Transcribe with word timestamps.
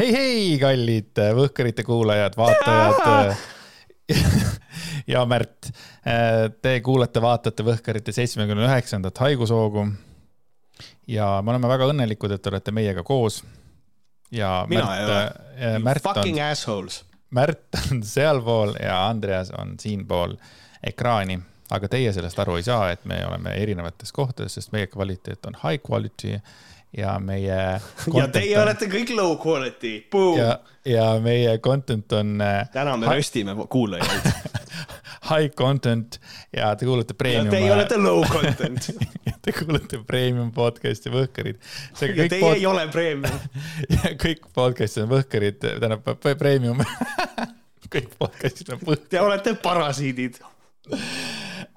hei, 0.00 0.12
hei, 0.14 0.58
kallid 0.60 1.18
äh, 1.20 1.34
Võhkarite 1.36 1.84
kuulajad, 1.84 2.36
vaatajad 2.40 3.34
ja 5.12 5.24
Märt. 5.28 5.68
Te 6.62 6.72
kuulate, 6.84 7.20
vaatate 7.22 7.64
Võhkarite 7.66 8.14
seitsmekümne 8.16 8.64
üheksandat 8.64 9.20
haigushoogu. 9.20 9.84
ja 11.06 11.26
me 11.44 11.52
oleme 11.52 11.68
väga 11.68 11.90
õnnelikud, 11.92 12.32
et 12.32 12.42
te 12.42 12.48
olete 12.48 12.72
meiega 12.72 13.04
koos. 13.04 13.42
ja 14.32 14.64
Mina 14.68 14.86
Märt, 14.86 15.84
Märt 15.84 16.02
Fucking 16.02 16.40
on, 16.40 16.48
assholes. 16.48 17.04
Märt 17.30 17.78
on 17.90 18.02
sealpool 18.16 18.74
ja 18.80 19.06
Andreas 19.08 19.50
on 19.50 19.76
siinpool 19.78 20.36
ekraani 20.82 21.42
aga 21.70 21.88
teie 21.88 22.12
sellest 22.12 22.38
aru 22.42 22.56
ei 22.58 22.64
saa, 22.66 22.88
et 22.90 23.04
me 23.04 23.20
oleme 23.26 23.52
erinevates 23.54 24.10
kohtades, 24.12 24.56
sest 24.56 24.72
meie 24.72 24.88
kvaliteet 24.90 25.46
on 25.46 25.60
high 25.60 25.78
quality 25.86 26.40
ja 26.96 27.18
meie. 27.22 27.58
ja 28.14 28.28
teie 28.32 28.56
on... 28.56 28.64
olete 28.64 28.90
kõik 28.90 29.14
low 29.14 29.36
quality. 29.38 29.94
ja, 30.38 30.58
ja 30.84 31.06
meie 31.22 31.58
content 31.58 32.12
on. 32.12 32.38
täna 32.72 32.96
me 32.96 33.14
röstime 33.14 33.56
kuulajaid 33.68 34.30
High 35.30 35.54
content 35.54 36.20
ja 36.56 36.74
te 36.76 36.86
kuulate 36.88 37.14
premium. 37.14 37.50
Teie 37.52 37.72
olete 37.72 37.98
low 38.00 38.24
content 38.34 38.90
Te 39.42 39.52
kuulate 39.56 40.00
premium 40.06 40.50
podcast'i 40.52 41.12
Võhkarid. 41.12 41.60
ja 42.00 42.26
teie 42.28 42.40
pod... 42.40 42.56
ei 42.56 42.66
ole 42.66 42.86
premium 42.92 43.38
ja 43.96 44.14
kõik 44.20 44.48
podcast'id 44.56 45.06
on 45.06 45.12
Võhkarid, 45.14 45.60
tähendab 45.62 46.10
premium 46.40 46.82
kõik 47.90 48.10
podcast'id 48.18 48.74
on 48.74 48.82
Võhkarid. 48.82 49.08
Te 49.12 49.22
olete 49.22 49.54
parasiidid 49.62 50.40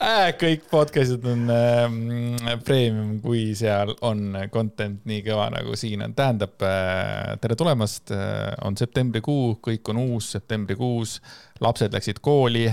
äh,. 0.04 0.32
kõik 0.40 0.66
podcast'id 0.72 1.26
on 1.32 1.46
äh, 1.54 2.58
premium, 2.66 3.16
kui 3.24 3.54
seal 3.58 3.94
on 4.06 4.36
content 4.52 5.04
nii 5.10 5.22
kõva 5.26 5.48
nagu 5.54 5.78
siin 5.80 6.04
on. 6.06 6.16
tähendab 6.18 6.62
äh,, 6.68 7.34
tere 7.42 7.58
tulemast 7.60 8.12
äh,, 8.16 8.52
on 8.68 8.78
septembrikuu, 8.80 9.58
kõik 9.64 9.94
on 9.94 10.02
uus 10.04 10.32
septembrikuus, 10.36 11.20
lapsed 11.64 11.96
läksid 11.96 12.20
kooli. 12.22 12.68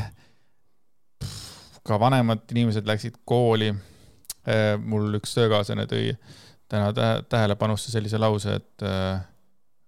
ka 1.87 1.97
vanemad 2.01 2.45
inimesed 2.51 2.87
läksid 2.87 3.23
kooli 3.25 3.71
äh,. 3.71 4.77
mul 4.83 5.21
üks 5.21 5.35
töökaaslane 5.39 5.87
tõi 5.91 6.15
täna 6.71 6.93
tähelepanusse 7.29 7.91
sellise 7.91 8.19
lause, 8.19 8.61
et 8.61 8.87
äh, 8.87 9.21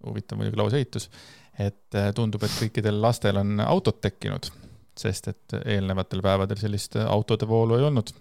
huvitav 0.07 0.39
muidugi 0.39 0.59
lauseehitus, 0.59 1.11
et 1.59 1.95
äh, 1.95 2.11
tundub, 2.15 2.43
et 2.43 2.59
kõikidel 2.59 2.99
lastel 3.03 3.39
on 3.39 3.61
autod 3.63 4.01
tekkinud 4.03 4.51
sest 4.99 5.31
et 5.33 5.57
eelnevatel 5.63 6.23
päevadel 6.25 6.61
sellist 6.61 6.99
autode 7.03 7.49
voolu 7.49 7.79
ei 7.79 7.87
olnud 7.89 8.13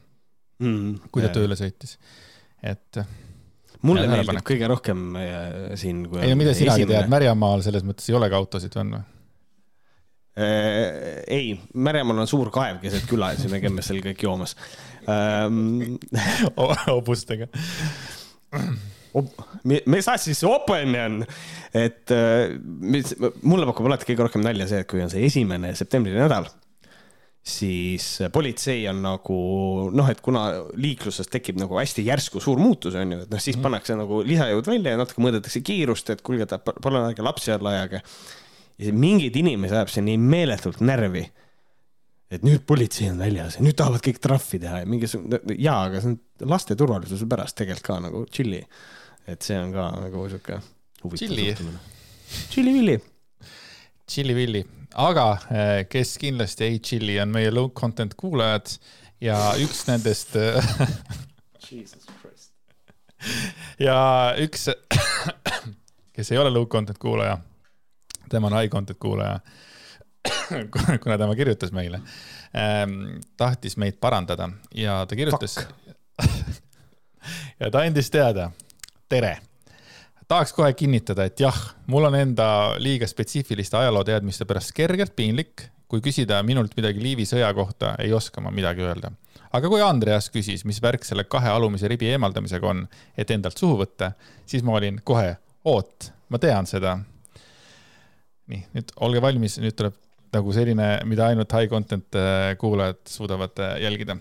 mm,, 0.62 1.10
kui 1.12 1.24
ta 1.24 1.30
yeah. 1.30 1.38
tööle 1.40 1.58
sõitis, 1.60 1.98
et. 2.64 3.02
mulle 3.88 4.06
meeldib 4.08 4.32
panek. 4.32 4.46
kõige 4.52 4.70
rohkem 4.72 5.08
siin. 5.80 6.06
ei 6.22 6.34
no 6.34 6.40
mida 6.40 6.56
sinagi 6.58 6.86
esimene... 6.86 7.02
tead, 7.02 7.12
Märjamaal 7.16 7.66
selles 7.66 7.88
mõttes 7.88 8.08
ei 8.12 8.20
olegi 8.20 8.40
autosid 8.40 8.78
või 8.78 8.86
on 8.86 8.96
või? 8.98 9.04
Äh, 10.42 11.26
ei, 11.28 11.52
Märjamaal 11.74 12.24
on 12.24 12.32
suur 12.32 12.54
kaev 12.56 12.80
keset 12.84 13.04
küla 13.10 13.34
ja 13.34 13.42
siis 13.42 13.52
me 13.52 13.60
käime 13.64 13.84
seal 13.84 14.00
kõik 14.06 14.24
joomas 14.24 14.56
ähm... 15.12 15.98
hobustega 16.88 17.52
mis 19.66 20.08
asi 20.08 20.36
see 20.38 20.48
open 20.48 20.96
on? 20.96 21.20
et 21.76 22.12
äh, 22.16 22.54
mis, 22.64 23.12
mulle 23.44 23.68
pakub 23.70 23.90
alati 23.90 24.08
kõige 24.08 24.28
rohkem 24.28 24.46
nalja 24.46 24.70
see, 24.70 24.84
et 24.84 24.90
kui 24.90 25.04
on 25.04 25.12
see 25.12 25.26
esimene 25.28 25.74
septembri 25.78 26.16
nädal, 26.16 26.48
siis 27.42 28.06
politsei 28.34 28.84
on 28.92 29.02
nagu 29.02 29.38
noh, 29.96 30.10
et 30.12 30.22
kuna 30.22 30.46
liikluses 30.78 31.30
tekib 31.32 31.58
nagu 31.62 31.80
hästi 31.80 32.06
järsku 32.06 32.42
suur 32.44 32.62
muutus, 32.62 32.96
on 33.00 33.16
ju, 33.16 33.24
et 33.26 33.34
noh, 33.34 33.42
siis 33.42 33.58
mm. 33.58 33.66
pannakse 33.66 33.98
nagu 33.98 34.22
lisajõud 34.26 34.70
välja 34.70 34.94
ja 34.94 35.02
natuke 35.02 35.24
mõõdetakse 35.26 35.64
kiirust, 35.66 36.14
et 36.14 36.22
kuulge, 36.26 36.46
palun 36.70 37.08
ärge 37.08 37.26
lapsi 37.26 37.54
alla 37.56 37.74
ajage. 37.78 38.04
ja 38.82 38.94
mingeid 38.94 39.36
inimesi 39.38 39.78
ajab 39.78 39.94
see 39.94 40.06
nii 40.06 40.20
meeletult 40.22 40.82
närvi 40.86 41.26
et 42.32 42.46
nüüd 42.48 42.64
politsei 42.68 43.10
on 43.12 43.20
väljas 43.20 43.58
ja 43.58 43.66
nüüd 43.66 43.78
tahavad 43.80 44.04
kõik 44.06 44.22
trahvi 44.24 44.60
teha 44.64 44.82
ja 44.84 44.90
mingisugune, 44.90 45.42
jaa, 45.60 45.80
aga 45.90 46.02
see 46.02 46.14
on 46.14 46.52
laste 46.54 46.78
turvalisuse 46.80 47.28
pärast 47.30 47.58
tegelikult 47.60 47.88
ka 47.88 47.98
nagu 48.06 48.24
tšilli. 48.30 48.62
et 49.32 49.42
see 49.46 49.58
on 49.60 49.74
ka 49.76 49.88
nagu 49.98 50.28
sihuke 50.32 50.62
huvitav 51.04 51.34
suhtumine. 51.34 51.82
tšilli-villi. 52.54 52.96
Tšilli-villi, 54.12 54.64
aga 54.96 55.26
eh, 55.52 55.88
kes 55.90 56.18
kindlasti 56.22 56.68
ei 56.68 56.80
tšilli, 56.80 57.20
on 57.22 57.32
meie 57.34 57.52
low 57.54 57.70
content 57.70 58.14
kuulajad 58.20 58.74
ja 59.22 59.38
üks 59.62 59.86
nendest 59.88 60.36
Christ. 61.62 62.10
ja 63.80 63.98
üks, 64.42 64.70
kes 66.16 66.32
ei 66.32 66.42
ole 66.42 66.52
low 66.54 66.68
content 66.68 66.98
kuulaja, 67.02 67.38
tema 68.30 68.50
on 68.52 68.58
high 68.60 68.72
content 68.72 69.00
kuulaja 69.00 69.40
kuna 71.04 71.18
tema 71.18 71.36
kirjutas 71.36 71.72
meile 71.72 72.02
ähm,, 72.58 73.22
tahtis 73.38 73.78
meid 73.78 73.98
parandada 74.02 74.50
ja 74.76 75.06
ta 75.06 75.16
kirjutas 75.16 75.58
ja 77.62 77.72
ta 77.72 77.82
andis 77.86 78.12
teada, 78.14 78.52
tere 79.10 79.38
tahaks 80.32 80.54
kohe 80.56 80.72
kinnitada, 80.78 81.26
et 81.28 81.40
jah, 81.44 81.58
mul 81.92 82.08
on 82.08 82.16
enda 82.16 82.46
liiga 82.80 83.08
spetsiifiliste 83.10 83.76
ajalooteadmiste 83.82 84.48
pärast 84.48 84.72
kergelt 84.76 85.12
piinlik, 85.16 85.66
kui 85.92 86.00
küsida 86.04 86.38
minult 86.48 86.78
midagi 86.78 87.04
Liivi 87.04 87.26
sõja 87.28 87.50
kohta, 87.56 87.98
ei 88.00 88.14
oska 88.16 88.44
ma 88.44 88.54
midagi 88.56 88.86
öelda. 88.86 89.12
aga 89.52 89.68
kui 89.68 89.82
Andreas 89.84 90.30
küsis, 90.32 90.64
mis 90.64 90.80
värk 90.82 91.04
selle 91.04 91.26
kahe 91.28 91.52
alumise 91.52 91.90
ribi 91.92 92.08
eemaldamisega 92.14 92.70
on, 92.70 92.86
et 93.18 93.32
endalt 93.36 93.60
suhu 93.60 93.76
võtta, 93.82 94.14
siis 94.48 94.64
ma 94.64 94.78
olin 94.80 95.02
kohe, 95.04 95.36
oot, 95.68 96.12
ma 96.30 96.40
tean 96.40 96.70
seda. 96.70 96.98
nii, 98.48 98.64
nüüd 98.78 98.96
olge 99.04 99.22
valmis, 99.22 99.60
nüüd 99.60 99.76
tuleb 99.76 100.00
nagu 100.32 100.56
selline, 100.56 100.94
mida 101.12 101.28
ainult 101.28 101.52
high 101.52 101.68
content 101.68 102.16
äh, 102.16 102.56
kuulajad 102.58 103.04
suudavad 103.08 103.60
äh, 103.60 103.82
jälgida. 103.84 104.16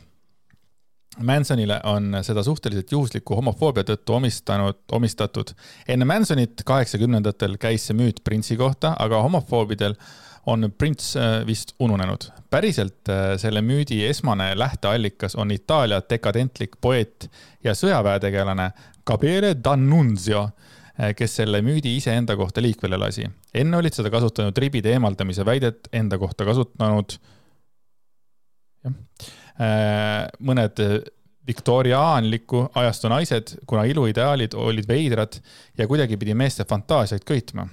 Mansonile 1.19 1.81
on 1.91 2.15
seda 2.23 2.43
suhteliselt 2.47 2.93
juhusliku 2.93 3.35
homofoobia 3.35 3.83
tõttu 3.85 4.15
omistanud, 4.15 4.79
omistatud. 4.93 5.51
enne 5.89 6.07
Mansonit 6.07 6.63
kaheksakümnendatel 6.65 7.57
käis 7.59 7.89
see 7.89 7.97
müüt 7.99 8.23
printsi 8.25 8.57
kohta, 8.57 8.95
aga 8.99 9.23
homofoobidel 9.23 9.97
on 10.47 10.71
prints 10.79 11.17
äh, 11.17 11.43
vist 11.47 11.75
ununenud. 11.79 12.31
päriselt 12.51 13.11
selle 13.39 13.61
müüdi 13.63 14.05
esmane 14.07 14.53
lähteallikas 14.59 15.37
on 15.37 15.51
Itaalia 15.51 16.01
dekadentlik 16.11 16.79
poeet 16.81 17.31
ja 17.65 17.75
sõjaväetegelane 17.75 18.71
Gabriele 19.07 19.55
D'Annunzio 19.55 20.49
Eh, 21.01 21.15
kes 21.17 21.39
selle 21.39 21.63
müüdi 21.65 21.95
iseenda 21.97 22.35
kohta 22.37 22.61
liikvele 22.61 22.99
lasi. 23.01 23.25
enne 23.55 23.77
olid 23.79 23.95
seda 23.97 24.11
kasutanud 24.13 24.59
ribide 24.59 24.91
eemaldamise 24.93 25.47
väidet 25.47 25.89
enda 25.97 26.19
kohta 26.21 26.45
kasutanud 26.45 27.15
jah, 28.85 28.97
mõned 29.59 30.85
viktoriaanliku 31.51 32.67
ajastu 32.79 33.11
naised, 33.11 33.55
kuna 33.67 33.85
iluideaalid 33.89 34.55
olid 34.55 34.89
veidrad 34.89 35.41
ja 35.79 35.87
kuidagi 35.89 36.19
pidi 36.21 36.35
meeste 36.39 36.65
fantaasiaid 36.69 37.25
köitma. 37.27 37.67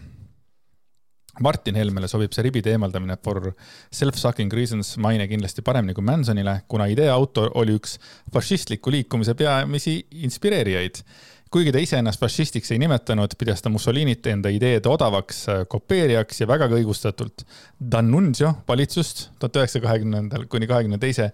Martin 1.43 1.75
Helmele 1.77 2.07
sobib 2.09 2.33
see 2.33 2.47
ribide 2.47 2.71
eemaldamine 2.73 3.17
for 3.21 3.51
self-sucking 3.93 4.53
reasons 4.57 4.95
maine 4.97 5.27
kindlasti 5.29 5.61
paremini 5.61 5.93
kui 5.93 6.05
Mansonile, 6.05 6.63
kuna 6.67 6.87
idee 6.89 7.11
autor 7.13 7.51
oli 7.61 7.75
üks 7.77 7.99
fašistliku 8.33 8.89
liikumise 8.95 9.35
peamisi 9.37 9.99
inspireerijaid 10.25 11.03
kuigi 11.51 11.71
ta 11.71 11.81
iseennast 11.81 12.21
fašistiks 12.21 12.71
ei 12.73 12.81
nimetanud, 12.81 13.35
pidas 13.39 13.63
ta 13.63 13.71
Mussolinit 13.71 14.25
enda 14.27 14.51
ideede 14.53 14.89
odavaks 14.91 15.43
äh, 15.51 15.63
kopeerijaks 15.69 16.41
ja 16.41 16.47
vägagi 16.49 16.81
õigustatult. 16.81 17.45
D'Annunzio 17.79 18.53
valitsust 18.67 19.27
tuhat 19.39 19.61
üheksasaja 19.61 19.85
kahekümnendal 19.85 20.47
kuni 20.51 20.67
kahekümne 20.67 20.99
teise 21.01 21.31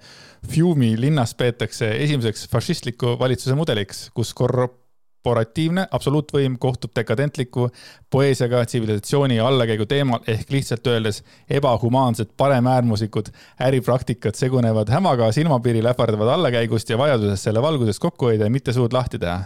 Fiumi 0.49 0.93
linnas 0.99 1.33
peetakse 1.39 1.89
esimeseks 2.03 2.47
fašistliku 2.51 3.15
valitsuse 3.19 3.55
mudeliks, 3.55 4.09
kus 4.13 4.33
korporatiivne 4.37 5.87
absoluutvõim 5.91 6.59
kohtub 6.61 6.91
dekadentliku 6.99 7.69
poeesiaga 8.11 8.65
tsivilisatsiooni 8.67 9.39
allakäigu 9.39 9.87
teemal 9.89 10.21
ehk 10.27 10.51
lihtsalt 10.51 10.87
öeldes 10.91 11.23
ebahumaansed 11.49 12.35
paremäärmuslikud 12.37 13.31
äripraktikad 13.69 14.37
segunevad 14.37 14.91
hämaga 14.93 15.31
silmapiiril 15.31 15.89
ähvardavad 15.95 16.35
allakäigust 16.35 16.89
ja 16.89 17.01
vajadusest 17.01 17.49
selle 17.49 17.61
valguses 17.61 17.99
kokku 18.03 18.33
hoida 18.33 18.51
ja 18.51 18.57
mitte 18.59 18.75
suud 18.75 18.93
lahti 18.93 19.19
teha 19.19 19.41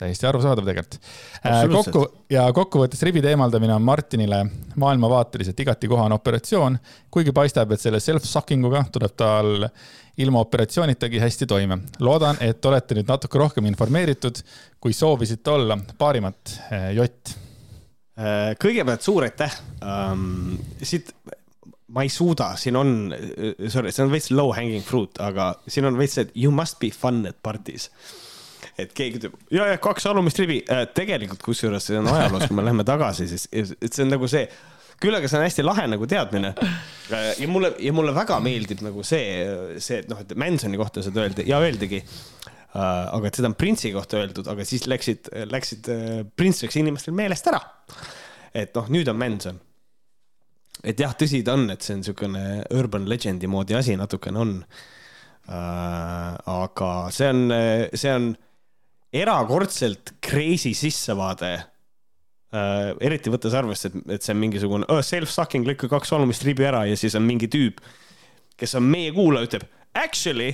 täiesti 0.00 0.28
arusaadav 0.28 0.66
tegelikult. 0.66 0.98
Äh, 1.44 1.62
kokku 1.70 2.04
ja 2.32 2.46
kokkuvõttes 2.56 3.02
ribide 3.06 3.32
eemaldamine 3.32 3.74
on 3.76 3.84
Martinile 3.84 4.42
maailmavaateliselt 4.80 5.60
igati 5.60 5.90
kohane 5.90 6.16
operatsioon, 6.16 6.78
kuigi 7.12 7.34
paistab, 7.36 7.74
et 7.74 7.82
selle 7.82 8.00
self-sucking 8.02 8.64
uga 8.68 8.84
tuleb 8.92 9.16
tal 9.18 9.68
ilma 10.20 10.42
operatsioonitagi 10.44 11.20
hästi 11.22 11.48
toime. 11.48 11.78
loodan, 12.00 12.40
et 12.44 12.64
olete 12.64 12.96
nüüd 12.98 13.08
natuke 13.08 13.38
rohkem 13.40 13.68
informeeritud, 13.70 14.40
kui 14.80 14.96
soovisite 14.96 15.50
olla. 15.50 15.78
paarimat, 15.98 16.56
äh, 16.72 16.90
Jott. 16.96 17.36
Äh, 18.20 18.56
kõigepealt 18.60 19.04
suur 19.04 19.24
aitäh 19.28 19.60
um,. 19.80 20.58
siit 20.82 21.14
ma 21.90 22.04
ei 22.06 22.08
suuda, 22.08 22.52
siin 22.56 22.76
on, 22.78 22.90
sorry, 23.68 23.90
see 23.90 24.04
on 24.04 24.12
veits 24.12 24.30
low 24.30 24.52
hanging 24.54 24.84
fruit, 24.86 25.16
aga 25.18 25.56
siin 25.66 25.88
on 25.88 25.96
veits 25.98 26.20
et 26.22 26.30
you 26.38 26.52
must 26.54 26.78
be 26.78 26.92
fun 26.94 27.24
at 27.26 27.40
parties 27.42 27.88
et 28.86 28.92
keegi 28.96 29.20
ütleb 29.20 29.36
ja, 29.54 29.66
ja 29.72 29.78
kaks 29.82 30.08
alumist 30.10 30.40
rivi 30.42 30.60
äh,. 30.70 30.84
tegelikult 30.96 31.42
kusjuures 31.44 31.86
see 31.90 31.98
on 32.00 32.08
ajaloos, 32.10 32.46
kui 32.48 32.58
me 32.58 32.66
läheme 32.66 32.86
tagasi, 32.88 33.28
siis 33.30 33.48
et 33.52 33.90
see 33.92 34.04
on 34.06 34.14
nagu 34.14 34.28
see 34.30 34.44
küll 35.00 35.16
aga 35.16 35.30
see 35.30 35.38
on 35.38 35.46
hästi 35.46 35.64
lahe 35.64 35.86
nagu 35.88 36.08
teadmine. 36.08 36.52
ja 37.10 37.48
mulle, 37.48 37.72
ja 37.80 37.92
mulle 37.96 38.12
väga 38.16 38.36
meeldib 38.44 38.84
nagu 38.84 39.04
see, 39.06 39.78
see, 39.80 40.02
et 40.02 40.10
noh, 40.12 40.20
et 40.20 40.36
Mansoni 40.38 40.80
kohta 40.80 41.04
seda 41.04 41.24
öeldi 41.24 41.46
ja 41.48 41.60
öeldigi 41.62 42.02
uh,. 42.02 42.76
aga 42.76 43.30
et 43.30 43.40
seda 43.40 43.50
on 43.50 43.56
Printsi 43.58 43.94
kohta 43.96 44.20
öeldud, 44.20 44.50
aga 44.52 44.66
siis 44.68 44.86
läksid, 44.90 45.32
läksid 45.50 45.90
Prints 46.36 46.62
läks 46.66 46.78
inimestel 46.80 47.16
meelest 47.16 47.48
ära. 47.50 47.62
et 48.54 48.76
noh, 48.76 48.92
nüüd 48.92 49.08
on 49.10 49.18
Manson. 49.20 49.60
et 50.84 51.00
jah, 51.00 51.16
tõsi 51.16 51.42
ta 51.46 51.56
on, 51.56 51.68
et 51.72 51.82
see 51.82 51.96
on 51.96 52.04
niisugune 52.04 52.46
urban 52.76 53.08
legend'i 53.08 53.50
moodi 53.50 53.78
asi 53.78 53.96
natukene 54.00 54.44
on 54.44 54.56
aga 55.50 56.90
see 57.10 57.28
on, 57.28 57.40
see 57.94 58.12
on 58.14 58.30
erakordselt 59.12 60.14
crazy 60.24 60.74
sissevaade. 60.76 61.56
Uh, 62.50 62.96
eriti 63.06 63.30
võttes 63.30 63.54
arvesse, 63.54 63.92
et, 63.92 63.98
et 64.16 64.24
see 64.24 64.34
on 64.34 64.40
mingisugune 64.42 64.86
oh, 64.90 64.98
self-sucking, 65.06 65.68
lõika 65.68 65.86
kaks 65.90 66.10
olumist 66.16 66.42
ribi 66.42 66.64
ära 66.66 66.80
ja 66.88 66.96
siis 66.98 67.14
on 67.14 67.22
mingi 67.22 67.46
tüüp, 67.46 67.78
kes 68.58 68.74
on 68.74 68.88
meie 68.90 69.12
kuulaja, 69.14 69.46
ütleb 69.46 69.68
actually! 69.94 70.48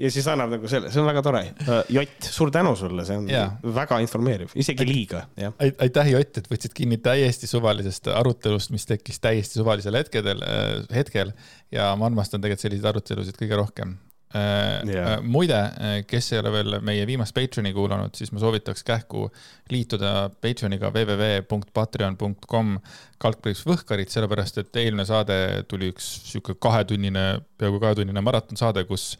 Ja 0.00 0.08
siis 0.10 0.24
annab 0.32 0.54
nagu 0.54 0.68
selle, 0.72 0.88
see 0.92 1.02
on 1.02 1.06
väga 1.06 1.20
tore. 1.24 1.42
Uh,. 1.62 1.82
Jott, 1.92 2.28
suur 2.32 2.50
tänu 2.52 2.72
sulle, 2.80 3.04
see 3.06 3.18
on 3.20 3.28
ja. 3.30 3.44
väga 3.76 4.00
informeeriv, 4.02 4.54
isegi 4.58 4.86
liiga, 4.88 5.26
aitäh, 5.60 6.14
Jott, 6.14 6.40
et 6.40 6.48
võtsid 6.50 6.72
kinni 6.76 6.96
täiesti 7.04 7.50
suvalisest 7.50 8.08
arutelust, 8.12 8.72
mis 8.74 8.88
tekkis 8.88 9.20
täiesti 9.22 9.60
suvalisel 9.60 10.00
hetkedel, 10.00 10.40
äh, 10.48 10.72
hetkel. 10.96 11.36
Ja 11.72 11.92
ma 11.96 12.08
armastan 12.08 12.40
tegelikult 12.40 12.64
selliseid 12.64 12.88
arutelusid 12.88 13.36
kõige 13.38 13.60
rohkem 13.60 13.94
yeah.. 14.34 15.12
Äh, 15.12 15.22
muide, 15.22 15.58
äh, 15.58 15.94
kes 16.08 16.32
ei 16.32 16.40
ole 16.40 16.52
veel 16.54 16.76
meie 16.84 17.04
viimast 17.08 17.34
Patreoni 17.36 17.72
kuulanud, 17.76 18.14
siis 18.16 18.32
ma 18.32 18.40
soovitaks 18.40 18.84
kähku 18.86 19.26
liituda 19.70 20.30
Patreoniga 20.40 20.90
www.patreon.com 20.94 22.74
kaldkriips 23.22 23.64
võhkarid, 23.68 24.12
sellepärast 24.12 24.62
et 24.62 24.80
eelmine 24.82 25.06
saade 25.08 25.36
tuli 25.68 25.92
üks 25.92 26.08
sihuke 26.30 26.56
kahetunnine, 26.62 27.26
peaaegu 27.60 27.80
kahetunnine 27.82 28.24
maratonsaade, 28.24 28.86
kus 28.88 29.12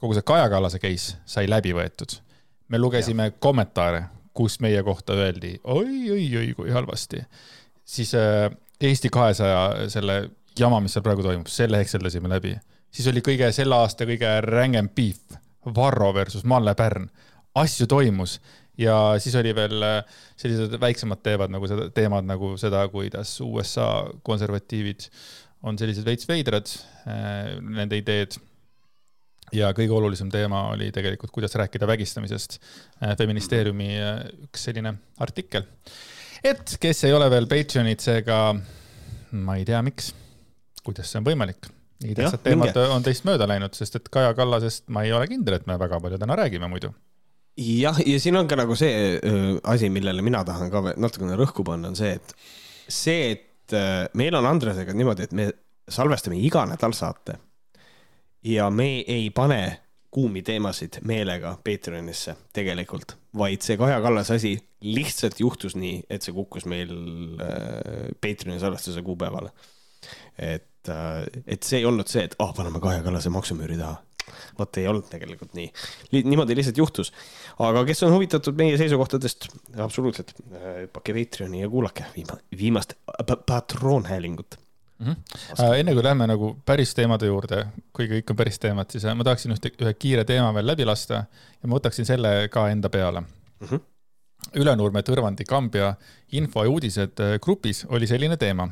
kogu 0.00 0.16
see 0.16 0.26
Kaja 0.26 0.48
Kallase 0.52 0.80
case 0.82 1.18
sai 1.28 1.48
läbi 1.50 1.74
võetud. 1.76 2.18
me 2.68 2.80
lugesime 2.80 3.28
yeah. 3.28 3.38
kommentaare, 3.38 4.04
kus 4.32 4.58
meie 4.64 4.82
kohta 4.82 5.12
öeldi 5.12 5.58
oi-oi-oi, 5.64 6.54
kui 6.56 6.70
halvasti. 6.72 7.20
siis 7.84 8.14
äh, 8.14 8.50
Eesti 8.80 9.08
kahesaja 9.08 9.88
selle 9.88 10.30
jama, 10.58 10.80
mis 10.80 10.92
seal 10.92 11.04
praegu 11.04 11.22
toimub, 11.22 11.46
selle 11.48 11.78
hekseldasime 11.78 12.28
läbi 12.28 12.56
siis 12.94 13.08
oli 13.10 13.22
kõige 13.24 13.50
selle 13.54 13.78
aasta 13.82 14.06
kõige 14.08 14.36
rängem 14.46 14.90
beef, 14.94 15.22
Varro 15.74 16.12
versus 16.14 16.44
Malle 16.44 16.74
Pärn. 16.76 17.08
asju 17.54 17.86
toimus 17.86 18.40
ja 18.78 19.14
siis 19.22 19.34
oli 19.38 19.54
veel 19.54 19.82
äh, 19.86 20.16
sellised 20.36 20.74
väiksemad 20.80 21.22
teevad 21.22 21.52
nagu 21.54 21.68
seda, 21.70 21.88
teemad 21.94 22.26
nagu 22.26 22.54
seda, 22.60 22.82
kuidas 22.92 23.36
USA 23.44 23.88
konservatiivid 24.26 25.06
on 25.64 25.78
sellised 25.80 26.04
veits 26.04 26.28
veidrad, 26.28 26.72
äh, 27.08 27.54
nende 27.60 28.00
ideed. 28.00 28.36
ja 29.54 29.68
kõige 29.76 29.92
olulisem 29.94 30.30
teema 30.32 30.64
oli 30.72 30.88
tegelikult, 30.90 31.30
kuidas 31.30 31.54
rääkida 31.54 31.86
vägistamisest. 31.86 32.58
Äh, 33.02 33.14
feministeeriumi 33.18 33.88
üks 34.48 34.66
selline 34.68 34.96
artikkel. 35.18 35.64
et 36.44 36.76
kes 36.80 37.04
ei 37.04 37.12
ole 37.12 37.30
veel 37.30 37.46
Patreonid, 37.46 38.02
seega 38.02 38.40
ma 39.30 39.56
ei 39.56 39.64
tea, 39.64 39.80
miks, 39.82 40.12
kuidas 40.82 41.10
see 41.10 41.22
on 41.22 41.30
võimalik 41.30 41.73
nii 42.02 42.14
tähtsad 42.18 42.42
teemad 42.44 42.70
minge. 42.70 42.86
on 42.94 43.06
teist 43.06 43.26
mööda 43.28 43.48
läinud, 43.50 43.74
sest 43.76 43.98
et 44.00 44.08
Kaja 44.12 44.34
Kallasest 44.34 44.88
ma 44.92 45.04
ei 45.06 45.12
ole 45.14 45.28
kindel, 45.30 45.58
et 45.58 45.66
me 45.70 45.78
väga 45.80 46.00
palju 46.02 46.18
täna 46.20 46.36
räägime 46.40 46.68
muidu. 46.70 46.92
jah, 47.60 48.00
ja 48.06 48.20
siin 48.20 48.36
on 48.36 48.48
ka 48.50 48.58
nagu 48.58 48.76
see 48.78 49.18
öö, 49.20 49.56
asi, 49.62 49.90
millele 49.90 50.22
mina 50.22 50.44
tahan 50.44 50.70
ka 50.72 50.94
natukene 50.96 51.38
rõhku 51.38 51.64
panna, 51.66 51.92
on 51.92 51.98
see, 51.98 52.16
et 52.18 52.34
see, 52.88 53.30
et 53.36 53.76
öö, 53.78 54.06
meil 54.14 54.34
on 54.34 54.46
Andresega 54.50 54.96
niimoodi, 54.96 55.28
et 55.28 55.32
me 55.32 55.50
salvestame 55.88 56.40
iga 56.40 56.64
nädal 56.66 56.96
saate 56.96 57.38
ja 58.44 58.70
me 58.70 59.04
ei 59.06 59.30
pane 59.30 59.80
kuumi 60.14 60.44
teemasid 60.46 61.00
meelega 61.02 61.56
Patreonisse 61.64 62.36
tegelikult, 62.54 63.16
vaid 63.34 63.64
see 63.66 63.78
Kaja 63.80 63.98
Kallase 64.02 64.36
asi 64.38 64.52
lihtsalt 64.84 65.40
juhtus 65.40 65.74
nii, 65.78 66.04
et 66.12 66.22
see 66.22 66.34
kukkus 66.36 66.68
meil 66.70 66.92
äh, 67.42 68.12
Patreoni 68.22 68.60
salvestuse 68.62 69.02
kuupäevale. 69.02 69.50
et 70.38 70.68
et, 70.84 70.92
äh, 70.92 71.42
et 71.46 71.62
see 71.62 71.80
ei 71.80 71.86
olnud 71.88 72.08
see, 72.10 72.24
et 72.24 72.34
ah 72.38 72.48
oh,, 72.48 72.56
paneme 72.56 72.80
Kaja 72.82 73.02
Kallase 73.04 73.32
maksumüüri 73.32 73.78
taha. 73.78 74.02
vot 74.58 74.76
ei 74.80 74.86
olnud 74.88 75.04
tegelikult 75.10 75.52
nii 75.52 75.68
niimoodi 76.24 76.56
lihtsalt 76.56 76.78
juhtus. 76.80 77.12
aga 77.58 77.84
kes 77.84 78.02
on 78.06 78.12
huvitatud 78.14 78.56
meie 78.56 78.76
seisukohtadest, 78.80 79.48
absoluutselt, 79.78 80.32
hüppake 80.84 81.12
äh, 81.12 81.18
Patreoni 81.18 81.60
ja 81.60 81.68
kuulake 81.68 82.04
viima, 82.16 82.38
viimast 82.58 82.94
patroonhäälingut 83.46 84.58
mm. 84.98 85.12
-hmm. 85.12 85.74
enne 85.76 85.94
kui 85.94 86.04
lähme 86.04 86.26
nagu 86.26 86.56
päris 86.66 86.94
teemade 86.94 87.26
juurde, 87.26 87.66
kuigi 87.92 88.20
kõik 88.20 88.30
on 88.30 88.36
päris 88.36 88.58
teemad, 88.58 88.90
siis 88.90 89.04
ma 89.14 89.24
tahaksin 89.24 89.52
ühte, 89.52 89.72
ühe 89.80 89.94
kiire 89.94 90.24
teema 90.24 90.54
veel 90.54 90.66
läbi 90.66 90.84
lasta 90.84 91.24
ja 91.24 91.68
ma 91.68 91.76
võtaksin 91.76 92.08
selle 92.08 92.48
ka 92.48 92.68
enda 92.68 92.88
peale 92.88 93.20
mm. 93.20 93.66
-hmm. 93.66 93.80
Ülenurme, 94.60 95.00
Tõrvandi, 95.00 95.44
Kambja 95.48 95.94
info 96.32 96.64
ja 96.64 96.70
uudised 96.70 97.20
grupis 97.40 97.86
oli 97.88 98.06
selline 98.06 98.36
teema 98.36 98.68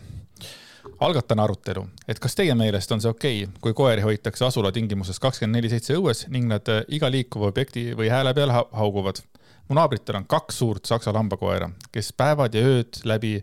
algatan 1.05 1.41
arutelu, 1.41 1.85
et 2.09 2.19
kas 2.23 2.35
teie 2.39 2.55
meelest 2.59 2.93
on 2.95 3.01
see 3.03 3.11
okei 3.11 3.45
okay,, 3.45 3.61
kui 3.65 3.75
koeri 3.77 4.05
hoitakse 4.05 4.45
asula 4.47 4.73
tingimuses 4.73 5.21
kakskümmend 5.23 5.59
neli 5.59 5.71
seitse 5.73 5.97
õues 5.99 6.27
ning 6.33 6.49
nad 6.51 6.69
äh, 6.73 6.83
iga 6.89 7.11
liikuva 7.11 7.51
objekti 7.51 7.91
või 7.99 8.11
hääle 8.13 8.35
peal 8.35 8.53
hauguvad. 8.53 9.23
mu 9.69 9.77
naabritel 9.79 10.19
on 10.19 10.27
kaks 10.29 10.59
suurt 10.59 10.87
saksa 10.87 11.13
lambakoera, 11.15 11.71
kes 11.93 12.13
päevad 12.13 12.55
ja 12.55 12.63
ööd 12.67 13.01
läbi 13.05 13.35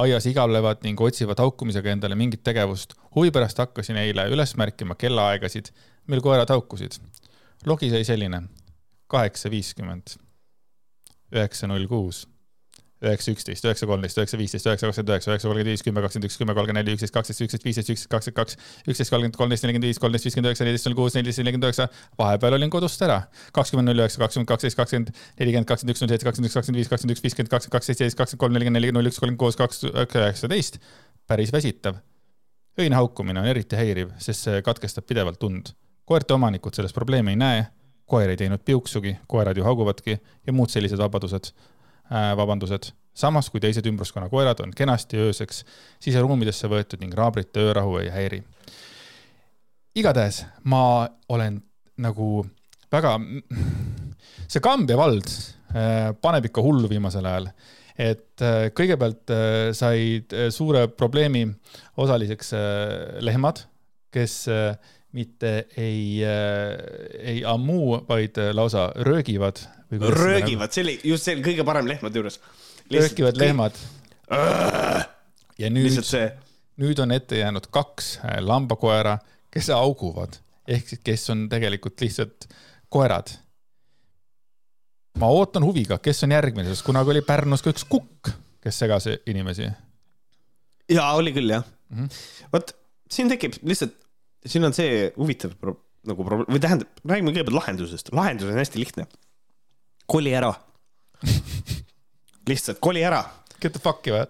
aias 0.00 0.26
igavlevad 0.26 0.82
ning 0.82 1.00
otsivad 1.00 1.38
haukumisega 1.38 1.90
endale 1.90 2.14
mingit 2.14 2.44
tegevust. 2.44 2.94
huvi 3.14 3.30
pärast 3.30 3.58
hakkasin 3.58 3.96
eile 3.96 4.28
üles 4.28 4.56
märkima 4.56 4.94
kellaaegasid, 4.94 5.72
mil 6.06 6.20
koerad 6.20 6.50
haukusid. 6.50 7.00
logi 7.66 7.90
sai 7.90 8.04
selline, 8.04 8.42
kaheksa 9.06 9.50
viiskümmend, 9.50 10.16
üheksa 11.32 11.66
null 11.66 11.86
kuus 11.86 12.26
üheksa, 13.04 13.32
üksteist, 13.34 13.64
üheksa, 13.64 13.86
kolmteist, 13.86 14.18
üheksa, 14.18 14.38
viisteist, 14.40 14.66
üheksa, 14.66 14.88
kakskümmend 14.88 15.12
üheksa, 15.12 15.30
üheksa, 15.30 15.48
kolmkümmend 15.48 15.70
viis, 15.70 15.82
kümme, 15.84 16.02
kakskümmend 16.04 16.28
üks, 16.28 16.38
kümme, 16.40 16.54
kolmkümmend 16.56 16.88
neli, 16.88 16.94
üksteist, 16.96 17.14
kaksteist, 17.14 17.42
üksteist, 17.44 17.64
viisteist, 17.66 17.90
üksteist, 17.94 18.10
kakskümmend 18.12 18.38
kaks, 18.40 18.56
üksteist, 18.88 19.12
kolmkümmend, 19.14 19.36
kolmteist, 19.40 19.66
nelikümmend 19.66 19.88
viis, 19.88 20.00
kolmteist, 20.02 20.28
viiskümmend 20.28 20.50
üheksa, 20.50 20.64
neliteist, 20.66 20.88
null 20.88 20.96
kuus, 20.98 21.16
neliteist, 21.18 21.42
nelikümmend 21.42 21.68
üheksa. 21.68 21.88
vahepeal 22.18 22.58
olin 22.58 22.72
kodust 22.72 23.04
ära. 23.04 23.20
kakskümmend, 23.52 23.90
null 23.90 24.02
üheksa, 24.04 24.22
kakskümmend, 24.24 24.48
kaksteist, 24.48 24.78
kakskümmend, 24.80 25.12
nelikümmend, 25.38 25.68
kakskümmend 25.68 25.94
üks, 25.94 26.02
null 26.04 26.14
seitse, 26.14 26.28
kakskümmend 26.30 26.50
üks, 26.50 26.58
kakskümmend 26.58 26.80
viis, 26.80 26.90
kakskümmend 26.94 27.16
üks, 27.16 27.24
viiskümmend, 27.28 27.52
kakskümmend 27.52 27.78
kaks, 27.78 27.92
seitseteist, 27.92 28.18
kakskümmend 28.18 28.46
kolm, 28.46 28.58
nelikümmend 28.58 28.80
neli, 28.80 28.96
null 28.96 29.12
üks, 29.12 29.20
kolmkümmend 29.20 29.44
kuus, 29.44 29.60
kaks, 29.60 29.84
üheksateist. 29.92 30.80
päris 31.28 31.52
väsitav. 31.52 32.02
öine 32.78 32.96
haukumine 32.96 33.40
on 33.40 33.46
eriti 33.46 33.76
häiriv, 33.76 34.10
sest 34.18 34.48
see 34.48 34.62
katkestab 34.62 35.06
pidevalt 35.06 35.38
tund. 35.38 35.72
koerte 36.04 36.34
omanikud 36.34 36.74
selles 36.74 36.92
probleemi 36.92 37.32
ei 37.32 37.36
näe 37.36 37.64
koer 38.06 38.28
ei 38.28 38.36
teinud 38.36 38.60
piuksugi, 38.64 39.16
koerad 39.26 39.56
ju 39.56 39.64
hauguvadki 39.64 40.18
ja 40.46 40.52
muud 40.52 40.72
sellised 40.72 41.00
vabadused 41.00 41.52
vabandused 42.10 42.92
samas 43.14 43.48
kui 43.50 43.62
teised 43.62 43.86
ümbruskonna 43.86 44.28
koerad 44.30 44.60
on 44.64 44.74
kenasti 44.76 45.20
ööseks 45.22 45.62
siseruumidesse 46.02 46.68
võetud 46.70 47.02
ning 47.02 47.14
raabrite 47.14 47.62
öörahu 47.62 47.98
ei 48.02 48.10
häiri. 48.12 48.42
igatahes 49.94 50.44
ma 50.64 51.06
olen 51.28 51.60
nagu 52.02 52.44
väga, 52.92 53.14
see 54.50 54.62
Kambja 54.62 54.98
vald 54.98 55.30
äh, 55.30 56.10
paneb 56.20 56.50
ikka 56.50 56.62
hullu 56.64 56.90
viimasel 56.90 57.26
ajal 57.30 57.48
et 57.94 58.42
äh, 58.42 58.68
kõigepealt 58.74 59.30
äh, 59.30 59.70
said 59.76 60.34
suure 60.50 60.88
probleemi 60.90 61.46
osaliseks 62.02 62.50
lehmad, 63.22 63.62
kes 64.14 64.48
mitte 65.14 65.50
ei, 65.78 66.22
ei 66.22 67.42
ammu, 67.46 68.00
vaid 68.08 68.38
lausa 68.54 68.88
röögivad. 69.06 69.60
Röögivad, 70.00 70.72
see 70.72 70.84
oli 70.86 70.94
just 71.04 71.28
see 71.28 71.36
kõige 71.44 71.66
parem 71.66 71.88
lehmade 71.90 72.20
juures 72.20 72.40
röökivad 72.92 73.38
lehmad. 73.40 73.78
ja 75.58 75.70
nüüd, 75.70 76.00
nüüd 76.82 77.02
on 77.04 77.14
ette 77.14 77.38
jäänud 77.38 77.68
kaks 77.74 78.18
äh, 78.24 78.38
lambakoera, 78.44 79.18
kes 79.54 79.70
auguvad 79.74 80.40
ehk 80.68 80.88
siis, 80.88 81.02
kes 81.04 81.26
on 81.34 81.46
tegelikult 81.52 82.00
lihtsalt 82.00 82.48
koerad. 82.92 83.34
ma 85.20 85.30
ootan 85.30 85.64
huviga, 85.64 85.98
kes 86.02 86.24
on 86.26 86.34
järgmine, 86.34 86.68
sest 86.70 86.86
kunagi 86.86 87.12
oli 87.14 87.22
Pärnus 87.22 87.62
ka 87.62 87.70
üks 87.70 87.84
kukk, 87.88 88.32
kes 88.64 88.78
segas 88.82 89.08
inimesi. 89.26 89.68
ja 90.90 91.10
oli 91.18 91.32
küll 91.36 91.50
jah 91.50 91.64
mm 91.90 92.04
-hmm.. 92.04 92.48
vot 92.52 92.74
siin 93.10 93.28
tekib 93.28 93.60
lihtsalt, 93.62 93.94
siin 94.46 94.64
on 94.64 94.74
see 94.76 95.12
huvitav 95.16 95.54
pro, 95.60 95.76
nagu 96.08 96.24
probleem 96.24 96.50
või 96.56 96.62
tähendab, 96.62 96.90
räägime 97.04 97.32
kõigepealt 97.32 97.60
lahendusest, 97.60 98.10
lahendus 98.12 98.50
on 98.50 98.58
hästi 98.60 98.80
lihtne. 98.80 99.06
Koli 100.06 100.32
ära 100.36 100.52
lihtsalt 102.48 102.80
koli 102.80 103.04
ära. 103.04 103.22
Get 103.60 103.72
the 103.76 103.82
fuck'i 103.82 104.12
või? 104.12 104.24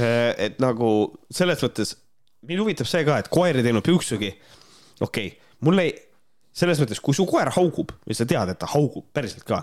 Äh, 0.00 0.32
et 0.48 0.62
nagu 0.62 0.88
selles 1.32 1.60
mõttes, 1.64 1.96
mind 2.48 2.62
huvitab 2.62 2.88
see 2.88 3.04
ka, 3.06 3.18
et 3.20 3.28
koer 3.32 3.58
ei 3.58 3.66
teinud 3.66 3.84
piuksugi. 3.86 4.32
okei 5.00 5.26
okay,, 5.28 5.52
mulle 5.66 5.86
ei, 5.88 5.92
selles 6.56 6.80
mõttes, 6.80 7.00
kui 7.00 7.16
su 7.16 7.26
koer 7.28 7.52
haugub 7.56 7.92
või 8.06 8.16
sa 8.16 8.26
tead, 8.28 8.52
et 8.52 8.60
ta 8.60 8.70
haugub 8.72 9.08
päriselt 9.12 9.44
ka, 9.48 9.62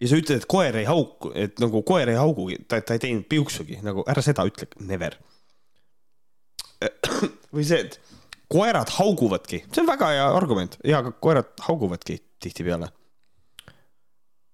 ja 0.00 0.10
sa 0.10 0.18
ütled, 0.18 0.42
et 0.42 0.50
koer 0.50 0.76
ei 0.80 0.88
hauku, 0.88 1.32
et 1.34 1.60
nagu 1.62 1.82
koer 1.86 2.10
ei 2.10 2.18
haugugi, 2.18 2.58
ta, 2.68 2.80
ta 2.80 2.96
ei 2.96 3.02
teinud 3.02 3.28
piuksugi, 3.30 3.80
nagu 3.86 4.04
ära 4.08 4.24
seda 4.24 4.46
ütle, 4.48 4.68
never. 4.80 5.18
või 7.54 7.64
see, 7.64 7.86
et 7.86 8.00
koerad 8.52 8.90
hauguvadki, 8.98 9.62
see 9.70 9.82
on 9.82 9.88
väga 9.88 10.12
hea 10.14 10.26
argument 10.34 10.78
ja 10.86 11.02
koerad 11.10 11.54
hauguvadki 11.68 12.18
tihtipeale. 12.42 12.90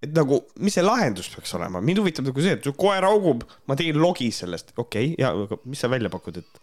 Et 0.02 0.10
nagu, 0.16 0.40
mis 0.62 0.74
see 0.76 0.84
lahendus 0.84 1.30
peaks 1.32 1.54
olema, 1.58 1.82
mind 1.84 2.02
huvitab 2.02 2.26
nagu 2.26 2.44
see, 2.44 2.56
et 2.58 2.66
su 2.66 2.74
koer 2.78 3.06
haugub, 3.06 3.44
ma 3.70 3.78
tegin 3.78 4.00
logi 4.02 4.30
sellest, 4.34 4.74
okei 4.76 5.12
okay,, 5.12 5.20
ja 5.22 5.30
aga 5.36 5.60
mis 5.62 5.82
sa 5.82 5.90
välja 5.92 6.10
pakud, 6.12 6.42
et 6.42 6.62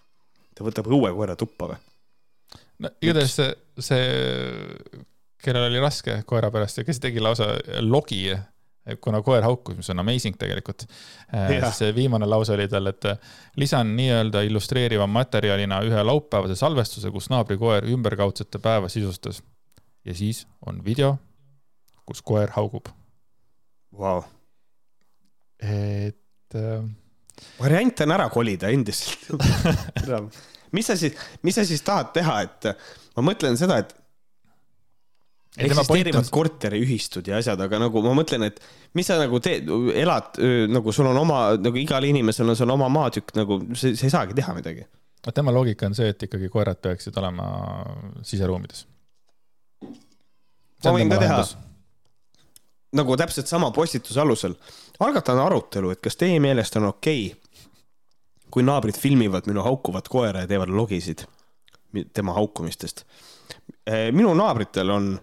ta 0.57 0.67
võtab 0.67 0.89
õuekoera 0.91 1.37
tuppa 1.39 1.71
või? 1.71 1.79
no 2.83 2.91
igatahes 3.03 3.35
see, 3.39 3.49
see, 3.83 5.03
kellel 5.43 5.69
oli 5.69 5.81
raske 5.83 6.21
koera 6.27 6.51
pärast 6.51 6.81
ja 6.81 6.87
kes 6.87 6.99
tegi 7.03 7.23
lausa 7.23 7.53
logi 7.85 8.25
kuna 9.03 9.19
koer 9.21 9.43
haukus, 9.45 9.75
mis 9.77 9.89
on 9.93 10.01
amazing 10.01 10.37
tegelikult. 10.39 10.85
see 11.77 11.91
viimane 11.95 12.25
lause 12.25 12.55
oli 12.55 12.65
tal, 12.71 12.89
et 12.89 13.05
lisan 13.59 13.93
nii-öelda 13.95 14.41
illustreeriva 14.47 15.07
materjalina 15.07 15.81
ühe 15.85 16.03
laupäevase 16.03 16.57
salvestuse, 16.57 17.11
kus 17.13 17.29
naabrikoer 17.29 17.85
ümberkaudsete 17.93 18.59
päeva 18.59 18.89
sisustas. 18.89 19.43
ja 20.05 20.15
siis 20.15 20.47
on 20.65 20.79
video, 20.85 21.17
kus 22.07 22.23
koer 22.25 22.49
haugub 22.55 22.89
wow.. 23.97 24.23
et 25.59 26.55
äh.... 26.55 26.83
variant 27.59 28.05
on 28.05 28.15
ära 28.17 28.29
kolida 28.33 28.71
endiselt. 28.73 29.29
Mis 30.75 30.85
sa 30.85 30.93
siis, 30.93 31.15
mis 31.41 31.55
sa 31.57 31.63
siis 31.65 31.81
tahad 31.81 32.11
teha, 32.13 32.33
et 32.45 32.67
ma 33.17 33.23
mõtlen 33.25 33.55
seda, 33.57 33.79
et 33.81 33.95
eksisteerivad 35.65 36.21
on... 36.21 36.31
korteriühistud 36.31 37.27
ja 37.27 37.39
asjad, 37.41 37.61
aga 37.65 37.79
nagu 37.81 38.03
ma 38.05 38.13
mõtlen, 38.19 38.45
et 38.45 38.59
mis 38.97 39.07
sa 39.09 39.17
nagu 39.19 39.39
teed, 39.43 39.69
elad 39.97 40.37
nagu 40.69 40.93
sul 40.93 41.09
on 41.09 41.17
oma, 41.17 41.39
nagu 41.57 41.81
igal 41.81 42.05
inimesel 42.05 42.53
on 42.53 42.59
seal 42.59 42.73
oma 42.75 42.89
maatükk, 42.93 43.33
nagu 43.39 43.59
sa, 43.73 43.89
sa 43.89 44.05
ei 44.05 44.13
saagi 44.13 44.37
teha 44.37 44.53
midagi. 44.57 44.85
no 45.25 45.33
tema 45.35 45.55
loogika 45.55 45.89
on 45.89 45.97
see, 45.97 46.13
et 46.13 46.27
ikkagi 46.29 46.51
koerad 46.53 46.79
peaksid 46.85 47.17
olema 47.17 47.49
siseruumides. 48.21 48.85
ma 50.85 50.95
võin 50.95 51.11
ka 51.11 51.19
teha 51.25 51.41
nagu 52.93 53.17
täpselt 53.17 53.47
sama 53.47 53.71
postituse 53.71 54.21
alusel. 54.21 54.55
algatan 54.99 55.39
arutelu, 55.39 55.91
et 55.91 56.01
kas 56.01 56.17
teie 56.19 56.39
meelest 56.39 56.75
on 56.75 56.89
okei 56.89 57.25
okay,, 57.31 57.49
kui 58.49 58.63
naabrid 58.65 58.97
filmivad 58.97 59.47
minu 59.47 59.61
haukuvat 59.63 60.07
koera 60.09 60.41
ja 60.43 60.47
teevad 60.47 60.69
logisid 60.73 61.25
tema 62.13 62.33
haukumistest. 62.33 63.05
minu 64.11 64.33
naabritel 64.33 64.89
on 64.89 65.13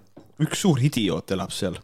üks 0.42 0.62
suur 0.62 0.80
idioot 0.82 1.30
elab 1.32 1.52
seal, 1.54 1.76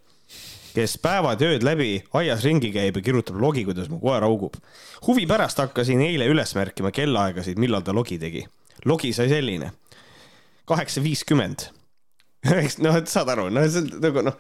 kes 0.73 0.97
päevad 1.03 1.41
ja 1.41 1.51
ööd 1.53 1.67
läbi 1.67 1.91
aias 2.19 2.45
ringi 2.47 2.73
käib 2.75 2.97
ja 2.99 3.05
kirjutab 3.05 3.39
logi, 3.41 3.65
kuidas 3.65 3.91
mu 3.91 4.01
koer 4.01 4.25
augub. 4.25 4.57
huvi 5.07 5.27
pärast 5.27 5.59
hakkasin 5.59 6.01
eile 6.01 6.29
üles 6.31 6.55
märkima 6.55 6.91
kellaaegasid, 6.95 7.59
millal 7.59 7.83
ta 7.83 7.95
logi 7.95 8.19
tegi. 8.19 8.47
logi 8.85 9.13
sai 9.13 9.29
selline, 9.29 9.73
kaheksa 10.67 11.03
viiskümmend. 11.03 11.69
noh, 12.83 12.97
et 12.99 13.09
saad 13.09 13.29
aru, 13.31 13.49
no 13.51 13.63
see 13.69 13.85
on 13.85 14.03
nagu 14.03 14.23
noh, 14.27 14.39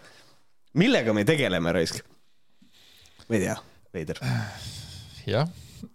millega 0.78 1.14
me 1.16 1.24
tegeleme, 1.28 1.72
raisk? 1.74 2.02
ma 3.28 3.36
ei 3.36 3.44
tea, 3.44 3.56
veider. 3.94 4.20
jah 5.28 5.48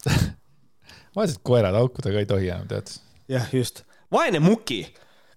vaesed 1.17 1.41
koerad 1.45 1.75
haukuda 1.77 2.13
ka 2.13 2.21
ei 2.21 2.29
tohi 2.29 2.49
enam, 2.51 2.67
tead. 2.69 2.91
jah, 3.31 3.47
just. 3.53 3.83
vaene 4.13 4.41
muki, 4.43 4.83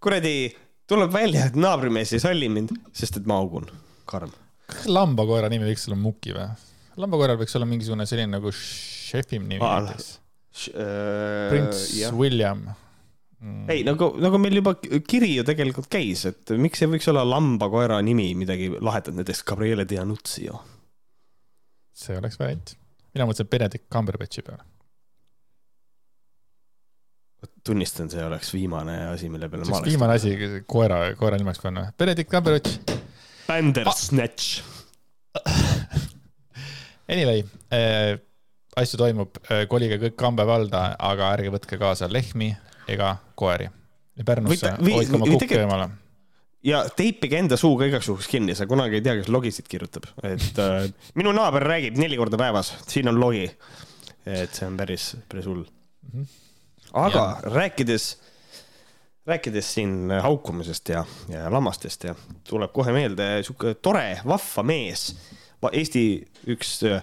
kuradi 0.03 0.53
tuleb 0.91 1.13
välja, 1.15 1.47
et 1.49 1.59
naabrimees 1.59 2.13
ei 2.17 2.23
salli 2.23 2.51
mind, 2.53 2.75
sest 2.97 3.21
et 3.21 3.29
ma 3.31 3.41
augun. 3.41 3.69
karm. 4.11 4.33
kas 4.71 4.89
lambakoera 4.91 5.51
nimi 5.53 5.69
võiks 5.71 5.89
olla 5.89 6.01
Muki 6.01 6.37
või? 6.37 6.49
lambakoeral 7.01 7.39
võiks 7.41 7.57
olla 7.57 7.69
mingisugune 7.71 8.07
selline 8.09 8.35
nagu 8.37 8.53
šefim 8.55 9.47
nimi 9.49 9.63
näiteks. 9.63 10.17
Prince 10.51 11.85
jah. 11.95 12.15
William 12.17 12.67
mm.. 13.41 13.69
ei, 13.73 13.85
nagu, 13.87 14.13
nagu 14.23 14.41
meil 14.43 14.61
juba 14.61 14.75
kiri 14.81 15.35
ju 15.37 15.47
tegelikult 15.49 15.91
käis, 15.93 16.25
et 16.31 16.55
miks 16.61 16.83
ei 16.83 16.91
võiks 16.95 17.09
olla 17.13 17.25
lambakoera 17.29 18.01
nimi 18.05 18.31
midagi 18.39 18.71
lahedat, 18.79 19.17
näiteks 19.19 19.45
Gabriele 19.49 19.87
Dianuzio. 19.89 20.61
see 21.97 22.19
oleks 22.19 22.41
variant. 22.41 22.77
mina 23.15 23.29
mõtlesin 23.29 23.51
Benedict 23.51 23.89
Cumberbatchi 23.93 24.47
peale 24.47 24.67
tunnistan, 27.65 28.09
see 28.13 28.21
oleks 28.25 28.51
viimane 28.53 28.97
asi, 29.15 29.29
mille 29.33 29.49
peale 29.49 29.65
see 29.65 29.73
ma 29.73 29.81
oleks. 29.81 29.93
viimane 29.93 30.17
asi 30.17 30.65
koera, 30.69 30.99
koera 31.17 31.39
nimeks 31.41 31.61
panna. 31.63 31.87
Benedict 31.99 32.29
Cumberbatch. 32.33 32.99
Bandersnatch 33.51 34.61
Anyway 37.11 37.43
äh,, 37.75 38.19
asju 38.79 38.99
toimub 39.01 39.39
äh,, 39.49 39.65
kolige 39.71 39.99
kõik 40.03 40.17
Kambe 40.19 40.47
valda, 40.47 40.93
aga 40.99 41.33
ärge 41.35 41.51
võtke 41.55 41.79
kaasa 41.81 42.09
lehmi 42.11 42.53
ega 42.97 43.15
koeri. 43.39 43.71
Pärnusse 44.27 44.75
hoidke 44.77 45.17
oma 45.17 45.29
kukk 45.31 45.57
eemale 45.57 45.89
ja 46.67 46.83
teipige 46.93 47.39
enda 47.41 47.57
suu 47.57 47.79
ka 47.81 47.87
igaks 47.89 48.11
juhuks 48.11 48.29
kinni, 48.29 48.53
sa 48.59 48.67
kunagi 48.69 48.99
ei 48.99 49.05
tea, 49.05 49.15
kes 49.17 49.31
logisid 49.33 49.69
kirjutab, 49.71 50.11
et 50.29 50.59
äh, 50.61 50.91
minu 51.19 51.33
naaber 51.33 51.65
räägib 51.65 51.97
neli 52.01 52.19
korda 52.21 52.37
päevas, 52.41 52.75
siin 52.91 53.09
on 53.09 53.21
logi. 53.21 53.47
et 54.29 54.53
see 54.53 54.67
on 54.69 54.77
päris, 54.77 55.15
päris 55.29 55.49
hull. 55.49 55.65
-hmm 55.65 56.29
aga 56.93 57.41
ja. 57.43 57.51
rääkides, 57.51 58.19
rääkides 59.27 59.75
siin 59.75 60.11
haukumisest 60.23 60.89
ja, 60.89 61.05
ja 61.29 61.51
lammastest 61.53 62.05
ja 62.05 62.15
tuleb 62.49 62.73
kohe 62.73 62.93
meelde 62.93 63.29
sihuke 63.43 63.75
tore, 63.83 64.21
vahva 64.27 64.65
mees. 64.67 65.11
Eesti 65.61 66.05
üks 66.49 66.79
äh, 66.89 67.03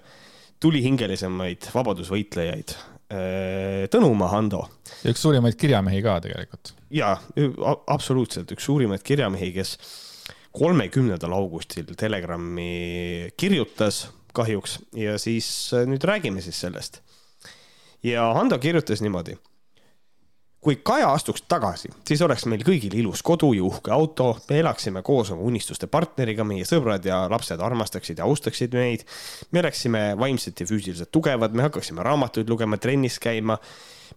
tulihingelisemaid 0.63 1.67
vabadusvõitlejaid, 1.73 2.73
Tõnumaa 3.07 4.27
Hando. 4.33 4.65
ja 4.99 5.13
üks 5.13 5.21
suurimaid 5.23 5.55
kirjamehi 5.55 6.01
ka 6.03 6.17
tegelikult. 6.25 6.73
ja 6.91 7.13
absoluutselt 7.87 8.51
üks 8.51 8.67
suurimaid 8.67 9.03
kirjamehi, 9.07 9.53
kes 9.55 9.77
kolmekümnendal 10.57 11.35
augustil 11.37 11.93
Telegrami 11.95 13.31
kirjutas 13.39 14.07
kahjuks 14.37 14.79
ja 14.97 15.17
siis 15.21 15.47
äh, 15.73 15.85
nüüd 15.89 16.03
räägime 16.05 16.41
siis 16.41 16.59
sellest. 16.59 17.01
ja 18.03 18.27
Hando 18.37 18.59
kirjutas 18.59 19.01
niimoodi 19.01 19.37
kui 20.61 20.79
Kaja 20.83 21.11
astuks 21.13 21.43
tagasi, 21.47 21.89
siis 22.07 22.21
oleks 22.25 22.45
meil 22.49 22.63
kõigil 22.65 22.95
ilus 22.97 23.21
kodu 23.25 23.51
ja 23.55 23.63
uhke 23.65 23.91
auto, 23.93 24.31
me 24.49 24.59
elaksime 24.59 25.03
koos 25.05 25.29
oma 25.31 25.45
unistuste 25.45 25.87
partneriga, 25.91 26.43
meie 26.47 26.65
sõbrad 26.67 27.05
ja 27.05 27.21
lapsed 27.31 27.61
armastaksid 27.61 28.17
ja 28.17 28.25
austaksid 28.25 28.73
meid. 28.73 29.05
me 29.51 29.61
oleksime 29.61 30.01
vaimselt 30.19 30.59
ja 30.59 30.67
füüsiliselt 30.67 31.11
tugevad, 31.11 31.53
me 31.53 31.67
hakkaksime 31.67 32.03
raamatuid 32.03 32.49
lugema, 32.49 32.77
trennis 32.77 33.19
käima. 33.19 33.57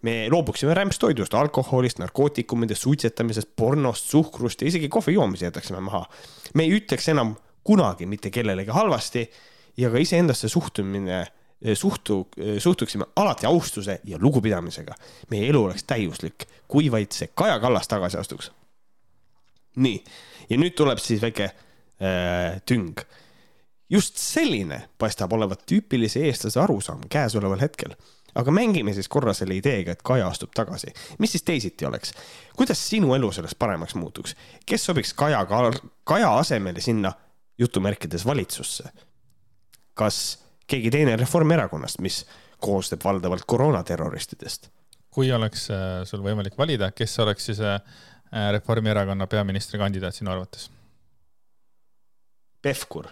me 0.02 0.28
loobuksime 0.30 0.74
rämpstoidust, 0.74 1.34
alkoholist, 1.34 1.98
narkootikumidest, 1.98 2.82
suitsetamisest, 2.82 3.48
pornost, 3.56 4.04
suhkrust 4.04 4.62
ja 4.62 4.68
isegi 4.68 4.88
kohvi 4.88 5.14
joomise 5.14 5.44
jätaksime 5.44 5.80
maha. 5.80 6.06
me 6.54 6.62
ei 6.62 6.80
ütleks 6.80 7.10
enam 7.10 7.36
kunagi 7.64 8.06
mitte 8.06 8.30
kellelegi 8.30 8.70
halvasti 8.70 9.30
ja 9.76 9.90
ka 9.90 9.98
iseendasse 9.98 10.48
suhtumine 10.48 11.26
suhtu, 11.74 12.28
suhtuksime 12.58 13.04
alati 13.16 13.46
austuse 13.46 14.00
ja 14.04 14.18
lugupidamisega. 14.20 14.94
meie 15.30 15.48
elu 15.48 15.64
oleks 15.64 15.84
täiuslik, 15.84 16.46
kui 16.68 16.90
vaid 16.92 17.12
see 17.12 17.30
Kaja 17.34 17.60
Kallas 17.60 17.88
tagasi 17.88 18.18
astuks. 18.18 18.50
nii, 19.76 20.04
ja 20.50 20.56
nüüd 20.56 20.76
tuleb 20.76 20.98
siis 20.98 21.22
väike 21.22 21.44
äh, 21.44 22.62
tüng. 22.66 23.00
just 23.90 24.16
selline 24.16 24.88
paistab 24.98 25.32
olevat 25.32 25.66
tüüpilise 25.66 26.24
eestlase 26.24 26.60
arusaam 26.60 27.00
käesoleval 27.08 27.60
hetkel 27.60 27.96
aga 28.34 28.52
mängime 28.54 28.94
siis 28.94 29.08
korra 29.08 29.34
selle 29.34 29.56
ideega, 29.58 29.92
et 29.92 30.02
Kaja 30.02 30.28
astub 30.28 30.52
tagasi. 30.54 30.92
mis 31.18 31.32
siis 31.32 31.42
teisiti 31.42 31.86
oleks? 31.86 32.14
kuidas 32.56 32.88
sinu 32.88 33.14
elu 33.14 33.32
sellest 33.32 33.58
paremaks 33.58 33.94
muutuks? 33.94 34.36
kes 34.66 34.84
sobiks 34.84 35.14
Kaja, 35.14 35.46
Kaja 36.04 36.36
asemele 36.38 36.80
sinna 36.80 37.12
jutumärkides 37.58 38.26
valitsusse? 38.26 38.84
kas 39.94 40.38
keegi 40.70 40.90
teine 40.90 41.16
Reformierakonnast, 41.18 41.98
mis 42.04 42.22
koosneb 42.60 43.04
valdavalt 43.04 43.46
koroonaterroristidest. 43.46 44.70
kui 45.10 45.32
oleks 45.34 45.64
äh, 45.74 46.04
sul 46.06 46.20
võimalik 46.22 46.54
valida, 46.58 46.92
kes 46.94 47.18
oleks 47.18 47.48
siis 47.50 47.60
äh, 47.60 47.80
Reformierakonna 48.52 49.26
peaministrikandidaat 49.26 50.14
sinu 50.14 50.30
arvates? 50.30 50.70
Pevkur. 52.62 53.08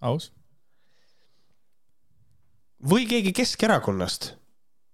aus. 0.00 0.32
või 2.90 3.06
keegi 3.06 3.32
Keskerakonnast, 3.32 4.34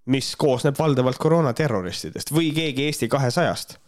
mis 0.06 0.37
koosneb 0.37 0.78
valdavalt 0.78 1.18
koroonaterroristidest 1.18 2.33
või 2.33 2.52
keegi 2.54 2.87
Eesti 2.87 3.09
kahesajast. 3.09 3.78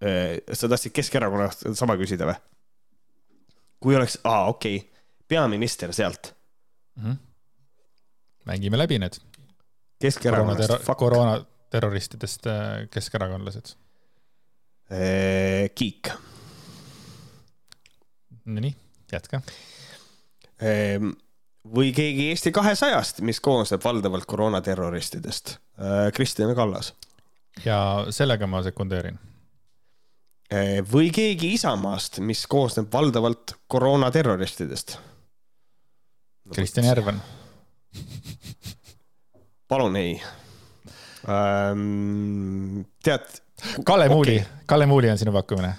Äh, 0.00 0.40
sa 0.52 0.68
tahtsid 0.68 0.92
Keskerakonnast 0.92 1.68
sama 1.74 1.96
küsida 1.96 2.26
või? 2.26 2.40
kui 3.80 3.96
oleks, 3.96 4.18
aa 4.24 4.48
okei 4.48 4.76
okay., 4.76 4.90
peaminister 5.28 5.92
sealt 5.92 6.37
mm. 6.98 7.10
-hmm. 7.10 7.16
mängime 8.44 8.78
läbi 8.78 8.98
need. 8.98 9.20
Keskerakonnast. 9.98 10.86
koroonaterroristidest 10.96 12.46
äh, 12.46 12.88
keskerakondlased. 12.90 13.74
Kiik. 15.74 16.08
Nonii, 18.44 18.76
jätka. 19.12 19.42
Ehm, 20.62 21.10
või 21.74 21.92
keegi 21.92 22.30
Eesti 22.30 22.52
kahesajast, 22.52 23.20
mis 23.20 23.40
koosneb 23.40 23.84
valdavalt 23.84 24.24
koroonaterroristidest. 24.26 25.58
Kristjan 26.14 26.54
Kallas. 26.54 26.94
ja 27.64 28.06
sellega 28.10 28.46
ma 28.46 28.62
sekundeerin. 28.62 29.18
Või 30.92 31.10
keegi 31.12 31.52
Isamaast, 31.54 32.18
mis 32.24 32.46
koosneb 32.46 32.88
valdavalt 32.92 33.52
koroonaterroristidest. 33.68 34.96
Kristjan 36.54 36.86
Järvan. 36.86 37.20
palun 39.68 39.96
ei. 39.96 40.14
Ehm, 41.28 42.80
tead. 43.04 43.26
Kalle 43.84 44.08
Muuli 44.08 44.38
okay., 44.38 44.64
Kalle 44.66 44.86
Muuli 44.86 45.10
on 45.10 45.18
sinu 45.18 45.32
pakkumine 45.34 45.74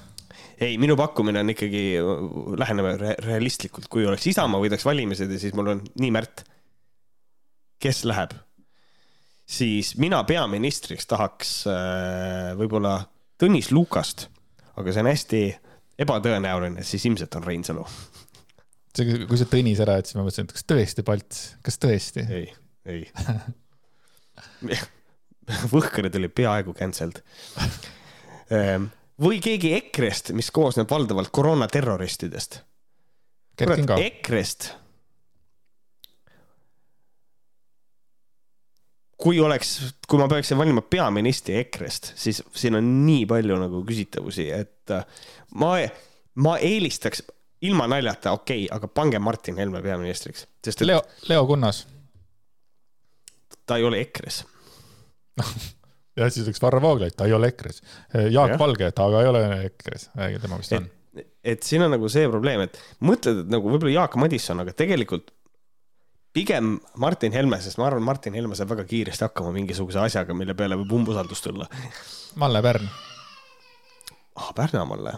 ei, 0.59 0.77
minu 0.77 0.95
pakkumine 0.99 1.39
on 1.39 1.53
ikkagi, 1.53 1.83
läheneme 2.59 2.95
re 2.99 3.13
realistlikult, 3.23 3.87
kui 3.91 4.05
oleks 4.07 4.27
Isamaa 4.27 4.59
võidaks 4.59 4.83
valimised 4.85 5.31
ja 5.31 5.39
siis 5.39 5.55
mul 5.55 5.71
on 5.75 5.83
nii 6.01 6.11
Märt, 6.11 6.43
kes 7.79 8.03
läheb, 8.07 8.35
siis 9.47 9.93
mina 10.01 10.19
peaministriks 10.27 11.07
tahaks 11.09 11.53
äh, 11.71 12.51
võib-olla 12.59 12.99
Tõnis 13.39 13.71
Lukast, 13.71 14.27
aga 14.75 14.91
see 14.91 15.05
on 15.05 15.11
hästi 15.13 15.43
ebatõenäoline, 16.03 16.83
siis 16.83 17.05
ilmselt 17.07 17.39
on 17.39 17.47
Reinsalu. 17.47 17.85
See, 18.95 19.25
kui 19.29 19.39
sa 19.39 19.47
Tõnis 19.49 19.81
ära 19.83 19.99
ütlesid, 20.01 20.17
ma 20.19 20.25
mõtlesin, 20.25 20.47
et 20.49 20.55
kas 20.55 20.65
tõesti 20.69 21.05
Palts, 21.07 21.43
kas 21.65 21.79
tõesti? 21.81 22.25
ei, 22.29 22.47
ei 22.89 23.01
Võhkrid 25.73 26.15
oli 26.19 26.29
peaaegu 26.31 26.75
cancelled 26.77 27.21
ehm, 28.53 28.89
või 29.19 29.39
keegi 29.43 29.73
EKRE-st, 29.77 30.33
mis 30.37 30.51
koosneb 30.55 30.89
valdavalt 30.91 31.31
koroonaterroristidest. 31.35 32.61
EKRE-st. 33.59 34.69
kui 39.19 39.35
oleks, 39.43 39.73
kui 40.07 40.15
ma 40.15 40.29
peaksin 40.31 40.55
valima 40.55 40.79
peaministri 40.79 41.57
EKRE-st, 41.59 42.13
siis 42.15 42.37
siin 42.55 42.77
on 42.79 42.85
nii 43.03 43.25
palju 43.27 43.57
nagu 43.59 43.81
küsitavusi, 43.83 44.45
et 44.55 44.93
äh, 44.95 45.03
ma, 45.59 45.73
ma 46.39 46.53
eelistaks 46.63 47.25
ilma 47.67 47.87
naljata, 47.91 48.33
okei 48.37 48.65
okay,, 48.65 48.75
aga 48.77 48.87
pange 48.87 49.19
Martin 49.19 49.57
Helme 49.59 49.81
peaministriks, 49.83 50.45
sest 50.63 50.81
et.... 50.81 50.87
Leo, 50.87 51.01
Leo 51.29 51.45
Kunnas. 51.49 51.87
ta 53.65 53.77
ei 53.77 53.83
ole 53.83 53.99
EKRE-s 54.05 54.45
ja 56.19 56.29
siis 56.33 56.47
üks 56.51 56.61
Varro 56.61 56.81
Vooglaid, 56.83 57.15
ta 57.17 57.27
ei 57.29 57.33
ole 57.35 57.51
EKRE-s. 57.53 57.83
Jaak 58.33 58.55
ja. 58.55 58.59
Valge, 58.59 58.91
ta 58.95 59.07
aga 59.09 59.23
ei 59.23 59.31
ole 59.31 59.43
EKRE-s, 59.69 60.09
tema 60.15 60.59
vist 60.59 60.75
on. 60.77 60.87
et 61.43 61.67
siin 61.67 61.83
on 61.85 61.93
nagu 61.95 62.09
see 62.11 62.29
probleem, 62.31 62.65
et 62.67 62.79
mõtled, 63.05 63.43
et 63.43 63.51
nagu 63.51 63.71
võib-olla 63.71 64.01
Jaak 64.01 64.17
Madisson, 64.21 64.63
aga 64.63 64.75
tegelikult 64.75 65.31
pigem 66.35 66.75
Martin 67.01 67.33
Helme, 67.33 67.59
sest 67.63 67.79
ma 67.81 67.87
arvan, 67.89 68.05
Martin 68.05 68.35
Helme 68.37 68.57
saab 68.57 68.75
väga 68.75 68.85
kiiresti 68.89 69.25
hakkama 69.27 69.53
mingisuguse 69.55 70.01
asjaga, 70.03 70.35
mille 70.37 70.55
peale 70.57 70.77
võib 70.79 70.93
umbusaldus 70.99 71.41
tulla. 71.45 71.69
Malle 72.39 72.61
Pärn. 72.65 72.91
ah, 74.35 74.53
Pärnamaale. 74.55 75.17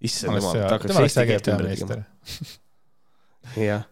Issand 0.00 0.38
jumal, 0.38 0.56
ta 0.56 0.74
hakkaks 0.76 1.00
eesti 1.04 1.26
keelt 1.28 1.50
ümber 1.52 1.70
tegema. 1.70 2.02
jah 3.60 3.88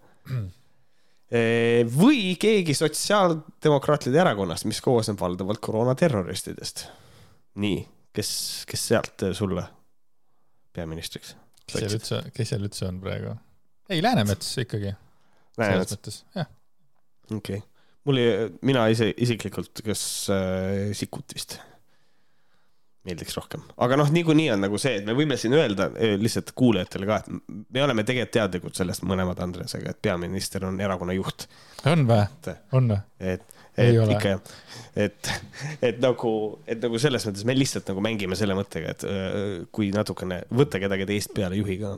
või 1.99 2.37
keegi 2.41 2.73
Sotsiaaldemokraatide 2.77 4.21
erakonnast, 4.23 4.65
mis 4.65 4.81
koosneb 4.81 5.21
valdavalt 5.21 5.61
koroonaterroristidest. 5.61 6.87
nii, 7.61 7.83
kes, 8.17 8.31
kes 8.69 8.87
sealt 8.93 9.27
sulle 9.37 9.67
peaministriks? 10.73 11.35
kes 11.67 11.83
seal 11.83 11.99
üldse, 11.99 12.23
kes 12.33 12.55
seal 12.55 12.65
üldse 12.65 12.87
on 12.89 13.01
praegu? 13.03 13.35
ei, 13.91 14.03
Läänemets 14.03 14.55
ikkagi. 14.65 14.95
Läänemets? 15.61 16.25
jah. 16.35 16.49
okei 17.31 17.61
okay., 17.61 17.67
mul 18.09 18.23
ei, 18.23 18.49
mina 18.65 18.87
ise 18.89 19.11
isiklikult, 19.17 19.83
kas 19.85 20.03
äh, 20.33 20.95
Sikkut 20.97 21.37
vist 21.37 21.59
meeldiks 23.09 23.37
rohkem, 23.39 23.65
aga 23.85 23.99
noh, 24.01 24.11
niikuinii 24.15 24.49
on 24.55 24.65
nagu 24.67 24.81
see, 24.81 24.99
et 25.01 25.07
me 25.09 25.17
võime 25.17 25.39
siin 25.41 25.57
öelda 25.57 25.91
eh, 25.97 26.17
lihtsalt 26.21 26.53
kuulajatele 26.59 27.09
ka, 27.09 27.21
et 27.23 27.55
me 27.75 27.85
oleme 27.85 28.05
tegelikult 28.07 28.35
teadlikud 28.39 28.79
sellest 28.79 29.05
mõlemad 29.09 29.41
Andresega, 29.43 29.95
et 29.95 30.03
peaminister 30.05 30.67
on 30.69 30.81
erakonna 30.85 31.17
juht. 31.17 31.49
on 31.89 32.07
või? 32.09 32.25
on 32.77 32.93
või? 32.93 33.01
et, 33.35 33.61
et 33.79 34.01
ikka 34.15 34.35
jah, 34.35 34.57
et, 35.07 35.33
et 35.91 36.03
nagu, 36.05 36.33
et 36.69 36.83
nagu 36.85 37.01
selles 37.03 37.29
mõttes 37.29 37.47
me 37.49 37.57
lihtsalt 37.57 37.93
nagu 37.93 38.05
mängime 38.05 38.39
selle 38.39 38.57
mõttega, 38.59 38.97
et 38.97 39.07
äh, 39.09 39.39
kui 39.73 39.93
natukene 39.95 40.43
võtta 40.55 40.83
kedagi 40.83 41.09
teist 41.09 41.35
peale 41.37 41.59
juhi 41.61 41.81
ka 41.83 41.97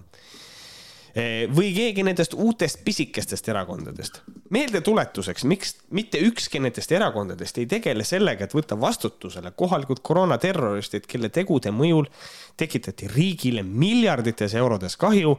või 1.54 1.72
keegi 1.74 2.04
nendest 2.06 2.34
uutest 2.34 2.84
pisikestest 2.84 3.48
erakondadest. 3.48 4.20
meeldetuletuseks, 4.50 5.44
miks 5.44 5.74
mitte 5.90 6.18
ükski 6.18 6.60
nendest 6.60 6.92
erakondadest 6.92 7.58
ei 7.58 7.66
tegele 7.66 8.04
sellega, 8.04 8.44
et 8.44 8.54
võtta 8.54 8.78
vastutusele 8.80 9.50
kohalikud 9.50 10.00
koroonaterroristid, 10.02 11.06
kelle 11.06 11.28
tegude 11.28 11.70
mõjul 11.70 12.06
tekitati 12.56 13.08
riigile 13.08 13.62
miljardites 13.62 14.54
eurodes 14.54 14.96
kahju 14.96 15.36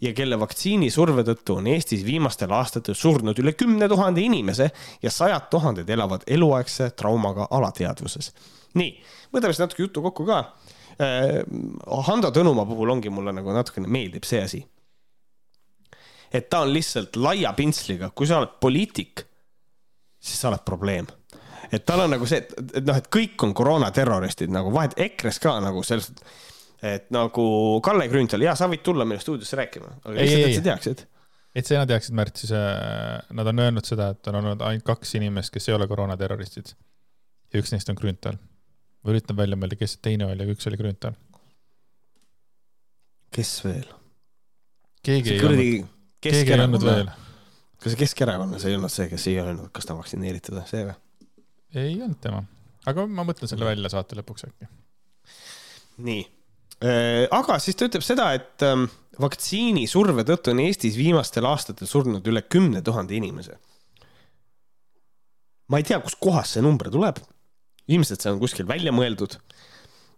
ja 0.00 0.12
kelle 0.12 0.38
vaktsiinisurve 0.40 1.24
tõttu 1.26 1.58
on 1.60 1.66
Eestis 1.66 2.04
viimastel 2.04 2.52
aastatel 2.52 2.94
surnud 2.94 3.38
üle 3.38 3.52
kümne 3.52 3.88
tuhande 3.88 4.20
inimese 4.20 4.70
ja 5.02 5.10
sajad 5.10 5.50
tuhanded 5.50 5.90
elavad 5.90 6.26
eluaegse 6.26 6.90
traumaga 6.90 7.48
alateadvuses. 7.50 8.32
nii, 8.74 9.02
võtame 9.32 9.54
siis 9.54 9.64
natuke 9.64 9.82
juttu 9.82 10.02
kokku 10.02 10.26
ka. 10.26 10.52
Eh, 11.00 11.42
Hando 12.06 12.30
Tõnumaa 12.30 12.66
puhul 12.66 12.90
ongi 12.90 13.10
mulle 13.10 13.32
nagu 13.32 13.52
natukene 13.52 13.88
meeldib 13.88 14.24
see 14.24 14.42
asi 14.42 14.66
et 16.36 16.48
ta 16.52 16.62
on 16.64 16.72
lihtsalt 16.74 17.16
laia 17.20 17.52
pintsliga, 17.56 18.10
kui 18.14 18.28
sa 18.28 18.40
oled 18.40 18.56
poliitik, 18.60 19.24
siis 20.20 20.40
sa 20.40 20.50
oled 20.50 20.64
probleem. 20.66 21.08
et 21.72 21.82
tal 21.86 22.04
on 22.04 22.12
nagu 22.14 22.26
see, 22.30 22.44
et, 22.44 22.52
et 22.78 22.86
noh, 22.86 22.96
et 22.96 23.08
kõik 23.10 23.42
on 23.42 23.54
koroonaterroristid 23.56 24.52
nagu 24.54 24.70
vahet 24.74 24.94
EKRE-s 25.08 25.40
ka 25.42 25.56
nagu 25.64 25.82
selles, 25.86 26.12
et 26.84 27.08
nagu 27.14 27.46
Kalle 27.82 28.06
Grünthal, 28.12 28.44
ja 28.46 28.54
sa 28.58 28.68
võid 28.70 28.84
tulla 28.86 29.06
meile 29.08 29.22
stuudiosse 29.22 29.58
rääkima, 29.58 29.96
aga 30.04 30.14
lihtsalt, 30.14 30.46
et 30.46 30.58
sa 30.60 30.66
teaksid 30.70 31.06
et 31.56 31.64
sa 31.64 31.86
teaksid, 31.88 32.14
Märt, 32.16 32.36
siis 32.36 32.52
äh, 32.52 33.16
nad 33.34 33.48
on 33.48 33.64
öelnud 33.64 33.88
seda, 33.88 34.10
et 34.12 34.28
on 34.30 34.42
olnud 34.42 34.62
ainult 34.66 34.84
kaks 34.86 35.16
inimest, 35.18 35.54
kes 35.54 35.70
ei 35.70 35.76
ole 35.78 35.88
koroonaterroristid. 35.88 36.74
ja 37.52 37.62
üks 37.62 37.72
neist 37.72 37.90
on 37.90 37.98
Grünthal. 37.98 38.38
ma 39.02 39.14
üritan 39.14 39.38
välja 39.38 39.58
mõelda, 39.58 39.78
kes 39.80 39.96
teine 40.04 40.28
oli, 40.28 40.44
aga 40.44 40.52
üks 40.52 40.68
oli 40.68 40.78
Grünthal. 40.80 41.16
kes 43.34 43.58
veel? 43.64 43.90
keegi 45.02 45.32
see 45.32 45.38
ei 45.38 45.42
kuradi... 45.42 45.68
olnud 45.74 45.95
keegi 46.24 46.52
ei 46.52 46.60
olnud 46.60 46.84
veel. 46.84 47.10
kas 47.82 47.96
Keskerakonnas 47.98 48.64
ei 48.66 48.76
olnud 48.76 48.92
see, 48.92 49.08
kes 49.10 49.26
ei 49.30 49.40
öelnud, 49.42 49.70
kas 49.74 49.86
ta 49.86 49.94
on 49.94 50.00
vaktsineeritud, 50.02 50.58
see 50.70 50.86
või? 50.88 50.96
ei 51.76 51.98
olnud 52.00 52.20
tema, 52.22 52.42
aga 52.88 53.06
ma 53.10 53.26
mõtlen 53.28 53.50
selle 53.50 53.68
välja 53.68 53.92
saate 53.92 54.18
lõpuks 54.18 54.48
äkki. 54.48 54.68
nii, 56.08 56.24
äh, 56.84 57.26
aga 57.36 57.60
siis 57.62 57.78
ta 57.78 57.88
ütleb 57.90 58.04
seda, 58.06 58.30
et 58.38 58.66
ähm, 58.66 58.88
vaktsiinisurve 59.22 60.26
tõttu 60.28 60.54
on 60.54 60.64
Eestis 60.64 60.98
viimastel 60.98 61.48
aastatel 61.48 61.90
surnud 61.90 62.26
üle 62.32 62.42
kümne 62.42 62.82
tuhande 62.84 63.16
inimese. 63.18 63.58
ma 65.68 65.82
ei 65.82 65.86
tea, 65.86 66.00
kustkohast 66.00 66.56
see 66.56 66.64
number 66.64 66.90
tuleb. 66.92 67.20
ilmselt 67.88 68.22
see 68.22 68.32
on 68.32 68.42
kuskil 68.42 68.68
välja 68.68 68.94
mõeldud. 68.94 69.38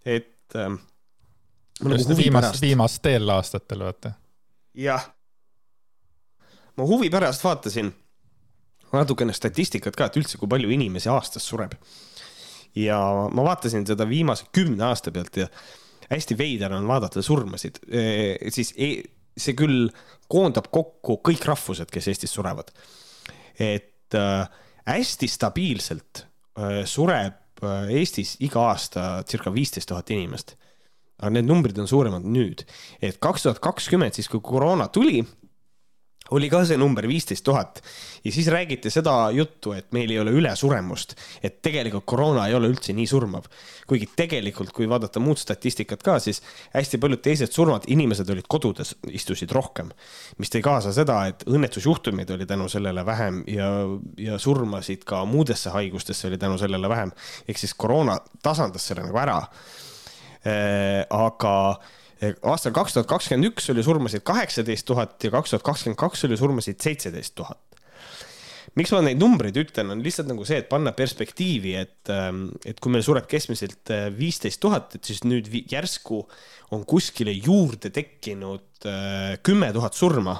et 0.05 0.57
ähm,. 0.57 0.85
Nagu 1.79 1.95
viimast, 2.19 2.57
viimastel 2.59 3.31
aastatel, 3.31 3.85
vaata. 3.87 4.11
jah 4.75 5.05
ma 6.79 6.87
huvi 6.87 7.11
pärast 7.11 7.43
vaatasin 7.45 7.91
natukene 8.95 9.35
statistikat 9.37 9.97
ka, 9.99 10.09
et 10.09 10.17
üldse, 10.21 10.39
kui 10.41 10.49
palju 10.51 10.71
inimesi 10.73 11.11
aastas 11.13 11.47
sureb. 11.49 11.75
ja 12.79 12.99
ma 13.35 13.45
vaatasin 13.45 13.87
seda 13.89 14.07
viimase 14.09 14.47
kümne 14.55 14.85
aasta 14.87 15.11
pealt 15.11 15.37
ja 15.41 15.49
hästi 16.09 16.37
veider 16.39 16.73
on 16.77 16.87
vaadata 16.89 17.23
surmasid 17.25 17.81
e,, 17.89 18.03
siis 18.55 18.73
e, 18.77 19.03
see 19.39 19.57
küll 19.59 19.89
koondab 20.31 20.69
kokku 20.75 21.19
kõik 21.25 21.47
rahvused, 21.49 21.91
kes 21.91 22.11
Eestis 22.13 22.35
surevad. 22.37 22.71
et 23.59 24.15
äh, 24.15 24.47
hästi 24.87 25.29
stabiilselt 25.29 26.23
äh, 26.23 26.85
sureb 26.87 27.65
äh, 27.65 27.91
Eestis 27.99 28.37
iga 28.41 28.69
aasta 28.71 29.25
circa 29.29 29.53
viisteist 29.55 29.89
tuhat 29.89 30.11
inimest. 30.11 30.55
aga 31.19 31.33
need 31.35 31.49
numbrid 31.49 31.79
on 31.83 31.89
suuremad 31.91 32.23
nüüd, 32.23 32.63
et 33.03 33.19
kaks 33.19 33.43
tuhat 33.43 33.59
kakskümmend, 33.59 34.15
siis 34.15 34.29
kui 34.31 34.41
koroona 34.45 34.87
tuli 34.89 35.25
oli 36.31 36.51
ka 36.51 36.63
see 36.69 36.79
number 36.81 37.07
viisteist 37.09 37.45
tuhat 37.45 37.83
ja 38.25 38.33
siis 38.33 38.49
räägiti 38.53 38.91
seda 38.91 39.31
juttu, 39.33 39.73
et 39.73 39.93
meil 39.93 40.11
ei 40.11 40.21
ole 40.21 40.33
ülesuremust, 40.37 41.15
et 41.43 41.61
tegelikult 41.63 42.07
koroona 42.09 42.47
ei 42.49 42.55
ole 42.55 42.71
üldse 42.73 42.93
nii 42.93 43.07
surmav. 43.07 43.49
kuigi 43.89 44.09
tegelikult, 44.17 44.73
kui 44.77 44.89
vaadata 44.89 45.21
muud 45.21 45.41
statistikat 45.41 46.03
ka, 46.05 46.19
siis 46.21 46.43
hästi 46.75 46.99
paljud 47.01 47.23
teised 47.25 47.53
surmad, 47.53 47.87
inimesed 47.89 48.29
olid 48.31 48.49
kodudes, 48.49 48.95
istusid 49.09 49.53
rohkem, 49.57 49.89
mis 50.39 50.53
tõi 50.53 50.63
kaasa 50.65 50.93
seda, 50.93 51.23
et 51.31 51.45
õnnetusjuhtumeid 51.49 52.31
oli 52.35 52.47
tänu 52.47 52.69
sellele 52.69 53.05
vähem 53.07 53.43
ja, 53.49 53.71
ja 54.19 54.39
surmasid 54.39 55.07
ka 55.09 55.25
muudesse 55.25 55.73
haigustesse 55.73 56.29
oli 56.29 56.39
tänu 56.39 56.59
sellele 56.59 56.89
vähem. 56.89 57.13
ehk 57.49 57.59
siis 57.59 57.75
koroona 57.75 58.19
tasandas 58.43 58.87
selle 58.87 59.07
nagu 59.07 59.19
ära. 59.19 59.39
Äh, 60.47 61.05
aga 61.11 61.81
aastal 62.43 62.75
kaks 62.75 62.97
tuhat 62.97 63.09
kakskümmend 63.11 63.53
üks 63.53 63.69
oli 63.73 63.85
surmasid 63.87 64.25
kaheksateist 64.27 64.87
tuhat 64.89 65.25
ja 65.25 65.31
kaks 65.35 65.55
tuhat 65.55 65.67
kakskümmend 65.67 66.01
kaks 66.01 66.25
oli 66.29 66.39
surmasid 66.41 66.81
seitseteist 66.83 67.37
tuhat 67.39 67.63
miks 68.79 68.93
ma 68.95 69.01
neid 69.03 69.21
numbreid 69.21 69.57
ütlen, 69.59 69.91
on 69.95 70.03
lihtsalt 70.05 70.29
nagu 70.31 70.45
see, 70.47 70.61
et 70.63 70.69
panna 70.71 70.93
perspektiivi, 70.97 71.75
et, 71.81 72.11
ähm, 72.13 72.49
et 72.69 72.79
kui 72.83 72.93
meil 72.93 73.05
sureb 73.07 73.27
keskmiselt 73.31 73.93
äh, 73.95 74.09
viisteist 74.15 74.61
tuhat, 74.63 74.99
et 74.99 75.09
siis 75.09 75.25
nüüd 75.27 75.49
järsku 75.71 76.21
on 76.77 76.85
kuskile 76.89 77.33
juurde 77.35 77.91
tekkinud 77.95 78.87
äh, 78.87 79.39
kümme 79.47 79.73
tuhat 79.75 79.99
surma. 79.99 80.37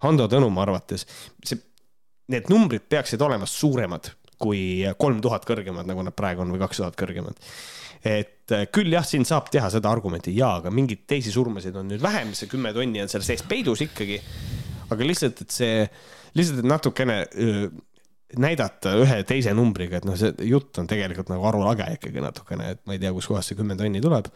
Hando 0.00 0.24
Tõnumaa 0.32 0.64
arvates, 0.64 1.04
see, 1.44 1.60
need 2.32 2.48
numbrid 2.48 2.86
peaksid 2.88 3.20
olema 3.20 3.44
suuremad 3.48 4.08
kui 4.40 4.80
kolm 4.96 5.20
tuhat 5.20 5.44
kõrgemad, 5.48 5.84
nagu 5.88 6.00
nad 6.06 6.16
praegu 6.16 6.40
on, 6.40 6.54
või 6.54 6.62
kaks 6.62 6.80
tuhat 6.80 6.96
kõrgemad. 6.96 7.36
Et 8.04 8.54
äh, 8.54 8.66
küll 8.72 8.92
jah, 8.94 9.04
siin 9.06 9.26
saab 9.28 9.50
teha 9.52 9.68
seda 9.72 9.90
argumenti 9.92 10.32
jaa, 10.36 10.56
aga 10.62 10.72
mingeid 10.72 11.04
teisi 11.10 11.32
surmasid 11.34 11.76
on 11.76 11.90
nüüd 11.90 12.02
vähem, 12.02 12.32
see 12.36 12.48
kümme 12.50 12.72
tonni 12.76 13.02
on 13.02 13.12
seal 13.12 13.24
sees 13.26 13.44
peidus 13.48 13.84
ikkagi. 13.84 14.20
aga 14.90 15.06
lihtsalt, 15.06 15.44
et 15.44 15.54
see 15.54 15.84
lihtsalt, 16.34 16.62
et 16.62 16.68
natukene 16.70 17.20
näidata 18.38 18.94
ühe 19.00 19.20
teise 19.26 19.52
numbriga, 19.56 19.98
et 19.98 20.06
noh, 20.06 20.16
see 20.18 20.32
jutt 20.48 20.78
on 20.80 20.88
tegelikult 20.90 21.30
nagu 21.32 21.46
arulage 21.50 21.86
ikkagi 21.96 22.22
natukene, 22.22 22.74
et 22.74 22.82
ma 22.86 22.96
ei 22.96 23.02
tea, 23.02 23.12
kuskohast 23.14 23.52
see 23.52 23.58
kümme 23.58 23.76
tonni 23.78 24.02
tuleb. 24.02 24.30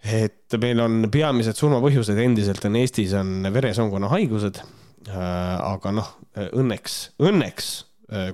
et 0.00 0.56
meil 0.60 0.80
on 0.80 1.02
peamised 1.12 1.58
surmapõhjused 1.60 2.16
endiselt 2.22 2.64
on 2.64 2.78
Eestis 2.80 3.12
on 3.16 3.44
veresoonkonna 3.52 4.08
haigused. 4.12 4.62
aga 5.10 5.92
noh, 5.96 6.08
õnneks, 6.36 6.96
õnneks 7.20 7.70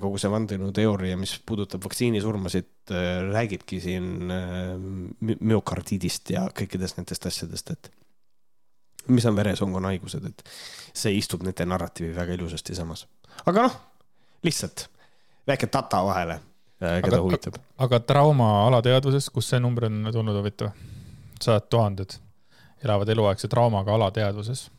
kogu 0.01 0.17
see 0.17 0.31
vandenõuteooria, 0.33 1.19
mis 1.21 1.35
puudutab 1.45 1.83
vaktsiinisurmasid, 1.85 2.71
räägibki 3.33 3.77
siin 3.83 4.31
müokardiidist 5.21 6.33
ja 6.33 6.47
kõikidest 6.57 6.97
nendest 6.97 7.29
asjadest, 7.29 7.75
et 7.75 7.91
mis 9.13 9.27
on 9.29 9.37
veresoonkonna 9.37 9.93
haigused, 9.93 10.25
et 10.27 10.45
see 10.97 11.15
istub 11.19 11.45
nende 11.47 11.67
narratiivi 11.69 12.15
väga 12.17 12.37
ilusasti 12.39 12.75
samas. 12.75 13.07
aga 13.47 13.67
noh, 13.67 13.79
lihtsalt 14.47 14.89
väike 15.47 15.69
data 15.73 16.03
vahele, 16.05 16.41
äh, 16.81 17.01
keda 17.05 17.17
aga, 17.17 17.23
huvitab. 17.23 17.59
aga 17.79 18.01
trauma 18.01 18.51
alateadvuses, 18.67 19.31
kust 19.31 19.55
see 19.55 19.61
number 19.61 19.89
on 19.91 20.09
tulnud 20.13 20.41
huvitav? 20.41 20.73
sajad 21.43 21.69
tuhanded 21.71 22.17
elavad 22.85 23.09
eluaegse 23.09 23.49
traumaga 23.49 23.95
alateadvuses. 23.95 24.71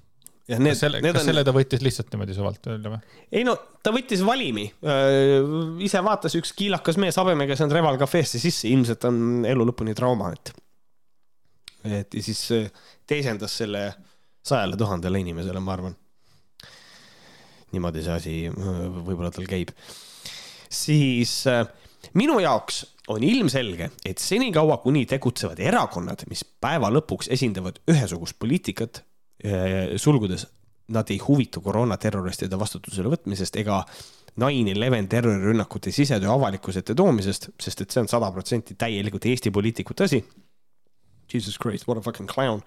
Ja 0.47 0.57
need, 0.63 0.77
selle, 0.79 1.01
kas 1.03 1.19
on... 1.19 1.27
selle 1.27 1.43
ta 1.43 1.51
võttis 1.51 1.81
lihtsalt 1.83 2.13
niimoodi 2.13 2.35
suvalt 2.35 2.69
välja 2.69 2.91
või? 2.93 3.15
ei 3.35 3.43
no 3.43 3.57
ta 3.83 3.91
võttis 3.91 4.21
valimi. 4.23 4.63
Äh, 4.79 5.41
ise 5.83 5.99
vaatas 6.05 6.37
üks 6.39 6.53
kiilakas 6.55 6.99
mees 7.03 7.19
habemega 7.19 7.57
saanud 7.59 7.75
Reval 7.75 7.99
kafeesse 7.99 8.39
sisse, 8.39 8.69
ilmselt 8.71 9.03
on 9.09 9.43
elu 9.47 9.67
lõpuni 9.67 9.95
trauma, 9.97 10.31
et. 10.37 10.53
et 11.83 12.19
ja 12.19 12.23
siis 12.23 12.45
äh, 12.55 12.69
teisendas 13.07 13.57
selle 13.59 13.89
sajale 14.47 14.79
tuhandele 14.79 15.19
inimesele, 15.19 15.59
ma 15.59 15.75
arvan. 15.75 15.97
niimoodi 17.75 18.05
see 18.05 18.15
asi 18.15 18.37
äh, 18.47 18.83
võib-olla 18.95 19.33
tal 19.35 19.51
käib. 19.51 19.75
siis 20.71 21.41
minu 22.15 22.39
jaoks 22.39 22.85
on 23.11 23.23
ilmselge, 23.23 23.91
et 24.07 24.23
senikaua, 24.23 24.79
kuni 24.83 25.03
tegutsevad 25.07 25.59
erakonnad, 25.59 26.23
mis 26.31 26.43
päeva 26.43 26.87
lõpuks 26.91 27.27
esindavad 27.35 27.79
ühesugust 27.91 28.39
poliitikat, 28.39 29.03
sulgudes 30.01 30.47
nad 30.95 31.09
ei 31.11 31.17
huvitu 31.19 31.61
koroonaterroristide 31.61 32.59
vastutusele 32.59 33.11
võtmisest 33.11 33.59
ega 33.59 33.81
nine 34.41 34.71
eleven 34.71 35.09
terrorirünnakute 35.11 35.91
sisetöö 35.91 36.31
avalikkuse 36.33 36.83
ette 36.83 36.95
toomisest, 36.95 37.49
sest 37.59 37.81
et 37.83 37.91
see 37.91 38.03
on 38.05 38.09
sada 38.11 38.31
protsenti 38.31 38.77
täielikult 38.79 39.25
Eesti 39.25 39.51
poliitikute 39.51 40.07
asi. 40.07 40.21
Jesus 41.33 41.57
Christ, 41.59 41.87
what 41.87 41.99
a 41.99 42.01
fucking 42.01 42.29
clown 42.31 42.63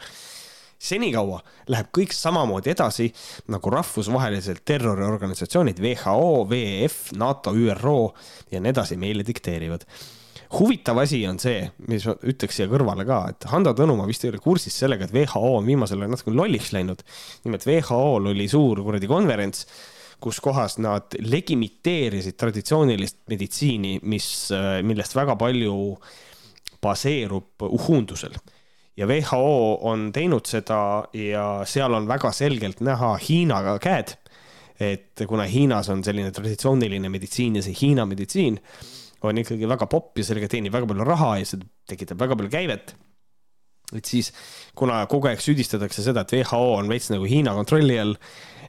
senikaua 0.81 1.41
läheb 1.69 1.91
kõik 1.97 2.15
samamoodi 2.17 2.73
edasi 2.73 3.11
nagu 3.53 3.73
rahvusvahelised 3.73 4.63
terroriorganisatsioonid 4.69 5.81
WHO, 5.81 6.47
WEF, 6.49 7.11
NATO, 7.21 7.53
ÜRO 7.53 7.99
ja 8.53 8.61
nii 8.61 8.73
edasi 8.73 8.97
meile 9.01 9.27
dikteerivad 9.27 9.85
huvitav 10.59 10.99
asi 10.99 11.21
on 11.31 11.39
see, 11.39 11.63
mis 11.89 12.05
ma 12.09 12.17
ütleks 12.27 12.59
siia 12.59 12.69
kõrvale 12.71 13.07
ka, 13.07 13.21
et 13.31 13.47
Hando 13.53 13.73
Tõnumaa 13.77 14.09
vist 14.09 14.25
ei 14.25 14.33
ole 14.33 14.41
kursis 14.43 14.77
sellega, 14.83 15.07
et 15.07 15.15
WHO 15.15 15.57
on 15.61 15.67
viimasel 15.69 16.03
ajal 16.03 16.15
natuke 16.15 16.35
lolliks 16.35 16.73
läinud. 16.75 17.05
nimelt 17.45 17.67
WHO-l 17.67 18.31
oli 18.33 18.49
suur 18.51 18.83
kuradi 18.83 19.11
konverents, 19.11 19.67
kus 20.21 20.41
kohas 20.45 20.77
nad 20.83 21.15
legimiteerisid 21.23 22.37
traditsioonilist 22.37 23.23
meditsiini, 23.31 24.01
mis, 24.03 24.51
millest 24.85 25.17
väga 25.17 25.37
palju 25.41 25.77
baseerub 26.83 27.69
uhundusel 27.71 28.35
ja 29.01 29.07
WHO 29.07 29.79
on 29.89 30.11
teinud 30.13 30.49
seda 30.49 30.81
ja 31.17 31.45
seal 31.69 31.95
on 31.97 32.09
väga 32.09 32.33
selgelt 32.37 32.83
näha 32.85 33.15
Hiinaga 33.29 33.79
käed. 33.79 34.17
et 34.81 35.21
kuna 35.29 35.45
Hiinas 35.45 35.91
on 35.93 36.01
selline 36.05 36.31
traditsiooniline 36.33 37.09
meditsiin 37.13 37.57
ja 37.59 37.63
see 37.63 37.75
Hiina 37.83 38.07
meditsiin 38.09 38.57
on 39.27 39.43
ikkagi 39.43 39.69
väga 39.69 39.89
popp 39.91 40.19
ja 40.19 40.27
sellega 40.27 40.49
teenib 40.51 40.75
väga 40.75 40.89
palju 40.91 41.07
raha 41.09 41.31
ja 41.41 41.49
see 41.49 41.63
tekitab 41.91 42.21
väga 42.21 42.39
palju 42.39 42.53
käivet 42.53 42.95
et 43.97 44.07
siis, 44.07 44.31
kuna 44.79 45.03
kogu 45.11 45.31
aeg 45.31 45.43
süüdistatakse 45.43 46.05
seda, 46.05 46.25
et 46.25 46.35
WHO 46.39 46.75
on 46.77 46.91
veits 46.91 47.11
nagu 47.13 47.27
Hiina 47.29 47.55
kontrolli 47.57 47.99
all, 47.99 48.15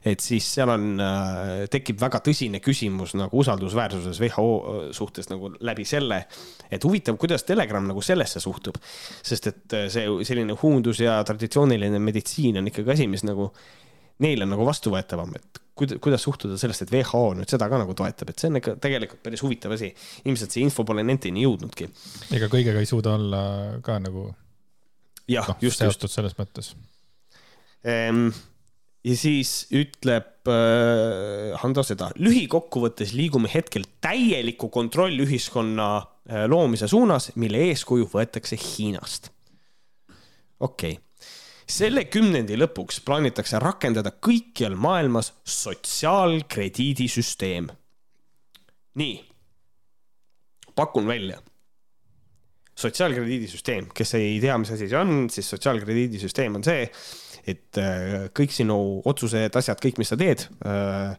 et 0.02 0.22
siis 0.22 0.46
seal 0.56 0.72
on, 0.72 0.86
äh, 0.98 1.52
tekib 1.70 2.00
väga 2.02 2.18
tõsine 2.26 2.58
küsimus 2.62 3.14
nagu 3.18 3.38
usaldusväärsuses 3.38 4.18
WHO 4.18 4.48
äh, 4.48 4.80
suhtes 4.96 5.30
nagu 5.30 5.52
läbi 5.62 5.86
selle, 5.86 6.24
et 6.70 6.86
huvitav, 6.86 7.18
kuidas 7.22 7.46
Telegram 7.46 7.86
nagu 7.86 8.02
sellesse 8.02 8.42
suhtub. 8.42 8.80
sest 9.22 9.46
et 9.52 9.78
äh, 9.78 9.86
see 9.92 10.08
selline 10.26 10.58
huundus 10.62 11.00
ja 11.04 11.20
traditsiooniline 11.26 12.02
meditsiin 12.02 12.58
on 12.58 12.72
ikkagi 12.72 12.96
asi, 12.96 13.06
mis 13.10 13.22
nagu 13.26 13.52
neile 14.22 14.46
nagu 14.46 14.66
vastuvõetavam, 14.66 15.36
et 15.38 15.61
kuidas 16.02 16.22
suhtuda 16.24 16.58
sellest, 16.60 16.84
et 16.84 16.92
WHO 16.94 17.24
nüüd 17.38 17.50
seda 17.50 17.68
ka 17.70 17.80
nagu 17.80 17.96
toetab, 17.98 18.32
et 18.32 18.42
see 18.42 18.50
on 18.52 18.60
ikka 18.60 18.76
tegelikult 18.82 19.22
päris 19.24 19.42
huvitav 19.44 19.74
asi. 19.76 19.92
ilmselt 20.24 20.54
see 20.54 20.64
info 20.66 20.84
pole 20.88 21.04
nendeni 21.06 21.44
jõudnudki. 21.46 21.88
ega 22.38 22.48
kõigega 22.52 22.82
ei 22.82 22.88
suuda 22.88 23.16
olla 23.18 23.42
ka 23.84 23.98
nagu 24.02 24.30
jah 25.30 25.48
no,, 25.48 25.58
just, 25.62 25.82
just. 25.84 26.08
selles 26.12 26.34
mõttes 26.38 26.72
ehm, 27.86 28.30
ja 29.06 29.18
siis 29.18 29.52
ütleb 29.74 30.50
äh, 30.50 31.52
Hando 31.62 31.84
seda, 31.86 32.10
lühikokkuvõttes 32.18 33.14
liigume 33.18 33.50
hetkel 33.52 33.86
täieliku 34.02 34.70
kontrollühiskonna 34.72 35.88
äh, 35.98 36.44
loomise 36.50 36.88
suunas, 36.90 37.32
mille 37.36 37.68
eeskuju 37.70 38.08
võetakse 38.12 38.58
Hiinast. 38.58 39.30
okei 40.60 40.98
okay., 40.98 41.00
selle 41.68 42.04
kümnendi 42.10 42.56
lõpuks 42.58 43.00
plaanitakse 43.06 43.58
rakendada 43.62 44.10
kõikjal 44.12 44.74
maailmas 44.78 45.32
sotsiaalkrediidisüsteem. 45.44 47.68
nii, 48.94 49.24
pakun 50.76 51.06
välja. 51.08 51.38
Sotsiaalkrediidisüsteem, 52.82 53.86
kes 53.94 54.14
ei 54.16 54.40
tea, 54.40 54.58
mis 54.58 54.70
asi 54.72 54.88
see 54.88 54.98
on, 54.98 55.30
siis 55.30 55.50
sotsiaalkrediidisüsteem 55.52 56.54
on 56.56 56.64
see, 56.64 56.90
et 57.48 57.78
äh, 57.80 58.28
kõik 58.36 58.52
sinu 58.54 59.02
otsused, 59.08 59.56
asjad, 59.58 59.80
kõik, 59.82 59.98
mis 60.00 60.08
sa 60.12 60.16
teed 60.20 60.40
äh, 60.66 61.16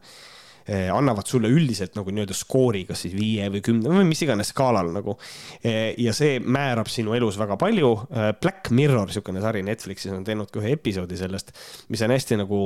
annavad 0.68 1.28
sulle 1.28 1.50
üldiselt 1.52 1.98
nagu 1.98 2.12
nii-öelda 2.14 2.36
skoori, 2.38 2.86
kas 2.88 3.04
siis 3.04 3.16
viie 3.18 3.50
või 3.52 3.64
kümne 3.66 3.92
või 3.92 4.06
mis 4.08 4.22
iganes 4.24 4.54
skaalal 4.54 4.94
nagu. 4.96 5.18
ja 5.64 6.14
see 6.16 6.40
määrab 6.40 6.88
sinu 6.92 7.16
elus 7.18 7.40
väga 7.40 7.58
palju. 7.60 7.94
Black 8.42 8.72
Mirror, 8.72 9.10
niisugune 9.10 9.44
sari 9.44 9.64
Netflixis 9.68 10.14
on 10.16 10.24
teinud 10.24 10.52
ka 10.52 10.62
ühe 10.62 10.76
episoodi 10.78 11.20
sellest, 11.20 11.52
mis 11.92 12.06
on 12.06 12.16
hästi 12.16 12.40
nagu 12.44 12.64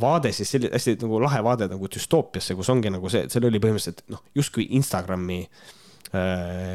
vaade 0.00 0.32
siis 0.36 0.50
selline 0.52 0.76
hästi 0.76 0.98
nagu 1.06 1.20
lahe 1.22 1.40
vaade 1.44 1.68
nagu 1.72 1.88
düstoopiasse, 1.88 2.56
kus 2.56 2.68
ongi 2.72 2.90
nagu 2.92 3.08
see, 3.12 3.28
seal 3.32 3.46
oli 3.48 3.60
põhimõtteliselt 3.62 4.04
noh, 4.12 4.20
justkui 4.36 4.66
Instagrami 4.76 5.46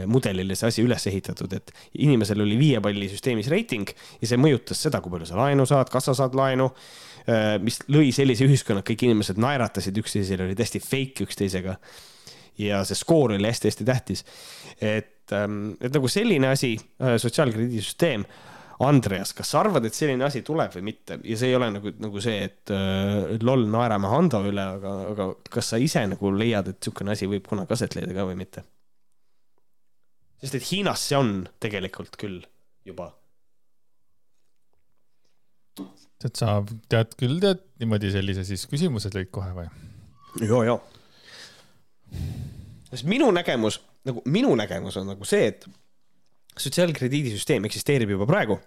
mudelile 0.09 0.55
see 0.57 0.71
asi 0.71 0.81
üles 0.81 1.03
ehitatud, 1.09 1.51
et 1.53 1.69
inimesel 2.01 2.41
oli 2.41 2.55
viie 2.57 2.79
palli 2.81 3.09
süsteemis 3.11 3.51
reiting 3.53 3.85
ja 4.21 4.29
see 4.31 4.39
mõjutas 4.41 4.81
seda, 4.81 5.01
kui 5.03 5.13
palju 5.13 5.29
sa 5.29 5.37
laenu 5.37 5.67
saad, 5.69 5.91
kas 5.93 6.09
sa 6.09 6.17
saad 6.17 6.37
laenu. 6.37 6.71
Äh, 7.27 7.57
mis 7.59 7.81
lõi 7.91 8.07
sellise 8.15 8.45
ühiskonna, 8.47 8.79
kõik 8.87 9.01
inimesed 9.03 9.39
naeratasid 9.43 9.97
üksteisele, 9.99 10.45
olid 10.47 10.61
hästi 10.63 10.79
fake 10.79 11.25
üksteisega. 11.27 11.75
ja 12.57 12.79
see 12.87 12.97
skoor 12.97 13.35
oli 13.35 13.45
hästi-hästi 13.45 13.85
tähtis. 13.85 14.23
et, 14.81 15.31
ähm, 15.31 15.75
et 15.81 15.93
nagu 15.93 16.07
selline 16.07 16.47
asi, 16.47 16.77
äh, 17.01 17.17
sotsiaalkrediidisüsteem 17.19 18.23
Andreas, 18.79 19.33
kas 19.33 19.51
sa 19.51 19.59
arvad, 19.59 19.85
et 19.85 19.93
selline 19.93 20.23
asi 20.23 20.41
tuleb 20.41 20.71
või 20.71 20.85
mitte 20.93 21.19
ja 21.23 21.37
see 21.37 21.49
ei 21.49 21.55
ole 21.55 21.69
nagu, 21.73 21.91
nagu 21.99 22.21
see, 22.21 22.39
et 22.47 22.71
äh, 22.71 23.35
loll 23.43 23.67
naerame 23.67 24.07
Hando 24.07 24.43
üle, 24.47 24.63
aga, 24.77 24.95
aga 25.11 25.29
kas 25.51 25.73
sa 25.73 25.77
ise 25.77 26.05
nagu 26.07 26.31
leiad, 26.31 26.71
et 26.71 26.79
niisugune 26.79 27.11
asi 27.11 27.27
võib 27.27 27.49
kunagi 27.49 27.75
aset 27.75 27.99
leida 27.99 28.15
ka 28.15 28.29
või 28.31 28.39
mitte? 28.39 28.63
sest 30.39 30.55
et 30.55 30.71
Hiinas 30.71 31.03
see 31.09 31.17
on 31.19 31.41
tegelikult 31.59 32.15
küll 32.15 32.39
juba. 32.87 33.11
Tead, 36.21 36.35
sa 36.37 36.59
tead 36.91 37.15
küll, 37.19 37.39
tead 37.43 37.63
niimoodi 37.81 38.11
sellise 38.13 38.45
siis 38.47 38.65
küsimuse 38.69 39.11
tõid 39.13 39.31
kohe 39.33 39.51
või? 39.55 39.67
ja, 40.41 40.61
ja. 40.71 40.77
sest 42.91 43.07
minu 43.09 43.29
nägemus, 43.35 43.81
nagu 44.07 44.23
minu 44.29 44.53
nägemus 44.57 44.97
on 45.01 45.11
nagu 45.13 45.27
see, 45.27 45.51
et 45.53 45.67
sotsiaalkrediidisüsteem 46.57 47.67
eksisteerib 47.69 48.15
juba 48.15 48.27
praegu, 48.29 48.57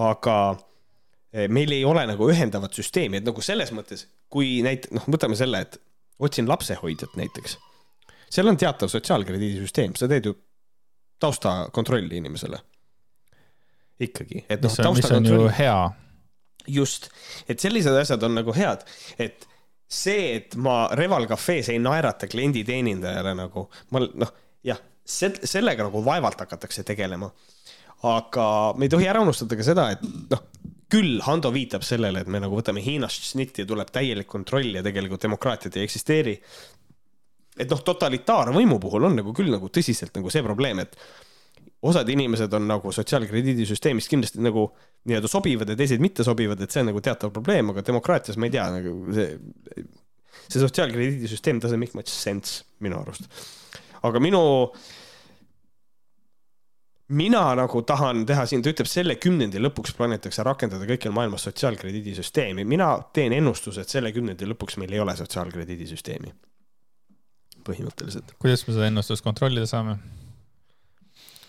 aga 0.00 0.36
eh, 1.32 1.48
meil 1.52 1.72
ei 1.76 1.84
ole 1.84 2.06
nagu 2.08 2.28
ühendavat 2.30 2.76
süsteemi, 2.76 3.20
et 3.20 3.28
nagu 3.28 3.44
selles 3.44 3.72
mõttes, 3.76 4.06
kui 4.32 4.58
näit-, 4.64 4.88
noh, 4.94 5.06
võtame 5.10 5.36
selle, 5.38 5.64
et 5.66 5.78
otsin 6.24 6.48
lapsehoidjat 6.48 7.16
näiteks. 7.18 7.58
seal 8.30 8.48
on 8.48 8.58
teatav 8.60 8.90
sotsiaalkrediidisüsteem, 8.92 9.96
sa 9.98 10.08
teed 10.10 10.30
ju 10.30 10.36
taustakontrolli 11.22 12.16
inimesele. 12.16 12.58
ikkagi, 14.00 14.44
et 14.50 14.62
noh, 14.62 14.72
mis 14.72 14.80
on, 14.80 14.96
mis 14.96 15.12
on 15.12 15.28
ju 15.28 15.44
hea. 15.58 15.76
Just, 16.66 17.10
et 17.48 17.60
sellised 17.60 17.96
asjad 17.98 18.22
on 18.26 18.38
nagu 18.38 18.54
head, 18.56 18.84
et 19.18 19.46
see, 19.90 20.34
et 20.38 20.56
ma 20.60 20.88
Reval 20.96 21.28
Cafe's 21.30 21.70
ei 21.72 21.80
naerata 21.82 22.28
klienditeenindajale 22.30 23.34
nagu, 23.38 23.68
ma 23.94 24.02
noh, 24.04 24.32
jah, 24.64 24.80
sellega 25.04 25.86
nagu 25.86 26.02
vaevalt 26.04 26.40
hakatakse 26.46 26.84
tegelema. 26.86 27.30
aga 28.04 28.46
me 28.76 28.84
ei 28.84 28.92
tohi 28.92 29.06
ära 29.08 29.22
unustada 29.24 29.56
ka 29.56 29.64
seda, 29.64 29.86
et 29.94 30.02
noh, 30.04 30.42
küll 30.92 31.20
Hando 31.24 31.50
viitab 31.54 31.84
sellele, 31.86 32.20
et 32.22 32.30
me 32.30 32.40
nagu 32.42 32.56
võtame 32.56 32.82
Hiinast 32.84 33.30
šnitti 33.30 33.64
ja 33.64 33.68
tuleb 33.68 33.90
täielik 33.92 34.28
kontroll 34.30 34.76
ja 34.76 34.82
tegelikult 34.84 35.24
demokraatiat 35.24 35.78
ei 35.78 35.86
eksisteeri. 35.88 36.34
et 37.58 37.70
noh, 37.70 37.80
totalitaarvõimu 37.86 38.80
puhul 38.82 39.06
on 39.08 39.16
nagu 39.20 39.32
küll 39.32 39.52
nagu 39.52 39.70
tõsiselt 39.70 40.16
nagu 40.16 40.30
see 40.30 40.42
probleem, 40.42 40.82
et 40.82 40.96
osad 41.84 42.08
inimesed 42.08 42.52
on 42.56 42.66
nagu 42.68 42.92
sotsiaalkrediidisüsteemist 42.94 44.08
kindlasti 44.12 44.40
nagu 44.44 44.68
nii-öelda 45.08 45.28
sobivad 45.28 45.68
ja 45.68 45.76
teised 45.76 46.02
mitte 46.02 46.24
sobivad, 46.24 46.62
et 46.64 46.72
see 46.72 46.80
on 46.84 46.90
nagu 46.92 47.02
teatav 47.04 47.32
probleem, 47.34 47.72
aga 47.74 47.84
demokraatias 47.84 48.38
ma 48.40 48.48
ei 48.48 48.54
tea, 48.54 48.64
nagu 48.78 48.94
see, 49.16 49.28
see 50.48 50.62
sotsiaalkrediidisüsteem 50.62 51.60
doesn't 51.62 51.80
make 51.80 51.96
much 51.98 52.12
sense 52.12 52.64
minu 52.84 53.02
arust. 53.02 53.28
aga 54.04 54.20
minu, 54.20 54.40
mina 57.20 57.44
nagu 57.60 57.84
tahan 57.84 58.24
teha 58.28 58.46
siin, 58.48 58.64
ta 58.64 58.72
ütleb, 58.72 58.88
selle 58.88 59.18
kümnendi 59.20 59.60
lõpuks 59.60 59.92
plaanitakse 59.98 60.44
rakendada 60.46 60.88
kõikjal 60.88 61.12
maailmas 61.16 61.44
sotsiaalkrediidisüsteemi. 61.50 62.64
mina 62.64 62.94
teen 63.12 63.36
ennustuse, 63.36 63.84
et 63.84 63.92
selle 63.92 64.12
kümnendi 64.16 64.48
lõpuks 64.48 64.80
meil 64.80 64.96
ei 64.96 65.04
ole 65.04 65.16
sotsiaalkrediidisüsteemi. 65.20 66.32
põhimõtteliselt. 67.64 68.38
kuidas 68.40 68.66
me 68.66 68.72
seda 68.72 68.92
ennustust 68.92 69.24
kontrollida 69.24 69.68
saame? 69.68 70.00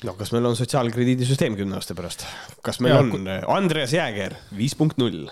No 0.06 0.14
kas 0.20 0.32
meil 0.36 0.46
on 0.50 0.58
sotsiaalkrediidisüsteem 0.60 1.58
kümne 1.60 1.80
aasta 1.80 1.98
pärast, 1.98 2.28
kas 2.66 2.80
meil 2.84 2.96
ja, 2.96 3.02
on 3.02 3.12
kui... 3.14 3.26
Andreas 3.56 3.96
Jääger 3.96 4.38
viis 4.56 4.78
punkt 4.78 5.02
null? 5.02 5.28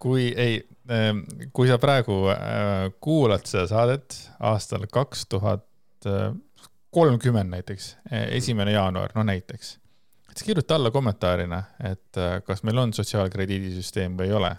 kui 0.00 0.30
ei, 0.32 0.62
ähm, 0.88 1.26
kui 1.52 1.68
sa 1.68 1.76
praegu 1.80 2.22
äh, 2.32 2.88
kuulad 3.04 3.44
seda 3.48 3.66
saadet 3.68 4.16
aastal 4.48 4.86
kaks 4.92 5.26
tuhat 5.28 5.66
kolmkümmend 6.90 7.52
näiteks, 7.52 7.96
e, 8.10 8.22
esimene 8.38 8.72
jaanuar, 8.72 9.12
no 9.14 9.24
näiteks 9.26 9.76
siis 10.34 10.46
kirjuta 10.46 10.74
alla 10.74 10.90
kommentaarina, 10.90 11.62
et 11.90 12.18
äh, 12.18 12.38
kas 12.46 12.62
meil 12.66 12.78
on 12.78 12.92
sotsiaalkrediidisüsteem 12.94 14.16
või 14.18 14.30
ei 14.30 14.34
ole. 14.36 14.50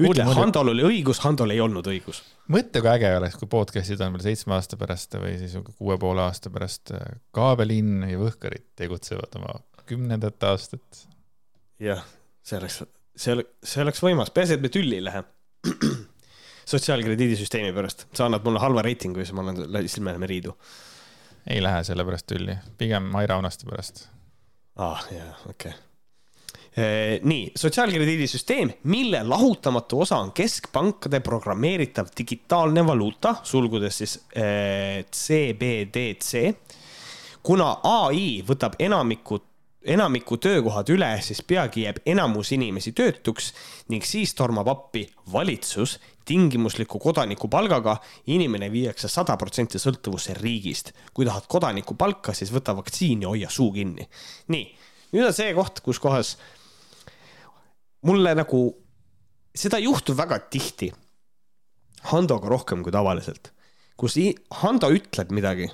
ütle, 0.00 0.26
Handol 0.38 0.72
oli 0.72 0.86
õigus, 0.86 1.20
Handol 1.24 1.54
ei 1.54 1.60
olnud 1.60 1.86
õigus. 1.90 2.22
mõtle, 2.52 2.82
kui 2.82 2.92
äge 2.92 3.12
oleks, 3.18 3.38
kui 3.40 3.50
podcast'id 3.50 4.02
on 4.06 4.16
veel 4.16 4.26
seitsme 4.28 4.56
aasta 4.56 4.78
pärast 4.80 5.18
või 5.18 5.36
siis 5.40 5.56
kuue 5.78 5.98
poole 6.02 6.24
aasta 6.26 6.52
pärast. 6.52 6.94
Äh, 6.94 7.20
Kaabelinn 7.36 8.06
ja 8.10 8.20
Võhkarid 8.20 8.68
tegutsevad 8.78 9.38
oma 9.40 9.58
kümnendat 9.86 10.42
aastat. 10.50 11.06
jah, 11.82 12.02
see 12.46 12.58
oleks, 12.58 12.82
see 13.16 13.36
oleks, 13.36 13.54
see 13.62 13.82
oleks 13.82 14.02
võimas, 14.02 14.32
peaasi, 14.34 14.58
et 14.58 14.64
me 14.64 14.72
tülli 14.72 15.00
ei 15.00 15.06
lähe 15.06 15.22
sotsiaalkrediidisüsteemi 16.72 17.72
pärast, 17.74 18.08
sa 18.14 18.26
annad 18.26 18.46
mulle 18.46 18.62
halva 18.62 18.82
reitingu 18.86 19.22
ja 19.22 19.28
siis 19.28 19.36
ma 19.36 19.46
olen, 19.46 19.64
siis 19.86 20.00
me 20.00 20.12
läheme 20.12 20.30
riidu. 20.30 20.56
ei 21.50 21.62
lähe 21.62 21.84
selle 21.86 22.04
pärast 22.04 22.26
tülli, 22.26 22.58
pigem 22.78 23.14
Aira 23.14 23.38
Aunaste 23.38 23.68
pärast 23.68 24.06
ah, 24.76 25.06
jaa, 25.12 25.34
okei 25.48 25.70
okay. 25.70 25.86
Eh, 26.76 27.22
nii, 27.24 27.52
sotsiaalkrediidisüsteem, 27.56 28.70
mille 28.92 29.22
lahutamatu 29.24 30.00
osa 30.00 30.18
on 30.20 30.32
keskpankade 30.36 31.22
programmeeritav 31.24 32.10
digitaalne 32.18 32.82
valuuta, 32.86 33.34
sulgudes 33.42 33.98
siis 33.98 34.18
eh, 34.36 35.06
CBDC. 35.08 36.54
kuna 37.42 37.70
ai 37.82 38.42
võtab 38.48 38.76
enamiku, 38.78 39.38
enamiku 39.84 40.36
töökohad 40.36 40.92
üle, 40.92 41.08
siis 41.22 41.40
peagi 41.42 41.86
jääb 41.86 42.02
enamus 42.06 42.52
inimesi 42.52 42.92
töötuks 42.92 43.54
ning 43.88 44.04
siis 44.04 44.34
tormab 44.34 44.68
appi 44.68 45.06
valitsus 45.32 45.96
tingimusliku 46.26 46.98
kodanikupalgaga. 46.98 47.96
inimene 48.26 48.70
viiakse 48.72 49.08
sada 49.08 49.36
protsenti 49.36 49.78
sõltuvusse 49.78 50.34
riigist. 50.34 50.92
kui 51.14 51.24
tahad 51.24 51.46
kodanikupalka, 51.48 52.34
siis 52.34 52.52
võta 52.52 52.76
vaktsiin 52.76 53.22
ja 53.22 53.28
hoia 53.28 53.50
suu 53.50 53.72
kinni. 53.72 54.08
nii, 54.48 54.66
nüüd 55.12 55.26
on 55.26 55.32
see 55.32 55.54
koht, 55.54 55.80
kus 55.80 56.00
kohas 56.02 56.36
mulle 58.06 58.34
nagu, 58.34 58.60
seda 59.54 59.78
juhtub 59.78 60.16
väga 60.18 60.38
tihti. 60.50 60.92
Handoga 62.06 62.48
rohkem 62.48 62.84
kui 62.86 62.92
tavaliselt, 62.92 63.50
kus 63.96 64.14
Hando 64.62 64.90
ütleb 64.94 65.32
midagi 65.34 65.66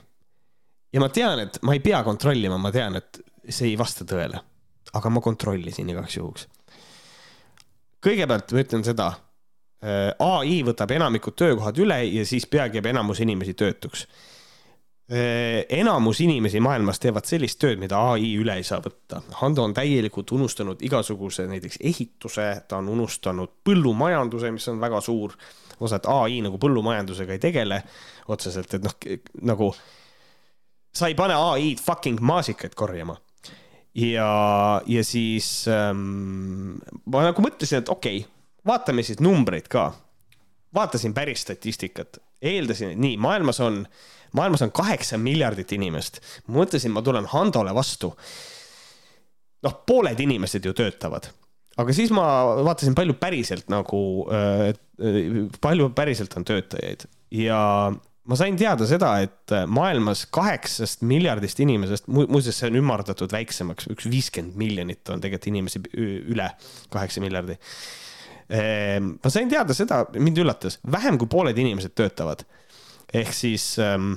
ja 0.92 1.00
ma 1.02 1.08
tean, 1.12 1.42
et 1.46 1.58
ma 1.66 1.74
ei 1.76 1.82
pea 1.84 2.02
kontrollima, 2.06 2.58
ma 2.60 2.72
tean, 2.72 2.96
et 3.00 3.20
see 3.48 3.72
ei 3.72 3.78
vasta 3.78 4.06
tõele. 4.08 4.40
aga 4.92 5.08
ma 5.08 5.20
kontrollisin 5.24 5.88
igaks 5.88 6.16
juhuks. 6.16 6.46
kõigepealt 8.02 8.52
ma 8.52 8.64
ütlen 8.64 8.84
seda 8.84 9.12
ai 9.82 10.60
võtab 10.62 10.92
enamikud 10.94 11.34
töökohad 11.34 11.78
üle 11.82 11.96
ja 12.06 12.22
siis 12.28 12.46
peagi 12.46 12.78
jääb 12.78 12.86
enamus 12.92 13.18
inimesi 13.24 13.54
töötuks. 13.58 14.06
Äh, 15.12 15.64
enamus 15.68 16.20
inimesi 16.22 16.60
maailmas 16.62 17.02
teevad 17.02 17.26
sellist 17.28 17.58
tööd, 17.60 17.80
mida 17.82 17.98
ai 18.12 18.30
üle 18.38 18.54
ei 18.56 18.64
saa 18.64 18.78
võtta. 18.80 19.18
Hando 19.40 19.64
on 19.66 19.74
täielikult 19.74 20.30
unustanud 20.32 20.80
igasuguse 20.86 21.48
näiteks 21.50 21.80
ehituse, 21.82 22.46
ta 22.70 22.78
on 22.78 22.88
unustanud 22.94 23.58
põllumajanduse, 23.66 24.52
mis 24.54 24.68
on 24.70 24.78
väga 24.80 25.02
suur 25.04 25.34
osa, 25.82 25.98
et 25.98 26.06
ai 26.08 26.38
nagu 26.46 26.60
põllumajandusega 26.62 27.34
ei 27.34 27.42
tegele 27.42 27.82
otseselt, 28.30 28.78
et 28.78 28.86
noh, 28.86 28.96
nagu 29.50 29.72
sa 30.94 31.10
ei 31.10 31.18
pane 31.18 31.34
ai-d 31.34 31.82
fucking 31.82 32.22
maasikaid 32.22 32.78
korjama 32.78 33.18
ja, 33.98 34.30
ja 34.86 35.04
siis 35.04 35.66
ähm, 35.68 36.78
ma 37.04 37.26
nagu 37.26 37.44
mõtlesin, 37.44 37.82
et 37.82 37.92
okei 37.92 38.22
okay,, 38.22 38.31
vaatame 38.66 39.02
siis 39.02 39.20
numbreid 39.20 39.68
ka. 39.68 39.92
vaatasin 40.74 41.14
päris 41.14 41.42
statistikat, 41.42 42.18
eeldasin, 42.42 42.94
et 42.94 42.98
nii, 42.98 43.16
maailmas 43.20 43.60
on, 43.60 43.82
maailmas 44.32 44.62
on 44.62 44.72
kaheksa 44.72 45.18
miljardit 45.18 45.72
inimest. 45.72 46.20
mõtlesin, 46.48 46.92
ma 46.92 47.02
tulen 47.02 47.26
Handole 47.26 47.74
vastu. 47.74 48.16
noh, 49.62 49.78
pooled 49.86 50.20
inimesed 50.20 50.64
ju 50.64 50.72
töötavad 50.72 51.30
aga 51.80 51.94
siis 51.96 52.10
ma 52.12 52.24
vaatasin, 52.64 52.94
palju 52.94 53.14
päriselt 53.20 53.68
nagu 53.72 54.00
äh,, 54.32 54.72
palju 55.60 55.90
päriselt 55.96 56.34
on 56.36 56.44
töötajaid 56.44 57.06
ja 57.32 57.60
ma 58.28 58.38
sain 58.38 58.58
teada 58.58 58.86
seda, 58.86 59.14
et 59.24 59.54
maailmas 59.70 60.26
kaheksast 60.34 61.02
miljardist 61.06 61.60
inimesest 61.64 62.06
mu, 62.12 62.26
muuseas, 62.30 62.60
see 62.60 62.70
on 62.70 62.78
ümardatud 62.82 63.32
väiksemaks, 63.34 63.88
üks 63.94 64.08
viiskümmend 64.10 64.58
miljonit 64.60 65.10
on 65.10 65.22
tegelikult 65.22 65.50
inimesi 65.50 65.82
üle 66.34 66.48
kaheksa 66.92 67.24
miljardi 67.24 67.58
ma 68.52 69.30
sain 69.32 69.48
teada 69.48 69.74
seda, 69.76 70.02
mind 70.20 70.42
üllatas, 70.42 70.78
vähem 70.92 71.16
kui 71.20 71.30
pooled 71.30 71.56
inimesed 71.58 71.94
töötavad. 71.96 72.44
ehk 73.12 73.32
siis 73.32 73.78
ähm,. 73.80 74.14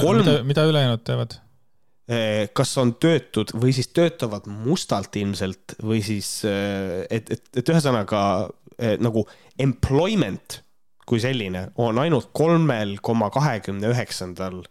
kolm... 0.00 0.22
mida, 0.22 0.42
mida 0.46 0.66
ülejäänud 0.70 1.02
teevad? 1.06 1.38
Eh, 2.10 2.50
kas 2.54 2.74
on 2.78 2.94
töötud 3.02 3.52
või 3.54 3.74
siis 3.74 3.88
töötavad 3.94 4.46
mustalt 4.46 5.16
ilmselt 5.16 5.76
või 5.82 6.02
siis, 6.02 6.44
eh, 6.44 7.06
et, 7.10 7.30
et, 7.30 7.44
et 7.56 7.72
ühesõnaga 7.74 8.50
nagu 8.98 9.22
employment 9.60 10.62
kui 11.06 11.20
selline 11.22 11.68
on 11.82 11.98
ainult 12.02 12.30
kolmel 12.34 12.96
koma 13.04 13.28
kahekümne 13.30 13.90
üheksandal 13.92 14.62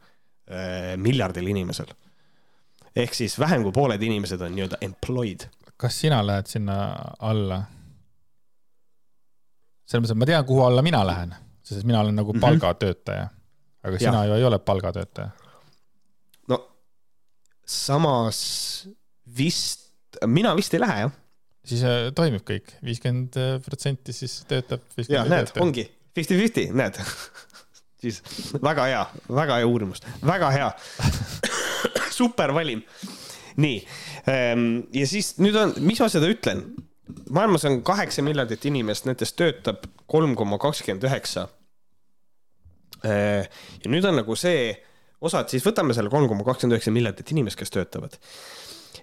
miljardil 1.00 1.48
inimesel. 1.48 1.92
ehk 2.96 3.14
siis 3.16 3.38
vähem 3.40 3.64
kui 3.64 3.72
pooled 3.72 4.02
inimesed 4.04 4.42
on 4.42 4.52
nii-öelda 4.56 4.82
employed. 4.82 5.46
kas 5.78 6.02
sina 6.02 6.20
lähed 6.28 6.50
sinna 6.52 6.76
alla? 7.20 7.62
Selles 9.92 10.06
mõttes, 10.06 10.16
et 10.16 10.22
ma 10.22 10.30
tean, 10.30 10.48
kuhu 10.48 10.64
alla 10.66 10.84
mina 10.86 11.04
lähen, 11.08 11.36
sest 11.68 11.88
mina 11.88 12.02
olen 12.04 12.18
nagu 12.22 12.34
mhm. 12.34 12.44
palgatöötaja. 12.44 13.30
aga 13.82 13.98
sina 13.98 14.20
ja. 14.22 14.30
ju 14.30 14.40
ei 14.40 14.44
ole 14.48 14.60
palgatöötaja. 14.60 15.30
no 16.52 16.60
samas 17.66 18.42
vist, 19.38 19.90
mina 20.26 20.56
vist 20.56 20.74
ei 20.78 20.84
lähe 20.84 21.00
jah. 21.06 21.16
siis 21.66 21.84
äh, 21.84 22.12
toimib 22.16 22.46
kõik, 22.48 22.76
viiskümmend 22.86 23.40
protsenti 23.66 24.16
siis 24.16 24.42
töötab. 24.50 24.86
ja 25.10 25.26
näed, 25.28 25.52
ongi 25.60 25.90
fifty-fifty, 26.16 26.70
näed 26.76 27.00
siis 28.02 28.22
väga 28.64 28.88
hea, 28.90 29.02
väga 29.30 29.60
hea 29.60 29.68
uurimus, 29.68 30.04
väga 30.26 30.54
hea 30.56 30.70
super 32.20 32.56
valim. 32.56 32.86
nii, 33.62 33.84
ehm, 34.32 34.70
ja 34.96 35.10
siis 35.10 35.36
nüüd 35.44 35.58
on, 35.60 35.76
mis 35.84 36.00
ma 36.00 36.08
seda 36.12 36.30
ütlen 36.32 36.64
maailmas 37.30 37.66
on 37.66 37.82
kaheksa 37.86 38.24
miljardit 38.26 38.66
inimest, 38.66 39.08
nendest 39.08 39.36
töötab 39.40 39.86
kolm 40.12 40.36
koma 40.40 40.60
kakskümmend 40.62 41.06
üheksa. 41.08 41.48
Äh, 43.06 43.48
ja 43.84 43.92
nüüd 43.92 44.06
on 44.06 44.20
nagu 44.20 44.36
see 44.38 44.74
osad, 45.22 45.50
siis 45.50 45.66
võtame 45.66 45.96
selle 45.98 46.12
kolm 46.14 46.28
koma 46.30 46.46
kakskümmend 46.48 46.78
üheksa 46.78 46.94
miljardit 46.94 47.32
inimest, 47.34 47.60
kes 47.60 47.74
töötavad. 47.74 48.18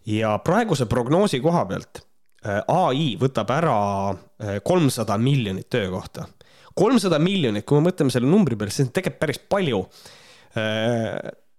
ja 0.07 0.39
praeguse 0.45 0.87
prognoosi 0.87 1.41
koha 1.41 1.65
pealt 1.67 2.03
äh, 2.47 2.61
ai 2.69 3.17
võtab 3.21 3.51
ära 3.53 3.79
äh, 4.13 4.61
kolmsada 4.65 5.19
miljonit 5.19 5.69
töökohta. 5.71 6.29
kolmsada 6.75 7.19
miljonit, 7.19 7.67
kui 7.67 7.81
me 7.81 7.91
mõtleme 7.91 8.15
selle 8.15 8.31
numbri 8.31 8.57
peale, 8.57 8.71
siis 8.71 8.87
on 8.87 8.95
tegelikult 8.95 9.21
päris 9.21 9.43
palju. 9.49 9.83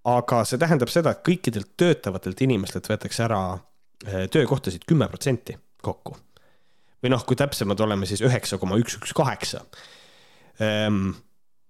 aga 0.10 0.38
see 0.48 0.58
tähendab 0.60 0.90
seda, 0.90 1.12
et 1.12 1.22
kõikidelt 1.24 1.76
töötavatelt 1.78 2.42
inimestelt 2.42 2.88
võetakse 2.90 3.24
ära 3.24 3.42
töökohtasid 4.34 4.84
kümme 4.88 5.08
protsenti 5.08 5.56
kokku. 5.82 6.16
Või 7.04 7.14
noh, 7.14 7.24
kui 7.26 7.38
täpsemad 7.40 7.80
oleme, 7.80 8.06
siis 8.10 8.22
üheksa 8.26 8.58
koma 8.60 8.78
üks, 8.82 8.98
üks, 9.00 9.16
kaheksa 9.16 9.64
Ehm, 10.60 11.12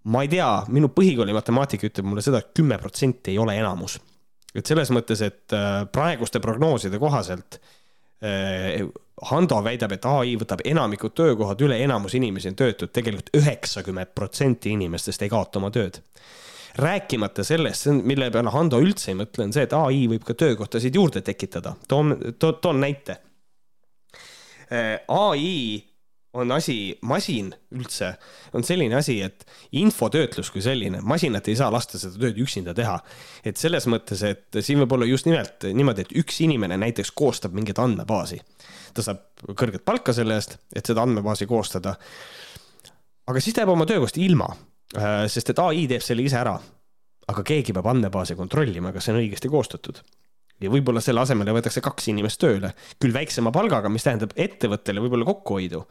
ma 0.10 0.24
ei 0.26 0.32
tea, 0.32 0.48
minu 0.74 0.90
põhikooli 0.94 1.34
matemaatika 1.36 1.90
ütleb 1.90 2.08
mulle 2.10 2.24
seda 2.26 2.42
et, 2.42 2.50
et 2.50 2.62
kümme 2.62 2.80
protsenti 2.82 3.34
ei 3.34 3.42
ole 3.42 3.58
enamus. 3.60 4.00
et 4.56 4.66
selles 4.66 4.90
mõttes, 4.90 5.22
et 5.22 5.54
äh, 5.54 5.84
praeguste 5.94 6.40
prognooside 6.42 7.00
kohaselt 7.00 7.60
äh, 8.26 8.82
Hando 9.30 9.58
väidab, 9.62 9.92
et 9.92 10.06
ai 10.08 10.38
võtab 10.40 10.62
enamikud 10.64 11.12
töökohad 11.12 11.60
üle, 11.62 11.76
enamus 11.84 12.16
inimesi 12.16 12.48
on 12.50 12.56
töötud, 12.56 12.90
tegelikult 12.96 13.34
üheksakümmend 13.36 14.14
protsenti 14.16 14.72
inimestest 14.72 15.22
ei 15.22 15.30
kaota 15.30 15.60
oma 15.60 15.70
tööd. 15.76 16.00
rääkimata 16.80 17.44
sellest, 17.44 17.92
mille 17.92 18.32
peale 18.32 18.50
Hando 18.50 18.80
üldse 18.80 19.12
ei 19.12 19.20
mõtle, 19.20 19.44
on 19.44 19.54
see, 19.54 19.68
et 19.68 19.76
ai 19.76 20.08
võib 20.08 20.24
ka 20.24 20.34
töökohtasid 20.34 20.96
juurde 20.96 21.22
tekitada. 21.22 21.76
toon 21.88 22.18
to,, 22.40 22.54
toon 22.54 22.80
näite. 22.82 23.20
Äh, 24.70 25.00
ai 25.08 25.90
on 26.34 26.52
asi, 26.54 26.94
masin 27.02 27.50
üldse 27.74 28.12
on 28.54 28.64
selline 28.66 29.00
asi, 29.00 29.16
et 29.26 29.46
infotöötlus 29.82 30.52
kui 30.54 30.62
selline, 30.62 31.02
masinat 31.02 31.48
ei 31.50 31.58
saa 31.58 31.72
lasta 31.74 31.98
seda 31.98 32.20
tööd 32.22 32.38
üksinda 32.44 32.76
teha. 32.78 33.00
et 33.46 33.58
selles 33.58 33.88
mõttes, 33.90 34.22
et 34.28 34.60
siin 34.62 34.82
võib 34.84 34.94
olla 34.94 35.08
just 35.10 35.26
nimelt 35.26 35.66
niimoodi, 35.74 36.06
et 36.06 36.14
üks 36.22 36.42
inimene 36.46 36.78
näiteks 36.78 37.12
koostab 37.18 37.58
mingit 37.58 37.82
andmebaasi. 37.82 38.40
ta 38.94 39.06
saab 39.06 39.26
kõrget 39.58 39.86
palka 39.86 40.14
selle 40.14 40.38
eest, 40.38 40.60
et 40.76 40.86
seda 40.86 41.02
andmebaasi 41.02 41.50
koostada. 41.50 41.96
aga 43.26 43.42
siis 43.42 43.56
ta 43.56 43.66
jääb 43.66 43.74
oma 43.74 43.90
töökohast 43.90 44.22
ilma, 44.22 44.54
äh, 44.98 45.26
sest 45.28 45.50
et 45.50 45.66
ai 45.66 45.88
teeb 45.88 46.06
selle 46.06 46.22
ise 46.22 46.38
ära. 46.38 46.60
aga 47.28 47.44
keegi 47.44 47.74
peab 47.74 47.90
andmebaasi 47.90 48.38
kontrollima, 48.38 48.94
kas 48.94 49.10
see 49.10 49.18
on 49.18 49.24
õigesti 49.24 49.50
koostatud 49.50 50.04
ja 50.60 50.72
võib-olla 50.72 51.02
selle 51.04 51.24
asemele 51.24 51.54
võetakse 51.56 51.84
kaks 51.84 52.10
inimest 52.12 52.42
tööle, 52.42 52.74
küll 53.02 53.16
väiksema 53.16 53.54
palgaga, 53.56 53.92
mis 53.92 54.06
tähendab 54.08 54.36
ettevõttele 54.36 55.04
võib-olla 55.04 55.28
kokkuhoidu. 55.30 55.86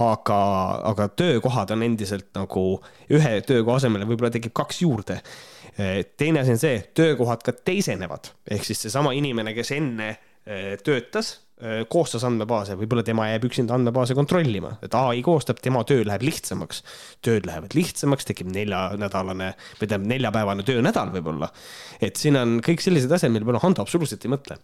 aga, 0.00 0.36
aga 0.88 1.08
töökohad 1.12 1.70
on 1.74 1.82
endiselt 1.84 2.30
nagu 2.34 2.80
ühe 3.12 3.40
töökoha 3.44 3.76
asemele 3.76 4.06
võib-olla 4.08 4.30
tekib 4.32 4.54
kaks 4.56 4.82
juurde. 4.82 5.20
teine 6.16 6.40
asi 6.40 6.56
on 6.56 6.58
see, 6.58 6.80
töökohad 6.94 7.42
ka 7.42 7.52
teisenevad, 7.52 8.32
ehk 8.50 8.64
siis 8.64 8.82
seesama 8.82 9.12
inimene, 9.12 9.54
kes 9.54 9.70
enne 9.76 10.08
eh, 10.46 10.76
töötas 10.84 11.38
koostas 11.92 12.24
andmebaase, 12.24 12.76
võib-olla 12.80 13.04
tema 13.04 13.26
jääb 13.28 13.44
üksinda 13.50 13.74
andmebaase 13.76 14.14
kontrollima, 14.16 14.72
et 14.84 14.94
ai 14.96 15.20
koostab, 15.24 15.60
tema 15.60 15.82
töö 15.88 16.04
läheb 16.08 16.24
lihtsamaks. 16.24 16.82
tööd 17.24 17.48
lähevad 17.48 17.76
lihtsamaks, 17.76 18.28
tekib 18.28 18.48
neljanädalane 18.54 19.50
või 19.76 19.86
tähendab 19.86 20.08
neljapäevane 20.14 20.64
töönädal 20.66 21.12
võib-olla. 21.16 21.50
et 22.00 22.16
siin 22.16 22.36
on 22.40 22.60
kõik 22.64 22.80
sellised 22.84 23.12
asjad, 23.12 23.32
mille 23.32 23.44
peale 23.48 23.60
Hando 23.62 23.82
absoluutselt 23.82 24.24
ei 24.24 24.32
mõtle. 24.32 24.56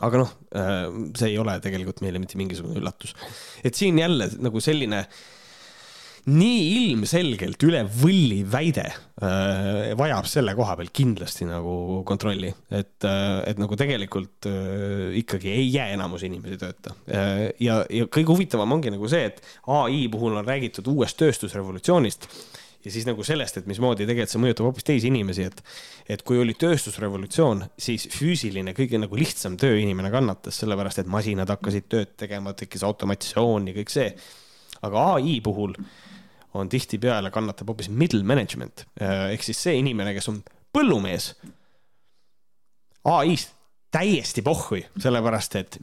aga 0.00 0.22
noh, 0.22 0.36
äh, 0.54 0.84
see 1.18 1.32
ei 1.32 1.38
ole 1.38 1.58
tegelikult 1.60 2.00
meile 2.06 2.22
mitte 2.22 2.38
mingisugune 2.38 2.78
üllatus. 2.78 3.14
et 3.64 3.74
siin 3.74 3.98
jälle 3.98 4.30
nagu 4.38 4.60
selline 4.60 5.02
äh, 5.06 5.26
nii 6.26 6.60
ilmselgelt 6.88 7.62
üle 7.66 7.84
võlli 8.00 8.40
väide 8.48 8.84
äh, 8.88 9.94
vajab 9.98 10.28
selle 10.30 10.54
koha 10.58 10.76
peal 10.78 10.90
kindlasti 10.94 11.46
nagu 11.48 12.02
kontrolli, 12.08 12.50
et 12.74 13.06
äh,, 13.06 13.40
et 13.48 13.60
nagu 13.60 13.78
tegelikult 13.78 14.48
äh, 14.50 15.16
ikkagi 15.22 15.52
ei 15.54 15.68
jää 15.70 15.92
enamus 15.96 16.24
inimesi 16.28 16.58
tööta 16.60 16.94
äh,. 17.06 17.48
ja, 17.62 17.80
ja 17.90 18.08
kõige 18.10 18.32
huvitavam 18.34 18.78
ongi 18.78 18.92
nagu 18.94 19.10
see, 19.10 19.30
et 19.30 19.42
ai 19.74 20.06
puhul 20.12 20.40
on 20.40 20.48
räägitud 20.48 20.90
uuest 20.92 21.18
tööstusrevolutsioonist 21.20 22.28
ja 22.84 22.92
siis 22.94 23.06
nagu 23.08 23.24
sellest, 23.26 23.60
et 23.60 23.70
mismoodi 23.70 24.06
tegelikult 24.06 24.32
see 24.32 24.42
mõjutab 24.42 24.68
hoopis 24.68 24.86
teisi 24.86 25.10
inimesi, 25.10 25.48
et, 25.50 25.62
et 26.14 26.22
kui 26.26 26.38
oli 26.40 26.54
tööstusrevolutsioon, 26.58 27.64
siis 27.78 28.06
füüsiline, 28.14 28.74
kõige 28.76 29.00
nagu 29.02 29.18
lihtsam 29.18 29.58
tööinimene 29.60 30.12
kannatas, 30.14 30.60
sellepärast 30.62 31.02
et 31.02 31.10
masinad 31.10 31.50
hakkasid 31.52 31.88
tööd 31.90 32.14
tegema, 32.20 32.54
tekkis 32.56 32.86
automatsioon 32.86 33.72
ja 33.72 33.76
kõik 33.80 33.92
see. 33.92 34.12
aga 34.86 35.04
ai 35.16 35.40
puhul 35.42 35.74
äh, 35.74 36.07
on 36.54 36.70
tihtipeale 36.72 37.30
kannatab 37.34 37.68
hoopis 37.72 37.90
middle 37.90 38.24
management 38.24 38.86
äh, 39.02 39.30
ehk 39.34 39.44
siis 39.46 39.60
see 39.68 39.78
inimene, 39.82 40.14
kes 40.16 40.28
on 40.32 40.40
põllumees. 40.74 41.34
ai-st 43.08 43.54
täiesti 43.92 44.42
pohhui, 44.44 44.82
sellepärast 45.00 45.54
et 45.56 45.78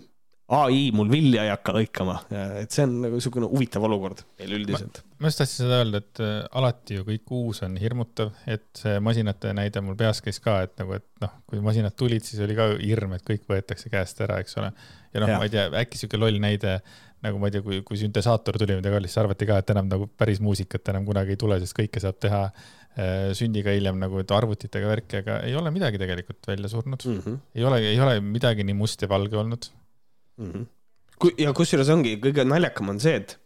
ai 0.54 0.91
mul 0.93 1.10
vilja 1.10 1.41
ei 1.47 1.49
hakka 1.49 1.73
lõikama, 1.73 2.19
et 2.62 2.73
see 2.73 2.84
on 2.86 2.99
nagu 3.01 3.17
niisugune 3.17 3.47
huvitav 3.49 3.86
olukord 3.88 4.21
meil 4.38 4.54
üldiselt. 4.60 4.99
ma 5.17 5.32
just 5.32 5.41
tahtsin 5.41 5.63
seda 5.63 5.80
öelda, 5.82 6.01
et 6.04 6.21
äh, 6.21 6.36
alati 6.60 6.99
ju 6.99 7.06
kõik 7.08 7.34
uus 7.34 7.63
on 7.65 7.80
hirmutav, 7.82 8.30
et 8.45 8.67
see 8.78 8.99
masinate 9.01 9.56
näide 9.58 9.82
mul 9.82 9.97
peas 9.97 10.21
käis 10.21 10.38
ka, 10.43 10.60
et 10.67 10.75
nagu, 10.82 10.99
et 10.99 11.25
noh, 11.25 11.34
kui 11.49 11.63
masinad 11.65 11.97
tulid, 11.97 12.28
siis 12.28 12.43
oli 12.45 12.58
ka 12.58 12.69
hirm, 12.78 13.17
et 13.17 13.25
kõik 13.25 13.49
võetakse 13.49 13.89
käest 13.89 14.21
ära, 14.21 14.38
eks 14.43 14.60
ole. 14.62 14.69
ja 15.15 15.23
noh, 15.23 15.34
ma 15.34 15.49
ei 15.49 15.56
tea, 15.56 15.65
äkki 15.82 16.04
sihuke 16.04 16.21
loll 16.21 16.38
näide 16.43 16.78
nagu 17.26 17.42
ma 17.42 17.50
ei 17.50 17.56
tea, 17.56 17.64
kui, 17.66 17.82
kui 17.88 18.00
süntesaator 18.00 18.60
tuli 18.62 18.78
midagi 18.80 19.08
siis 19.08 19.20
arvati 19.22 19.48
ka, 19.50 19.60
et 19.62 19.72
enam 19.74 19.90
nagu 19.92 20.08
päris 20.20 20.42
muusikat 20.44 20.94
enam 20.94 21.08
kunagi 21.08 21.36
ei 21.36 21.42
tule, 21.42 21.60
sest 21.62 21.76
kõike 21.78 22.02
saab 22.04 22.20
teha 22.24 22.42
äh, 22.50 23.32
sünniga 23.38 23.74
hiljem 23.76 24.00
nagu 24.02 24.22
arvutitega 24.40 24.92
värki, 24.92 25.24
aga 25.24 25.40
ei 25.48 25.56
ole 25.60 25.74
midagi 25.76 26.02
tegelikult 26.02 26.52
välja 26.52 26.72
surnud 26.72 27.06
mm. 27.06 27.24
-hmm. 27.24 27.40
ei 27.56 27.68
ole, 27.70 27.82
ei 27.94 28.04
ole 28.08 28.20
midagi 28.24 28.68
nii 28.68 28.78
must 28.78 29.02
ja 29.02 29.10
valge 29.12 29.38
olnud 29.42 29.70
mm. 30.38 30.52
-hmm. 30.52 30.68
kui 31.20 31.36
ja 31.42 31.54
kusjuures 31.54 31.90
ongi 31.90 32.18
kõige 32.24 32.46
naljakam 32.48 32.94
on 32.94 33.02
see, 33.04 33.16
et 33.24 33.38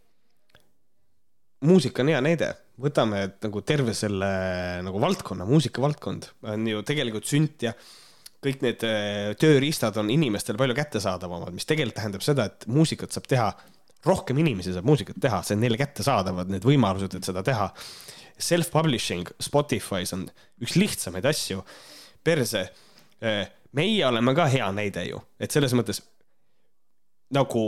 muusika 1.66 2.04
on 2.04 2.12
hea 2.12 2.20
näide, 2.24 2.52
võtame 2.80 3.24
nagu 3.42 3.62
terve 3.66 3.94
selle 3.96 4.30
nagu 4.86 5.00
valdkonna, 5.00 5.48
muusikavaldkond 5.48 6.30
on 6.52 6.68
ju 6.68 6.82
tegelikult 6.86 7.28
sünt 7.28 7.66
ja 7.68 7.74
kõik 8.44 8.62
need 8.64 8.84
äh, 8.88 9.32
tööriistad 9.40 9.96
on 10.00 10.10
inimestele 10.12 10.60
palju 10.60 10.76
kättesaadavamad, 10.78 11.52
mis 11.56 11.68
tegelikult 11.68 11.98
tähendab 12.00 12.24
seda, 12.24 12.48
et 12.48 12.66
muusikat 12.72 13.12
saab 13.12 13.28
teha, 13.30 13.50
rohkem 14.06 14.40
inimesi 14.40 14.72
saab 14.74 14.88
muusikat 14.88 15.18
teha, 15.20 15.42
see 15.44 15.58
on 15.58 15.64
neile 15.64 15.78
kättesaadavad, 15.80 16.52
need 16.52 16.64
võimalused, 16.64 17.16
et 17.16 17.28
seda 17.28 17.44
teha. 17.46 17.68
Self-publishing 18.40 19.28
Spotify's 19.44 20.14
on 20.16 20.24
üks 20.64 20.78
lihtsamaid 20.80 21.26
asju. 21.28 21.64
perse, 22.24 22.66
äh, 23.24 23.44
meie 23.72 24.06
oleme 24.06 24.34
ka 24.36 24.46
hea 24.52 24.66
näide 24.76 25.04
ju, 25.08 25.20
et 25.40 25.52
selles 25.52 25.72
mõttes 25.72 26.02
nagu 27.32 27.62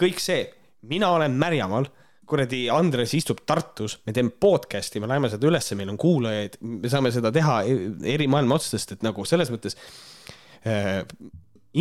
kõik 0.00 0.20
see, 0.20 0.46
mina 0.88 1.10
olen 1.12 1.34
Märjamaal 1.36 1.88
kuradi 2.32 2.64
Andres 2.72 3.12
istub 3.18 3.44
Tartus, 3.46 3.98
me 4.06 4.14
teeme 4.16 4.32
podcast'i, 4.40 5.00
me 5.02 5.10
läheme 5.10 5.30
seda 5.32 5.48
ülesse, 5.50 5.76
meil 5.78 5.92
on 5.92 6.00
kuulajaid, 6.00 6.58
me 6.64 6.90
saame 6.92 7.12
seda 7.14 7.32
teha 7.34 7.60
eri 8.14 8.28
maailma 8.30 8.56
otstest, 8.56 8.96
et 8.96 9.06
nagu 9.06 9.26
selles 9.28 9.52
mõttes 9.52 9.76
äh, 10.68 11.02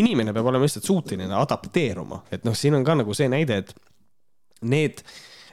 inimene 0.02 0.34
peab 0.36 0.48
olema 0.52 0.68
lihtsalt 0.68 0.88
suuteline 0.88 1.36
adapteeruma, 1.40 2.24
et 2.32 2.48
noh, 2.48 2.56
siin 2.58 2.78
on 2.78 2.88
ka 2.88 2.96
nagu 3.00 3.16
see 3.18 3.30
näide, 3.32 3.62
et 3.64 3.76
need 4.68 5.04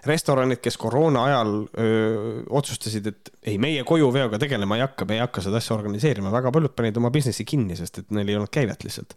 restoranid, 0.06 0.60
kes 0.62 0.76
koroona 0.78 1.24
ajal 1.26 1.52
öö, 1.66 2.42
otsustasid, 2.54 3.08
et 3.10 3.30
ei, 3.42 3.56
meie 3.58 3.82
kojuveoga 3.84 4.38
tegelema 4.38 4.78
ei 4.78 4.84
hakka, 4.84 5.08
me 5.08 5.18
ei 5.18 5.22
hakka 5.24 5.42
seda 5.44 5.58
asja 5.58 5.74
organiseerima, 5.74 6.30
väga 6.32 6.52
paljud 6.54 6.74
panid 6.78 6.96
oma 7.00 7.10
business'i 7.14 7.46
kinni, 7.48 7.76
sest 7.76 8.04
et 8.04 8.14
neil 8.14 8.30
ei 8.30 8.38
olnud 8.38 8.52
käivet 8.54 8.86
lihtsalt. 8.86 9.16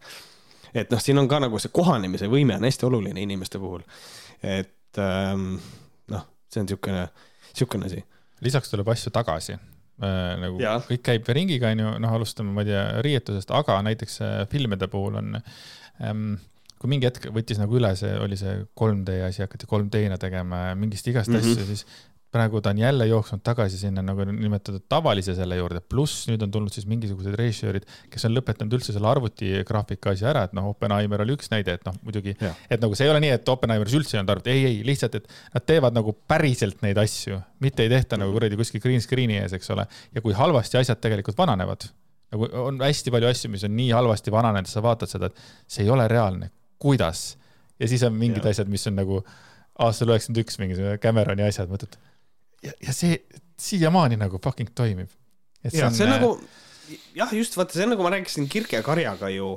et 0.73 0.91
noh, 0.91 1.01
siin 1.03 1.19
on 1.21 1.29
ka 1.29 1.39
nagu 1.43 1.59
see 1.61 1.71
kohanemise 1.73 2.29
võime 2.31 2.57
on 2.57 2.65
hästi 2.65 2.87
oluline 2.87 3.21
inimeste 3.21 3.61
puhul. 3.61 3.85
et 4.41 4.73
ähm, 4.99 5.59
noh, 6.11 6.25
see 6.51 6.61
on 6.61 6.67
niisugune, 6.67 7.07
niisugune 7.51 7.85
asi. 7.85 8.03
lisaks 8.41 8.71
tuleb 8.71 8.89
asju 8.91 9.13
tagasi 9.15 9.55
äh, 9.55 10.37
nagu 10.41 10.61
ja. 10.61 10.77
kõik 10.87 11.03
käib 11.07 11.33
ringiga, 11.37 11.71
onju, 11.71 11.97
noh, 12.03 12.15
alustame, 12.19 12.53
ma 12.55 12.65
ei 12.65 12.71
tea, 12.71 12.85
riietusest, 13.05 13.51
aga 13.55 13.81
näiteks 13.87 14.21
äh, 14.25 14.37
filmide 14.51 14.89
puhul 14.91 15.19
on 15.21 15.35
ähm, 16.03 16.39
kui 16.81 16.89
mingi 16.89 17.05
hetk 17.05 17.27
võttis 17.33 17.59
nagu 17.61 17.77
üle 17.77 17.91
see, 17.99 18.13
oli 18.17 18.37
see 18.39 18.55
3D 18.79 19.19
asi, 19.27 19.43
hakati 19.45 19.69
3D-na 19.69 20.17
tegema 20.21 20.63
ja 20.71 20.77
mingist 20.79 21.07
igast 21.11 21.29
mm 21.29 21.37
-hmm. 21.37 21.51
asju, 21.51 21.65
siis 21.69 21.85
praegu 22.31 22.61
ta 22.63 22.71
on 22.71 22.79
jälle 22.79 23.05
jooksnud 23.07 23.41
tagasi 23.43 23.77
sinna 23.77 24.01
nagu 24.05 24.23
nimetatud 24.23 24.85
tavalise 24.89 25.33
selle 25.35 25.57
juurde, 25.59 25.81
pluss 25.83 26.27
nüüd 26.29 26.43
on 26.45 26.51
tulnud 26.51 26.73
siis 26.73 26.87
mingisugused 26.87 27.35
režissöörid, 27.37 27.87
kes 28.11 28.25
on 28.27 28.35
lõpetanud 28.37 28.75
üldse 28.77 28.95
selle 28.95 29.09
arvutigraafika 29.11 30.13
asja 30.15 30.29
ära, 30.31 30.45
et 30.47 30.55
noh, 30.55 30.69
Oppenheimer 30.71 31.25
oli 31.25 31.35
üks 31.35 31.51
näide, 31.51 31.75
et 31.75 31.87
noh, 31.87 31.97
muidugi, 32.05 32.37
et 32.41 32.83
nagu 32.83 32.95
see 32.95 33.07
ei 33.07 33.13
ole 33.13 33.23
nii, 33.25 33.33
et 33.35 33.51
Oppenheimeris 33.51 33.97
üldse 33.99 34.15
ei 34.15 34.21
olnud 34.21 34.35
arvuti, 34.35 34.53
ei, 34.53 34.63
ei, 34.69 34.79
lihtsalt, 34.87 35.19
et 35.19 35.27
nad 35.57 35.67
teevad 35.67 35.97
nagu 35.97 36.15
päriselt 36.31 36.79
neid 36.85 37.01
asju, 37.03 37.41
mitte 37.63 37.83
ei 37.83 37.91
tehta 37.91 38.19
nagu 38.21 38.31
kuradi 38.35 38.59
kuskil 38.59 38.83
green 38.83 39.03
screen'i 39.03 39.41
ees, 39.41 39.57
eks 39.57 39.73
ole. 39.75 39.87
ja 40.15 40.23
kui 40.23 40.35
halvasti 40.37 40.79
asjad 40.79 41.03
tegelikult 41.03 41.39
vananevad, 41.39 41.89
nagu 42.31 42.47
on 42.63 42.79
hästi 42.79 43.11
palju 43.11 43.31
asju, 43.31 43.51
mis 43.51 43.67
on 43.67 43.75
nii 43.75 43.91
halvasti 43.97 44.31
vananenud, 44.31 44.71
sa 44.71 44.83
vaatad 44.85 45.11
seda, 45.11 45.27
et 45.27 45.67
see 45.67 45.83
ei 45.83 45.91
ole 45.91 46.07
reaalne, 46.11 46.53
kuidas? 46.79 47.33
ja 47.81 47.89
siis 47.89 48.03
on 48.07 48.15
mingid 48.15 48.45
ja. 48.45 48.53
asjad, 48.53 48.71
mis 48.71 48.87
on 48.87 48.95
nagu 49.01 49.19
aastal 49.81 50.13
üheksakümmend 50.13 50.45
üks 50.45 50.59
mingisugune 50.61 51.01
Cameroni 51.01 51.43
asjad, 51.47 51.67
mõtled 51.71 51.97
ja, 52.63 52.73
ja 52.87 52.93
see 52.95 53.19
siiamaani 53.61 54.17
nagu 54.19 54.39
fucking 54.43 54.71
toimib. 54.75 55.09
ja 55.63 55.71
see 55.71 56.05
on 56.05 56.11
nagu, 56.11 56.31
jah, 57.15 57.33
just 57.35 57.57
vaata, 57.57 57.77
see 57.77 57.85
on 57.85 57.95
nagu 57.95 58.05
ma 58.05 58.13
rääkisin 58.15 58.49
Kirke 58.49 58.81
Karjaga 58.85 59.29
ju 59.29 59.53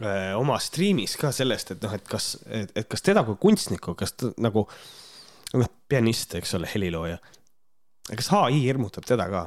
öö, 0.00 0.34
oma 0.40 0.58
striimis 0.62 1.16
ka 1.20 1.32
sellest, 1.32 1.74
et 1.74 1.84
noh, 1.84 1.94
et 1.96 2.08
kas, 2.08 2.34
et 2.46 2.88
kas 2.88 3.04
teda 3.04 3.24
kui 3.28 3.38
kunstnikku, 3.40 3.96
kas 3.98 4.16
ta 4.16 4.32
nagu, 4.42 4.66
noh, 5.54 5.72
pianist, 5.88 6.34
eks 6.38 6.56
ole, 6.58 6.68
helilooja. 6.72 7.18
kas 8.12 8.32
ai 8.38 8.60
hirmutab 8.62 9.06
teda 9.08 9.28
ka? 9.32 9.46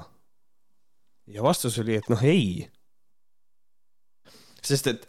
ja 1.29 1.45
vastus 1.45 1.77
oli, 1.81 1.97
et 1.99 2.09
noh, 2.09 2.21
ei. 2.25 2.67
sest 4.65 4.89
et 4.91 5.05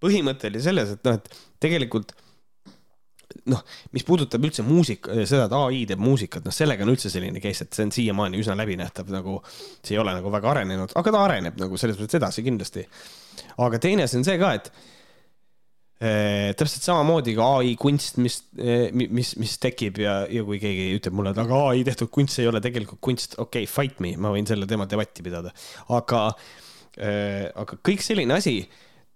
põhimõte 0.00 0.48
oli 0.50 0.62
selles, 0.62 0.96
et 0.96 1.06
noh, 1.06 1.18
et 1.18 1.40
tegelikult 1.62 2.14
noh, 3.50 3.62
mis 3.94 4.04
puudutab 4.06 4.44
üldse 4.46 4.64
muusika, 4.66 5.14
seda, 5.28 5.46
et 5.46 5.56
ai 5.56 5.82
teeb 5.88 6.02
muusikat, 6.02 6.44
noh, 6.46 6.54
sellega 6.54 6.84
on 6.86 6.92
üldse 6.94 7.10
selline 7.12 7.42
case, 7.42 7.66
et 7.66 7.76
see 7.76 7.86
on 7.86 7.92
siiamaani 7.94 8.40
üsna 8.40 8.56
läbinähtav, 8.58 9.10
nagu 9.14 9.38
see 9.46 9.94
ei 9.96 10.00
ole 10.02 10.14
nagu 10.16 10.32
väga 10.32 10.54
arenenud, 10.54 10.94
aga 10.98 11.14
ta 11.14 11.24
areneb 11.26 11.60
nagu 11.60 11.80
selles 11.80 12.00
mõttes 12.00 12.18
edasi 12.20 12.46
kindlasti. 12.46 12.86
aga 13.66 13.82
teine 13.82 14.06
asi 14.06 14.18
on 14.18 14.26
see 14.26 14.38
ka, 14.40 14.52
et 14.58 14.70
eh, 16.00 16.50
täpselt 16.58 16.86
samamoodi 16.88 17.36
ka 17.38 17.48
ai 17.60 17.74
kunst, 17.80 18.18
mis 18.22 18.40
eh,, 18.58 18.90
mis, 18.92 19.34
mis 19.40 19.56
tekib 19.62 20.02
ja, 20.02 20.20
ja 20.30 20.44
kui 20.46 20.60
keegi 20.62 20.90
ütleb 20.98 21.16
mulle, 21.16 21.34
et 21.34 21.42
aga 21.42 21.64
ai 21.70 21.86
tehtud 21.86 22.12
kunst 22.12 22.42
ei 22.42 22.50
ole 22.50 22.62
tegelikult 22.64 23.02
kunst, 23.04 23.38
okei 23.38 23.66
okay,, 23.66 23.70
fight 23.70 24.02
me, 24.04 24.16
ma 24.20 24.34
võin 24.34 24.48
selle 24.48 24.68
teema 24.70 24.88
debatti 24.90 25.26
pidada, 25.26 25.54
aga 25.96 26.28
eh,, 26.98 27.46
aga 27.54 27.82
kõik 27.86 28.04
selline 28.04 28.38
asi 28.40 28.60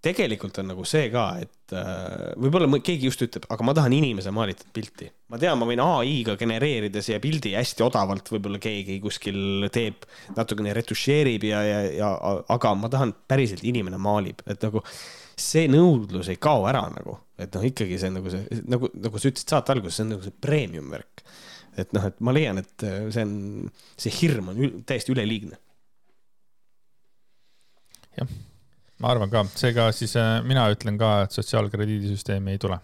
tegelikult 0.04 0.58
on 0.60 0.68
nagu 0.70 0.84
see 0.88 1.08
ka, 1.12 1.24
et 1.42 1.74
äh, 1.76 2.34
võib-olla 2.40 2.68
keegi 2.84 3.08
just 3.08 3.24
ütleb, 3.24 3.46
aga 3.52 3.66
ma 3.66 3.74
tahan 3.76 3.94
inimese 3.96 4.32
maalitud 4.34 4.68
pilti. 4.76 5.08
ma 5.32 5.40
tean, 5.40 5.58
ma 5.60 5.68
võin 5.68 5.82
ai-ga 5.82 6.36
genereerida 6.40 7.02
siia 7.04 7.20
pildi 7.22 7.54
hästi 7.56 7.84
odavalt, 7.86 8.28
võib-olla 8.34 8.60
keegi 8.62 8.98
kuskil 9.02 9.68
teeb, 9.74 10.06
natukene 10.36 10.74
retušeerib 10.76 11.48
ja, 11.48 11.62
ja, 11.66 11.82
ja 11.96 12.12
aga 12.52 12.74
ma 12.78 12.90
tahan 12.92 13.14
päriselt 13.30 13.64
inimene 13.66 14.00
maalib, 14.00 14.44
et 14.50 14.62
nagu 14.64 14.84
see 15.40 15.66
nõudlus 15.72 16.30
ei 16.30 16.38
kao 16.42 16.68
ära 16.70 16.84
nagu, 16.92 17.18
et 17.40 17.56
noh, 17.56 17.66
ikkagi 17.66 17.98
see 18.00 18.12
nagu 18.14 18.32
see, 18.32 18.62
nagu, 18.70 18.92
nagu 18.94 19.20
sa 19.20 19.30
ütlesid 19.32 19.56
saate 19.56 19.74
alguses, 19.74 19.98
see 19.98 20.06
on 20.06 20.14
nagu 20.14 20.26
see 20.26 20.40
premium 20.44 20.92
värk. 20.94 21.24
et 21.80 21.90
noh, 21.96 22.04
et 22.06 22.20
ma 22.22 22.34
leian, 22.34 22.60
et 22.62 22.88
see 23.10 23.24
on, 23.24 23.36
see 23.98 24.18
hirm 24.20 24.52
on 24.52 24.82
täiesti 24.86 25.16
üleliigne. 25.16 25.58
jah 28.14 28.28
ma 29.04 29.12
arvan 29.12 29.32
ka, 29.32 29.44
seega 29.60 29.90
siis 29.92 30.16
äh, 30.16 30.38
mina 30.48 30.64
ütlen 30.72 30.96
ka, 31.00 31.24
et 31.26 31.36
sotsiaalkrediidisüsteemi 31.36 32.54
ei 32.54 32.60
tule. 32.62 32.78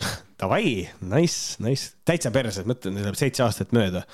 Davai, 0.40 0.86
nice, 1.04 1.60
nice, 1.62 1.92
täitsa 2.08 2.32
perses, 2.34 2.64
mõtlen, 2.68 2.96
läheb 3.02 3.18
seitse 3.18 3.44
aastat 3.44 3.74
mööda. 3.76 4.04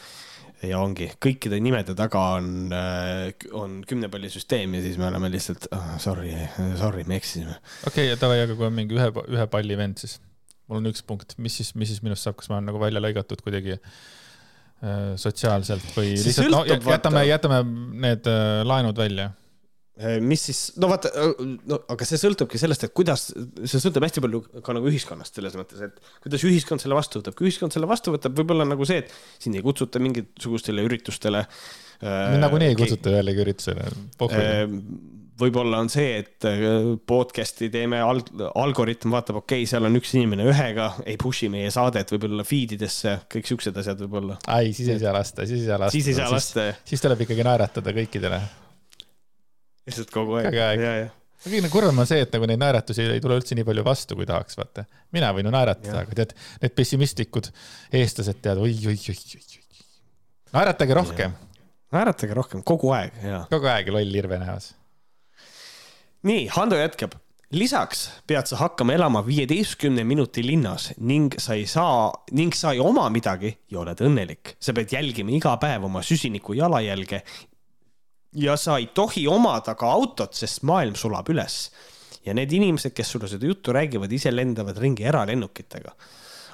Ja 0.67 0.83
ongi, 0.83 1.07
kõikide 1.25 1.57
nimede 1.63 1.95
taga 1.97 2.25
on, 2.37 2.51
äh, 2.77 3.31
on 3.57 3.79
kümnepallisüsteem 3.89 4.75
ja 4.77 4.83
siis 4.85 4.99
me 5.01 5.07
oleme 5.09 5.31
lihtsalt 5.33 5.71
oh,, 5.73 5.95
sorry, 6.03 6.35
sorry, 6.77 7.07
me 7.09 7.17
eksisime. 7.17 7.55
okei 7.89 8.11
okay,, 8.11 8.19
davai, 8.21 8.43
aga 8.45 8.59
kui 8.59 8.67
on 8.69 8.77
mingi 8.77 8.99
ühe, 8.99 9.07
ühe 9.31 9.47
palli 9.49 9.79
vend, 9.81 10.03
siis 10.03 10.19
mul 10.69 10.83
on 10.83 10.91
üks 10.91 11.07
punkt, 11.07 11.33
mis 11.41 11.57
siis, 11.63 11.73
mis 11.81 11.89
siis 11.95 12.05
minust 12.05 12.27
saab, 12.27 12.37
kas 12.43 12.51
ma 12.51 12.59
olen 12.59 12.69
nagu 12.69 12.83
välja 12.83 13.01
lõigatud 13.01 13.41
kuidagi 13.47 13.79
äh, 13.79 15.15
sotsiaalselt 15.23 15.95
või 15.97 16.13
lihtsalt, 16.19 16.53
no 16.53 16.67
jätame, 16.69 17.25
jätame 17.31 17.63
need 18.11 18.29
laenud 18.69 19.01
välja 19.01 19.31
mis 20.25 20.43
siis, 20.49 20.61
no 20.81 20.89
vaata, 20.91 21.11
äh, 21.13 21.45
no 21.69 21.81
aga 21.93 22.07
see 22.09 22.21
sõltubki 22.21 22.61
sellest, 22.61 22.87
et 22.87 22.95
kuidas, 22.97 23.29
see 23.35 23.83
sõltub 23.83 24.07
hästi 24.07 24.23
palju 24.25 24.43
ka 24.65 24.75
nagu 24.77 24.89
ühiskonnast 24.89 25.37
selles 25.37 25.57
mõttes, 25.59 25.83
et 25.85 26.01
kuidas 26.25 26.45
ühiskond 26.49 26.83
selle 26.83 26.97
vastu 26.97 27.21
võtab. 27.21 27.37
kui 27.37 27.51
ühiskond 27.51 27.75
selle 27.75 27.91
vastu 27.91 28.15
võtab, 28.15 28.37
võib-olla 28.39 28.65
nagu 28.69 28.89
see, 28.89 29.03
et 29.05 29.15
sind 29.43 29.59
ei 29.59 29.65
kutsuta 29.65 30.01
mingisugustele 30.03 30.85
üritustele 30.89 31.45
äh,. 31.45 32.37
nagunii 32.41 32.73
ei 32.73 32.79
kutsuta 32.81 33.13
ühelegi 33.13 33.45
üritusele. 33.45 33.91
Äh, 34.31 34.63
võib-olla 35.41 35.83
on 35.85 35.89
see, 35.93 36.21
et 36.21 36.49
podcast'i 37.09 37.71
teeme 37.73 38.01
al, 38.05 38.23
algoritm 38.61 39.13
vaatab, 39.15 39.43
okei 39.43 39.63
okay,, 39.63 39.69
seal 39.69 39.89
on 39.89 39.97
üks 40.01 40.15
inimene 40.17 40.49
ühega, 40.49 40.91
ei 41.09 41.17
push'i 41.21 41.49
meie 41.53 41.69
saadet 41.73 42.13
võib-olla 42.13 42.45
feed 42.49 42.77
idesse, 42.77 43.19
kõik 43.33 43.53
siuksed 43.53 43.85
asjad 43.85 44.01
võib-olla. 44.05 44.41
ei, 44.57 44.73
siis 44.77 44.93
ei 44.93 45.01
saa 45.01 45.15
lasta, 45.17 45.49
siis 45.49 45.65
ei 45.65 45.71
saa 45.71 45.81
lasta. 45.85 45.97
siis 45.97 46.11
ei 46.13 46.19
saa 46.21 46.33
lasta. 46.33 46.67
siis 46.89 47.05
tuleb 47.05 47.25
ikkagi 47.25 47.49
naeratada 47.49 47.97
kõikidele 47.97 48.43
lihtsalt 49.91 50.13
kogu 50.15 50.39
aeg. 50.41 50.57
kõige 51.45 51.71
kurvem 51.73 52.03
on 52.03 52.09
see, 52.09 52.25
et 52.25 52.35
nagu 52.37 52.49
neid 52.49 52.61
naeratusi 52.61 53.07
ei 53.17 53.23
tule 53.23 53.39
üldse 53.41 53.57
nii 53.59 53.67
palju 53.69 53.85
vastu, 53.87 54.19
kui 54.19 54.29
tahaks, 54.29 54.59
vaata. 54.61 54.87
mina 55.17 55.33
võin 55.37 55.49
ju 55.49 55.55
naeratada, 55.55 56.03
aga 56.05 56.19
tead, 56.23 56.35
need 56.65 56.77
pessimistlikud 56.77 57.51
eestlased 58.01 58.43
tead 58.45 58.61
oi, 58.61 58.75
oi, 58.91 58.99
oi, 59.13 59.17
oi, 59.39 59.41
oi. 59.61 59.89
naeratage 60.57 61.01
rohkem. 61.01 61.39
naeratage 61.97 62.37
rohkem, 62.37 62.67
kogu 62.67 62.93
aeg, 62.97 63.17
jaa. 63.25 63.47
kogu 63.53 63.73
aeg 63.73 63.91
loll 63.95 64.23
irve 64.23 64.41
näos. 64.43 64.73
nii, 66.29 66.47
Hando 66.57 66.81
jätkab 66.81 67.19
lisaks 67.51 68.05
pead 68.27 68.47
sa 68.47 68.57
hakkama 68.61 68.95
elama 68.95 69.23
viieteistkümne 69.27 70.05
minuti 70.07 70.43
linnas 70.47 70.93
ning 70.99 71.35
sa 71.39 71.57
ei 71.59 71.67
saa, 71.67 72.11
ning 72.33 72.55
sa 72.55 72.73
ei 72.73 72.81
oma 72.81 73.09
midagi 73.11 73.51
ja 73.71 73.81
oled 73.83 74.03
õnnelik. 74.07 74.55
sa 74.61 74.73
pead 74.73 74.93
jälgima 74.95 75.35
iga 75.35 75.57
päev 75.59 75.85
oma 75.85 76.03
süsiniku 76.03 76.55
jalajälge 76.55 77.23
ja 78.33 78.57
sa 78.57 78.79
ei 78.79 78.91
tohi 78.95 79.27
omada 79.29 79.75
ka 79.79 79.91
autot, 79.91 80.35
sest 80.37 80.63
maailm 80.69 80.95
sulab 80.99 81.29
üles. 81.33 81.71
ja 82.27 82.35
need 82.37 82.53
inimesed, 82.53 82.93
kes 82.93 83.15
sulle 83.15 83.29
seda 83.29 83.47
juttu 83.49 83.73
räägivad, 83.73 84.13
ise 84.13 84.31
lendavad 84.35 84.79
ringi 84.79 85.05
eralennukitega. 85.09 85.95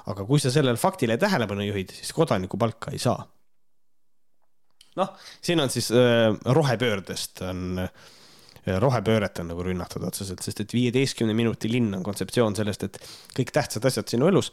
aga 0.07 0.25
kui 0.25 0.39
sa 0.39 0.51
sellele 0.51 0.77
faktile 0.77 1.17
tähelepanu 1.17 1.65
juhid, 1.67 1.91
siis 1.91 2.13
kodanikupalka 2.13 2.91
ei 2.91 2.99
saa. 2.99 3.27
noh, 4.95 5.17
siin 5.41 5.59
on 5.59 5.69
siis 5.69 5.91
äh, 5.91 6.33
rohepöördest 6.45 7.41
on 7.41 7.79
äh, 7.79 7.89
rohepööret 8.67 9.39
on 9.39 9.51
nagu 9.51 9.63
rünnatud 9.63 10.03
otseselt, 10.03 10.41
sest 10.43 10.59
et 10.63 10.73
viieteistkümne 10.73 11.35
minuti 11.37 11.69
linn 11.71 11.93
on 11.95 12.03
kontseptsioon 12.03 12.55
sellest, 12.57 12.83
et 12.83 12.99
kõik 13.37 13.53
tähtsad 13.55 13.85
asjad 13.87 14.09
sinu 14.11 14.27
elus 14.27 14.51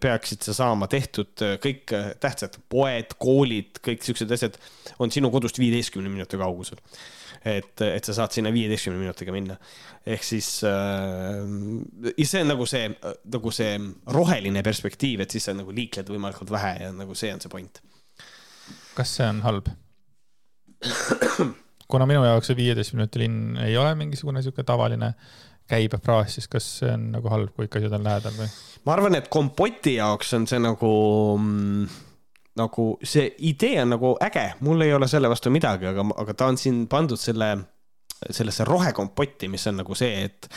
peaksid 0.00 0.42
sa 0.42 0.54
saama 0.56 0.88
tehtud, 0.90 1.30
eh, 1.44 1.58
kõik 1.62 1.92
eh, 1.94 2.08
tähtsad 2.22 2.58
poed, 2.72 3.14
koolid, 3.22 3.78
kõik 3.84 4.02
siuksed 4.02 4.32
asjad 4.34 4.58
on 5.02 5.12
sinu 5.14 5.30
kodust 5.34 5.60
viieteistkümne 5.62 6.10
minuti 6.10 6.40
kaugusel. 6.40 6.82
et, 7.46 7.78
et 7.80 8.04
sa 8.04 8.14
saad 8.16 8.34
sinna 8.34 8.50
viieteistkümne 8.50 8.98
minutiga 8.98 9.32
minna. 9.32 9.56
ehk 10.06 10.24
siis 10.24 10.64
äh,, 10.66 11.44
see 12.24 12.40
on 12.42 12.50
nagu 12.50 12.66
see, 12.66 12.88
nagu 13.34 13.52
see 13.54 13.76
roheline 14.06 14.62
perspektiiv, 14.66 15.22
et 15.22 15.30
siis 15.30 15.46
sa 15.46 15.54
nagu 15.54 15.70
liikled 15.70 16.10
võimalikult 16.10 16.50
vähe 16.50 16.74
ja 16.82 16.92
nagu 16.92 17.14
see 17.14 17.32
on 17.34 17.40
see 17.40 17.52
point. 17.52 17.82
kas 18.98 19.14
see 19.18 19.28
on 19.30 19.44
halb? 19.46 19.70
kuna 21.86 22.06
minu 22.06 22.24
jaoks 22.26 22.50
see 22.50 22.58
viieteist 22.58 22.96
minuti 22.98 23.22
linn 23.22 23.60
ei 23.62 23.76
ole 23.78 23.94
mingisugune 23.94 24.42
sihuke 24.42 24.66
tavaline 24.66 25.14
käibefraas, 25.70 26.34
siis 26.34 26.48
kas 26.50 26.66
see 26.80 26.90
on 26.92 27.12
nagu 27.14 27.30
halb, 27.30 27.54
kui 27.54 27.66
ikka 27.66 27.78
asjad 27.80 27.94
on 27.98 28.06
lähedal 28.06 28.34
või? 28.38 28.50
Ma 28.86 28.94
arvan, 28.94 29.18
et 29.18 29.30
kompoti 29.32 29.96
jaoks 29.98 30.34
on 30.38 30.46
see 30.50 30.60
nagu 30.62 30.90
mm, 31.38 32.02
nagu 32.56 32.88
see 33.04 33.28
idee 33.50 33.80
on 33.82 33.94
nagu 33.96 34.14
äge, 34.24 34.46
mul 34.64 34.84
ei 34.86 34.94
ole 34.96 35.08
selle 35.10 35.28
vastu 35.30 35.52
midagi, 35.52 35.90
aga, 35.90 36.06
aga 36.22 36.36
ta 36.36 36.48
on 36.52 36.58
siin 36.60 36.84
pandud 36.90 37.20
selle, 37.20 37.50
sellesse 38.24 38.64
rohekompotti, 38.68 39.50
mis 39.52 39.66
on 39.68 39.82
nagu 39.82 39.96
see, 39.98 40.24
et 40.28 40.48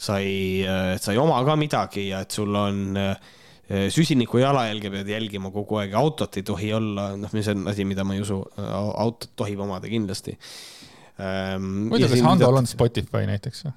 sa 0.00 0.18
ei, 0.24 0.64
sa 1.00 1.12
ei 1.12 1.20
oma 1.20 1.42
ka 1.46 1.56
midagi 1.60 2.08
ja 2.08 2.22
et 2.24 2.34
sul 2.34 2.56
on 2.58 2.98
eh, 3.00 3.86
süsiniku 3.92 4.40
jalajälge 4.40 4.90
pead 4.92 5.12
jälgima 5.12 5.52
kogu 5.54 5.82
aeg, 5.82 5.94
autot 6.00 6.40
ei 6.40 6.46
tohi 6.46 6.72
olla, 6.76 7.10
noh, 7.20 7.36
mis 7.36 7.52
on 7.52 7.68
asi, 7.72 7.86
mida 7.88 8.06
ma 8.08 8.16
ei 8.16 8.24
usu, 8.24 8.40
autot 8.56 9.32
tohib 9.36 9.62
omada 9.64 9.90
kindlasti. 9.90 10.36
Ehm, 11.14 11.88
muidu, 11.92 12.08
kas 12.10 12.24
Handol 12.26 12.58
on 12.58 12.66
Spotify 12.66 13.28
näiteks 13.28 13.66
või? 13.68 13.76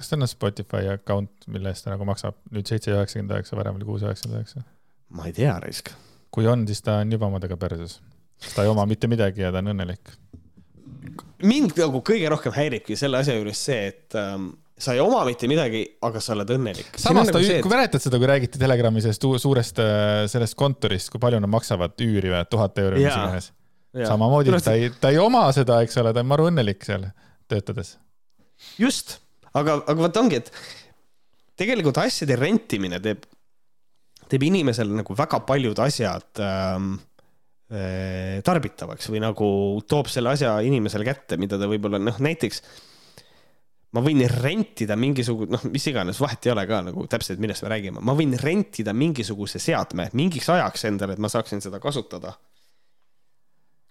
Kas 0.00 0.08
tal 0.08 0.24
on 0.24 0.30
Spotify 0.30 0.88
account, 0.94 1.32
mille 1.52 1.72
eest 1.72 1.84
ta 1.84 1.92
nagu 1.92 2.06
maksab 2.08 2.38
nüüd 2.54 2.68
seitse 2.68 2.94
üheksakümmend 2.94 3.36
üheksa, 3.36 3.58
varem 3.58 3.76
oli 3.76 3.88
kuus 3.88 4.06
üheksakümmend 4.06 4.40
üheksa? 4.40 4.64
ma 5.16 5.26
ei 5.28 5.34
tea, 5.36 5.56
raisk. 5.62 5.92
kui 6.32 6.48
on, 6.48 6.64
siis 6.68 6.82
ta 6.86 7.00
on 7.02 7.12
juba 7.12 7.28
omadega 7.28 7.58
perses. 7.60 7.98
ta 8.54 8.64
ei 8.64 8.72
oma 8.72 8.86
mitte 8.88 9.10
midagi 9.10 9.44
ja 9.44 9.52
ta 9.52 9.62
on 9.62 9.74
õnnelik. 9.74 10.14
mind 11.44 11.76
nagu 11.76 12.02
kõige 12.06 12.32
rohkem 12.32 12.56
häiribki 12.56 12.96
selle 12.98 13.20
asja 13.20 13.36
juures 13.36 13.62
see, 13.68 13.86
et 13.92 14.18
ähm, 14.18 14.50
sa 14.80 14.96
ei 14.96 15.00
oma 15.04 15.22
mitte 15.28 15.48
midagi, 15.50 15.84
aga 16.06 16.22
sa 16.24 16.34
oled 16.36 16.56
õnnelik. 16.56 16.92
samas 16.96 17.28
ta 17.28 17.38
nagu, 17.38 17.52
et... 17.52 17.62
kui 17.64 17.74
mäletad 17.74 18.04
seda, 18.04 18.20
kui 18.20 18.30
räägiti 18.30 18.60
Telegrami 18.60 19.04
sellest 19.04 19.26
suurest, 19.44 19.80
äh, 19.84 20.26
sellest 20.32 20.56
kontorist, 20.60 21.12
kui 21.12 21.22
palju 21.22 21.40
nad 21.42 21.52
maksavad 21.52 21.96
üüri 22.06 22.32
või 22.32 22.44
tuhat 22.50 22.84
euri 22.84 23.02
mis 23.02 23.12
iganes. 23.12 23.50
samamoodi, 24.00 24.60
ta 24.64 24.76
ei, 24.78 24.92
ta 25.02 25.12
ei 25.12 25.18
oma 25.20 25.48
seda, 25.56 25.82
eks 25.84 26.00
ole, 26.00 26.14
ta 26.16 26.24
on 26.24 26.30
maru 26.30 26.48
õnnelik 26.52 26.86
seal 26.86 27.10
töötades. 27.50 27.98
just 28.78 29.18
aga, 29.58 29.80
aga 29.84 29.98
vot 30.00 30.20
ongi, 30.20 30.40
et 30.40 30.50
tegelikult 31.60 32.00
asjade 32.02 32.36
rentimine 32.40 33.00
teeb, 33.02 33.24
teeb 34.30 34.44
inimesele 34.46 35.00
nagu 35.00 35.16
väga 35.16 35.40
paljud 35.46 35.80
asjad 35.82 36.42
ähm, 36.44 36.92
äh, 37.72 38.38
tarbitavaks 38.46 39.10
või 39.12 39.24
nagu 39.24 39.48
toob 39.88 40.12
selle 40.12 40.36
asja 40.36 40.58
inimesele 40.66 41.06
kätte, 41.08 41.40
mida 41.40 41.58
ta 41.60 41.68
võib-olla 41.70 42.00
noh, 42.02 42.22
näiteks 42.22 42.62
ma 43.90 44.04
võin 44.06 44.22
rentida 44.30 44.94
mingisugune, 44.94 45.50
noh, 45.56 45.64
mis 45.72 45.88
iganes, 45.90 46.20
vahet 46.22 46.46
ei 46.46 46.52
ole 46.54 46.62
ka 46.70 46.78
nagu 46.86 47.08
täpselt, 47.10 47.42
millest 47.42 47.66
me 47.66 47.72
räägime, 47.72 48.04
ma 48.06 48.14
võin 48.14 48.36
rentida 48.38 48.94
mingisuguse 48.94 49.58
seadme 49.62 50.06
mingiks 50.14 50.46
ajaks 50.54 50.86
endale, 50.92 51.18
et 51.18 51.22
ma 51.22 51.32
saaksin 51.32 51.62
seda 51.64 51.82
kasutada 51.82 52.36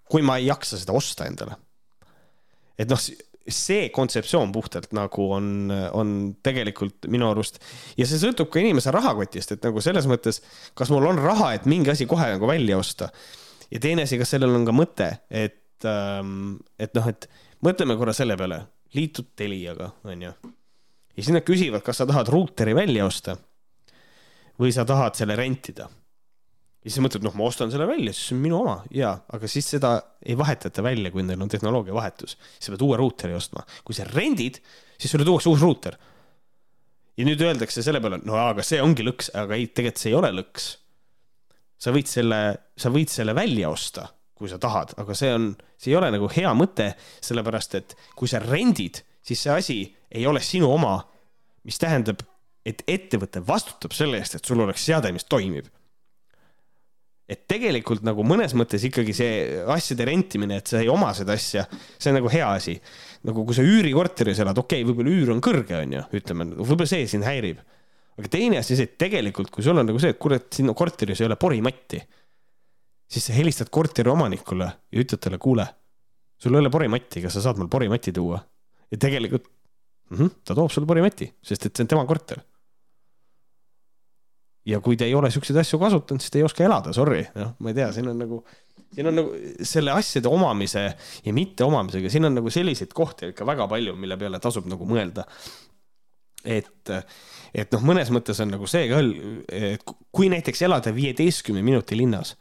kui 0.10 0.26
ma 0.26 0.40
ei 0.42 0.50
jaksa 0.50 0.80
seda 0.82 0.96
osta 0.98 1.28
endale. 1.30 1.58
et 2.80 2.90
noh, 2.90 3.02
see 3.48 3.90
kontseptsioon 3.94 4.52
puhtalt 4.52 4.92
nagu 4.96 5.26
on, 5.34 5.72
on 5.96 6.16
tegelikult 6.44 7.08
minu 7.12 7.30
arust 7.32 7.60
ja 7.98 8.08
see 8.08 8.20
sõltub 8.22 8.52
ka 8.52 8.62
inimese 8.62 8.94
rahakotist, 8.94 9.56
et 9.56 9.66
nagu 9.66 9.82
selles 9.84 10.08
mõttes, 10.10 10.42
kas 10.78 10.92
mul 10.94 11.08
on 11.10 11.22
raha, 11.24 11.54
et 11.58 11.70
mingi 11.70 11.94
asi 11.94 12.08
kohe 12.10 12.28
nagu 12.36 12.50
välja 12.50 12.78
osta. 12.78 13.10
ja 13.72 13.80
teine 13.80 14.06
asi, 14.08 14.20
kas 14.22 14.36
sellel 14.36 14.56
on 14.56 14.68
ka 14.68 14.76
mõte, 14.76 15.10
et, 15.30 15.86
ähm, 15.88 16.58
et 16.80 16.94
noh, 16.98 17.10
et 17.10 17.30
mõtleme 17.66 17.98
korra 17.98 18.14
selle 18.14 18.38
peale, 18.38 18.64
liitud 18.98 19.32
Teliaga, 19.36 19.92
onju. 20.04 20.34
ja 21.16 21.22
siis 21.24 21.34
nad 21.34 21.46
küsivad, 21.48 21.86
kas 21.86 22.02
sa 22.02 22.10
tahad 22.10 22.30
ruuteri 22.30 22.76
välja 22.76 23.06
osta 23.06 23.38
või 24.60 24.74
sa 24.76 24.86
tahad 24.86 25.16
selle 25.16 25.38
rentida 25.40 25.88
ja 26.80 26.92
siis 26.92 27.02
mõtled, 27.04 27.24
noh, 27.26 27.36
ma 27.36 27.48
ostan 27.50 27.72
selle 27.74 27.88
välja, 27.90 28.14
siis 28.16 28.30
see 28.30 28.38
on 28.38 28.44
minu 28.44 28.60
oma 28.62 28.78
ja, 28.96 29.12
aga 29.36 29.50
siis 29.52 29.68
seda 29.74 29.96
ei 30.24 30.38
vahetata 30.40 30.84
välja, 30.84 31.12
kui 31.12 31.26
neil 31.28 31.42
on 31.44 31.52
tehnoloogia 31.52 31.96
vahetus. 31.96 32.38
sa 32.60 32.72
pead 32.72 32.84
uue 32.86 33.00
ruuteri 33.00 33.36
ostma, 33.36 33.66
kui 33.84 33.98
sa 33.98 34.08
rendid, 34.08 34.62
siis 34.96 35.12
sulle 35.12 35.28
tuuakse 35.28 35.52
uus 35.52 35.64
ruuter. 35.64 35.98
ja 37.20 37.26
nüüd 37.28 37.42
öeldakse 37.44 37.84
selle 37.84 38.00
peale, 38.00 38.22
no 38.24 38.38
aga 38.40 38.64
see 38.64 38.80
ongi 38.82 39.04
lõks, 39.04 39.34
aga 39.36 39.58
ei, 39.58 39.68
tegelikult 39.68 40.04
see 40.04 40.14
ei 40.14 40.20
ole 40.22 40.32
lõks. 40.40 40.70
sa 41.80 41.92
võid 41.96 42.12
selle, 42.12 42.40
sa 42.80 42.92
võid 42.96 43.12
selle 43.12 43.36
välja 43.36 43.70
osta, 43.70 44.08
kui 44.36 44.48
sa 44.52 44.60
tahad, 44.60 44.96
aga 45.00 45.16
see 45.16 45.34
on, 45.36 45.52
see 45.76 45.92
ei 45.92 46.00
ole 46.00 46.12
nagu 46.16 46.32
hea 46.32 46.54
mõte, 46.56 46.94
sellepärast 47.20 47.76
et 47.76 47.96
kui 48.16 48.32
sa 48.32 48.40
rendid, 48.40 49.04
siis 49.22 49.44
see 49.44 49.52
asi 49.52 49.80
ei 50.12 50.24
ole 50.28 50.40
sinu 50.40 50.72
oma, 50.72 50.96
mis 51.68 51.80
tähendab, 51.80 52.24
et 52.64 52.86
ettevõte 52.88 53.44
vastutab 53.44 53.92
selle 53.96 54.20
eest, 54.20 54.38
et 54.40 54.48
sul 54.48 54.64
oleks 54.64 54.86
seade, 54.88 55.12
mis 55.12 55.28
toimib 55.28 55.68
et 57.30 57.46
tegelikult 57.50 58.02
nagu 58.06 58.24
mõnes 58.26 58.56
mõttes 58.58 58.84
ikkagi 58.88 59.14
see 59.14 59.34
asjade 59.70 60.08
rentimine, 60.10 60.60
et 60.60 60.72
sa 60.72 60.82
ei 60.82 60.90
oma 60.90 61.12
seda 61.18 61.36
asja, 61.38 61.66
see 61.98 62.10
on 62.12 62.18
nagu 62.20 62.32
hea 62.34 62.48
asi. 62.50 62.80
nagu 63.28 63.44
kui 63.46 63.56
sa 63.56 63.66
üürikorteris 63.68 64.40
elad, 64.40 64.58
okei 64.58 64.82
okay,, 64.82 64.88
võib-olla 64.88 65.12
üür 65.12 65.34
on 65.34 65.42
kõrge, 65.44 65.76
onju, 65.76 66.06
ütleme, 66.16 66.48
võib-olla 66.56 66.88
see 66.90 67.08
sind 67.12 67.28
häirib. 67.28 67.60
aga 68.18 68.32
teine 68.32 68.62
asi, 68.62 68.78
see, 68.80 68.88
et 68.90 68.98
tegelikult, 69.00 69.52
kui 69.54 69.64
sul 69.64 69.78
on 69.78 69.86
nagu 69.86 70.00
see, 70.02 70.16
et 70.16 70.22
kurat, 70.22 70.48
sinna 70.56 70.74
korteris 70.74 71.22
ei 71.22 71.28
ole 71.28 71.38
porimatti, 71.40 72.02
siis 73.10 73.30
sa 73.30 73.36
helistad 73.38 73.70
korteri 73.70 74.10
omanikule 74.10 74.66
ja 74.66 75.04
ütled 75.04 75.22
talle, 75.22 75.38
kuule, 75.38 75.68
sul 76.40 76.56
ei 76.56 76.64
ole 76.64 76.74
porimatti, 76.74 77.22
kas 77.22 77.38
sa 77.38 77.46
saad 77.46 77.62
mul 77.62 77.70
porimati 77.70 78.16
tuua? 78.16 78.42
ja 78.90 78.98
tegelikult 78.98 79.46
mm 80.10 80.18
-hmm, 80.18 80.30
ta 80.44 80.56
toob 80.58 80.72
sulle 80.72 80.88
porimati, 80.88 81.30
sest 81.44 81.66
et 81.66 81.76
see 81.76 81.84
on 81.86 81.94
tema 81.94 82.06
korter 82.10 82.42
ja 84.70 84.80
kui 84.84 84.98
te 85.00 85.08
ei 85.10 85.16
ole 85.18 85.32
siukseid 85.34 85.60
asju 85.62 85.80
kasutanud, 85.82 86.24
siis 86.24 86.34
te 86.34 86.42
ei 86.42 86.48
oska 86.48 86.66
elada, 86.66 86.94
sorry, 86.96 87.24
noh, 87.38 87.56
ma 87.64 87.72
ei 87.72 87.78
tea, 87.78 87.90
siin 87.96 88.12
on 88.12 88.20
nagu, 88.22 88.42
siin 88.96 89.10
on 89.10 89.18
nagu 89.22 89.64
selle 89.68 89.96
asjade 89.96 90.30
omamise 90.32 90.86
ja 91.26 91.34
mitteomamisega, 91.36 92.12
siin 92.12 92.30
on 92.30 92.38
nagu 92.40 92.54
selliseid 92.54 92.94
kohti 92.96 93.34
ikka 93.34 93.48
väga 93.50 93.68
palju, 93.72 93.96
mille 94.00 94.20
peale 94.20 94.42
tasub 94.44 94.70
nagu 94.72 94.88
mõelda. 94.90 95.26
et, 96.46 96.94
et 97.54 97.74
noh, 97.76 97.82
mõnes 97.84 98.12
mõttes 98.16 98.40
on 98.44 98.54
nagu 98.56 98.68
see 98.70 98.86
ka, 98.92 99.02
et 99.56 99.98
kui 100.16 100.30
näiteks 100.32 100.62
elada 100.68 100.94
viieteistkümne 100.96 101.64
minuti 101.66 101.98
linnas, 102.00 102.36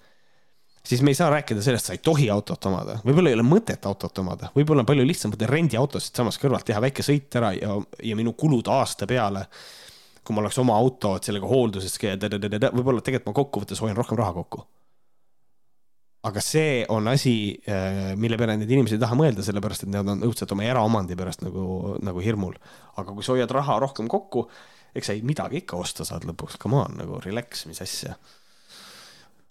siis 0.87 1.03
me 1.03 1.13
ei 1.13 1.19
saa 1.19 1.31
rääkida 1.33 1.63
sellest, 1.65 1.91
sa 1.91 1.97
ei 1.97 2.05
tohi 2.05 2.31
autot 2.31 2.71
omada, 2.71 3.01
võib-olla 3.05 3.33
ei 3.33 3.37
ole 3.37 3.47
mõtet 3.47 3.85
autot 3.91 4.23
omada, 4.23 4.53
võib-olla 4.55 4.85
on 4.85 4.89
palju 4.89 5.07
lihtsam 5.07 5.35
võtta 5.35 5.51
rendiautosid 5.51 6.23
samas 6.23 6.39
kõrvalt, 6.41 6.67
teha 6.69 6.81
väike 6.85 7.05
sõit 7.05 7.35
ära 7.41 7.53
ja, 7.57 7.75
ja 8.05 8.17
minu 8.19 8.33
kulud 8.39 8.71
aasta 8.73 9.09
peale 9.11 9.49
kui 10.29 10.37
mul 10.37 10.45
oleks 10.45 10.61
oma 10.61 10.77
auto, 10.77 11.15
et 11.17 11.25
sellega 11.25 11.49
hooldusest, 11.49 12.03
võib-olla 12.05 13.01
tegelikult 13.01 13.31
ma 13.31 13.39
kokkuvõttes 13.39 13.81
hoian 13.81 13.97
rohkem 13.97 14.21
raha 14.21 14.37
kokku. 14.37 14.67
aga 16.29 16.41
see 16.45 16.83
on 16.93 17.07
asi, 17.09 17.33
äh, 17.71 18.11
mille 18.21 18.37
peale 18.37 18.59
need 18.59 18.69
inimesed 18.75 18.99
ei 18.99 19.01
taha 19.01 19.17
mõelda, 19.17 19.41
sellepärast 19.47 19.87
et 19.87 19.93
nad 19.95 20.09
on 20.13 20.27
õudselt 20.27 20.51
oma 20.53 20.67
eraomandi 20.67 21.17
pärast 21.17 21.45
nagu, 21.47 21.95
nagu 22.05 22.21
hirmul. 22.21 22.59
aga 23.01 23.15
kui 23.15 23.25
sa 23.25 23.33
hoiad 23.33 23.55
raha 23.57 23.79
rohkem 23.87 24.11
kokku, 24.11 24.45
eks 24.95 25.09
sa 25.09 25.17
ei 25.17 25.23
midagi 25.25 25.63
ikka 25.63 25.79
osta 25.81 26.05
saad 26.05 26.27
lõpuks, 26.29 26.59
come 26.61 26.77
on, 26.83 26.99
nagu 27.01 27.23
relax, 27.25 27.65
mis 27.71 27.81
asja 27.81 28.19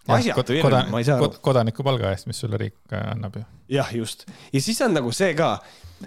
asjatu 0.08 0.54
hirm, 0.56 0.92
ma 0.92 1.02
ei 1.02 1.08
saa 1.08 1.18
aru. 1.18 1.32
kodanikupalga 1.42 2.12
eest, 2.14 2.28
mis 2.30 2.38
sulle 2.44 2.60
riik 2.60 2.78
äh, 2.92 3.10
annab 3.16 3.40
ju. 3.40 3.44
jah, 3.74 3.90
just. 3.96 4.28
ja 4.52 4.62
siis 4.62 4.78
on 4.86 4.94
nagu 4.94 5.10
see 5.16 5.34
ka, 5.38 5.56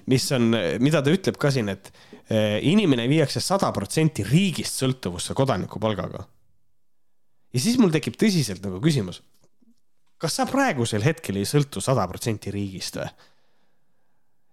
mis 0.07 0.31
on, 0.37 0.53
mida 0.79 1.03
ta 1.03 1.11
ütleb 1.11 1.41
ka 1.41 1.51
siin, 1.51 1.73
et 1.73 1.91
inimene 2.31 3.07
viiakse 3.11 3.41
sada 3.43 3.71
protsenti 3.75 4.23
riigist 4.23 4.77
sõltuvusse 4.79 5.35
kodanikupalgaga. 5.35 6.25
ja 7.51 7.59
siis 7.59 7.77
mul 7.81 7.91
tekib 7.91 8.15
tõsiselt 8.15 8.63
nagu 8.63 8.79
küsimus. 8.79 9.21
kas 10.17 10.37
sa 10.37 10.45
praegusel 10.45 11.03
hetkel 11.03 11.41
ei 11.41 11.49
sõltu 11.49 11.81
sada 11.81 12.07
protsenti 12.07 12.53
riigist 12.53 12.95
või? 13.01 13.09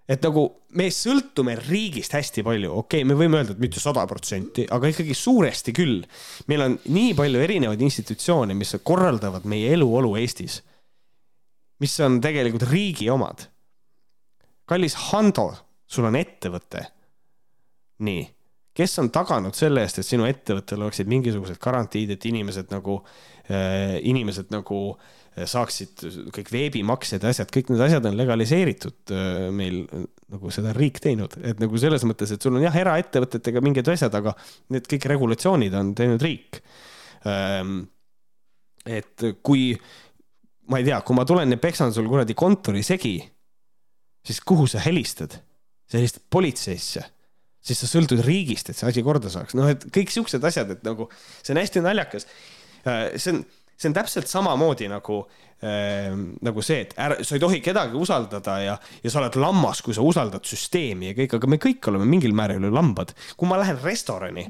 et 0.08 0.24
nagu 0.24 0.44
me 0.80 0.88
sõltume 0.92 1.54
riigist 1.60 2.14
hästi 2.16 2.42
palju, 2.46 2.72
okei 2.80 3.02
okay,, 3.02 3.08
me 3.08 3.16
võime 3.18 3.40
öelda, 3.40 3.54
et 3.54 3.62
mitte 3.62 3.80
sada 3.82 4.04
protsenti, 4.08 4.64
aga 4.64 4.90
ikkagi 4.90 5.14
suuresti 5.14 5.74
küll. 5.76 6.00
meil 6.48 6.64
on 6.64 6.78
nii 6.88 7.14
palju 7.18 7.44
erinevaid 7.44 7.82
institutsioone, 7.84 8.56
mis 8.56 8.74
korraldavad 8.82 9.44
meie 9.44 9.74
eluolu 9.76 10.16
Eestis, 10.16 10.62
mis 11.84 11.94
on 12.00 12.20
tegelikult 12.24 12.68
riigi 12.70 13.10
omad. 13.12 13.44
kallis 14.68 14.96
Hando, 15.08 15.50
sul 15.86 16.08
on 16.08 16.16
ettevõte. 16.16 16.86
Nii, 18.04 18.24
kes 18.78 18.98
on 19.02 19.10
taganud 19.14 19.56
selle 19.58 19.82
eest, 19.82 20.00
et 20.00 20.06
sinu 20.06 20.26
ettevõttel 20.28 20.82
oleksid 20.84 21.10
mingisugused 21.10 21.58
garantiid, 21.62 22.12
et 22.14 22.26
inimesed 22.30 22.70
nagu 22.74 23.00
äh,, 23.50 23.98
inimesed 24.06 24.52
nagu 24.54 24.78
äh, 24.92 25.46
saaksid 25.50 26.04
kõik 26.34 26.52
veebimaksed 26.54 27.24
ja 27.24 27.32
asjad, 27.32 27.50
kõik 27.54 27.72
need 27.72 27.82
asjad 27.88 28.06
on 28.08 28.18
legaliseeritud 28.18 29.14
äh, 29.14 29.48
meil, 29.54 29.82
nagu 30.30 30.54
seda 30.54 30.72
on 30.72 30.78
riik 30.78 31.02
teinud, 31.02 31.34
et 31.42 31.62
nagu 31.62 31.82
selles 31.82 32.06
mõttes, 32.06 32.34
et 32.34 32.44
sul 32.44 32.58
on 32.58 32.66
jah, 32.68 32.78
eraettevõtetega 32.84 33.62
mingid 33.64 33.90
asjad, 33.94 34.14
aga 34.14 34.36
need 34.74 34.86
kõik 34.90 35.08
regulatsioonid 35.14 35.74
on 35.78 35.92
teinud 35.98 36.22
riik. 36.22 36.62
Ähm, 37.26 37.80
et 38.86 39.26
kui, 39.44 39.72
ma 40.70 40.78
ei 40.78 40.86
tea, 40.86 41.02
kui 41.02 41.18
ma 41.18 41.26
tulen 41.28 41.50
ja 41.50 41.58
peksan 41.60 41.90
sul 41.96 42.06
kuradi 42.08 42.38
kontori 42.38 42.86
segi, 42.86 43.18
siis 44.22 44.42
kuhu 44.46 44.70
sa 44.70 44.82
helistad? 44.86 45.42
sa 45.88 45.96
helistad 45.96 46.20
politseisse 46.28 47.00
siis 47.68 47.84
sa 47.84 47.90
sõltud 47.90 48.24
riigist, 48.24 48.72
et 48.72 48.78
see 48.78 48.88
asi 48.88 49.04
korda 49.06 49.30
saaks, 49.32 49.56
noh, 49.58 49.68
et 49.70 49.86
kõik 49.94 50.12
siuksed 50.14 50.44
asjad, 50.48 50.72
et 50.76 50.84
nagu 50.86 51.10
see 51.42 51.54
on 51.54 51.62
hästi 51.62 51.84
naljakas. 51.84 52.28
Äh, 52.88 53.16
see 53.20 53.36
on 53.36 53.46
see 53.78 53.90
on 53.90 53.94
täpselt 53.94 54.26
samamoodi 54.26 54.88
nagu 54.90 55.20
äh,, 55.62 56.10
nagu 56.44 56.64
see, 56.64 56.80
et 56.86 56.96
ära, 56.98 57.20
sa 57.22 57.36
ei 57.36 57.42
tohi 57.42 57.60
kedagi 57.64 57.98
usaldada 57.98 58.56
ja, 58.62 58.74
ja 59.04 59.12
sa 59.12 59.22
oled 59.22 59.38
lammas, 59.38 59.82
kui 59.86 59.94
sa 59.96 60.04
usaldad 60.06 60.46
süsteemi 60.48 61.12
ja 61.12 61.18
kõik, 61.18 61.38
aga 61.38 61.50
me 61.50 61.60
kõik 61.62 61.90
oleme 61.92 62.08
mingil 62.10 62.34
määral 62.36 62.64
ju 62.64 62.72
lambad. 62.74 63.14
kui 63.38 63.50
ma 63.50 63.60
lähen 63.60 63.78
restorani, 63.84 64.48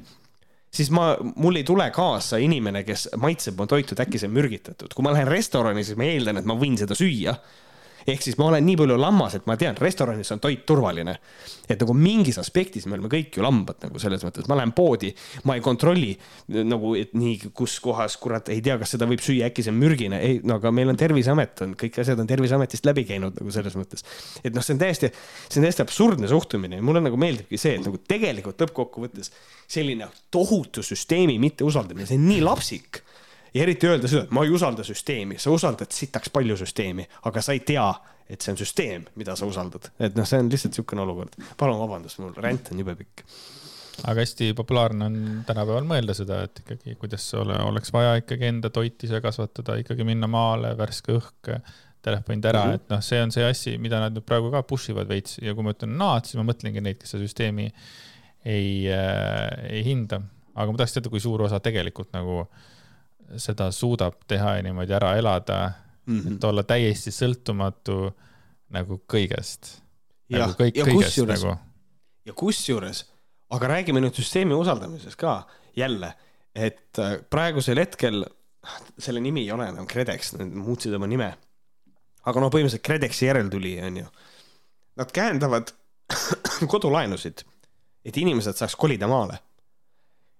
siis 0.72 0.90
ma, 0.94 1.10
mul 1.36 1.60
ei 1.60 1.68
tule 1.68 1.90
kaasa 1.94 2.40
inimene, 2.40 2.84
kes 2.88 3.10
maitseb 3.20 3.60
mu 3.60 3.68
toitu, 3.68 3.96
et 3.96 4.04
äkki 4.06 4.20
see 4.20 4.30
on 4.30 4.36
mürgitatud. 4.38 4.96
kui 4.96 5.04
ma 5.04 5.12
lähen 5.16 5.28
restorani, 5.28 5.84
siis 5.84 6.00
ma 6.00 6.08
eeldan, 6.08 6.40
et 6.40 6.48
ma 6.48 6.56
võin 6.58 6.80
seda 6.80 6.96
süüa 6.98 7.36
ehk 8.06 8.22
siis 8.22 8.38
ma 8.38 8.48
olen 8.48 8.64
nii 8.66 8.76
palju 8.80 8.96
lammas, 9.00 9.36
et 9.38 9.46
ma 9.48 9.56
tean, 9.58 9.76
restoranis 9.80 10.30
on 10.34 10.42
toit 10.42 10.64
turvaline. 10.66 11.18
et 11.68 11.80
nagu 11.80 11.92
mingis 11.92 12.38
aspektis 12.40 12.86
me 12.88 12.96
oleme 12.96 13.10
kõik 13.12 13.36
ju 13.36 13.42
lambad 13.44 13.82
nagu 13.84 14.00
selles 14.00 14.22
mõttes, 14.24 14.46
ma 14.48 14.56
lähen 14.56 14.72
poodi, 14.72 15.10
ma 15.44 15.58
ei 15.58 15.60
kontrolli 15.60 16.14
nagu, 16.48 16.94
et 16.96 17.12
nii, 17.12 17.50
kus 17.52 17.76
kohas, 17.84 18.16
kurat, 18.16 18.48
ei 18.48 18.62
tea, 18.64 18.78
kas 18.80 18.94
seda 18.94 19.08
võib 19.10 19.20
süüa, 19.20 19.50
äkki 19.50 19.66
see 19.66 19.74
on 19.74 19.80
mürgine, 19.80 20.20
ei, 20.24 20.38
no 20.48 20.56
aga 20.56 20.72
meil 20.72 20.88
on 20.88 20.96
Terviseamet 20.96 21.64
on, 21.66 21.74
kõik 21.78 22.00
asjad 22.00 22.20
on 22.22 22.30
Terviseametist 22.30 22.88
läbi 22.88 23.04
käinud 23.08 23.36
nagu 23.36 23.52
selles 23.52 23.76
mõttes. 23.76 24.06
et 24.42 24.54
noh, 24.54 24.64
see 24.64 24.78
on 24.78 24.80
täiesti, 24.80 25.12
see 25.48 25.60
on 25.60 25.68
täiesti 25.68 25.84
absurdne 25.84 26.30
suhtumine 26.30 26.80
ja 26.80 26.86
mulle 26.86 27.04
nagu 27.04 27.20
meeldibki 27.20 27.60
see, 27.60 27.76
et 27.76 27.84
nagu 27.84 28.00
tegelikult 28.08 28.64
lõppkokkuvõttes 28.64 29.32
selline 29.68 30.08
tohutu 30.32 30.82
süsteemi 30.86 31.36
mitteusaldamine, 31.42 32.08
see 32.08 32.16
on 32.16 32.28
nii 32.30 32.40
lapsik 32.48 33.02
ja 33.58 33.66
eriti 33.66 33.90
öelda 33.90 34.08
seda, 34.10 34.24
et 34.26 34.34
ma 34.34 34.44
ei 34.46 34.52
usalda 34.54 34.84
süsteemi, 34.86 35.38
sa 35.42 35.52
usaldad 35.54 35.92
sitaks 35.94 36.30
palju 36.34 36.56
süsteemi, 36.60 37.06
aga 37.28 37.42
sa 37.44 37.54
ei 37.56 37.62
tea, 37.66 37.86
et 38.28 38.44
see 38.44 38.52
on 38.52 38.60
süsteem, 38.60 39.06
mida 39.18 39.34
sa 39.38 39.48
usaldad, 39.48 39.90
et 39.98 40.18
noh, 40.18 40.28
see 40.28 40.40
on 40.42 40.50
lihtsalt 40.52 40.76
niisugune 40.76 41.04
olukord. 41.04 41.38
palun 41.58 41.80
vabandust, 41.80 42.20
mul 42.22 42.36
ränd 42.36 42.70
on 42.72 42.84
jube 42.84 42.94
pikk. 43.00 43.24
aga 44.04 44.22
hästi 44.22 44.52
populaarne 44.58 45.08
on 45.10 45.18
tänapäeval 45.48 45.88
mõelda 45.88 46.14
seda, 46.14 46.44
et 46.46 46.62
ikkagi, 46.62 46.94
kuidas 47.00 47.26
ole, 47.34 47.58
oleks 47.70 47.92
vaja 47.94 48.14
ikkagi 48.20 48.50
enda 48.52 48.70
toit 48.70 49.08
ise 49.08 49.20
kasvatada, 49.24 49.78
ikkagi 49.82 50.06
minna 50.06 50.30
maale, 50.30 50.76
värske 50.78 51.16
õhk, 51.18 51.52
telefonid 52.04 52.44
ära 52.46 52.62
mm, 52.64 52.70
-hmm. 52.70 52.82
et 52.84 52.94
noh, 52.94 53.02
see 53.02 53.22
on 53.22 53.34
see 53.34 53.44
asi, 53.44 53.78
mida 53.82 53.98
nad 53.98 54.14
nüüd 54.14 54.26
praegu 54.28 54.52
ka 54.54 54.62
push 54.62 54.92
ivad 54.92 55.08
veits 55.10 55.40
ja 55.42 55.54
kui 55.54 55.66
ma 55.66 55.74
ütlen 55.74 55.96
naad, 55.98 56.28
siis 56.28 56.38
ma 56.38 56.46
mõtlengi 56.46 56.84
neid, 56.84 57.00
kes 57.00 57.16
seda 57.16 57.26
süsteemi 57.26 57.72
ei 58.46 58.86
äh,, 58.86 59.72
ei 59.72 59.82
hinda. 59.84 60.20
aga 60.54 60.70
ma 60.70 60.78
tahaks 60.78 60.94
teada, 60.94 61.10
kui 61.10 61.20
suur 61.20 61.42
osa 61.42 61.58
tegelikult 61.60 62.12
nagu 62.14 62.44
äh, 62.44 62.77
seda 63.36 63.70
suudab 63.74 64.22
teha 64.28 64.56
ja 64.56 64.62
niimoodi 64.62 64.94
ära 64.96 65.16
elada 65.16 65.72
mm, 66.06 66.20
-hmm. 66.20 66.36
et 66.36 66.44
olla 66.44 66.62
täiesti 66.62 67.12
sõltumatu 67.12 68.12
nagu 68.74 69.00
kõigest. 69.08 69.78
Nagu 70.32 70.52
kõik, 70.52 70.76
ja 70.76 70.84
kusjuures, 70.84 71.42
nagu. 71.42 71.56
ja 72.24 72.32
kusjuures, 72.36 73.04
aga 73.50 73.70
räägime 73.74 74.00
nüüd 74.00 74.16
süsteemi 74.16 74.54
usaldamisest 74.54 75.16
ka 75.16 75.46
jälle, 75.76 76.12
et 76.54 76.98
äh, 76.98 77.16
praegusel 77.30 77.80
hetkel, 77.80 78.24
selle 78.98 79.20
nimi 79.24 79.46
ei 79.46 79.52
ole 79.52 79.68
enam 79.72 79.86
KredEx, 79.88 80.34
nad 80.36 80.52
muutsid 80.52 80.94
oma 80.94 81.06
nime. 81.06 81.32
aga 82.28 82.40
no 82.40 82.50
põhimõtteliselt 82.52 82.84
KredExi 82.84 83.24
järeltulija 83.24 83.86
onju. 83.88 84.06
Nad 85.00 85.12
käendavad 85.16 85.70
kodulaenusid, 86.72 87.44
et 88.04 88.16
inimesed 88.16 88.56
saaks 88.56 88.76
kolida 88.76 89.08
maale. 89.08 89.38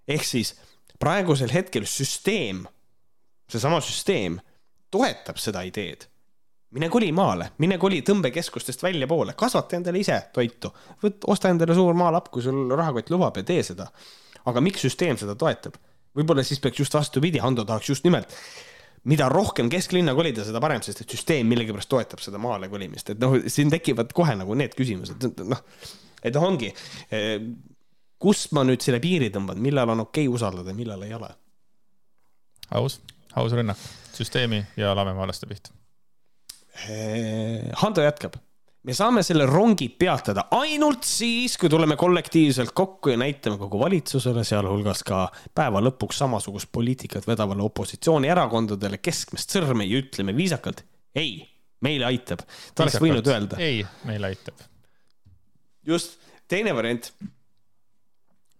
ehk 0.07 0.23
siis 0.25 0.53
praegusel 0.99 1.49
hetkel 1.53 1.85
süsteem, 1.85 2.67
seesama 3.49 3.81
süsteem 3.83 4.39
toetab 4.91 5.37
seda 5.41 5.63
ideed. 5.67 6.05
mine 6.71 6.89
koli 6.89 7.09
maale, 7.11 7.47
mine 7.57 7.79
koli 7.81 8.03
tõmbekeskustest 8.05 8.83
väljapoole, 8.83 9.33
kasvata 9.33 9.75
endale 9.75 9.99
ise 9.99 10.19
toitu, 10.33 10.69
võt-, 11.01 11.25
osta 11.27 11.49
endale 11.49 11.73
suur 11.73 11.97
maalapp, 11.97 12.29
kui 12.29 12.43
sul 12.45 12.69
rahakott 12.69 13.09
lubab 13.09 13.37
ja 13.37 13.43
tee 13.43 13.63
seda. 13.63 13.89
aga 14.45 14.61
miks 14.61 14.81
süsteem 14.85 15.17
seda 15.17 15.35
toetab? 15.35 15.77
võib-olla 16.15 16.43
siis 16.43 16.59
peaks 16.59 16.79
just 16.79 16.93
vastupidi, 16.93 17.39
Hando 17.39 17.65
tahaks 17.65 17.89
just 17.89 18.03
nimelt 18.03 18.33
mida 19.07 19.29
rohkem 19.29 19.69
kesklinna 19.71 20.13
kolida, 20.17 20.43
seda 20.45 20.59
parem, 20.63 20.81
sest 20.83 21.03
et 21.03 21.13
süsteem 21.15 21.47
millegipärast 21.49 21.89
toetab 21.91 22.21
seda 22.23 22.41
maale 22.41 22.69
kolimist, 22.71 23.13
et 23.13 23.21
noh, 23.21 23.37
siin 23.47 23.71
tekivad 23.71 24.11
kohe 24.15 24.35
nagu 24.39 24.57
need 24.59 24.75
küsimused, 24.77 25.27
noh, 25.47 25.61
et 26.23 26.35
noh, 26.35 26.47
ongi, 26.49 26.71
eh, 27.15 27.37
kust 28.19 28.51
ma 28.57 28.65
nüüd 28.67 28.83
selle 28.83 28.99
piiri 29.03 29.29
tõmban, 29.33 29.61
millal 29.63 29.95
on 29.95 30.05
okei 30.07 30.27
okay 30.27 30.35
usaldada, 30.35 30.75
millal 30.75 31.05
ei 31.07 31.15
ole? 31.15 31.31
aus, 32.75 32.99
aus 33.35 33.53
rünnak 33.53 33.77
süsteemi 34.13 34.63
ja 34.77 34.95
lamemaalaste 34.95 35.47
pihta. 35.47 35.73
Eh, 36.89 37.69
Hando 37.81 38.01
jätkab 38.01 38.39
me 38.87 38.95
saame 38.95 39.23
selle 39.25 39.45
rongi 39.49 39.89
peatada 39.99 40.45
ainult 40.55 41.03
siis, 41.07 41.57
kui 41.59 41.69
tuleme 41.71 41.97
kollektiivselt 41.99 42.71
kokku 42.77 43.11
ja 43.13 43.19
näitame 43.19 43.59
kogu 43.59 43.81
valitsusele, 43.81 44.43
sealhulgas 44.47 45.03
ka 45.07 45.25
päeva 45.55 45.81
lõpuks 45.83 46.21
samasugust 46.23 46.71
poliitikat 46.71 47.27
vedavale 47.27 47.65
opositsioonierakondadele 47.67 49.01
keskmist 49.03 49.55
sõrme 49.55 49.87
ja 49.87 49.99
ütleme 49.99 50.35
viisakalt 50.37 50.85
ei, 51.17 51.41
meile 51.83 52.07
aitab. 52.07 52.45
ta 52.75 52.85
oleks 52.85 53.01
võinud 53.03 53.27
öelda. 53.27 53.59
ei, 53.59 53.83
meile 54.07 54.31
aitab. 54.31 54.63
just, 55.85 56.17
teine 56.47 56.75
variant. 56.75 57.11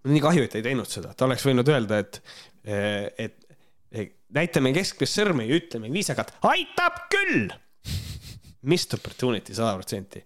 nii 0.09 0.24
kahju, 0.24 0.43
et 0.45 0.59
ei 0.59 0.67
teinud 0.67 0.89
seda, 0.89 1.13
ta 1.15 1.30
oleks 1.30 1.47
võinud 1.47 1.72
öelda, 1.72 2.03
et, 2.03 2.22
et, 2.65 3.24
et 3.30 3.39
näitame 4.36 4.74
keskmist 4.76 5.18
sõrme 5.18 5.48
ja 5.48 5.58
ütleme 5.58 5.90
viisakalt 5.94 6.36
aitab 6.46 7.06
küll 7.12 7.50
missed 8.70 8.94
opportunity 8.98 9.56
sada 9.56 9.74
protsenti. 9.78 10.24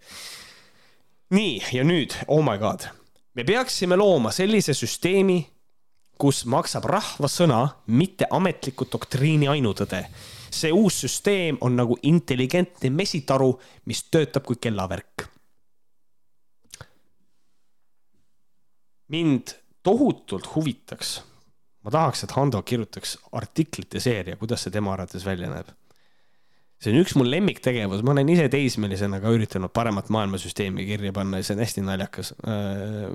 nii, 1.34 1.62
ja 1.74 1.84
nüüd, 1.88 2.16
oh 2.28 2.44
my 2.46 2.58
god, 2.62 2.90
me 3.34 3.46
peaksime 3.48 3.98
looma 3.98 4.32
sellise 4.36 4.76
süsteemi, 4.78 5.40
kus 6.20 6.44
maksab 6.46 6.86
rahva 6.88 7.30
sõna, 7.32 7.64
mitte 7.88 8.28
ametliku 8.32 8.88
doktriini 8.92 9.50
ainutõde. 9.50 10.06
see 10.54 10.70
uus 10.72 11.00
süsteem 11.02 11.58
on 11.62 11.76
nagu 11.76 11.98
intelligentne 12.04 12.90
mesitaru, 12.94 13.60
mis 13.86 14.04
töötab 14.04 14.44
kui 14.46 14.56
kellavärk. 14.62 15.30
mind 19.14 19.54
tohutult 19.84 20.56
huvitaks, 20.56 21.22
ma 21.84 21.92
tahaks, 21.92 22.24
et 22.24 22.36
Hando 22.36 22.62
kirjutaks 22.62 23.18
artiklite 23.36 24.00
seeria, 24.04 24.38
kuidas 24.40 24.64
see 24.64 24.74
tema 24.74 24.94
arvates 24.96 25.26
välja 25.28 25.50
näeb 25.52 25.72
see 26.84 26.92
on 26.92 27.00
üks 27.00 27.16
mu 27.16 27.26
lemmiktegevus, 27.28 28.04
ma 28.04 28.14
olen 28.14 28.30
ise 28.34 28.50
teismelisena 28.52 29.20
ka 29.24 29.32
üritanud 29.34 29.72
paremat 29.76 30.10
maailmasüsteemi 30.14 30.86
kirja 30.88 31.14
panna 31.16 31.40
ja 31.40 31.48
see 31.48 31.56
on 31.56 31.64
hästi 31.64 31.84
naljakas. 31.88 32.34
Äh, 32.44 33.06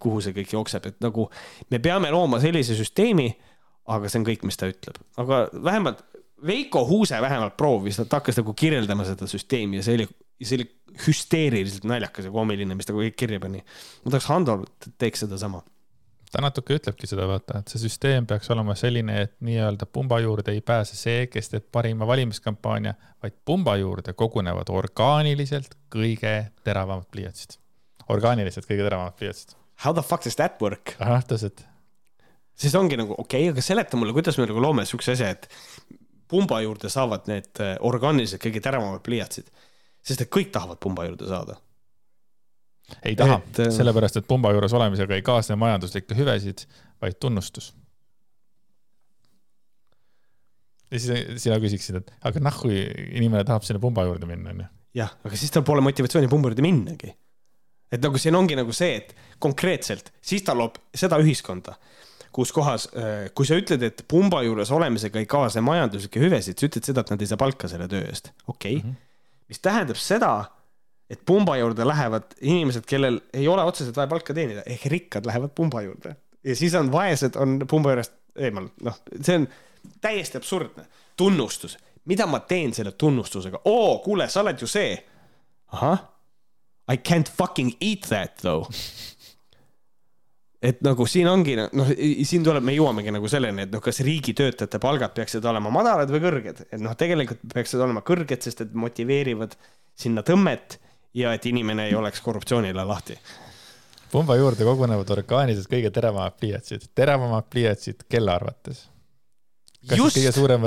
kuhu 0.00 0.22
see 0.24 0.36
kõik 0.36 0.54
jookseb, 0.56 0.88
et 0.90 1.00
nagu 1.04 1.26
me 1.72 1.80
peame 1.82 2.12
looma 2.14 2.40
sellise 2.42 2.76
süsteemi, 2.78 3.28
aga 3.92 4.08
see 4.08 4.22
on 4.22 4.28
kõik, 4.28 4.46
mis 4.48 4.60
ta 4.60 4.70
ütleb, 4.70 5.00
aga 5.20 5.46
vähemalt 5.52 6.06
Veiko 6.46 6.86
Huuse 6.88 7.18
vähemalt 7.20 7.52
proovis, 7.60 7.98
ta 8.00 8.16
hakkas 8.16 8.38
nagu 8.40 8.54
kirjeldama 8.56 9.04
seda 9.04 9.26
süsteemi 9.28 9.76
ja 9.76 9.84
see 9.84 9.98
oli, 9.98 10.06
see 10.40 10.56
oli 10.56 10.64
hüsteeriliselt 11.04 11.84
naljakas 11.90 12.30
ja 12.30 12.32
koomiline, 12.32 12.72
mis 12.78 12.88
ta 12.88 12.94
kõik 12.96 13.18
kirja 13.20 13.42
pani. 13.42 13.60
ma 14.06 14.14
tahaks, 14.14 14.30
Hando 14.30 14.56
teeks 14.96 15.26
sedasama 15.26 15.60
ta 16.30 16.42
natuke 16.44 16.76
ütlebki 16.78 17.08
seda, 17.10 17.26
vaata, 17.30 17.60
et 17.60 17.72
see 17.72 17.82
süsteem 17.82 18.26
peaks 18.30 18.50
olema 18.54 18.76
selline, 18.78 19.16
et 19.26 19.32
nii-öelda 19.44 19.88
pumba 19.90 20.20
juurde 20.22 20.54
ei 20.54 20.62
pääse 20.64 20.98
see, 20.98 21.24
kes 21.30 21.50
teeb 21.52 21.66
parima 21.74 22.06
valimiskampaania, 22.08 22.94
vaid 23.22 23.36
pumba 23.44 23.76
juurde 23.80 24.14
kogunevad 24.18 24.70
orgaaniliselt 24.72 25.74
kõige 25.92 26.34
teravamad 26.66 27.08
pliiatsid. 27.10 27.58
orgaaniliselt 28.10 28.66
kõige 28.66 28.86
teravamad 28.86 29.14
pliiatsid. 29.18 29.56
How 29.84 29.94
the 29.94 30.02
fuck 30.02 30.24
does 30.24 30.36
that 30.36 30.60
work? 30.62 30.94
ahah, 30.98 31.24
täpselt. 31.24 31.64
siis 32.54 32.74
ongi 32.74 32.98
nagu 33.00 33.14
okei 33.18 33.48
okay,, 33.48 33.54
aga 33.54 33.64
seleta 33.64 33.96
mulle, 33.96 34.12
kuidas 34.12 34.38
me 34.38 34.46
nagu 34.46 34.62
loome 34.62 34.86
siukse 34.86 35.16
asja, 35.16 35.30
et 35.30 35.48
pumba 36.28 36.60
juurde 36.62 36.88
saavad 36.88 37.26
need 37.30 37.50
äh, 37.58 37.74
orgaaniliselt 37.80 38.42
kõige 38.42 38.62
teravamad 38.62 39.02
pliiatsid. 39.02 39.50
sest 40.02 40.20
et 40.20 40.30
kõik 40.30 40.54
tahavad 40.54 40.78
pumba 40.80 41.08
juurde 41.08 41.26
saada 41.28 41.58
ei 43.04 43.16
taha, 43.18 43.40
äh, 43.58 43.70
sellepärast 43.74 44.20
et 44.20 44.28
pumba 44.28 44.52
juures 44.54 44.74
olemisega 44.76 45.16
ei 45.16 45.22
kaasne 45.26 45.56
majanduslikke 45.60 46.16
hüvesid, 46.18 46.66
vaid 47.02 47.18
tunnustus. 47.20 47.72
ja 50.90 50.98
siis 50.98 51.42
sina 51.44 51.58
küsiksid, 51.62 52.00
et 52.00 52.12
aga 52.26 52.52
kui 52.58 52.80
inimene 52.82 53.44
tahab 53.46 53.62
sinna 53.66 53.80
pumba 53.82 54.04
juurde 54.08 54.26
minna, 54.26 54.54
onju. 54.54 54.68
jah, 54.98 55.12
aga 55.24 55.38
siis 55.38 55.52
tal 55.54 55.62
pole 55.66 55.84
motivatsiooni 55.86 56.30
pumba 56.30 56.50
juurde 56.50 56.66
minnagi. 56.66 57.12
et 57.90 58.02
nagu 58.02 58.18
siin 58.18 58.34
ongi 58.34 58.58
nagu 58.58 58.74
see, 58.74 58.96
et 58.98 59.14
konkreetselt, 59.38 60.12
siis 60.22 60.42
ta 60.46 60.54
loob 60.54 60.78
seda 60.94 61.18
ühiskonda, 61.22 61.76
kus 62.34 62.52
kohas, 62.54 62.88
äh, 62.94 63.28
kui 63.34 63.46
sa 63.46 63.58
ütled, 63.58 63.82
et 63.86 64.04
pumba 64.10 64.42
juures 64.46 64.70
olemisega 64.74 65.22
ei 65.22 65.30
kaasne 65.30 65.62
majanduslikke 65.66 66.22
hüvesid, 66.22 66.58
sa 66.58 66.70
ütled 66.70 66.90
seda, 66.90 67.06
et 67.06 67.14
nad 67.14 67.22
ei 67.22 67.30
saa 67.30 67.40
palka 67.40 67.70
selle 67.70 67.88
töö 67.90 68.02
eest, 68.06 68.32
okei 68.46 68.80
okay. 68.80 68.82
mm. 68.82 68.90
-hmm. 68.90 69.46
mis 69.48 69.62
tähendab 69.62 69.98
seda 69.98 70.32
et 71.10 71.22
pumba 71.26 71.56
juurde 71.58 71.86
lähevad 71.86 72.36
inimesed, 72.40 72.86
kellel 72.86 73.18
ei 73.34 73.48
ole 73.48 73.64
otseselt 73.66 73.96
vaja 73.98 74.10
palka 74.10 74.34
teenida, 74.34 74.62
ehk 74.66 74.86
rikkad 74.92 75.26
lähevad 75.26 75.52
pumba 75.54 75.82
juurde. 75.82 76.16
ja 76.44 76.56
siis 76.56 76.74
on 76.74 76.92
vaesed 76.92 77.36
on 77.36 77.58
pumba 77.68 77.94
juurest 77.94 78.12
eemal, 78.38 78.68
noh, 78.86 78.98
see 79.20 79.40
on 79.40 79.48
täiesti 80.00 80.38
absurdne. 80.38 80.86
tunnustus, 81.16 81.76
mida 82.04 82.26
ma 82.26 82.40
teen 82.40 82.74
selle 82.74 82.92
tunnustusega, 82.92 83.60
oo, 83.64 83.98
kuule, 84.04 84.28
sa 84.28 84.40
oled 84.44 84.60
ju 84.60 84.66
see. 84.70 84.98
ahah, 85.72 86.06
I 86.90 86.96
can't 86.96 87.30
fucking 87.36 87.72
eat 87.80 88.06
that 88.08 88.36
though. 88.42 88.70
et 90.62 90.80
nagu 90.84 91.06
siin 91.06 91.28
ongi, 91.28 91.56
noh, 91.56 91.90
siin 92.22 92.44
tuleb, 92.44 92.64
me 92.64 92.74
jõuamegi 92.76 93.12
nagu 93.14 93.28
selleni, 93.28 93.66
et 93.66 93.74
noh, 93.74 93.82
kas 93.82 93.98
riigitöötajate 94.06 94.78
palgad 94.78 95.14
peaksid 95.16 95.44
olema 95.44 95.72
madalad 95.74 96.12
või 96.12 96.22
kõrged, 96.22 96.62
et 96.70 96.80
noh, 96.80 96.94
tegelikult 96.94 97.42
peaksid 97.54 97.80
olema 97.80 98.04
kõrged, 98.06 98.46
sest 98.46 98.62
et 98.66 98.78
motiveerivad 98.78 99.56
sinna 99.98 100.22
tõmmet 100.26 100.78
ja 101.14 101.32
et 101.34 101.46
inimene 101.46 101.88
ei 101.88 101.94
oleks 101.94 102.20
korruptsioonile 102.20 102.84
lahti. 102.84 103.18
pumba 104.12 104.36
juurde 104.36 104.64
kogunevad 104.66 105.10
orgaanilised 105.10 105.70
kõige 105.70 105.90
teravamad 105.94 106.36
pliiatsid, 106.40 106.88
teravamad 106.94 107.46
pliiatsid 107.50 108.06
kelle 108.08 108.32
arvates? 108.32 108.88
just, 109.96 110.16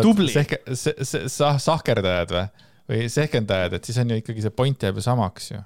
tubli. 0.02 0.32
Sehke, 0.32 0.62
se, 0.74 0.96
se, 1.02 1.26
sah, 1.30 1.60
sahkerdajad 1.62 2.34
või, 2.34 2.46
või 2.90 3.10
sehkendajad, 3.12 3.78
et 3.78 3.90
siis 3.90 4.00
on 4.02 4.14
ju 4.14 4.22
ikkagi 4.24 4.46
see 4.46 4.56
point 4.56 4.84
jääb 4.84 5.00
ju 5.00 5.06
samaks 5.06 5.52
ju. 5.52 5.64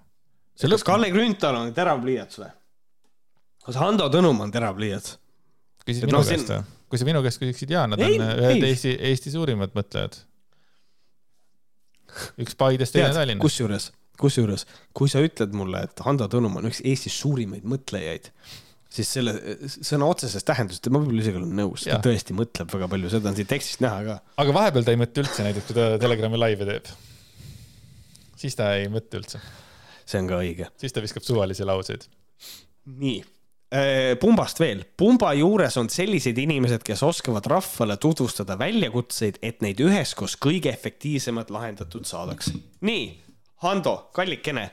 kas. 0.61 0.86
Kalle 0.86 1.11
Grünthal 1.13 1.61
on 1.61 1.73
terav 1.73 2.01
pliiats 2.03 2.41
või? 2.41 2.49
kas 3.67 3.80
Hando 3.82 4.09
Tõnum 4.13 4.41
on 4.45 4.51
terav 4.53 4.75
pliiats? 4.78 5.17
küsid 5.88 6.09
minu 6.09 6.19
no, 6.19 6.25
käest 6.28 6.51
või? 6.51 6.63
kui 6.88 6.99
sa 6.99 7.07
minu 7.07 7.21
käest 7.23 7.41
küsiksid, 7.41 7.71
jaa, 7.71 7.86
nad 7.89 8.01
ei, 8.03 8.19
on 8.19 8.34
ühed 8.39 8.63
Eesti, 8.67 8.93
Eesti 9.09 9.32
suurimad 9.34 9.73
mõtlejad. 9.75 10.21
üks 12.43 12.55
Paidest, 12.59 12.95
teine 12.95 13.13
Tallinnast. 13.15 13.43
kusjuures 13.43 13.91
kusjuures, 14.20 14.65
kui 14.97 15.11
sa 15.11 15.22
ütled 15.24 15.53
mulle, 15.57 15.84
et 15.88 16.05
Hando 16.05 16.28
Tõnum 16.32 16.57
on 16.59 16.70
üks 16.70 16.82
Eesti 16.86 17.11
suurimaid 17.13 17.68
mõtlejaid, 17.70 18.32
siis 18.93 19.11
selle 19.18 19.36
sõna 19.68 20.07
otseses 20.09 20.45
tähenduses, 20.47 20.82
ma 20.91 21.01
võib-olla 21.01 21.24
isegi 21.24 21.39
olen 21.41 21.53
nõus, 21.59 21.86
ta 21.88 21.99
tõesti 22.03 22.36
mõtleb 22.38 22.72
väga 22.74 22.89
palju, 22.93 23.11
seda 23.13 23.32
on 23.32 23.38
siit 23.38 23.49
tekstist 23.51 23.84
näha 23.84 24.01
ka. 24.07 24.18
aga 24.43 24.57
vahepeal 24.57 24.88
ta 24.88 24.95
ei 24.95 25.01
mõtle 25.01 25.26
üldse 25.26 25.45
näiteks, 25.45 25.70
kui 25.70 25.78
ta 25.78 25.88
Telegrami 26.01 26.39
laivi 26.39 26.68
teeb. 26.70 26.91
siis 28.39 28.57
ta 28.57 28.74
ei 28.80 28.91
mõtle 28.91 29.22
üldse. 29.22 29.41
see 30.07 30.22
on 30.22 30.30
ka 30.32 30.43
õige. 30.43 30.70
siis 30.80 30.95
ta 30.95 31.03
viskab 31.03 31.28
suvalisi 31.28 31.68
lauseid. 31.68 32.07
nii 32.88 33.20
äh, 33.20 34.15
pumbast 34.22 34.63
veel, 34.63 34.86
pumba 34.97 35.34
juures 35.36 35.78
on 35.78 35.91
sellised 35.91 36.39
inimesed, 36.39 36.88
kes 36.88 37.03
oskavad 37.03 37.51
rahvale 37.51 37.99
tutvustada 38.01 38.57
väljakutseid, 38.59 39.43
et 39.43 39.61
neid 39.65 39.84
üheskoos 39.84 40.39
kõige 40.39 40.72
efektiivsemalt 40.72 41.51
lahendatud 41.53 42.07
saadaks. 42.07 42.53
nii 42.82 43.26
Hando, 43.63 44.09
kallikene. 44.13 44.69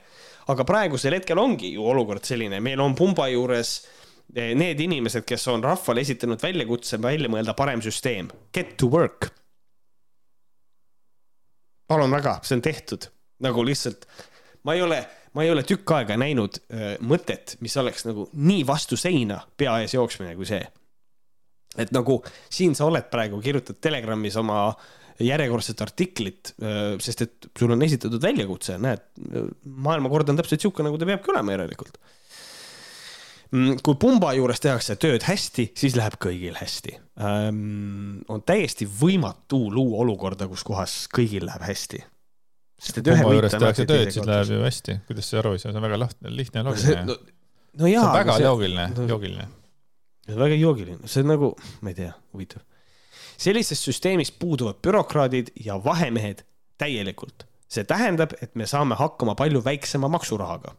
aga 0.53 0.64
praegusel 0.68 1.14
hetkel 1.16 1.39
ongi 1.41 1.70
ju 1.72 1.87
olukord 1.89 2.24
selline, 2.28 2.59
meil 2.61 2.80
on 2.85 2.93
pumba 2.95 3.30
juures 3.32 3.70
eh, 4.37 4.53
need 4.53 4.80
inimesed, 4.85 5.24
kes 5.24 5.47
on 5.49 5.64
rahvale 5.64 6.03
esitanud 6.05 6.43
väljakutse 6.43 6.99
välja 7.01 7.30
mõelda 7.32 7.55
parem 7.57 7.80
süsteem. 7.80 8.28
Get 8.53 8.76
to 8.76 8.91
work. 8.93 9.30
palun 11.89 12.12
väga, 12.12 12.39
see 12.45 12.57
on 12.57 12.62
tehtud 12.64 13.09
nagu 13.45 13.64
lihtsalt, 13.64 14.07
ma 14.64 14.74
ei 14.76 14.82
ole, 14.82 14.99
ma 15.37 15.45
ei 15.45 15.51
ole 15.53 15.64
tükk 15.68 15.91
aega 15.97 16.16
näinud 16.20 16.61
äh, 16.72 16.95
mõtet, 17.05 17.57
mis 17.64 17.76
oleks 17.80 18.07
nagu 18.09 18.28
nii 18.32 18.64
vastu 18.66 18.97
seina 19.01 19.41
pea 19.57 19.78
ees 19.82 19.95
jooksmine 19.97 20.35
kui 20.37 20.49
see. 20.49 20.64
et 21.76 21.91
nagu 21.93 22.20
siin 22.53 22.76
sa 22.76 22.85
oled 22.87 23.09
praegu, 23.11 23.41
kirjutad 23.43 23.80
Telegramis 23.80 24.37
oma 24.41 24.68
järjekordset 25.23 25.83
artiklit, 25.85 26.55
sest 27.03 27.23
et 27.23 27.49
sul 27.59 27.75
on 27.75 27.83
esitatud 27.87 28.23
väljakutse, 28.23 28.79
näed, 28.83 29.05
maailmakord 29.65 30.33
on 30.33 30.41
täpselt 30.41 30.65
sihuke, 30.65 30.85
nagu 30.87 30.99
ta 30.99 31.09
peabki 31.09 31.31
olema 31.35 31.55
järelikult. 31.55 31.99
kui 33.87 33.95
pumba 34.01 34.33
juures 34.35 34.59
tehakse 34.59 34.97
tööd 34.99 35.23
hästi, 35.29 35.69
siis 35.79 35.95
läheb 35.95 36.17
kõigil 36.23 36.57
hästi. 36.59 36.97
on 37.23 38.43
täiesti 38.47 38.89
võimatu 38.89 39.69
luua 39.71 40.03
olukorda, 40.03 40.49
kus 40.51 40.65
kohas 40.67 41.05
kõigil 41.15 41.47
läheb 41.47 41.62
hästi. 41.62 42.03
sest 42.81 42.99
et 42.99 43.07
ühe 43.07 43.23
pumba 43.23 43.37
juures 43.39 43.55
võit 43.55 43.61
on 43.61 43.67
tehakse 43.69 43.87
tööd, 43.87 44.11
siis 44.11 44.27
läheb 44.27 44.51
ju 44.57 44.65
hästi. 44.65 45.01
kuidas 45.07 45.31
sa 45.31 45.39
aru 45.39 45.55
ei 45.55 45.62
saa, 45.62 45.71
see 45.71 45.79
on 45.79 45.87
väga 45.87 46.03
laht-, 46.03 46.23
lihtne 46.27 46.65
ja 46.65 46.75
see, 46.75 46.97
loogiline. 46.97 47.07
no, 47.07 47.19
no 47.79 47.87
see 47.87 47.95
jaa, 47.95 48.09
on 48.11 48.19
väga 48.19 48.39
see, 48.41 48.49
joogiline, 48.49 48.91
no- 48.97 49.09
joogiline. 49.15 49.49
väga 50.43 50.55
joogiline, 50.59 51.03
see 51.07 51.23
on 51.23 51.37
nagu, 51.37 51.55
ma 51.81 51.95
ei 51.95 52.01
tea, 52.03 52.15
huvitav. 52.35 52.67
Sellises 53.39 53.82
süsteemis 53.85 54.32
puuduvad 54.32 54.80
bürokraadid 54.82 55.53
ja 55.64 55.78
vahemehed 55.85 56.45
täielikult. 56.78 57.47
see 57.74 57.85
tähendab, 57.85 58.30
et 58.43 58.55
me 58.55 58.66
saame 58.70 58.95
hakkama 58.95 59.35
palju 59.35 59.64
väiksema 59.64 60.09
maksurahaga. 60.09 60.74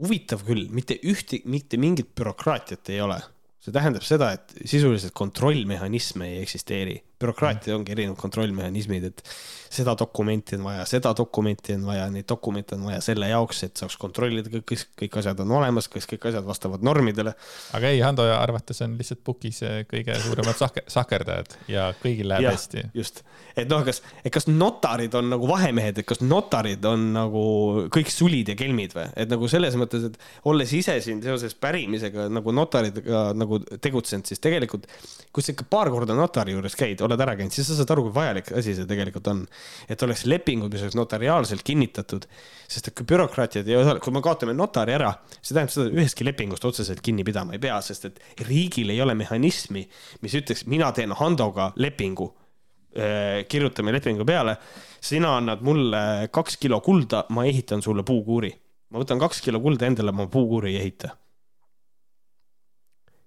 huvitav 0.00 0.44
küll, 0.46 0.68
mitte 0.72 0.96
ühte, 1.04 1.42
mitte 1.44 1.76
mingit 1.76 2.14
bürokraatiat 2.16 2.88
ei 2.88 3.00
ole. 3.00 3.20
see 3.60 3.72
tähendab 3.72 4.02
seda, 4.06 4.32
et 4.32 4.54
sisuliselt 4.64 5.12
kontrollmehhanisme 5.12 6.28
ei 6.28 6.42
eksisteeri. 6.42 7.00
Bürokraatia 7.20 7.76
ongi 7.76 7.94
erinevad 7.94 8.18
kontrollmehhanismid, 8.20 9.08
et 9.10 9.22
seda 9.70 9.94
dokumenti 9.98 10.56
on 10.58 10.64
vaja, 10.66 10.84
seda 10.88 11.12
dokumenti 11.16 11.76
on 11.76 11.84
vaja, 11.86 12.08
neid 12.10 12.26
dokumente 12.28 12.74
on 12.74 12.88
vaja 12.88 13.00
selle 13.04 13.28
jaoks, 13.30 13.62
et 13.68 13.80
saaks 13.80 13.96
kontrollida, 14.00 14.50
kõik, 14.50 14.86
kõik 14.98 15.18
asjad 15.20 15.42
on 15.44 15.52
olemas, 15.60 15.86
kas 15.92 16.08
kõik 16.10 16.26
asjad 16.30 16.46
vastavad 16.46 16.82
normidele. 16.86 17.34
aga 17.76 17.92
ei, 17.92 18.00
Hando 18.02 18.26
arvates 18.34 18.82
on 18.86 18.96
lihtsalt 18.98 19.22
pukis 19.24 19.60
kõige 19.90 20.16
suuremad 20.24 20.58
sahke-, 20.58 20.86
sahkerdajad 20.90 21.58
ja 21.70 21.90
kõigil 22.02 22.30
läheb 22.32 22.48
Jah. 22.48 22.56
hästi. 22.56 22.86
just, 22.96 23.22
et 23.54 23.70
noh, 23.70 23.84
kas, 23.86 24.02
et 24.24 24.32
kas 24.34 24.48
notarid 24.50 25.14
on 25.20 25.30
nagu 25.36 25.50
vahemehed, 25.50 26.02
et 26.02 26.08
kas 26.08 26.24
notarid 26.24 26.84
on 26.88 27.10
nagu 27.14 27.44
kõik 27.94 28.10
sulid 28.10 28.50
ja 28.50 28.58
kelmid 28.58 28.96
või, 28.96 29.06
et 29.14 29.30
nagu 29.30 29.50
selles 29.52 29.78
mõttes, 29.78 30.08
et 30.10 30.18
olles 30.50 30.74
ise 30.74 30.98
siin 31.04 31.22
seoses 31.22 31.54
pärimisega 31.54 32.26
nagu 32.32 32.54
notaritega 32.56 33.28
nagu 33.38 33.60
tegutsenud, 33.78 34.26
siis 34.26 34.42
tegelikult 34.42 34.88
kui 35.30 35.44
sa 35.44 35.52
ikka 35.54 35.66
paar 35.70 35.90
korda 35.94 36.14
notari 36.18 36.56
juures 36.56 36.74
käid, 36.78 37.02
oled 37.10 37.24
ära 37.26 37.36
käinud, 37.38 37.54
siis 37.54 37.68
sa 37.68 37.76
saad 37.78 37.92
aru, 37.94 38.06
kui 38.08 38.14
vajalik 38.16 38.52
asi 38.60 38.74
see 38.78 38.88
tegelikult 38.88 39.28
on. 39.32 39.44
et 39.90 40.02
oleks 40.06 40.24
lepingud, 40.30 40.72
mis 40.72 40.86
oleks 40.86 40.98
notariaalselt 40.98 41.64
kinnitatud, 41.66 42.26
sest 42.70 42.90
et 42.90 42.96
kui 42.96 43.08
bürokraatiad 43.10 43.68
ei 43.68 43.78
osale, 43.80 44.00
kui 44.00 44.14
me 44.14 44.22
kaotame 44.24 44.56
notari 44.56 44.96
ära, 44.96 45.14
see 45.40 45.54
tähendab 45.54 45.74
seda, 45.74 45.88
et 45.90 46.00
ühestki 46.00 46.26
lepingust 46.26 46.64
otseselt 46.64 47.02
kinni 47.04 47.26
pidama 47.26 47.56
ei 47.56 47.62
pea, 47.62 47.80
sest 47.84 48.10
et 48.10 48.22
riigil 48.48 48.94
ei 48.94 49.02
ole 49.04 49.18
mehhanismi, 49.18 49.86
mis 50.24 50.38
ütleks, 50.40 50.66
mina 50.70 50.92
teen 50.96 51.14
Handoga 51.18 51.72
lepingu 51.80 52.30
Äh, 52.90 53.44
kirjutame 53.46 53.92
lepingu 53.94 54.24
peale, 54.26 54.56
sina 55.00 55.36
annad 55.38 55.60
mulle 55.62 56.26
kaks 56.34 56.56
kilo 56.58 56.80
kulda, 56.82 57.22
ma 57.30 57.44
ehitan 57.46 57.82
sulle 57.82 58.02
puukuuri. 58.02 58.50
ma 58.90 58.98
võtan 58.98 59.20
kaks 59.22 59.38
kilo 59.44 59.60
kulda 59.62 59.86
endale, 59.86 60.10
ma 60.10 60.26
puukuuri 60.26 60.72
ei 60.72 60.80
ehita. 60.80 61.12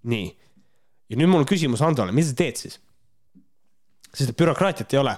nii, 0.04 0.26
ja 1.08 1.16
nüüd 1.16 1.32
mul 1.32 1.46
on 1.46 1.48
küsimus 1.48 1.80
Handole, 1.80 2.12
mis 2.12 2.28
sa 2.28 2.36
teed 2.36 2.60
siis? 2.60 2.76
Sest 4.14 4.36
bürokraatiat 4.38 4.94
ei 4.94 5.00
ole, 5.02 5.14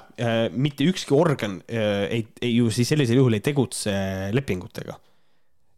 mitte 0.56 0.86
ükski 0.88 1.16
organ 1.16 1.60
äh, 1.68 2.06
ei, 2.10 2.28
ei 2.42 2.56
ju 2.56 2.70
siis 2.72 2.94
sellisel 2.94 3.20
juhul 3.20 3.36
ei 3.36 3.44
tegutse 3.44 3.92
lepingutega. 4.32 5.00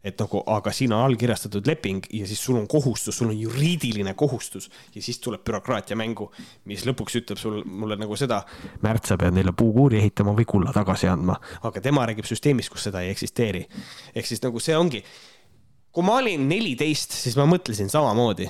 et 0.08 0.20
nagu, 0.22 0.38
aga 0.46 0.70
siin 0.72 0.92
on 0.94 1.02
allkirjastatud 1.04 1.66
leping 1.66 2.04
ja 2.14 2.26
siis 2.26 2.38
sul 2.40 2.56
on 2.56 2.68
kohustus, 2.70 3.16
sul 3.18 3.32
on 3.32 3.40
juriidiline 3.40 4.14
kohustus 4.16 4.70
ja 4.94 5.02
siis 5.02 5.18
tuleb 5.20 5.42
bürokraatia 5.44 5.98
mängu, 5.98 6.28
mis 6.70 6.86
lõpuks 6.86 7.18
ütleb 7.18 7.40
sul, 7.40 7.58
mulle 7.66 7.98
nagu 7.98 8.16
seda. 8.16 8.38
Märt, 8.86 9.10
sa 9.10 9.18
pead 9.20 9.34
neile 9.36 9.52
puukuuri 9.58 9.98
ehitama 9.98 10.36
või 10.38 10.46
kulla 10.48 10.72
tagasi 10.72 11.10
andma, 11.10 11.36
aga 11.66 11.82
tema 11.84 12.06
räägib 12.08 12.30
süsteemist, 12.30 12.70
kus 12.72 12.86
seda 12.88 13.02
ei 13.02 13.10
eksisteeri. 13.10 13.66
ehk 14.14 14.30
siis 14.30 14.40
nagu 14.46 14.62
see 14.62 14.78
ongi, 14.78 15.02
kui 15.92 16.06
ma 16.06 16.20
olin 16.22 16.46
neliteist, 16.48 17.18
siis 17.18 17.36
ma 17.36 17.50
mõtlesin 17.50 17.90
samamoodi. 17.90 18.48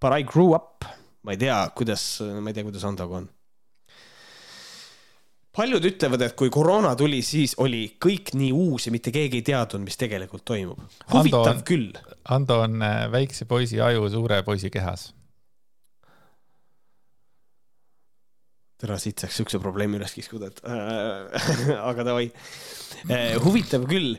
But 0.00 0.14
I 0.14 0.22
grew 0.22 0.54
up, 0.54 0.86
ma 1.26 1.34
ei 1.34 1.42
tea, 1.42 1.64
kuidas, 1.76 2.22
ma 2.22 2.54
ei 2.54 2.54
tea, 2.54 2.64
kuidas 2.70 2.86
Andoga 2.86 3.24
on 3.24 3.28
paljud 5.56 5.84
ütlevad, 5.86 6.22
et 6.26 6.34
kui 6.38 6.50
koroona 6.50 6.94
tuli, 6.98 7.20
siis 7.22 7.54
oli 7.62 7.84
kõik 8.02 8.32
nii 8.34 8.52
uus 8.52 8.88
ja 8.88 8.92
mitte 8.94 9.12
keegi 9.14 9.38
ei 9.40 9.46
teadnud, 9.46 9.84
mis 9.86 9.96
tegelikult 10.00 10.44
toimub. 10.44 10.80
huvitav 11.12 11.52
on- 11.56 11.62
küll. 11.68 11.92
Hando 12.30 12.60
on 12.64 12.80
äh, 12.82 13.04
väikse 13.12 13.44
poisi 13.50 13.80
aju 13.80 14.08
suure 14.10 14.42
poisi 14.42 14.70
kehas. 14.70 15.12
tere, 18.84 18.98
siit 19.00 19.22
saaks 19.22 19.38
siukse 19.38 19.58
probleemi 19.62 19.96
üles 19.96 20.12
kiskuda, 20.12 20.50
et 20.50 20.58
äh, 20.68 21.46
aga 21.90 22.04
davai. 22.04 22.26
huvitav 23.44 23.84
küll, 23.88 24.14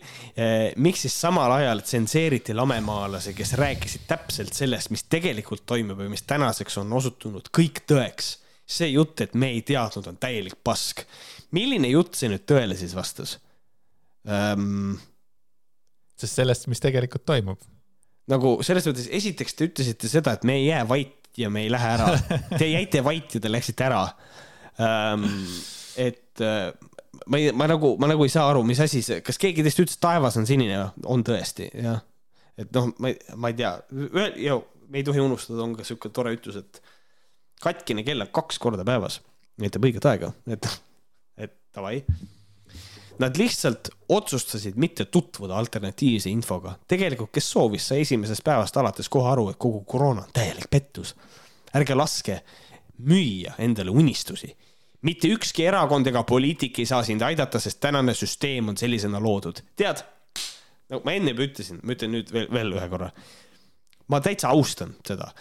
miks 0.82 1.04
siis 1.06 1.14
samal 1.22 1.52
ajal 1.58 1.82
tsenseeriti 1.86 2.54
lamemaalasi, 2.54 3.34
kes 3.38 3.54
rääkisid 3.60 4.08
täpselt 4.10 4.54
sellest, 4.58 4.92
mis 4.94 5.04
tegelikult 5.10 5.66
toimub 5.70 6.02
ja 6.06 6.10
mis 6.10 6.24
tänaseks 6.26 6.78
on 6.82 6.94
osutunud 6.98 7.50
kõik 7.54 7.84
tõeks. 7.90 8.32
See 8.66 8.90
jutt, 8.92 9.22
et 9.22 9.36
me 9.38 9.52
ei 9.54 9.62
teadnud, 9.66 10.08
on 10.10 10.18
täielik 10.22 10.58
pask. 10.66 11.04
milline 11.56 11.90
jutt 11.92 12.18
see 12.18 12.32
nüüd 12.32 12.46
tõele 12.50 12.78
siis 12.78 12.96
vastas 12.98 13.38
ähm,? 14.28 14.96
sest 16.16 16.40
sellest, 16.40 16.70
mis 16.72 16.82
tegelikult 16.82 17.26
toimub. 17.28 17.62
nagu 18.32 18.58
selles 18.66 18.88
mõttes, 18.90 19.10
esiteks 19.12 19.54
te 19.54 19.70
ütlesite 19.70 20.10
seda, 20.10 20.34
et 20.34 20.48
me 20.48 20.58
ei 20.62 20.68
jää 20.70 20.82
vait 20.90 21.22
ja 21.38 21.50
me 21.52 21.66
ei 21.66 21.72
lähe 21.72 21.88
ära. 21.98 22.14
Te 22.60 22.68
jäite 22.70 23.02
vait 23.04 23.34
ja 23.36 23.42
te 23.44 23.52
läksite 23.52 23.86
ära 23.86 24.04
ähm,. 24.82 25.30
et 26.00 26.42
äh, 26.44 26.72
ma 27.28 27.40
ei, 27.40 27.52
ma 27.56 27.68
nagu, 27.70 27.96
ma 28.02 28.10
nagu 28.10 28.26
ei 28.26 28.34
saa 28.34 28.50
aru, 28.52 28.64
mis 28.68 28.82
asi 28.84 29.02
see, 29.06 29.22
kas 29.26 29.40
keegi 29.42 29.64
teist 29.66 29.82
ütles, 29.84 30.00
taevas 30.02 30.38
on 30.40 30.48
sinine 30.50 30.80
või? 30.80 31.06
on 31.16 31.24
tõesti, 31.28 31.70
jah. 31.80 32.02
et 32.60 32.72
noh, 32.76 32.92
ma 33.00 33.12
ei, 33.12 33.20
ma 33.40 33.52
ei 33.52 33.60
tea, 33.60 33.72
me 33.92 35.00
ei 35.00 35.06
tohi 35.08 35.24
unustada, 35.24 35.64
on 35.64 35.76
ka 35.78 35.86
sihuke 35.88 36.12
tore 36.16 36.34
ütlus, 36.36 36.60
et 36.62 36.82
katkine 37.62 38.04
kell 38.04 38.22
on 38.22 38.32
kaks 38.32 38.60
korda 38.60 38.86
päevas, 38.88 39.22
näitab 39.62 39.86
õiget 39.88 40.08
aega, 40.10 40.32
et, 40.48 40.70
et 41.48 41.58
davai 41.76 42.02
Nad 43.20 43.38
lihtsalt 43.38 43.90
otsustasid 44.10 44.76
mitte 44.76 45.06
tutvuda 45.06 45.56
alternatiivse 45.56 46.30
infoga. 46.30 46.76
tegelikult, 46.88 47.32
kes 47.32 47.52
soovis, 47.52 47.88
sai 47.88 48.02
esimesest 48.02 48.44
päevast 48.44 48.78
alates 48.78 49.10
kohe 49.10 49.30
aru, 49.32 49.50
et 49.50 49.58
kogu 49.58 49.84
koroona 49.88 50.26
on 50.26 50.34
täielik 50.34 50.68
pettus. 50.70 51.16
ärge 51.76 51.96
laske 51.96 52.42
müüa 52.98 53.56
endale 53.58 53.90
unistusi. 53.90 54.56
mitte 55.02 55.28
ükski 55.28 55.66
erakond 55.66 56.08
ega 56.08 56.24
poliitik 56.24 56.80
ei 56.80 56.86
saa 56.86 57.04
sind 57.04 57.22
aidata, 57.22 57.60
sest 57.60 57.80
tänane 57.80 58.14
süsteem 58.14 58.70
on 58.70 58.78
sellisena 58.78 59.20
loodud. 59.20 59.62
tead, 59.76 60.04
nagu 60.90 61.02
ma 61.06 61.12
enne 61.12 61.32
juba 61.32 61.44
ütlesin, 61.44 61.80
ma 61.84 61.92
ütlen 61.92 62.12
nüüd 62.12 62.34
veel, 62.34 62.52
veel 62.52 62.74
ühe 62.74 62.90
korra. 62.90 63.12
ma 64.08 64.20
täitsa 64.22 64.50
austan 64.50 64.96
seda. 65.08 65.32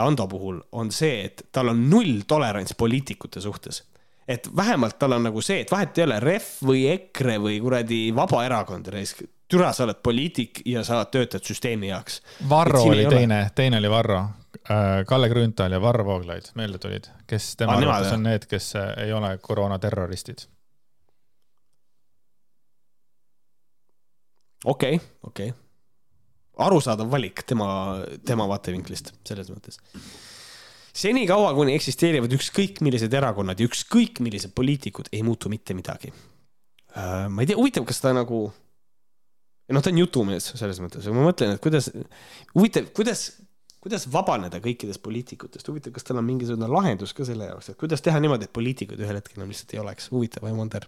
Ando 0.00 0.28
puhul 0.28 0.60
on 0.72 0.92
see, 0.92 1.24
et 1.24 1.42
tal 1.52 1.68
on 1.68 1.82
null 1.90 2.22
tolerants 2.28 2.74
poliitikute 2.78 3.40
suhtes 3.40 3.82
et 4.28 4.48
vähemalt 4.56 4.98
tal 4.98 5.12
on 5.12 5.26
nagu 5.28 5.42
see, 5.44 5.60
et 5.60 5.70
vahet 5.70 5.98
ei 5.98 6.04
ole 6.06 6.20
Ref 6.20 6.62
või 6.64 6.86
EKRE 6.92 7.36
või 7.42 7.58
kuradi 7.60 7.98
Vabaerakond, 8.16 8.88
türa, 9.48 9.72
sa 9.72 9.84
oled 9.84 10.00
poliitik 10.02 10.62
ja 10.68 10.84
sa 10.84 11.02
töötad 11.04 11.44
süsteemi 11.44 11.92
heaks. 11.92 12.22
Varro 12.48 12.82
oli 12.88 13.06
teine, 13.06 13.48
teine 13.54 13.82
oli 13.82 13.90
Varro. 13.90 14.22
Kalle 15.06 15.28
Grünthal 15.28 15.72
ja 15.76 15.80
Varro 15.82 16.04
Vooglaid, 16.06 16.52
meelde 16.54 16.78
tulid, 16.80 17.10
kes 17.26 17.56
tema 17.60 17.74
arvates 17.76 18.14
on 18.14 18.22
need, 18.24 18.46
kes 18.48 18.70
äh, 18.80 18.92
ei 19.04 19.12
ole 19.12 19.36
koroonaterroristid. 19.42 20.46
okei 24.64 24.94
okay,, 24.96 25.08
okei 25.22 25.48
okay.. 25.48 25.63
Arusaadav 26.62 27.10
valik 27.10 27.42
tema, 27.48 27.68
tema 28.26 28.46
vaatevinklist 28.50 29.12
selles 29.26 29.50
mõttes. 29.50 29.80
senikaua, 30.94 31.54
kuni 31.56 31.74
eksisteerivad 31.74 32.32
ükskõik 32.36 32.80
millised 32.86 33.14
erakonnad 33.14 33.58
ja 33.58 33.66
ükskõik 33.66 34.20
millised 34.22 34.54
poliitikud, 34.54 35.10
ei 35.12 35.24
muutu 35.26 35.50
mitte 35.50 35.74
midagi. 35.74 36.12
ma 36.94 37.42
ei 37.42 37.46
tea, 37.50 37.58
huvitav, 37.58 37.86
kas 37.88 38.00
ta 38.00 38.12
nagu, 38.14 38.44
noh, 39.68 39.82
ta 39.82 39.90
on 39.90 39.98
jutumees 39.98 40.52
selles 40.54 40.78
mõttes, 40.82 41.06
aga 41.06 41.16
ma 41.16 41.26
mõtlen, 41.26 41.56
et 41.56 41.64
kuidas, 41.64 41.90
huvitav, 42.54 42.86
kuidas, 42.94 43.26
kuidas 43.82 44.06
vabaneda 44.12 44.62
kõikidest 44.62 45.02
poliitikutest, 45.02 45.66
huvitav, 45.68 45.92
kas 45.96 46.06
tal 46.06 46.22
on 46.22 46.28
mingisugune 46.28 46.70
lahendus 46.70 47.12
ka 47.16 47.26
selle 47.26 47.50
jaoks, 47.50 47.72
et 47.72 47.80
kuidas 47.80 48.04
teha 48.04 48.22
niimoodi, 48.22 48.46
et 48.46 48.54
poliitikuid 48.54 49.02
ühel 49.02 49.18
hetkel 49.18 49.42
enam 49.42 49.50
lihtsalt 49.50 49.74
ei 49.74 49.82
oleks, 49.82 50.10
huvitav, 50.14 50.46
I 50.46 50.54
wonder. 50.54 50.86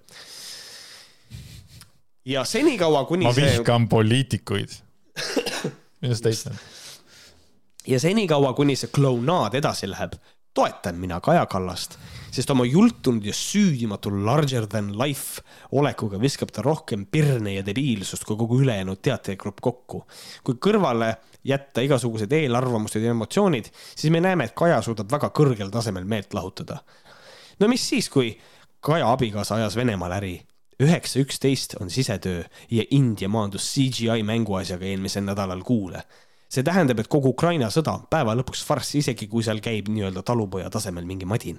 ja 2.25 2.47
senikaua, 2.47 3.03
kuni 3.11 3.27
ma 3.27 3.35
see 3.35 3.57
vihkan 3.59 3.91
poliitikuid. 3.91 4.86
minu 6.03 6.15
statement. 6.15 6.61
ja 7.87 8.01
senikaua, 8.01 8.53
kuni 8.55 8.77
see 8.77 8.91
klounaad 8.95 9.55
edasi 9.55 9.89
läheb, 9.91 10.17
toetan 10.55 10.97
mina 11.01 11.21
Kaja 11.21 11.47
Kallast, 11.47 11.99
sest 12.33 12.51
oma 12.51 12.65
jultunud 12.65 13.25
ja 13.25 13.35
süüdimatu 13.37 14.11
larger 14.25 14.67
than 14.67 14.95
life 14.99 15.43
olekuga 15.73 16.21
viskab 16.21 16.53
ta 16.53 16.65
rohkem 16.65 17.07
pirne 17.13 17.55
ja 17.55 17.65
debiilsust 17.67 18.25
kui 18.25 18.37
kogu 18.37 18.61
ülejäänud 18.65 19.03
teatrigrupp 19.03 19.61
kokku. 19.63 20.05
kui 20.45 20.57
kõrvale 20.67 21.15
jätta 21.45 21.85
igasugused 21.85 22.33
eelarvamused 22.33 23.03
ja 23.03 23.13
emotsioonid, 23.15 23.71
siis 23.95 24.11
me 24.11 24.21
näeme, 24.21 24.49
et 24.49 24.57
Kaja 24.57 24.81
suudab 24.83 25.13
väga 25.13 25.31
kõrgel 25.31 25.71
tasemel 25.71 26.05
meelt 26.05 26.35
lahutada. 26.35 26.81
no 27.61 27.69
mis 27.69 27.89
siis, 27.89 28.09
kui 28.09 28.37
Kaja 28.81 29.13
abikaasa 29.13 29.55
ajas 29.55 29.77
Venemaal 29.77 30.13
äri 30.21 30.37
üheksa 30.83 31.21
üksteist 31.21 31.77
on 31.81 31.91
sisetöö 31.91 32.43
ja 32.71 32.85
India 32.91 33.29
maandus 33.29 33.75
CGI 33.75 34.23
mänguasjaga 34.23 34.85
eelmisel 34.85 35.25
nädalal 35.25 35.63
kuule. 35.65 36.03
see 36.49 36.63
tähendab, 36.63 37.01
et 37.03 37.09
kogu 37.11 37.33
Ukraina 37.35 37.67
sõda 37.75 37.97
on 37.97 38.05
päeva 38.11 38.37
lõpuks 38.39 38.61
farss, 38.65 38.95
isegi 38.95 39.27
kui 39.27 39.43
seal 39.43 39.59
käib 39.61 39.89
nii-öelda 39.91 40.23
talupoja 40.23 40.71
tasemel 40.71 41.05
mingi 41.05 41.27
madin. 41.27 41.59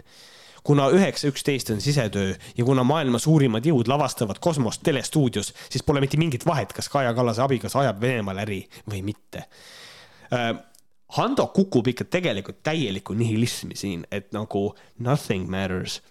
kuna 0.63 0.89
üheksa 0.89 1.27
üksteist 1.27 1.69
on 1.73 1.81
sisetöö 1.81 2.35
ja 2.57 2.65
kuna 2.65 2.83
maailma 2.83 3.19
suurimad 3.19 3.65
jõud 3.65 3.87
lavastavad 3.87 4.39
kosmost 4.39 4.83
telestuudios, 4.83 5.53
siis 5.69 5.83
pole 5.83 5.99
mitte 5.99 6.17
mingit 6.17 6.45
vahet, 6.45 6.73
kas 6.73 6.89
Kaja 6.89 7.13
Kallase 7.13 7.41
abikaasa 7.41 7.79
ajab 7.79 8.01
Venemaal 8.01 8.37
äri 8.45 8.67
või 8.89 9.01
mitte 9.01 9.47
äh, 10.33 10.53
Hando 11.07 11.47
kukub 11.47 11.87
ikka 11.87 12.03
tegelikult 12.03 12.63
täielikku 12.63 13.13
nihilismi 13.13 13.75
siin, 13.75 14.05
et 14.11 14.31
nagu 14.31 14.75
nothing 14.99 15.49
matters 15.49 16.01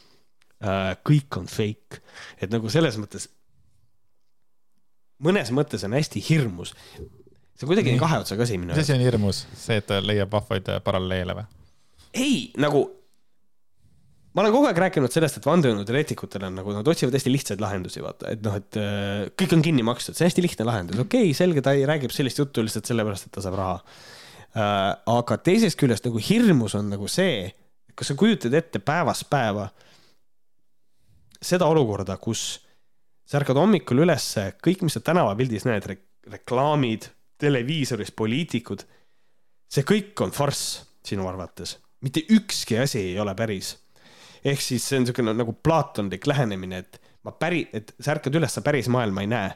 kõik 1.06 1.36
on 1.36 1.48
fake, 1.50 2.00
et 2.40 2.52
nagu 2.52 2.70
selles 2.72 2.96
mõttes, 2.96 3.28
mõnes 5.22 5.52
mõttes 5.52 5.84
on 5.84 5.96
hästi 5.96 6.22
hirmus. 6.30 6.72
see 7.56 7.64
on 7.64 7.72
kuidagi 7.72 7.92
nii 7.92 8.00
kahe 8.00 8.22
otsaga 8.24 8.46
asi 8.46 8.56
minu 8.56 8.72
jaoks. 8.72 8.80
mis 8.80 8.88
asi 8.88 8.96
on 8.96 9.04
hirmus, 9.04 9.42
see, 9.52 9.80
et 9.82 9.92
leiab 10.00 10.32
vahvaid 10.32 10.70
paralleele 10.84 11.36
või? 11.36 11.44
ei, 12.16 12.36
nagu 12.56 12.86
ma 14.36 14.44
olen 14.44 14.52
kogu 14.52 14.68
aeg 14.68 14.80
rääkinud 14.84 15.12
sellest, 15.12 15.38
et 15.40 15.46
vandenõuteoreetikutel 15.48 16.44
on 16.50 16.58
nagu, 16.60 16.74
nad 16.76 16.88
otsivad 16.92 17.14
hästi 17.16 17.32
lihtsaid 17.32 17.62
lahendusi, 17.62 18.02
vaata, 18.04 18.34
et 18.34 18.42
noh, 18.44 18.58
et 18.60 18.76
äh, 18.80 19.22
kõik 19.40 19.54
on 19.56 19.64
kinni 19.64 19.86
makstud, 19.86 20.16
see 20.16 20.26
on 20.26 20.30
hästi 20.30 20.44
lihtne 20.44 20.66
lahendus, 20.68 21.00
okei 21.00 21.30
okay,, 21.30 21.38
selge, 21.38 21.64
ta 21.64 21.72
ei, 21.76 21.86
räägib 21.88 22.12
sellist 22.12 22.42
juttu 22.42 22.64
lihtsalt 22.64 22.90
sellepärast, 22.90 23.28
et 23.28 23.36
ta 23.36 23.44
saab 23.44 23.56
raha 23.60 23.78
äh,. 23.80 24.92
aga 25.16 25.40
teisest 25.40 25.80
küljest 25.80 26.04
nagu 26.08 26.20
hirmus 26.20 26.76
on 26.76 26.92
nagu 26.92 27.08
see, 27.08 27.48
kas 27.96 28.12
sa 28.12 28.18
kujutad 28.20 28.52
ette 28.56 28.82
päevast 28.84 29.24
päeva 29.32 29.70
seda 31.46 31.68
olukorda, 31.70 32.18
kus 32.22 32.58
sa 33.26 33.40
ärkad 33.40 33.58
hommikul 33.58 34.04
ülesse, 34.04 34.52
kõik, 34.62 34.84
mis 34.86 34.96
sa 34.98 35.02
tänavapildis 35.04 35.66
näed 35.68 35.88
re, 35.90 35.96
reklaamid, 36.30 37.08
televiisoris, 37.40 38.12
poliitikud, 38.16 38.84
see 39.70 39.86
kõik 39.86 40.18
on 40.24 40.32
farss 40.34 40.82
sinu 41.06 41.26
arvates, 41.28 41.76
mitte 42.02 42.22
ükski 42.34 42.78
asi 42.82 43.02
ei 43.12 43.18
ole 43.22 43.34
päris. 43.38 43.76
ehk 44.46 44.60
siis 44.62 44.84
see 44.86 44.98
on 44.98 45.02
niisugune 45.02 45.34
nagu 45.34 45.52
plaatonlik 45.52 46.26
lähenemine, 46.26 46.78
et 46.78 47.00
ma 47.26 47.32
päri-, 47.34 47.66
et 47.74 47.94
sa 47.98 48.14
ärkad 48.14 48.34
üles, 48.38 48.52
sa 48.54 48.62
päris 48.62 48.88
maailma 48.92 49.24
ei 49.24 49.30
näe, 49.30 49.50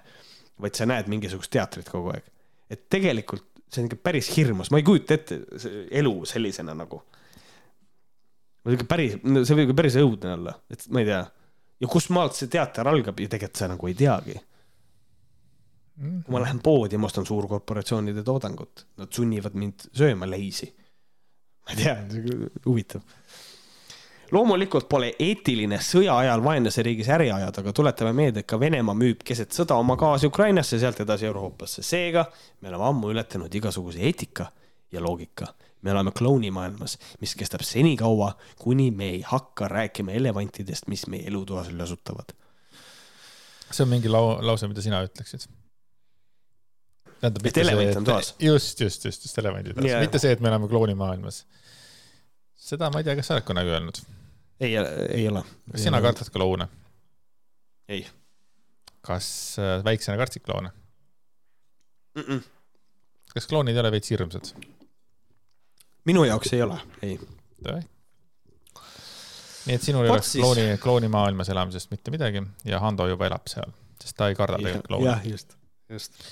vaid 0.61 0.74
sa 0.74 0.86
näed 0.86 1.09
mingisugust 1.09 1.51
teatrit 1.51 1.88
kogu 1.88 2.11
aeg. 2.14 2.26
et 2.70 2.88
tegelikult 2.91 3.47
see 3.70 3.82
on 3.82 3.86
ikka 3.86 4.01
päris 4.03 4.30
hirmus, 4.34 4.70
ma 4.70 4.80
ei 4.80 4.86
kujuta 4.86 5.14
ette 5.14 5.41
elu 6.01 6.14
sellisena 6.26 6.74
nagu. 6.74 7.03
päris, 8.88 9.16
see 9.22 9.57
võib 9.57 9.70
ka 9.70 9.76
päris 9.82 9.99
õudne 10.01 10.34
olla, 10.34 10.57
et 10.70 10.86
ma 10.91 11.03
ei 11.03 11.09
tea 11.09 11.22
ja 11.81 11.89
kust 11.89 12.12
maalt 12.14 12.37
see 12.37 12.51
teater 12.53 12.89
algab 12.89 13.20
ja 13.20 13.28
tegelikult 13.28 13.62
sa 13.62 13.68
nagu 13.70 13.89
ei 13.89 13.95
teagi 13.97 14.35
mm. 14.35 16.09
-hmm. 16.09 16.22
kui 16.24 16.33
ma 16.33 16.43
lähen 16.43 16.61
poodi 16.62 16.95
ja 16.95 16.99
ma 16.99 17.07
ostan 17.07 17.26
suurkorporatsioonide 17.26 18.22
toodangut, 18.22 18.87
nad 18.97 19.12
sunnivad 19.12 19.55
mind 19.55 19.89
sööma 19.93 20.31
leisi. 20.31 20.74
ma 21.66 21.72
ei 21.72 21.76
tea, 21.83 21.97
huvitav. 22.66 23.01
loomulikult 24.33 24.89
pole 24.89 25.14
eetiline 25.18 25.76
sõja 25.76 26.16
ajal 26.18 26.45
vaenlase 26.45 26.83
riigis 26.83 27.09
äri 27.09 27.31
ajada, 27.31 27.61
aga 27.61 27.72
tuletame 27.72 28.12
meelde, 28.12 28.41
et 28.41 28.47
ka 28.47 28.61
Venemaa 28.61 28.95
müüb 28.95 29.24
keset 29.24 29.53
sõda 29.53 29.74
oma 29.74 29.97
gaasi 29.97 30.26
Ukrainasse, 30.26 30.78
sealt 30.78 31.01
edasi 31.01 31.26
Euroopasse. 31.26 31.83
seega 31.83 32.31
me 32.61 32.68
oleme 32.68 32.85
ammu 32.85 33.11
ületanud 33.11 33.55
igasuguse 33.55 33.99
eetika 33.99 34.53
ja 34.93 35.01
loogika 35.01 35.55
me 35.83 35.93
oleme 35.93 36.12
klounimaailmas, 36.12 36.99
mis 37.20 37.35
kestab 37.37 37.64
senikaua, 37.64 38.35
kuni 38.59 38.91
me 38.91 39.09
ei 39.16 39.22
hakka 39.26 39.68
rääkima 39.68 40.12
elevantidest, 40.12 40.89
mis 40.89 41.07
meie 41.07 41.26
elutoas 41.26 41.70
lösutavad. 41.72 42.37
see 43.70 43.85
on 43.85 43.89
mingi 43.89 44.09
lau-, 44.09 44.39
lause, 44.43 44.68
mida 44.68 44.83
sina 44.83 45.03
ütleksid? 45.07 45.47
tähendab, 47.20 47.47
et 47.47 47.61
elevant 47.62 47.97
on 48.01 48.05
toas. 48.05 48.35
just, 48.39 48.81
just, 48.81 49.05
just, 49.05 49.24
just 49.24 49.39
elevandid 49.39 49.76
toas 49.76 49.87
yeah., 49.87 50.01
mitte 50.01 50.18
see, 50.18 50.33
et 50.33 50.41
me 50.41 50.51
elame 50.51 50.68
klounimaailmas. 50.68 51.45
seda 52.70 52.91
ma 52.91 53.01
ei 53.01 53.09
tea, 53.09 53.16
kas 53.18 53.31
sa 53.31 53.37
oled 53.37 53.47
kunagi 53.49 53.74
öelnud? 53.74 54.03
ei, 54.61 54.74
ei 54.76 55.28
ole. 55.28 55.45
kas 55.72 55.87
sina 55.87 56.01
kardad 56.03 56.33
kloune? 56.33 56.68
ei. 57.89 58.05
kas 59.07 59.31
äh, 59.61 59.78
väiksena 59.85 60.18
kartsid 60.20 60.45
kloune 60.45 60.72
mm? 62.14 62.22
-mm. 62.22 62.43
kas 63.35 63.47
klounid 63.47 63.76
ei 63.76 63.85
ole 63.85 63.93
veits 63.97 64.11
hirmsad? 64.11 64.55
Minu 66.09 66.24
jaoks 66.24 66.53
ei 66.57 66.62
ole, 66.64 66.78
ei. 67.03 67.18
nii 69.66 69.76
et 69.76 69.84
sinul 69.84 70.07
ei 70.07 70.14
oleks 70.14 70.34
klooni, 70.38 70.66
kloonimaailmas 70.82 71.53
elamisest 71.53 71.90
mitte 71.92 72.12
midagi 72.14 72.42
ja 72.64 72.80
Hando 72.80 73.09
juba 73.11 73.28
elab 73.28 73.51
seal, 73.51 73.72
sest 74.01 74.16
ta 74.16 74.30
ei 74.30 74.38
karda 74.38 74.61
tegelikult 74.61 74.88
kloone. 74.92 75.11
jah, 75.11 75.26
just, 75.28 75.57
just 75.92 76.22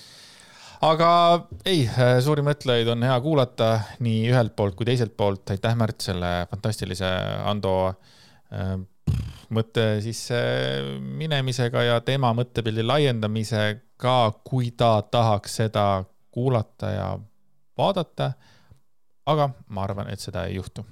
aga 0.85 1.11
ei, 1.67 1.87
suuri 2.25 2.45
mõtlejaid 2.47 2.91
on 2.93 3.03
hea 3.07 3.17
kuulata 3.23 3.71
nii 4.05 4.29
ühelt 4.31 4.55
poolt 4.59 4.77
kui 4.79 4.87
teiselt 4.89 5.17
poolt. 5.19 5.51
aitäh, 5.51 5.75
Märt, 5.79 6.01
selle 6.05 6.33
fantastilise 6.51 7.11
Ando 7.49 7.75
äh, 7.89 8.77
mõtte 9.55 9.87
sisse 10.05 10.39
minemisega 11.01 11.85
ja 11.87 12.01
tema 12.05 12.33
mõttepildi 12.37 12.85
laiendamisega, 12.87 14.19
kui 14.45 14.73
ta 14.77 14.99
tahaks 15.11 15.59
seda 15.63 15.87
kuulata 16.35 16.93
ja 16.93 17.09
vaadata 17.79 18.33
aga 19.29 19.51
ma 19.75 19.85
arvan, 19.85 20.11
et 20.13 20.23
seda 20.23 20.47
ei 20.49 20.59
juhtu. 20.59 20.85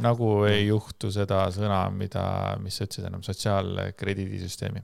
nagu 0.00 0.28
ei 0.48 0.66
juhtu 0.66 1.10
seda 1.12 1.42
sõna, 1.52 1.82
mida, 1.92 2.56
mis 2.62 2.78
sa 2.78 2.86
ütlesid 2.86 3.08
enam, 3.10 3.22
sotsiaalkrediidisüsteemi. 3.26 4.82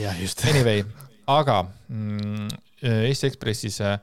jah, 0.00 0.20
just. 0.20 0.44
Anyway, 0.50 0.84
aga 1.30 1.62
mm, 1.88 2.48
Eesti 2.82 3.30
Ekspressis 3.30 3.80
äh, 3.80 3.98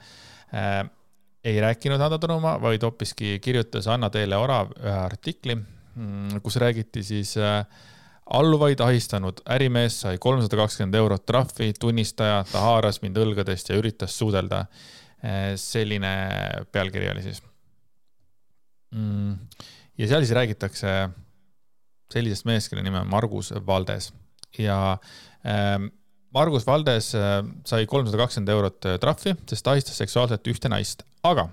ei 1.44 1.60
rääkinud 1.62 2.02
Ando 2.02 2.18
Tõnumaa, 2.22 2.60
vaid 2.62 2.84
hoopiski 2.84 3.38
kirjutas 3.44 3.88
Anna-Teele 3.92 4.40
Orav 4.40 4.72
ühe 4.80 4.96
artikli 4.96 5.58
mm,, 5.58 6.40
kus 6.44 6.58
räägiti 6.62 7.04
siis 7.04 7.36
äh, 7.38 7.66
alluvaid 8.26 8.80
ahistanud 8.80 9.44
ärimees 9.52 10.00
sai 10.06 10.18
kolmsada 10.24 10.58
kakskümmend 10.64 10.96
eurot 10.96 11.26
trahvi, 11.28 11.74
tunnistaja, 11.80 12.44
ta 12.52 12.64
haaras 12.64 13.02
mind 13.04 13.20
õlgadest 13.20 13.70
ja 13.74 13.80
üritas 13.80 14.16
suudelda. 14.18 14.66
Äh, 15.24 15.54
selline 15.60 16.14
pealkiri 16.72 17.12
oli 17.12 17.24
siis 17.28 17.44
mm,. 18.94 19.34
ja 19.98 20.08
seal 20.08 20.26
siis 20.26 20.36
räägitakse 20.38 20.94
sellisest 22.14 22.46
mehest, 22.46 22.70
kelle 22.70 22.84
nimi 22.86 23.02
on 23.02 23.10
Margus 23.10 23.52
Valdes 23.66 24.12
ja 24.60 24.78
äh, 25.46 25.78
Margus 26.34 26.66
Valdes 26.68 27.14
äh, 27.18 27.42
sai 27.66 27.86
kolmsada 27.90 28.22
kakskümmend 28.24 28.54
eurot 28.54 28.90
äh, 28.90 29.00
trahvi, 29.02 29.36
sest 29.50 29.66
ta 29.66 29.76
ahistas 29.76 30.00
seksuaalselt 30.02 30.48
ühte 30.50 30.72
naist, 30.72 31.06
aga 31.26 31.50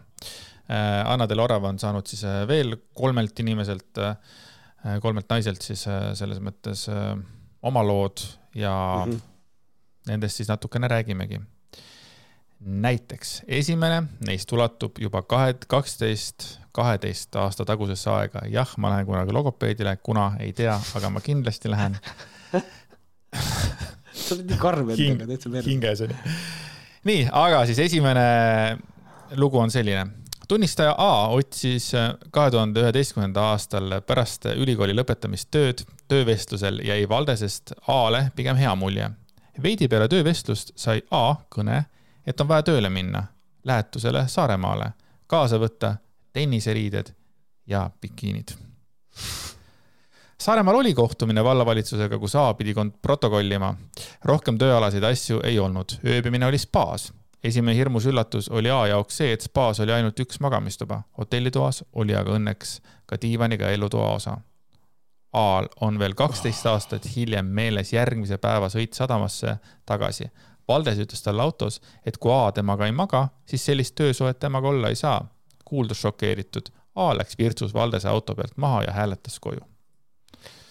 äh, 0.68 1.02
Anna 1.04 1.28
Del 1.28 1.42
Orav 1.42 1.66
on 1.68 1.80
saanud 1.82 2.08
siis 2.08 2.24
äh, 2.28 2.42
veel 2.48 2.76
kolmelt 2.96 3.38
inimeselt 3.44 4.00
äh,, 4.00 4.16
kolmelt 5.04 5.28
naiselt 5.30 5.64
siis 5.64 5.86
äh, 5.88 6.12
selles 6.18 6.40
mõttes 6.44 6.86
äh, 6.92 7.14
oma 7.62 7.82
lood 7.84 8.24
ja 8.56 8.74
mm 9.04 9.12
-hmm. 9.12 9.20
nendest 10.08 10.40
siis 10.40 10.48
natukene 10.48 10.88
räägimegi 10.88 11.40
näiteks 12.60 13.42
esimene 13.48 14.02
neist 14.26 14.52
ulatub 14.52 14.98
juba 15.00 15.22
kahe, 15.22 15.54
kaksteist, 15.66 16.58
kaheteist 16.76 17.36
aasta 17.36 17.64
tagusesse 17.64 18.10
aega. 18.10 18.44
jah, 18.48 18.74
ma 18.76 18.90
lähen 18.90 19.06
kunagi 19.06 19.32
logopeedile, 19.32 19.96
kuna 20.02 20.32
ei 20.40 20.52
tea, 20.52 20.80
aga 20.94 21.10
ma 21.10 21.20
kindlasti 21.24 21.70
lähen 21.72 21.96
sa 24.12 24.34
oled 24.36 24.48
nii 24.50 24.60
karm 24.60 24.90
endaga, 24.94 25.28
täitsa 25.30 25.52
perse. 25.52 25.70
hinges 25.70 26.02
on 26.04 26.14
ju. 26.14 26.32
nii, 27.10 27.28
aga 27.32 27.62
siis 27.68 27.78
esimene 27.86 28.24
lugu 29.40 29.58
on 29.58 29.70
selline. 29.70 30.06
tunnistaja 30.48 30.94
A 30.98 31.28
otsis 31.34 31.92
kahe 32.34 32.50
tuhande 32.50 32.82
üheteistkümnenda 32.82 33.50
aastal 33.52 34.00
pärast 34.06 34.50
ülikooli 34.52 34.96
lõpetamist 34.96 35.50
tööd. 35.54 35.84
töövestlusel 36.10 36.82
jäi 36.84 37.08
Valdesest 37.08 37.72
A-le 37.86 38.28
pigem 38.36 38.56
hea 38.60 38.74
mulje. 38.74 39.10
veidi 39.62 39.88
peale 39.88 40.08
töövestlust 40.08 40.72
sai 40.76 41.02
A 41.10 41.36
kõne 41.54 41.84
et 42.26 42.40
on 42.40 42.48
vaja 42.48 42.62
tööle 42.62 42.90
minna, 42.90 43.24
lähetusele 43.64 44.24
Saaremaale, 44.28 44.92
kaasa 45.26 45.58
võtta 45.58 45.94
tenniseriided 46.32 47.14
ja 47.66 47.90
bikiinid. 48.00 48.54
Saaremaal 50.40 50.74
oli 50.74 50.94
kohtumine 50.94 51.44
vallavalitsusega, 51.44 52.18
kus 52.18 52.34
A 52.36 52.54
pidi 52.54 52.74
protokollima. 53.02 53.74
rohkem 54.24 54.58
tööalaseid 54.58 55.04
asju 55.04 55.40
ei 55.44 55.58
olnud, 55.58 55.98
ööbimine 56.04 56.46
oli 56.46 56.58
spaas. 56.58 57.12
esimene 57.44 57.76
hirmus 57.76 58.06
üllatus 58.06 58.48
oli 58.48 58.70
A 58.70 58.86
jaoks 58.86 59.16
see, 59.16 59.32
et 59.32 59.40
spaas 59.40 59.80
oli 59.80 59.92
ainult 59.92 60.20
üks 60.20 60.40
magamistuba, 60.40 61.02
hotellitoas 61.18 61.84
oli 61.92 62.16
aga 62.16 62.30
õnneks 62.30 62.80
ka 63.06 63.16
diivaniga 63.22 63.70
elutoa 63.70 64.14
osa. 64.14 64.38
A-l 65.32 65.68
on 65.80 65.98
veel 65.98 66.14
kaksteist 66.14 66.66
aastat 66.66 67.16
hiljem 67.16 67.46
meeles 67.46 67.92
järgmise 67.92 68.38
päeva 68.38 68.68
sõit 68.68 68.94
sadamasse 68.94 69.56
tagasi. 69.86 70.30
Valdes 70.70 71.02
ütles 71.02 71.24
talle 71.24 71.42
autos, 71.42 71.80
et 72.06 72.18
kui 72.18 72.32
A 72.34 72.52
temaga 72.54 72.86
ei 72.86 72.94
maga, 72.94 73.26
siis 73.46 73.66
sellist 73.66 73.96
töösuhet 73.98 74.38
temaga 74.40 74.70
olla 74.70 74.88
ei 74.88 74.98
saa. 74.98 75.26
kuuldus 75.70 76.00
šokeeritud. 76.02 76.70
A 76.98 77.12
läks 77.14 77.38
virtsus 77.38 77.74
Valdese 77.74 78.08
auto 78.08 78.34
pealt 78.34 78.56
maha 78.56 78.82
ja 78.82 78.92
hääletas 78.92 79.38
koju 79.40 79.60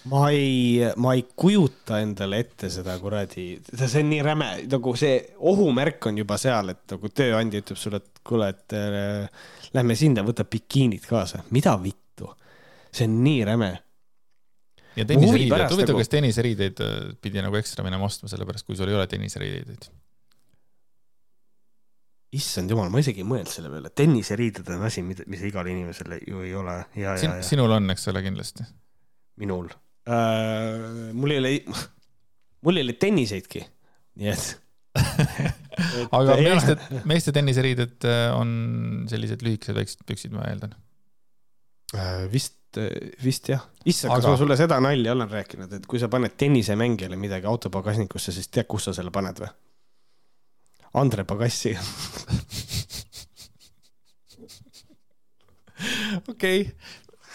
ma 0.10 0.30
ei, 0.32 0.80
ma 0.96 1.14
ei 1.14 1.26
kujuta 1.36 2.00
endale 2.00 2.40
ette 2.44 2.70
seda 2.72 2.96
kuradi, 3.02 3.48
see 3.68 4.02
on 4.04 4.10
nii 4.14 4.22
räme, 4.26 4.50
nagu 4.72 4.94
see 5.00 5.18
ohumärk 5.52 6.10
on 6.10 6.22
juba 6.22 6.38
seal, 6.40 6.72
et 6.74 6.96
nagu 6.96 7.12
tööandja 7.12 7.64
ütleb 7.64 7.80
sulle, 7.80 8.00
et 8.00 8.24
kuule, 8.26 8.50
et 8.54 8.78
äh, 8.78 9.50
lähme 9.76 9.98
sinna, 10.00 10.24
võta 10.28 10.48
bikiinid 10.48 11.06
kaasa. 11.10 11.44
mida 11.56 11.76
vittu? 11.84 12.34
see 12.92 13.06
on 13.06 13.20
nii 13.24 13.44
räme. 13.46 13.74
Ja 14.98 15.06
tenniseriided, 15.06 15.56
huvitav 15.56 15.94
nagu..., 15.94 16.04
kas 16.04 16.12
tenniseriideid 16.14 16.84
äh, 16.86 16.94
pidi 17.22 17.44
nagu 17.46 17.58
ekstra 17.60 17.86
minema 17.86 18.08
ostma, 18.08 18.32
sellepärast 18.32 18.68
kui 18.68 18.78
sul 18.80 18.92
ei 18.92 18.98
ole 19.00 19.08
tenniseriideid? 19.12 19.90
issand 22.40 22.70
jumal, 22.70 22.92
ma 22.94 23.02
isegi 23.02 23.24
ei 23.24 23.28
mõelnud 23.30 23.50
selle 23.50 23.72
peale, 23.74 23.90
tenniseriided 23.98 24.68
on 24.76 24.84
asi, 24.86 25.02
mida, 25.06 25.26
mis 25.30 25.42
igal 25.50 25.66
inimesel 25.72 26.20
ju 26.22 26.44
ei 26.46 26.52
ole. 26.54 26.76
Sin, 27.18 27.40
sinul 27.46 27.74
on, 27.74 27.90
eks 27.96 28.06
ole, 28.12 28.22
kindlasti? 28.26 28.68
minul 29.40 29.70
äh,. 30.10 31.10
mul 31.16 31.34
ei 31.34 31.42
ole, 31.42 31.54
mul 32.68 32.82
ei 32.82 32.86
ole 32.86 32.98
tenniseidki, 33.02 33.64
nii 34.20 34.34
et 34.34 34.50
aga 36.18 36.36
meeste, 36.42 36.76
meeste 37.08 37.34
tenniseriided 37.36 38.06
äh, 38.08 38.28
on 38.36 38.52
sellised 39.12 39.44
lühikesed 39.46 39.78
väiksed 39.78 40.06
püksid, 40.08 40.34
ma 40.36 40.46
eeldan. 40.50 40.76
Vist, 42.32 42.78
äh, 42.78 42.90
vist 43.24 43.50
jah. 43.50 43.64
issand 43.86 44.14
aga..., 44.14 44.22
kas 44.22 44.30
ma 44.32 44.38
sulle 44.38 44.58
seda 44.60 44.80
nalja 44.84 45.12
olen 45.16 45.30
rääkinud, 45.32 45.74
et 45.80 45.86
kui 45.90 46.00
sa 46.02 46.08
paned 46.12 46.32
tennisemängijale 46.38 47.18
midagi 47.20 47.46
auto 47.50 47.70
pagasnikusse, 47.74 48.32
siis 48.36 48.48
tead, 48.48 48.68
kus 48.70 48.84
sa 48.90 48.94
selle 48.98 49.12
paned 49.16 49.38
või? 49.42 49.52
Andre 51.00 51.24
Pagassi 51.30 51.72
okei 56.30 56.62
okay., 56.62 56.74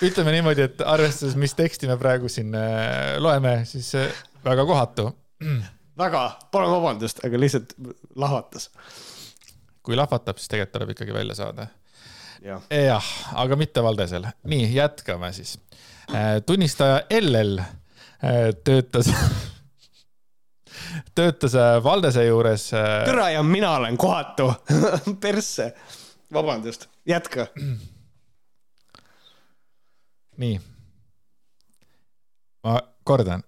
ütleme 0.03 0.35
niimoodi, 0.35 0.63
et 0.67 0.81
arvestades, 0.83 1.37
mis 1.39 1.55
teksti 1.55 1.87
me 1.91 1.97
praegu 2.01 2.29
siin 2.33 2.55
äh, 2.59 3.15
loeme, 3.23 3.61
siis 3.69 3.95
äh, 3.99 4.11
väga 4.45 4.67
kohatu. 4.67 5.07
väga, 6.03 6.25
palun 6.53 6.73
vabandust, 6.75 7.23
aga 7.27 7.41
lihtsalt 7.41 7.77
lahvatas. 8.19 8.71
kui 9.85 9.97
lahvatab, 9.97 10.39
siis 10.41 10.49
tegelikult 10.49 10.73
tuleb 10.79 10.95
ikkagi 10.95 11.15
välja 11.15 11.35
saada. 11.39 11.67
Jah, 12.85 13.09
aga 13.41 13.57
mitte 13.57 13.83
Valdesel. 13.83 14.27
nii, 14.45 14.69
jätkame 14.75 15.33
siis. 15.33 15.59
Äh, 16.15 16.43
tunnistaja 16.47 17.03
LL 17.21 17.61
töötas 18.65 19.11
töötas 21.17 21.53
Valdese 21.85 22.25
juures. 22.25 22.71
türa 23.05 23.31
ja 23.31 23.43
mina 23.43 23.77
olen 23.77 23.97
kohatu 23.97 24.53
persse. 25.23 25.75
vabandust, 26.33 26.87
jätka 27.07 27.47
nii. 30.37 30.61
ma 32.65 32.81
kordan, 33.05 33.43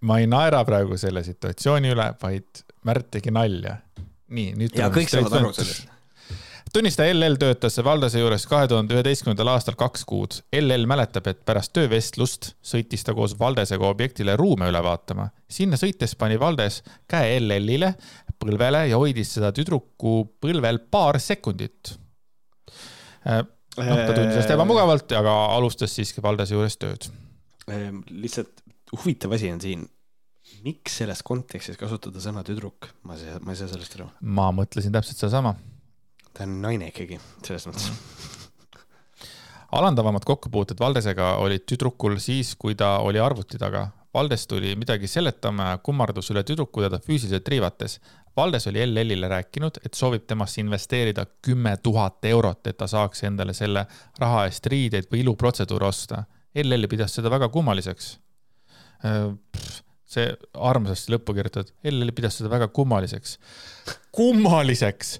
ma 0.00 0.18
ei 0.18 0.26
naera 0.26 0.64
praegu 0.64 0.98
selle 0.98 1.24
situatsiooni 1.24 1.94
üle, 1.94 2.12
vaid 2.22 2.64
Märt 2.84 3.06
tegi 3.10 3.32
nalja. 3.32 3.78
nii, 4.28 4.52
nüüd. 4.60 4.76
ja 4.76 4.90
kõik 4.92 5.08
saavad 5.08 5.38
aru 5.40 5.52
sellest 5.56 5.93
tunnistaja 6.74 7.14
LL 7.14 7.38
töötas 7.38 7.78
Valdase 7.86 8.20
juures 8.20 8.46
kahe 8.50 8.68
tuhande 8.70 8.96
üheteistkümnendal 8.96 9.52
aastal 9.54 9.76
kaks 9.78 10.04
kuud. 10.08 10.38
LL 10.58 10.86
mäletab, 10.90 11.28
et 11.30 11.42
pärast 11.46 11.72
töövestlust 11.76 12.52
sõitis 12.66 13.06
ta 13.06 13.14
koos 13.14 13.36
Valdesega 13.38 13.86
objektile 13.88 14.36
ruume 14.40 14.68
üle 14.72 14.82
vaatama. 14.82 15.30
sinna 15.48 15.78
sõites 15.80 16.16
pani 16.18 16.38
Valdes 16.40 16.82
käe 17.10 17.38
LL-ile 17.40 17.94
põlvele 18.42 18.88
ja 18.90 18.98
hoidis 18.98 19.36
seda 19.36 19.52
tüdruku 19.54 20.16
põlvel 20.42 20.82
paar 20.90 21.20
sekundit 21.22 21.94
noh, 23.24 24.00
ta 24.06 24.12
tundis 24.12 24.36
ennast 24.36 24.54
ebamugavalt, 24.54 25.14
aga 25.18 25.34
alustas 25.54 25.94
siiski 25.96 26.22
Valdese 26.24 26.56
juures 26.56 26.76
tööd. 26.80 27.08
Ehm, 27.70 28.02
lihtsalt 28.10 28.62
huvitav 28.94 29.34
asi 29.36 29.50
on 29.52 29.60
siin, 29.62 29.84
miks 30.66 30.98
selles 31.00 31.22
kontekstis 31.26 31.78
kasutada 31.80 32.22
sõna 32.22 32.44
tüdruk, 32.46 32.90
ma 33.08 33.16
ei 33.16 33.24
saa, 33.24 33.40
ma 33.44 33.54
ei 33.54 33.60
saa 33.60 33.70
sellest 33.72 33.96
aru. 33.98 34.10
ma 34.20 34.50
mõtlesin 34.54 34.94
täpselt 34.94 35.22
sedasama. 35.22 35.54
Ta 36.34 36.46
on 36.46 36.60
naine 36.62 36.90
ikkagi, 36.90 37.20
selles 37.46 37.68
mõttes 37.70 37.90
alandavamad 39.74 40.22
kokkupuuted 40.24 40.78
Valdesega 40.80 41.36
olid 41.42 41.64
tüdrukul 41.66 42.18
siis, 42.22 42.54
kui 42.58 42.76
ta 42.78 42.98
oli 43.02 43.18
arvuti 43.18 43.58
taga. 43.58 43.88
Valdes 44.14 44.46
tuli 44.46 44.76
midagi 44.78 45.08
seletama 45.10 45.72
ja 45.72 45.78
kummardus 45.82 46.30
üle 46.30 46.44
tüdruku 46.46 46.84
teda 46.84 47.00
füüsiliselt 47.02 47.48
riivates. 47.50 47.98
Valdes 48.36 48.68
oli 48.70 48.82
LL-ile 48.86 49.28
rääkinud, 49.30 49.80
et 49.86 49.94
soovib 49.98 50.26
temasse 50.30 50.60
investeerida 50.62 51.26
kümme 51.42 51.76
tuhat 51.82 52.24
eurot, 52.30 52.66
et 52.66 52.78
ta 52.78 52.86
saaks 52.90 53.24
endale 53.26 53.54
selle 53.54 53.86
raha 54.22 54.44
eest 54.46 54.66
riideid 54.70 55.10
või 55.10 55.24
iluprotseduure 55.24 55.90
osta. 55.90 56.22
LL 56.62 56.86
pidas 56.90 57.18
seda 57.18 57.30
väga 57.30 57.48
kummaliseks. 57.50 58.12
Äh, 59.06 59.32
see 60.06 60.30
armsasti 60.54 61.16
lõppu 61.16 61.34
kirjutatud, 61.34 61.74
LL 61.90 62.14
pidas 62.14 62.38
seda 62.38 62.50
väga 62.54 62.70
kummaliseks. 62.70 63.38
kummaliseks! 64.14 65.16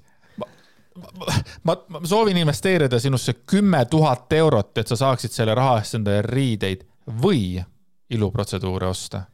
Ma, 1.62 1.76
ma, 1.88 2.00
soovin 2.04 2.36
investeerida 2.36 2.98
sinusse 3.00 3.32
kümme 3.46 3.84
tuhat 3.90 4.32
eurot, 4.32 4.78
et 4.78 4.88
sa 4.88 4.96
saaksid 4.96 5.34
selle 5.34 5.54
raha 5.54 5.78
eest 5.80 5.98
endale 5.98 6.22
riideid 6.26 6.84
või 7.22 7.62
iluprotseduure 8.14 8.88
osta. 8.88 9.24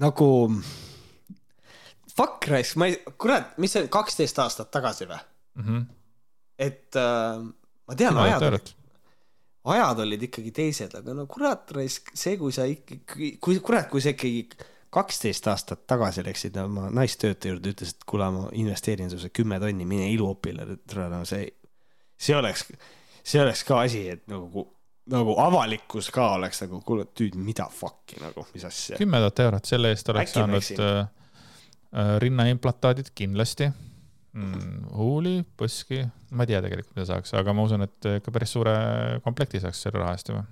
nagu 0.00 0.28
fuck 2.16 2.46
raisk, 2.48 2.76
ma 2.80 2.90
ei, 2.90 2.98
kurat, 3.18 3.56
mis 3.62 3.74
see 3.76 3.88
kaksteist 3.92 4.38
aastat 4.42 4.70
tagasi 4.70 5.08
või 5.08 5.18
mm? 5.18 5.64
-hmm. 5.64 5.86
et 6.58 6.96
äh, 6.96 7.42
ma 7.86 7.96
tean 7.96 8.14
no,, 8.14 8.26
ajad 8.26 8.46
olid, 8.50 8.72
ajad 9.74 10.04
olid 10.06 10.28
ikkagi 10.28 10.52
teised, 10.56 10.94
aga 10.96 11.14
no 11.16 11.26
kurat 11.30 11.70
raisk, 11.76 12.12
see, 12.14 12.36
kui 12.40 12.52
sa 12.52 12.66
ikkagi, 12.68 13.36
kui 13.40 13.60
kurat, 13.60 13.88
kui 13.90 14.02
sa 14.04 14.14
ikkagi 14.14 14.46
kaksteist 14.90 15.46
aastat 15.50 15.86
tagasi 15.90 16.24
läksid 16.26 16.56
oma 16.62 16.88
naistöötaja 16.94 17.54
juurde, 17.54 17.74
ütlesid, 17.76 18.02
kuule, 18.06 18.30
ma 18.34 18.48
investeerin 18.52 19.10
sulle 19.10 19.30
kümme 19.34 19.60
tonni, 19.62 19.86
mine 19.86 20.10
iluopile, 20.10 20.66
no 21.12 21.22
see, 21.28 21.46
see 22.18 22.36
oleks, 22.36 22.66
see 23.22 23.42
oleks 23.42 23.64
ka 23.68 23.80
asi, 23.86 24.08
et 24.16 24.26
nagu 24.30 24.66
nagu 25.10 25.32
avalikkus 25.42 26.10
ka 26.14 26.36
oleks 26.36 26.60
nagu, 26.62 26.82
kuule, 26.86 27.06
tüüd, 27.18 27.34
mida 27.40 27.64
fuck'i 27.74 28.20
nagu, 28.22 28.44
mis 28.54 28.66
asja. 28.68 28.98
kümme 29.00 29.18
tuhat 29.22 29.46
eurot, 29.46 29.66
selle 29.66 29.90
eest 29.90 30.10
oleks 30.12 30.30
Äkki 30.30 30.38
saanud 30.38 30.82
äh, 30.84 31.08
Äh, 31.90 32.20
rinnaimplantaadid 32.22 33.08
kindlasti 33.18 33.66
mm,. 33.66 34.90
huuli, 34.94 35.40
põski, 35.58 36.04
ma 36.30 36.44
ei 36.46 36.52
tea 36.52 36.60
tegelikult, 36.62 36.94
mida 36.94 37.06
saaks, 37.08 37.32
aga 37.34 37.50
ma 37.50 37.64
usun, 37.66 37.82
et 37.82 38.06
ikka 38.12 38.30
päris 38.30 38.52
suure 38.54 38.74
komplekti 39.24 39.58
saaks 39.58 39.80
selle 39.82 39.98
raha 39.98 40.12
eest 40.14 40.30
juba. 40.30 40.44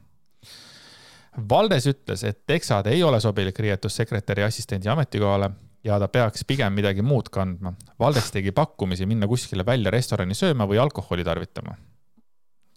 Valdes 1.51 1.87
ütles, 1.87 2.25
et 2.25 2.41
teksad 2.47 2.87
ei 2.91 3.03
ole 3.03 3.21
sobilik 3.21 3.59
riietus 3.59 3.97
sekretäri 4.01 4.43
assistendi 4.43 4.89
ametikohale 4.89 5.51
ja 5.85 5.99
ta 6.01 6.09
peaks 6.09 6.45
pigem 6.45 6.73
midagi 6.75 7.03
muud 7.03 7.29
kandma. 7.31 7.75
Valdes 8.01 8.33
tegi 8.35 8.53
pakkumisi 8.53 9.07
minna 9.07 9.29
kuskile 9.31 9.67
välja 9.67 9.93
restorani 9.95 10.35
sööma 10.35 10.67
või 10.67 10.81
alkoholi 10.83 11.25
tarvitama. 11.25 11.77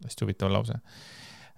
hästi 0.03 0.25
huvitav 0.25 0.49
lause 0.51 0.73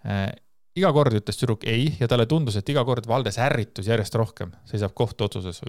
äh, 0.05 0.29
iga 0.75 0.91
kord 0.93 1.13
ütles 1.13 1.37
tüdruk 1.39 1.63
ei 1.69 1.93
ja 1.99 2.07
talle 2.07 2.25
tundus, 2.25 2.55
et 2.55 2.69
iga 2.69 2.83
kord 2.85 3.07
Valdes 3.07 3.37
ärritus 3.39 3.87
järjest 3.87 4.15
rohkem, 4.15 4.51
seisab 4.65 4.93
kohtuotsuses 4.93 5.61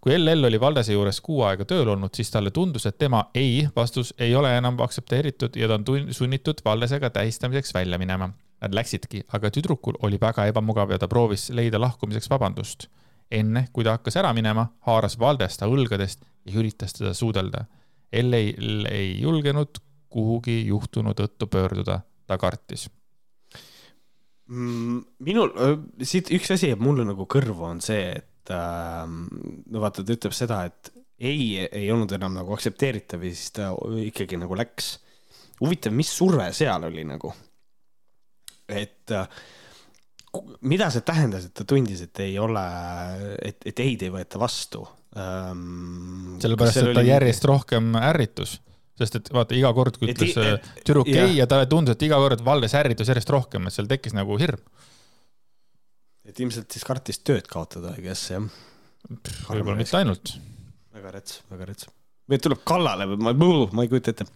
kui 0.00 0.16
LL 0.16 0.44
oli 0.48 0.60
Valdese 0.60 0.94
juures 0.96 1.20
kuu 1.20 1.42
aega 1.44 1.66
tööl 1.68 1.88
olnud, 1.92 2.14
siis 2.16 2.30
talle 2.32 2.50
tundus, 2.50 2.86
et 2.88 2.98
tema 2.98 3.26
ei 3.34 3.66
vastus 3.76 4.14
ei 4.18 4.34
ole 4.34 4.52
enam 4.56 4.80
aktsepteeritud 4.80 5.56
ja 5.60 5.68
ta 5.68 5.76
on 5.76 6.12
sunnitud 6.16 6.62
Valdesega 6.64 7.10
tähistamiseks 7.10 7.74
välja 7.74 7.98
minema. 7.98 8.30
Nad 8.60 8.74
läksidki, 8.76 9.22
aga 9.32 9.50
tüdrukul 9.50 9.96
oli 10.04 10.18
väga 10.20 10.44
ebamugav 10.50 10.90
ja 10.92 10.98
ta 11.00 11.08
proovis 11.08 11.48
leida 11.50 11.80
lahkumiseks 11.80 12.30
vabandust. 12.30 12.88
enne, 13.30 13.68
kui 13.72 13.84
ta 13.86 13.92
hakkas 13.94 14.16
ära 14.18 14.32
minema, 14.34 14.64
haaras 14.86 15.14
Valdes 15.18 15.56
ta 15.56 15.68
õlgadest 15.70 16.24
ja 16.44 16.56
üritas 16.58 16.96
teda 16.96 17.14
suudelda. 17.14 17.64
LL 18.12 18.86
ei 18.90 19.20
julgenud 19.20 19.78
kuhugi 20.10 20.64
juhtunu 20.66 21.14
tõttu 21.14 21.46
pöörduda, 21.46 22.00
ta 22.26 22.38
kartis 22.38 22.88
mm, 24.50 25.02
minul, 25.26 25.52
siit 26.02 26.30
üks 26.34 26.50
asi 26.54 26.72
jääb 26.72 26.82
mulle 26.82 27.06
nagu 27.08 27.26
kõrvu, 27.30 27.66
on 27.68 27.82
see, 27.84 28.10
et 28.18 28.54
ähm, 28.54 29.22
no 29.70 29.84
vaata, 29.84 30.04
ta 30.04 30.16
ütleb 30.16 30.34
seda, 30.36 30.64
et 30.70 30.90
ei, 31.20 31.66
ei 31.66 31.90
olnud 31.92 32.12
enam 32.16 32.34
nagu 32.38 32.56
aktsepteeritav 32.56 33.24
ja 33.24 33.32
siis 33.34 33.54
ta 33.56 33.70
ikkagi 34.06 34.40
nagu 34.40 34.56
läks. 34.58 34.96
huvitav, 35.60 35.94
mis 35.94 36.10
surve 36.16 36.48
seal 36.56 36.88
oli 36.88 37.04
nagu? 37.06 37.32
Et 38.76 39.14
äh, 39.16 39.42
mida 40.62 40.90
see 40.94 41.04
tähendas, 41.06 41.48
et 41.48 41.54
ta 41.58 41.66
tundis, 41.68 42.02
et 42.06 42.22
ei 42.22 42.38
ole, 42.38 42.64
et, 43.42 43.60
et 43.66 43.84
ei-d 43.84 44.06
ei 44.06 44.14
võeta 44.14 44.40
vastu 44.40 44.84
ähm,? 45.18 46.36
sellepärast, 46.42 46.82
et 46.82 46.92
ta 46.94 47.02
oli... 47.02 47.10
järjest 47.10 47.48
rohkem 47.50 47.94
ärritus 47.98 48.58
sest 49.00 49.16
et 49.16 49.30
vaata, 49.32 49.56
iga 49.56 49.72
kord, 49.76 49.96
kui 50.00 50.12
ütles 50.12 50.36
äh, 50.40 50.56
tüdruk 50.84 51.08
ei 51.10 51.38
ja 51.38 51.46
talle 51.50 51.68
tundus, 51.70 51.96
et 51.96 52.04
iga 52.06 52.18
kord 52.20 52.42
Valdes 52.44 52.74
ärritus 52.76 53.10
järjest 53.10 53.32
rohkem, 53.32 53.68
et 53.68 53.76
seal 53.76 53.88
tekkis 53.90 54.16
nagu 54.16 54.36
hirm. 54.40 54.60
et 56.28 56.40
ilmselt 56.40 56.70
siis 56.70 56.84
kartis 56.86 57.22
tööd 57.24 57.48
kaotada, 57.50 57.94
I 57.98 58.04
guess 58.04 58.30
jah. 58.32 58.44
võib-olla 59.48 59.78
mitte 59.78 59.96
ainult. 59.98 60.34
väga 60.96 61.14
rets, 61.16 61.40
väga 61.52 61.70
rets. 61.72 61.88
või 62.30 62.42
tuleb 62.44 62.66
kallale 62.68 63.08
või 63.14 63.24
ma, 63.24 63.34
ma 63.72 63.86
ei 63.86 63.92
kujuta 63.92 64.14
ette. 64.14 64.28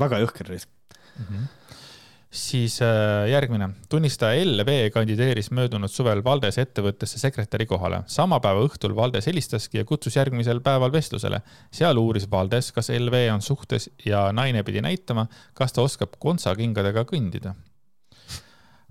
väga 0.00 0.20
jõhker 0.26 0.52
reis. 0.52 0.68
Siis 2.30 2.82
äh, 2.82 3.28
järgmine, 3.30 3.68
tunnistaja 3.88 4.44
LV 4.44 4.90
kandideeris 4.94 5.50
möödunud 5.50 5.90
suvel 5.90 6.22
Valdes 6.24 6.58
ettevõttesse 6.58 7.18
sekretäri 7.18 7.66
kohale. 7.66 8.02
sama 8.06 8.40
päeva 8.40 8.62
õhtul 8.66 8.94
Valdes 8.96 9.26
helistaski 9.26 9.78
ja 9.78 9.84
kutsus 9.84 10.16
järgmisel 10.16 10.60
päeval 10.60 10.92
vestlusele. 10.92 11.40
seal 11.72 11.98
uuris 11.98 12.30
Valdes, 12.30 12.72
kas 12.72 12.90
LV 12.90 13.26
on 13.34 13.42
suhtes 13.42 13.90
ja 14.04 14.32
naine 14.32 14.62
pidi 14.62 14.80
näitama, 14.80 15.26
kas 15.54 15.72
ta 15.72 15.82
oskab 15.82 16.16
kontsakingadega 16.18 17.04
kõndida. 17.04 17.54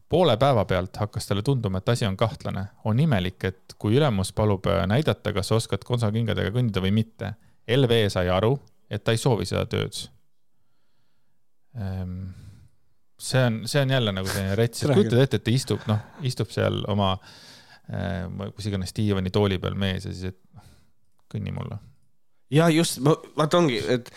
poole 0.09 0.37
päeva 0.37 0.65
pealt 0.65 0.97
hakkas 0.97 1.27
talle 1.27 1.41
tunduma, 1.41 1.77
et 1.77 1.89
asi 1.89 2.05
on 2.05 2.17
kahtlane. 2.17 2.65
on 2.83 2.99
imelik, 2.99 3.43
et 3.43 3.75
kui 3.77 3.95
ülemus 3.95 4.33
palub 4.33 4.65
äh, 4.67 4.87
näidata, 4.87 5.33
kas 5.33 5.51
oskad 5.51 5.83
kontsakingadega 5.83 6.51
kõndida 6.51 6.81
või 6.81 6.91
mitte. 6.91 7.33
LV 7.67 8.09
sai 8.09 8.29
aru, 8.29 8.59
et 8.89 9.03
ta 9.03 9.11
ei 9.11 9.17
soovi 9.17 9.45
seda 9.45 9.65
tööd 9.65 10.09
Ehm, 11.77 12.27
see 13.20 13.43
on, 13.45 13.61
see 13.67 13.82
on 13.84 13.93
jälle 13.93 14.13
nagu 14.15 14.32
selline 14.32 14.55
rets, 14.57 14.84
et 14.84 14.93
kujutad 14.95 15.22
ette, 15.24 15.39
et 15.39 15.45
ta 15.45 15.53
istub, 15.53 15.84
noh, 15.89 16.01
istub 16.26 16.51
seal 16.53 16.82
oma 16.91 17.13
äh, 17.91 18.26
kus 18.55 18.70
iganes 18.72 18.95
diivani 18.95 19.32
tooli 19.34 19.59
peal 19.61 19.78
mees 19.80 20.07
ja 20.07 20.13
siis, 20.13 20.34
et 20.34 20.39
noh, 20.57 20.67
kõnni 21.32 21.53
mulle. 21.55 21.80
ja 22.53 22.70
just, 22.74 23.01
vaata 23.03 23.59
ongi, 23.59 23.80
et 23.97 24.11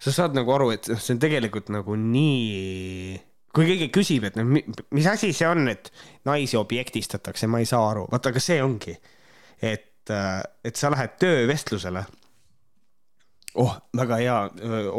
sa 0.00 0.12
saad 0.14 0.36
nagu 0.36 0.52
aru, 0.54 0.70
et 0.74 0.88
see 0.90 1.14
on 1.14 1.22
tegelikult 1.22 1.70
nagu 1.74 1.96
nii, 2.00 3.18
kui 3.54 3.68
keegi 3.68 3.90
küsib, 3.94 4.26
et 4.28 4.38
noh, 4.40 4.48
mis 4.48 5.10
asi 5.10 5.32
see 5.36 5.48
on, 5.48 5.66
et 5.72 5.92
naisi 6.28 6.58
objektistatakse, 6.60 7.48
ma 7.50 7.62
ei 7.62 7.68
saa 7.68 7.84
aru, 7.92 8.06
vaata, 8.10 8.32
aga 8.32 8.42
see 8.42 8.60
ongi, 8.64 8.96
et, 9.60 10.14
et 10.64 10.76
sa 10.76 10.90
lähed 10.92 11.18
töövestlusele. 11.22 12.06
Oh, 13.58 13.76
väga 13.96 14.20
hea, 14.20 14.38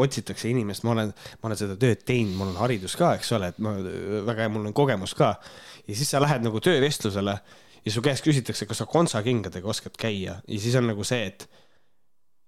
otsitakse 0.03 0.49
inimest, 0.51 0.83
ma 0.83 0.95
olen, 0.95 1.11
ma 1.41 1.49
olen 1.49 1.59
seda 1.59 1.77
tööd 1.79 2.03
teinud, 2.07 2.35
mul 2.39 2.51
on 2.51 2.59
haridus 2.59 2.97
ka, 2.99 3.13
eks 3.19 3.31
ole, 3.37 3.51
et 3.53 3.59
ma 3.63 3.75
väga 4.27 4.45
hea, 4.45 4.51
mul 4.51 4.67
on 4.67 4.75
kogemus 4.75 5.15
ka. 5.17 5.33
ja 5.87 5.95
siis 5.95 6.11
sa 6.11 6.21
lähed 6.23 6.43
nagu 6.43 6.59
töövestlusele 6.63 7.37
ja 7.85 7.93
su 7.93 8.03
käest 8.05 8.25
küsitakse, 8.25 8.67
kas 8.69 8.83
sa 8.83 8.87
kontsakingadega 8.89 9.67
oskad 9.67 9.97
käia. 9.97 10.39
Ja 10.47 10.61
siis 10.61 10.75
on 10.77 10.89
nagu 10.91 11.05
see, 11.07 11.25
et 11.31 11.47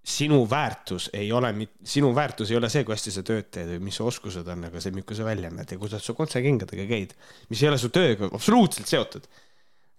sinu 0.04 0.44
väärtus 0.50 1.08
ei 1.16 1.32
ole, 1.32 1.54
sinu 1.88 2.12
väärtus 2.16 2.52
ei 2.52 2.60
ole 2.60 2.70
see, 2.70 2.84
kui 2.84 2.96
hästi 2.96 3.14
sa 3.16 3.24
tööd 3.26 3.48
teed 3.54 3.72
või 3.72 3.88
mis 3.88 3.98
su 3.98 4.06
oskused 4.06 4.48
on, 4.52 4.68
aga 4.68 4.82
see, 4.84 4.92
milline 4.92 5.18
sa 5.18 5.28
välja 5.28 5.52
näed 5.54 5.72
ja 5.72 5.80
kuidas 5.80 6.04
sa 6.04 6.16
kontsakingadega 6.18 6.86
käid, 6.90 7.16
mis 7.50 7.64
ei 7.64 7.72
ole 7.72 7.80
su 7.80 7.90
tööga 7.94 8.28
absoluutselt 8.34 8.92
seotud. 8.92 9.30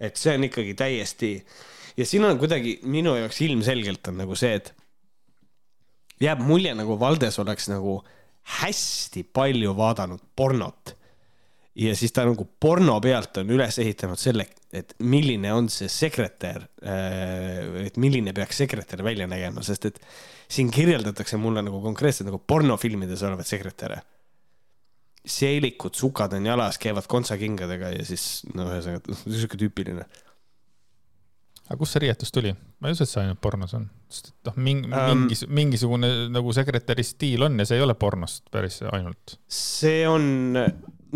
et 0.01 0.19
see 0.19 0.35
on 0.37 0.45
ikkagi 0.45 0.75
täiesti 0.75 1.29
ja 1.97 2.05
siin 2.05 2.25
on 2.27 2.39
kuidagi 2.39 2.81
minu 2.83 3.15
jaoks 3.17 3.41
ilmselgelt 3.47 4.09
on 4.11 4.19
nagu 4.21 4.37
see, 4.37 4.59
et 4.59 4.73
jääb 6.23 6.43
mulje 6.47 6.75
nagu 6.75 6.99
Valdes 7.01 7.39
oleks 7.43 7.71
nagu 7.73 7.99
hästi 8.61 9.25
palju 9.33 9.73
vaadanud 9.77 10.21
pornot 10.37 10.95
ja 11.75 11.95
siis 11.99 12.13
ta 12.15 12.25
nagu 12.27 12.47
porno 12.61 12.97
pealt 13.03 13.41
on 13.43 13.51
üles 13.51 13.79
ehitanud 13.83 14.21
selle, 14.21 14.47
et 14.75 14.95
milline 15.03 15.51
on 15.55 15.69
see 15.73 15.91
sekretär, 15.91 16.69
et 17.83 17.99
milline 18.01 18.35
peaks 18.37 18.63
sekretär 18.63 19.03
välja 19.07 19.27
nägema, 19.31 19.65
sest 19.67 19.89
et 19.91 20.01
siin 20.49 20.71
kirjeldatakse 20.75 21.39
mulle 21.41 21.65
nagu 21.67 21.81
konkreetselt 21.83 22.31
nagu 22.31 22.39
pornofilmides 22.47 23.25
olevaid 23.27 23.51
sekretäre. 23.51 24.03
seelikud, 25.25 25.95
sukad 25.97 26.35
on 26.37 26.47
jalas, 26.47 26.77
käivad 26.79 27.07
kontsakingadega 27.09 27.95
ja 27.95 28.03
siis 28.05 28.45
no 28.53 28.67
ühesõnaga 28.69 29.15
sihuke 29.25 29.57
tüüpiline. 29.57 30.05
Aga 31.65 31.79
kust 31.81 31.97
see 31.97 32.05
riietus 32.05 32.33
tuli? 32.35 32.53
ma 32.53 32.91
ei 32.91 32.97
usu, 32.97 33.07
et 33.07 33.13
see 33.13 33.23
ainult 33.23 33.41
pornos 33.45 33.77
on, 33.79 33.87
sest 34.13 34.33
et 34.33 34.51
noh, 34.51 34.59
mingi 34.67 34.91
Ähm. 34.91 35.25
mingis, 35.25 35.45
mingisugune 35.49 36.11
nagu 36.33 36.57
sekretäri 36.57 37.05
stiil 37.07 37.47
on 37.47 37.57
ja 37.61 37.69
see 37.69 37.81
ei 37.81 37.87
ole 37.87 37.97
pornost 37.99 38.51
päris 38.53 38.83
ainult. 38.91 39.39
see 39.49 40.03
on, 40.09 40.59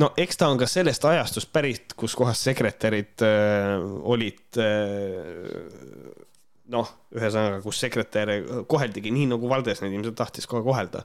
no 0.00 0.12
eks 0.16 0.40
ta 0.40 0.48
on 0.52 0.60
ka 0.60 0.68
sellest 0.70 1.04
ajastust 1.08 1.52
pärit, 1.52 1.92
kus 1.98 2.16
kohas 2.18 2.42
sekretärid 2.48 3.26
äh, 3.26 3.76
olid 4.14 4.62
äh, 4.62 6.24
noh, 6.72 6.88
ühesõnaga, 7.16 7.60
kus 7.64 7.80
sekretäre 7.80 8.40
koheldigi 8.68 9.12
nii, 9.14 9.28
nagu 9.32 9.50
Valdes 9.50 9.82
neid 9.82 9.94
ilmselt 9.96 10.18
tahtis 10.18 10.48
kohe 10.48 10.64
kohelda. 10.64 11.04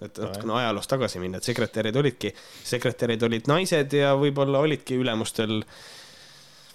et 0.00 0.16
natukene 0.16 0.54
ajaloos 0.56 0.88
tagasi 0.88 1.20
minna, 1.20 1.38
et 1.38 1.44
sekretärid 1.44 1.96
olidki, 2.00 2.30
sekretärid 2.64 3.22
olid 3.26 3.50
naised 3.50 3.92
ja 3.92 4.14
võib-olla 4.16 4.62
olidki 4.64 4.96
ülemustel 4.96 5.60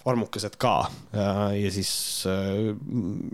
armukesed 0.06 0.56
ka 0.60 0.74
ja, 1.12 1.30
ja 1.56 1.70
siis 1.74 1.90
äh, 2.30 2.72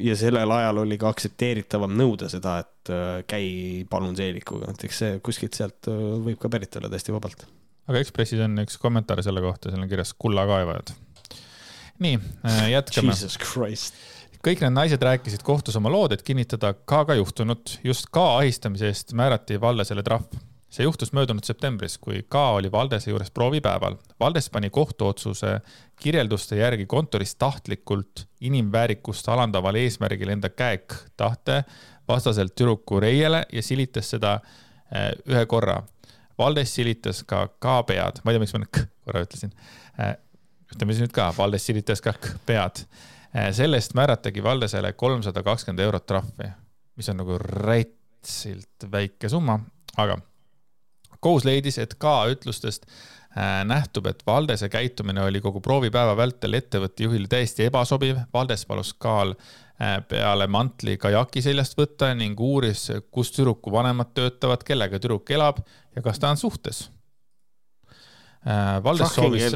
ja 0.02 0.16
sellel 0.18 0.54
ajal 0.56 0.82
oli 0.84 0.98
ka 1.00 1.10
aktsepteeritavam 1.12 1.94
nõuda 1.98 2.30
seda, 2.32 2.58
et 2.64 2.92
äh, 2.92 3.10
käi 3.28 3.48
palun 3.90 4.16
seelikuga, 4.18 4.72
et 4.72 4.86
eks 4.88 5.02
see 5.04 5.18
kuskilt 5.24 5.58
sealt 5.58 5.90
äh, 5.92 6.00
võib 6.26 6.40
ka 6.42 6.50
pärit 6.52 6.80
olla 6.80 6.90
täiesti 6.92 7.14
vabalt. 7.14 7.44
aga 7.90 8.02
Ekspressis 8.02 8.42
on 8.44 8.64
üks 8.64 8.78
kommentaar 8.82 9.22
selle 9.24 9.44
kohta, 9.44 9.72
seal 9.72 9.84
on 9.84 9.90
kirjas 9.90 10.14
kullakaevajad. 10.18 10.94
nii, 12.02 12.18
jätkame. 12.72 13.14
Jesus 13.14 13.38
Christ 13.40 14.00
kõik 14.42 14.62
need 14.64 14.74
naised 14.74 15.02
rääkisid 15.02 15.44
kohtus 15.46 15.76
oma 15.78 15.92
lood, 15.92 16.16
et 16.16 16.24
kinnitada 16.26 16.72
K-ga 16.74 17.14
juhtunut. 17.14 17.78
just 17.84 18.08
K 18.10 18.24
ahistamise 18.40 18.90
eest 18.90 19.14
määrati 19.14 19.60
Valdesele 19.60 20.02
trahv. 20.02 20.26
See 20.72 20.86
juhtus 20.86 21.12
möödunud 21.12 21.44
septembris, 21.44 21.98
kui 21.98 22.22
K 22.28 22.34
oli 22.56 22.72
Valdese 22.72 23.10
juures 23.10 23.30
proovipäeval. 23.30 23.96
Valdes 24.20 24.50
pani 24.50 24.70
kohtuotsuse 24.70 25.60
kirjelduste 26.00 26.56
järgi 26.56 26.86
kontoris 26.86 27.34
tahtlikult 27.36 28.26
inimväärikust 28.40 29.28
alandaval 29.28 29.74
eesmärgil 29.74 30.32
enda 30.32 30.48
käek 30.48 30.94
tahte 31.16 31.64
vastaselt 32.08 32.54
tüdruku 32.54 33.00
reiele 33.00 33.44
ja 33.52 33.62
silitas 33.62 34.10
seda 34.10 34.38
eh, 34.94 35.12
ühe 35.28 35.44
korra. 35.46 35.82
Valdes 36.38 36.74
silitas 36.74 37.22
ka 37.28 37.46
K 37.48 37.76
pead, 37.86 38.24
ma 38.24 38.32
ei 38.32 38.38
tea, 38.38 38.46
miks 38.46 38.56
ma 38.56 38.64
nüüd 38.64 38.82
korra 39.04 39.24
ütlesin. 39.26 39.52
ütleme 40.72 40.96
siis 40.96 41.04
nüüd 41.04 41.12
ka, 41.14 41.28
Valdes 41.36 41.66
silitas 41.68 42.00
ka 42.00 42.16
K 42.16 42.32
pead 42.46 42.86
sellest 43.52 43.94
määratagi 43.94 44.42
Valdesele 44.44 44.92
kolmsada 44.92 45.42
kakskümmend 45.42 45.84
eurot 45.84 46.06
trahvi, 46.06 46.50
mis 46.96 47.08
on 47.08 47.20
nagu 47.20 47.38
rätsilt 47.38 48.90
väike 48.92 49.28
summa, 49.28 49.60
aga 49.96 50.18
kohus 51.22 51.46
leidis, 51.48 51.78
et 51.78 51.94
K 52.02 52.12
ütlustest 52.34 52.86
nähtub, 53.64 54.10
et 54.10 54.20
Valdese 54.26 54.68
käitumine 54.68 55.22
oli 55.24 55.40
kogu 55.40 55.62
proovipäeva 55.64 56.12
vältel 56.18 56.58
ettevõtte 56.58 57.06
juhile 57.06 57.30
täiesti 57.32 57.64
ebasobiv. 57.70 58.18
Valdes 58.34 58.66
palus 58.68 58.92
K-l 59.00 59.32
peale 60.08 60.46
mantli 60.52 60.98
kajaki 61.00 61.40
seljast 61.42 61.78
võtta 61.78 62.10
ning 62.14 62.38
uuris, 62.40 62.90
kus 63.10 63.32
tüdruku 63.32 63.72
vanemad 63.72 64.12
töötavad, 64.14 64.60
kellega 64.68 65.00
tüdruk 65.00 65.32
elab 65.32 65.62
ja 65.96 66.02
kas 66.04 66.20
ta 66.20 66.30
on 66.34 66.36
suhtes. 66.36 66.84
Valdes 68.84 69.14
soovis 69.16 69.48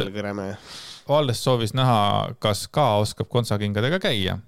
Valdes 1.08 1.44
soovis 1.44 1.74
näha, 1.76 2.32
kas 2.42 2.64
ka 2.72 2.96
oskab 3.02 3.28
kontsakingadega 3.30 4.00
käia. 4.02 4.38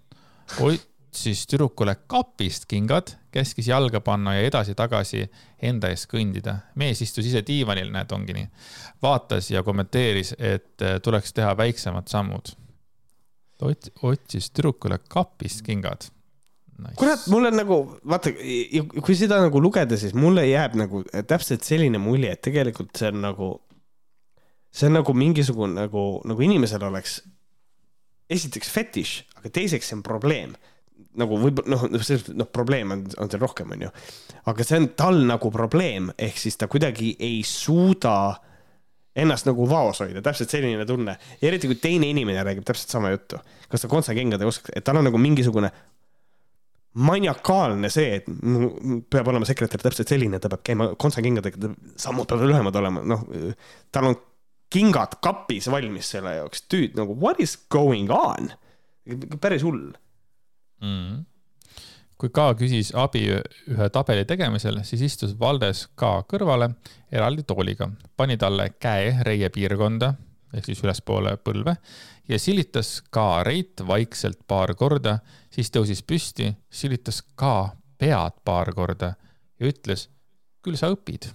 Otsis 1.18 1.46
tüdrukule 1.50 1.96
kapist 2.06 2.68
kingad, 2.70 3.10
käskis 3.34 3.66
jalga 3.68 3.98
panna 4.00 4.36
ja 4.36 4.44
edasi-tagasi 4.46 5.24
enda 5.66 5.90
ees 5.90 6.04
kõndida. 6.06 6.60
mees 6.78 7.00
istus 7.02 7.26
ise 7.26 7.42
diivanil, 7.42 7.90
näed, 7.90 8.12
ongi 8.14 8.36
nii. 8.36 8.46
vaatas 9.02 9.50
ja 9.50 9.62
kommenteeris, 9.66 10.36
et 10.38 10.78
tuleks 11.02 11.32
teha 11.34 11.56
väiksemad 11.56 12.06
sammud. 12.08 12.52
Ot-, 13.62 13.90
otsis 14.02 14.50
tüdrukule 14.50 15.00
kapist 15.08 15.64
kingad 15.66 16.06
nice.. 16.78 16.94
kurat, 16.94 17.26
mul 17.26 17.50
on 17.50 17.58
nagu, 17.58 17.78
vaata, 18.06 18.30
kui 19.02 19.18
seda 19.18 19.40
nagu 19.42 19.60
lugeda, 19.62 19.98
siis 19.98 20.14
mulle 20.14 20.46
jääb 20.46 20.78
nagu 20.78 21.02
täpselt 21.26 21.66
selline 21.66 21.98
mulje, 21.98 22.30
et 22.30 22.44
tegelikult 22.46 22.94
see 22.94 23.10
on 23.10 23.24
nagu 23.26 23.50
see 24.70 24.86
on 24.86 25.00
nagu 25.00 25.14
mingisugune 25.14 25.74
nagu, 25.74 26.06
nagu 26.30 26.46
inimesel 26.46 26.86
oleks 26.86 27.18
esiteks 28.30 28.70
fetiš, 28.70 29.12
aga 29.40 29.50
teiseks 29.50 29.88
see 29.88 29.96
on 29.98 30.02
probleem. 30.06 30.54
Nagu 31.18 31.38
võib-olla 31.40 31.76
noh, 31.76 31.86
selles 32.02 32.28
noh, 32.36 32.48
probleem 32.52 32.94
on, 32.94 33.06
on 33.18 33.30
seal 33.30 33.42
rohkem, 33.42 33.72
onju. 33.76 33.90
aga 34.50 34.66
see 34.66 34.80
on 34.82 34.90
tal 34.98 35.22
nagu 35.28 35.50
probleem, 35.54 36.12
ehk 36.18 36.38
siis 36.40 36.58
ta 36.60 36.70
kuidagi 36.70 37.14
ei 37.18 37.40
suuda 37.46 38.18
ennast 39.18 39.48
nagu 39.48 39.66
vaos 39.68 40.02
hoida, 40.04 40.22
täpselt 40.24 40.52
selline 40.52 40.86
tunne. 40.86 41.16
ja 41.40 41.50
eriti 41.50 41.70
kui 41.70 41.78
teine 41.82 42.10
inimene 42.12 42.42
räägib 42.46 42.66
täpselt 42.66 42.94
sama 42.94 43.12
juttu. 43.14 43.40
kas 43.68 43.84
ta 43.84 43.90
kontsakengad 43.90 44.42
ei 44.42 44.50
oska, 44.50 44.72
et 44.74 44.86
tal 44.86 45.00
on 45.00 45.08
nagu 45.08 45.18
mingisugune 45.18 45.72
maniakaalne 46.98 47.90
see, 47.92 48.18
et 48.18 48.28
peab 49.10 49.28
olema 49.30 49.46
sekretär 49.46 49.82
täpselt 49.84 50.08
selline, 50.10 50.40
ta 50.42 50.50
peab 50.50 50.64
käima 50.66 50.88
kontsakingadega, 50.98 51.70
sammud 52.00 52.26
peavad 52.30 52.48
lühemad 52.48 52.78
olema, 52.80 53.04
noh, 53.06 53.26
tal 53.94 54.10
on 54.10 54.18
kingad 54.72 55.18
kapis 55.24 55.68
valmis 55.72 56.10
selle 56.14 56.34
jaoks, 56.38 56.64
tüüd 56.70 56.98
nagu 56.98 57.16
what 57.20 57.40
is 57.40 57.56
going 57.72 58.10
on? 58.12 58.52
päris 59.40 59.62
hull 59.64 59.94
mm.. 60.80 61.24
kui 62.18 62.30
K 62.34 62.46
küsis 62.58 62.92
abi 62.94 63.24
ühe 63.30 63.90
tabeli 63.94 64.24
tegemisel, 64.28 64.82
siis 64.84 65.04
istus 65.06 65.34
Valdes 65.40 65.86
K 65.98 66.22
kõrvale 66.28 66.72
eraldi 67.12 67.46
tooliga, 67.46 67.90
pani 68.16 68.36
talle 68.36 68.72
käe 68.80 69.18
reie 69.26 69.50
piirkonda 69.54 70.14
ehk 70.54 70.64
siis 70.64 70.80
ülespoole 70.84 71.36
põlve 71.44 71.76
ja 72.28 72.38
silitas 72.40 72.98
K 73.12 73.26
reit 73.46 73.82
vaikselt 73.86 74.40
paar 74.48 74.74
korda, 74.78 75.18
siis 75.52 75.72
tõusis 75.72 76.04
püsti, 76.04 76.52
silitas 76.70 77.22
K 77.36 77.52
pead 77.98 78.40
paar 78.44 78.72
korda 78.76 79.14
ja 79.58 79.68
ütles, 79.72 80.08
küll 80.62 80.78
sa 80.78 80.90
õpid. 80.94 81.30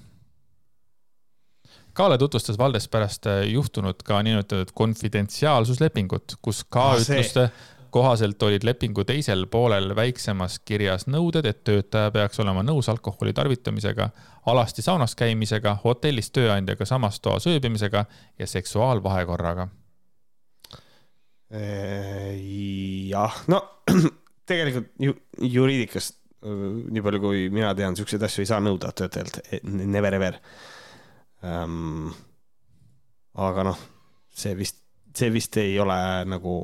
Kaale 1.94 2.18
tutvustas 2.18 2.58
Valdes 2.58 2.88
pärast 2.90 3.28
juhtunud 3.46 4.00
ka 4.06 4.24
niinimetatud 4.26 4.72
konfidentsiaalsuslepingut, 4.74 6.40
kus 6.42 6.64
K 6.66 6.82
ah, 6.82 6.96
ütluste 6.98 7.50
kohaselt 7.94 8.42
olid 8.44 8.64
lepingu 8.66 9.04
teisel 9.06 9.46
poolel 9.52 9.94
väiksemas 9.96 10.58
kirjas 10.66 11.06
nõuded, 11.06 11.46
et 11.46 11.62
töötaja 11.68 12.10
peaks 12.16 12.42
olema 12.42 12.64
nõus 12.66 12.90
alkoholi 12.90 13.36
tarvitamisega, 13.38 14.10
alasti 14.50 14.82
saunas 14.82 15.14
käimisega, 15.20 15.76
hotellis 15.84 16.32
tööandjaga 16.34 16.88
samas 16.90 17.22
toas 17.22 17.46
ööbimisega 17.52 18.06
ja 18.40 18.50
seksuaalvahekorraga. 18.50 19.68
jah, 23.14 23.40
no 23.54 23.62
tegelikult 24.50 24.90
ju 25.00 25.14
juriidikast, 25.54 26.18
nii 26.44 27.04
palju 27.06 27.22
kui 27.22 27.48
mina 27.54 27.76
tean, 27.78 27.96
siukseid 27.96 28.26
asju 28.26 28.42
ei 28.42 28.50
saa 28.50 28.62
nõuda 28.64 28.90
töötajalt, 28.98 29.44
never 29.70 30.18
ever 30.18 30.40
um,. 31.46 32.10
aga 33.38 33.70
noh, 33.70 33.86
see 34.34 34.58
vist, 34.58 34.82
see 35.14 35.30
vist 35.34 35.62
ei 35.62 35.78
ole 35.80 36.00
nagu 36.26 36.64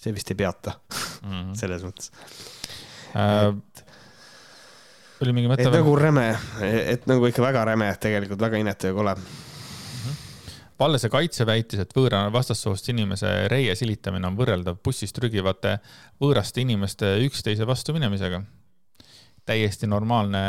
see 0.00 0.14
vist 0.16 0.32
ei 0.32 0.38
peata 0.40 0.76
mm 0.78 1.30
-hmm. 1.30 1.54
selles 1.60 1.84
mõttes 1.84 2.10
äh,. 3.14 3.52
oli 5.20 5.36
mingi 5.36 5.52
mõte 5.52 5.68
et 5.68 5.78
nagu 5.78 5.94
räme, 5.96 6.26
et 6.62 7.06
nagu 7.10 7.26
ikka 7.26 7.42
väga 7.42 7.64
räme, 7.72 7.92
tegelikult 8.00 8.40
väga 8.48 8.64
inetu 8.64 8.92
ja 8.92 8.96
kole 8.96 9.16
Vallese 10.80 11.10
kaitse 11.12 11.44
väitis, 11.44 11.82
et 11.82 11.90
võõra 11.92 12.22
vastassoost 12.32 12.86
inimese 12.88 13.48
reie 13.52 13.74
silitamine 13.76 14.24
on 14.30 14.36
võrreldav 14.38 14.78
bussist 14.84 15.12
trügivate 15.18 15.74
võõraste 16.22 16.62
inimeste 16.62 17.18
üksteise 17.26 17.66
vastu 17.68 17.92
minemisega. 17.92 18.40
täiesti 19.44 19.86
normaalne 19.86 20.40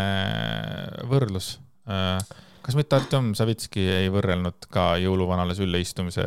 võrdlus 1.10 1.60
äh, 1.90 2.24
kas 2.66 2.78
mitte 2.78 2.98
Artjom 2.98 3.34
Savitski 3.38 3.84
ei 4.02 4.10
võrrelnud 4.14 4.70
ka 4.74 4.94
jõuluvanale 5.02 5.56
sülle 5.58 5.82
istumise 5.84 6.26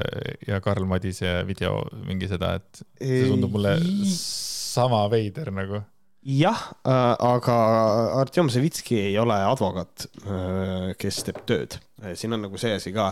ja 0.48 0.60
Karl 0.64 0.86
Madise 0.90 1.40
video 1.48 1.80
mingi 2.04 2.28
seda, 2.30 2.56
et 2.60 2.84
see 3.00 3.26
tundub 3.30 3.54
mulle 3.56 3.76
sama 4.14 5.04
veider 5.12 5.52
nagu? 5.54 5.82
jah 6.24 6.60
äh,, 6.88 7.00
aga 7.20 7.56
Artjom 8.22 8.48
Savitski 8.52 8.96
ei 9.10 9.18
ole 9.20 9.36
advokaat 9.44 10.06
äh,, 10.24 10.94
kes 11.00 11.20
teeb 11.26 11.42
tööd. 11.48 11.76
siin 12.16 12.32
on 12.36 12.46
nagu 12.46 12.60
see 12.60 12.72
asi 12.78 12.94
ka, 12.96 13.10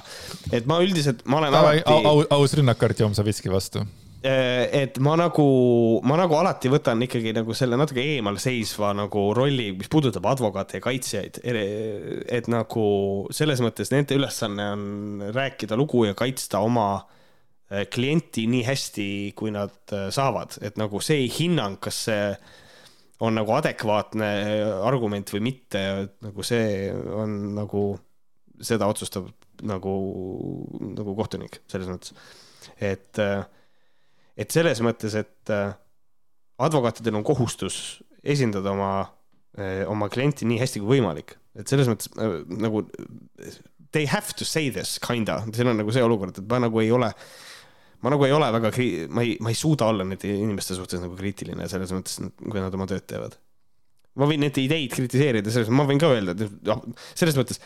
et 0.53 0.69
ma 0.69 0.81
üldiselt, 0.85 1.27
ma 1.29 1.43
olen 1.43 1.53
Tavai, 1.53 1.83
alati 1.83 2.09
au,. 2.09 2.25
aus 2.39 2.57
rünnak 2.57 2.89
Artjom 2.89 3.15
Savitski 3.19 3.53
vastu 3.53 3.85
Äh, 3.85 4.12
et 4.23 4.99
ma 5.03 5.17
nagu, 5.19 5.45
ma 6.07 6.17
nagu 6.21 6.37
alati 6.39 6.71
võtan 6.71 7.03
ikkagi 7.03 7.33
nagu 7.35 7.55
selle 7.59 7.79
natuke 7.79 8.05
eemalseisva 8.15 8.93
nagu 8.95 9.25
rolli, 9.35 9.73
mis 9.75 9.91
puudutab 9.91 10.29
advokaate 10.31 10.79
ja 10.79 10.85
kaitsjaid. 10.85 11.41
et 11.43 12.51
nagu 12.53 12.85
selles 13.35 13.63
mõttes 13.65 13.91
nende 13.91 14.15
ülesanne 14.15 14.69
on 14.77 14.85
rääkida 15.35 15.79
lugu 15.79 16.05
ja 16.07 16.15
kaitsta 16.15 16.63
oma 16.63 16.87
äh, 17.01 17.87
klienti 17.91 18.47
nii 18.47 18.63
hästi, 18.67 19.07
kui 19.35 19.51
nad 19.55 19.75
äh, 19.91 20.09
saavad, 20.15 20.59
et 20.63 20.79
nagu 20.79 21.03
see 21.03 21.27
hinnang, 21.27 21.81
kas 21.83 22.05
see 22.07 22.27
on 23.23 23.35
nagu 23.39 23.55
adekvaatne 23.55 24.29
argument 24.87 25.31
või 25.35 25.45
mitte, 25.51 25.83
nagu 26.23 26.47
see 26.47 26.91
on 26.91 27.57
nagu, 27.59 27.83
seda 28.63 28.87
otsustab 28.91 29.31
nagu, 29.67 29.97
nagu 30.95 31.15
kohtunik 31.19 31.61
selles 31.71 31.91
mõttes, 31.91 32.15
et 32.83 33.19
äh, 33.23 33.43
et 34.37 34.55
selles 34.55 34.81
mõttes, 34.85 35.17
et 35.19 35.53
äh, 35.53 35.75
advokaatidel 36.63 37.19
on 37.19 37.27
kohustus 37.27 37.77
esindada 38.23 38.73
oma, 38.73 38.93
äh, 39.59 39.83
oma 39.91 40.09
klienti 40.13 40.49
nii 40.49 40.61
hästi 40.63 40.83
kui 40.83 40.97
võimalik, 40.97 41.37
et 41.59 41.71
selles 41.71 41.91
mõttes 41.91 42.11
äh, 42.17 42.41
nagu 42.63 42.85
they 43.93 44.07
have 44.09 44.37
to 44.39 44.47
say 44.49 44.71
this 44.73 44.99
kinda, 45.03 45.43
siin 45.53 45.73
on 45.73 45.81
nagu 45.83 45.95
see 45.95 46.05
olukord, 46.05 46.39
et 46.39 46.49
ma 46.49 46.63
nagu 46.65 46.83
ei 46.83 46.93
ole, 46.95 47.11
ma 48.03 48.13
nagu 48.15 48.27
ei 48.27 48.35
ole 48.35 48.49
väga, 48.57 48.73
ma 49.13 49.25
ei, 49.27 49.37
ma 49.43 49.53
ei 49.53 49.59
suuda 49.59 49.91
olla 49.93 50.07
nende 50.07 50.33
inimeste 50.33 50.77
suhtes 50.79 51.03
nagu 51.03 51.17
kriitiline 51.19 51.69
selles 51.71 51.93
mõttes, 51.95 52.19
kui 52.43 52.59
nad 52.61 52.75
oma 52.79 52.89
tööd 52.91 53.07
teevad. 53.11 53.37
ma 54.21 54.29
võin 54.29 54.43
nende 54.45 54.65
ideid 54.65 54.93
kritiseerida, 54.93 55.53
selles 55.53 55.71
ma 55.73 55.87
võin 55.89 56.01
ka 56.01 56.11
öelda, 56.13 56.35
et 56.37 56.97
selles 57.19 57.37
mõttes 57.39 57.61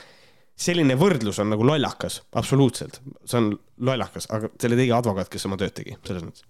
selline 0.57 0.97
võrdlus 0.97 1.39
on 1.43 1.51
nagu 1.53 1.67
lollakas, 1.69 2.23
absoluutselt, 2.41 3.01
see 3.29 3.39
on 3.43 3.51
lollakas, 3.85 4.31
aga 4.33 4.49
selle 4.57 4.79
tegi 4.79 4.95
advokaat, 4.97 5.29
kes 5.31 5.45
oma 5.47 5.59
tööd 5.61 5.75
tegi, 5.77 5.99
selles 6.07 6.25
mõttes 6.25 6.47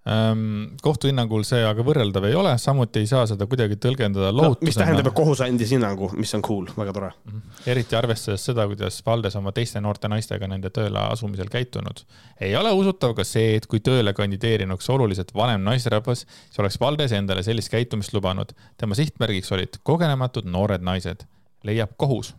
kohtu 0.00 1.10
hinnangul 1.10 1.42
see 1.44 1.60
aga 1.60 1.84
võrreldav 1.84 2.24
ei 2.24 2.34
ole, 2.38 2.54
samuti 2.58 3.02
ei 3.02 3.08
saa 3.08 3.26
seda 3.28 3.44
kuidagi 3.46 3.76
tõlgendada 3.76 4.30
lohutusena 4.32 4.64
no,. 4.64 4.68
mis 4.70 4.78
tähendab, 4.78 5.08
et 5.10 5.16
kohus 5.18 5.42
andis 5.44 5.74
hinnangu, 5.74 6.08
mis 6.16 6.32
on 6.38 6.44
cool, 6.46 6.70
väga 6.72 6.94
tore. 6.96 7.10
-hmm. 7.28 7.42
eriti 7.68 7.98
arvestades 7.98 8.46
seda, 8.48 8.64
kuidas 8.70 9.02
Valdes 9.06 9.36
oma 9.36 9.52
teiste 9.52 9.80
noorte 9.84 10.08
naistega 10.08 10.48
nende 10.48 10.70
tööle 10.72 10.98
asumisel 11.04 11.52
käitunud. 11.52 12.00
ei 12.40 12.56
ole 12.56 12.72
usutav 12.72 13.14
ka 13.14 13.24
see, 13.24 13.56
et 13.56 13.66
kui 13.66 13.80
tööle 13.84 14.14
kandideerinuks 14.16 14.88
oluliselt 14.90 15.34
vanem 15.34 15.60
naisterahvas, 15.68 16.24
siis 16.48 16.58
oleks 16.64 16.80
Valdes 16.80 17.12
endale 17.12 17.42
sellist 17.42 17.68
käitumist 17.68 18.14
lubanud. 18.16 18.56
tema 18.78 18.94
sihtmärgiks 18.94 19.52
olid 19.52 19.82
kogenematud 19.82 20.48
noored 20.48 20.80
naised, 20.80 21.26
leiab 21.62 21.92
kohus 21.96 22.34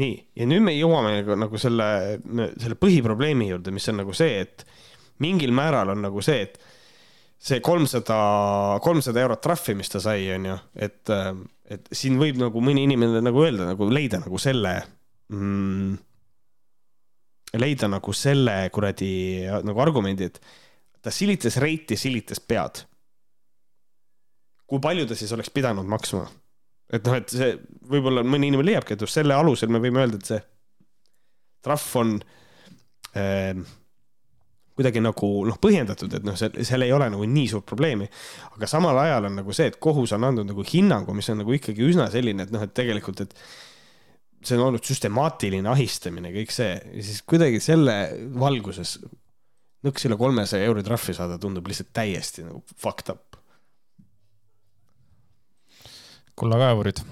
nii, 0.00 0.14
ja 0.36 0.46
nüüd 0.48 0.62
me 0.64 0.72
jõuame 0.72 1.18
nagu, 1.18 1.36
nagu 1.36 1.58
selle, 1.60 2.18
selle 2.56 2.78
põhiprobleemi 2.80 3.50
juurde, 3.50 3.70
mis 3.70 3.88
on 3.92 4.00
nagu 4.00 4.14
see, 4.16 4.40
et 4.40 4.64
mingil 5.20 5.52
määral 5.54 5.92
on 5.92 6.02
nagu 6.06 6.22
see, 6.24 6.46
et 6.46 6.58
see 7.42 7.60
kolmsada, 7.64 8.18
kolmsada 8.84 9.22
eurot 9.24 9.42
trahvi, 9.42 9.74
mis 9.78 9.90
ta 9.90 10.00
sai, 10.02 10.28
onju, 10.36 10.56
et, 10.86 11.12
et 11.74 11.92
siin 11.94 12.18
võib 12.20 12.38
nagu 12.40 12.62
mõni 12.62 12.86
inimene 12.86 13.22
nagu 13.24 13.42
öelda, 13.42 13.66
nagu 13.72 13.88
leida 13.90 14.22
nagu 14.22 14.38
selle 14.40 14.76
mm,, 15.32 15.96
leida 17.58 17.90
nagu 17.90 18.14
selle 18.16 18.56
kuradi 18.74 19.12
nagu 19.66 19.82
argumendi, 19.82 20.30
et 20.30 20.38
ta 21.02 21.10
silitas 21.10 21.58
reiti, 21.62 21.98
silitas 21.98 22.40
pead. 22.40 22.84
kui 24.72 24.80
palju 24.80 25.04
ta 25.04 25.18
siis 25.18 25.32
oleks 25.34 25.50
pidanud 25.50 25.88
maksma? 25.88 26.24
et 26.92 27.04
noh, 27.08 27.18
et 27.18 27.28
see 27.32 27.52
võib-olla 27.90 28.22
mõni 28.22 28.52
inimene 28.52 28.70
leiabki, 28.70 28.94
et 28.94 29.02
just 29.02 29.16
selle 29.16 29.34
alusel 29.34 29.72
me 29.72 29.80
võime 29.82 30.04
öelda, 30.04 30.20
et 30.20 30.28
see 30.30 30.40
trahv 31.64 31.88
on 32.00 32.16
äh, 33.16 33.56
kuidagi 34.76 35.02
nagu 35.04 35.30
noh, 35.48 35.58
põhjendatud, 35.62 36.14
et 36.16 36.24
noh, 36.26 36.36
seal 36.38 36.86
ei 36.86 36.92
ole 36.94 37.10
nagu 37.12 37.26
nii 37.28 37.48
suurt 37.50 37.66
probleemi. 37.68 38.08
aga 38.56 38.68
samal 38.70 38.98
ajal 39.02 39.28
on 39.28 39.36
nagu 39.42 39.56
see, 39.56 39.68
et 39.72 39.78
kohus 39.82 40.14
on 40.16 40.24
andnud 40.30 40.48
nagu 40.48 40.64
hinnangu, 40.66 41.14
mis 41.16 41.28
on 41.32 41.42
nagu 41.42 41.56
ikkagi 41.58 41.84
üsna 41.90 42.08
selline, 42.12 42.46
et 42.46 42.54
noh, 42.54 42.64
et 42.64 42.72
tegelikult, 42.76 43.24
et 43.26 43.36
see 44.42 44.58
on 44.58 44.68
olnud 44.70 44.84
süstemaatiline 44.86 45.68
ahistamine, 45.70 46.32
kõik 46.34 46.54
see 46.54 46.72
siis 47.04 47.20
kuidagi 47.28 47.60
selle 47.62 47.96
valguses 48.40 48.96
nõks 49.86 50.06
üle 50.08 50.18
kolmesaja 50.18 50.66
euri 50.70 50.84
trahvi 50.86 51.14
saada 51.16 51.38
tundub 51.42 51.68
lihtsalt 51.70 51.92
täiesti 51.94 52.46
nagu 52.46 52.62
fucked 52.78 53.12
up. 53.14 53.38
kullakaevurid 56.38 57.02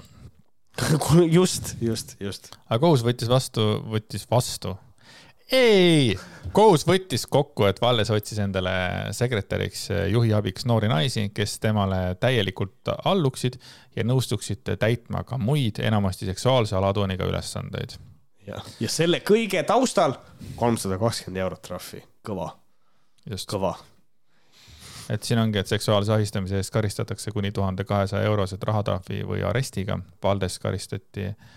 just, 1.36 1.74
just, 1.82 2.16
just. 2.22 2.54
aga 2.66 2.80
kohus 2.82 3.02
võttis 3.04 3.28
vastu, 3.30 3.66
võttis 3.90 4.24
vastu 4.30 4.72
ei, 5.52 6.18
kohus 6.52 6.84
võttis 6.86 7.26
kokku, 7.30 7.66
et 7.68 7.80
Valles 7.82 8.10
otsis 8.10 8.38
endale 8.42 8.72
sekretäriks, 9.16 9.88
juhi 10.10 10.32
abiks 10.36 10.66
noori 10.68 10.90
naisi, 10.90 11.28
kes 11.34 11.58
temale 11.62 12.16
täielikult 12.20 12.92
alluksid 13.04 13.58
ja 13.96 14.06
nõustuksid 14.06 14.74
täitma 14.80 15.24
ka 15.28 15.38
muid, 15.38 15.82
enamasti 15.82 16.28
seksuaalse 16.30 16.76
alatooniga 16.76 17.28
ülesandeid. 17.28 17.98
ja, 18.46 18.62
selle 18.88 19.20
kõige 19.26 19.62
taustal 19.66 20.16
kolmsada 20.56 20.98
kakskümmend 20.98 21.44
eurot 21.44 21.62
trahvi, 21.62 22.02
kõva, 22.26 22.50
kõva. 23.46 23.76
Et 25.10 25.22
siin 25.26 25.40
ongi, 25.42 25.58
et 25.58 25.66
seksuaalse 25.66 26.12
ahistamise 26.14 26.56
eest 26.56 26.70
karistatakse 26.70 27.32
kuni 27.34 27.50
tuhande 27.52 27.84
kahesaja 27.84 28.28
eurosed 28.30 28.62
rahatrahvi 28.62 29.24
või 29.26 29.40
arestiga. 29.42 29.96
Valdes 30.22 30.58
karistati 30.62 31.24
äh, 31.26 31.48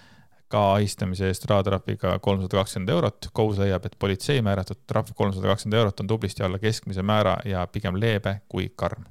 ka 0.54 0.62
ahistamise 0.76 1.28
eest 1.32 1.48
rahatrahviga 1.50 2.18
kolmsada 2.22 2.60
kakskümmend 2.60 2.94
eurot. 2.94 3.30
kohus 3.34 3.58
leiab, 3.62 3.86
et 3.90 3.96
politsei 4.00 4.42
määratud 4.46 4.84
trahv 4.88 5.10
kolmsada 5.18 5.50
kakskümmend 5.50 5.80
eurot 5.80 6.04
on 6.04 6.12
tublisti 6.12 6.46
alla 6.46 6.60
keskmise 6.62 7.02
määra 7.02 7.38
ja 7.50 7.66
pigem 7.68 7.98
leebe 8.00 8.36
kui 8.50 8.70
karm. 8.76 9.06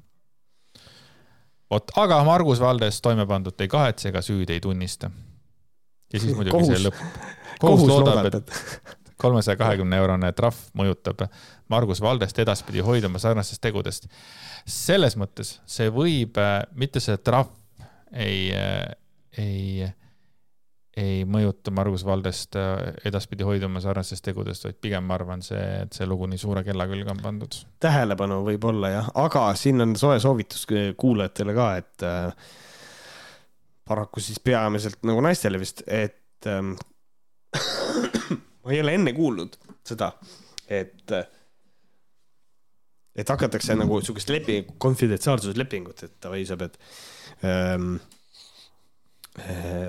vot, 1.71 1.91
aga 1.99 2.23
Margus 2.23 2.61
Valdes 2.63 3.01
toime 3.01 3.27
pandut 3.27 3.61
ei 3.61 3.67
kahetse 3.67 4.09
ega 4.09 4.21
süüd 4.23 4.49
ei 4.55 4.63
tunnista. 4.63 5.11
ja 6.13 6.19
siis 6.19 6.35
muidugi 6.35 6.57
kohus, 6.57 6.67
see 6.71 6.83
lõpp. 6.87 7.01
kohus 7.59 7.87
loodab, 7.87 8.29
et 8.29 8.93
kolmesaja 9.23 9.59
kahekümne 9.59 9.99
eurone 9.99 10.31
trahv 10.31 10.61
mõjutab 10.79 11.25
Margus 11.71 12.01
Valdest 12.01 12.39
edaspidi 12.39 12.83
hoiduma 12.83 13.19
sarnastest 13.19 13.61
tegudest. 13.61 14.07
selles 14.67 15.17
mõttes 15.19 15.57
see 15.65 15.91
võib, 15.91 16.39
mitte 16.75 17.03
see 17.03 17.17
trahv 17.17 17.51
ei, 18.13 18.53
ei 19.37 19.91
ei 20.97 21.23
mõjuta 21.25 21.71
Margus 21.73 22.03
Valdest 22.05 22.57
äh, 22.59 22.93
edaspidi 23.07 23.45
hoiduma 23.47 23.81
sarnastest 23.81 24.23
tegudest, 24.27 24.67
vaid 24.67 24.77
pigem 24.81 25.07
ma 25.09 25.17
arvan 25.17 25.41
see, 25.45 25.61
et 25.83 25.97
see 25.97 26.05
lugu 26.09 26.27
nii 26.29 26.41
suure 26.41 26.63
kella 26.65 26.85
külge 26.89 27.09
on 27.13 27.21
pandud. 27.21 27.57
tähelepanu 27.81 28.41
võib-olla 28.45 28.93
jah, 28.93 29.09
aga 29.23 29.47
siin 29.57 29.81
on 29.85 29.95
soe 29.99 30.19
soovitus 30.21 30.67
kuulajatele 30.99 31.57
ka, 31.57 31.69
et 31.81 32.07
äh, 32.07 32.51
paraku 33.89 34.21
siis 34.23 34.41
peamiselt 34.43 35.01
nagu 35.09 35.23
naistele 35.25 35.61
vist, 35.61 35.81
et 35.87 36.49
ähm, 36.49 36.75
ma 38.61 38.75
ei 38.75 38.83
ole 38.85 38.97
enne 38.99 39.17
kuulnud 39.17 39.57
seda, 39.85 40.13
et 40.69 41.15
äh, 41.17 41.25
et 43.13 43.29
hakatakse 43.29 43.75
nagu 43.77 43.99
sihukest 44.01 44.29
leping, 44.33 44.75
konfidentsiaalsuslepingut, 44.81 46.05
et 46.05 46.15
davai, 46.21 46.45
sa 46.49 46.57
pead 46.57 46.77
ähm, 47.45 47.95
Äh, 47.95 48.12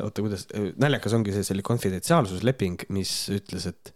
oota, 0.05 0.23
kuidas, 0.25 0.47
äh, 0.57 0.73
naljakas 0.81 1.15
ongi 1.17 1.35
see, 1.35 1.45
see 1.45 1.55
oli 1.57 1.65
konfidentsiaalsusleping, 1.67 2.87
mis 2.97 3.13
ütles, 3.35 3.69
et 3.69 3.93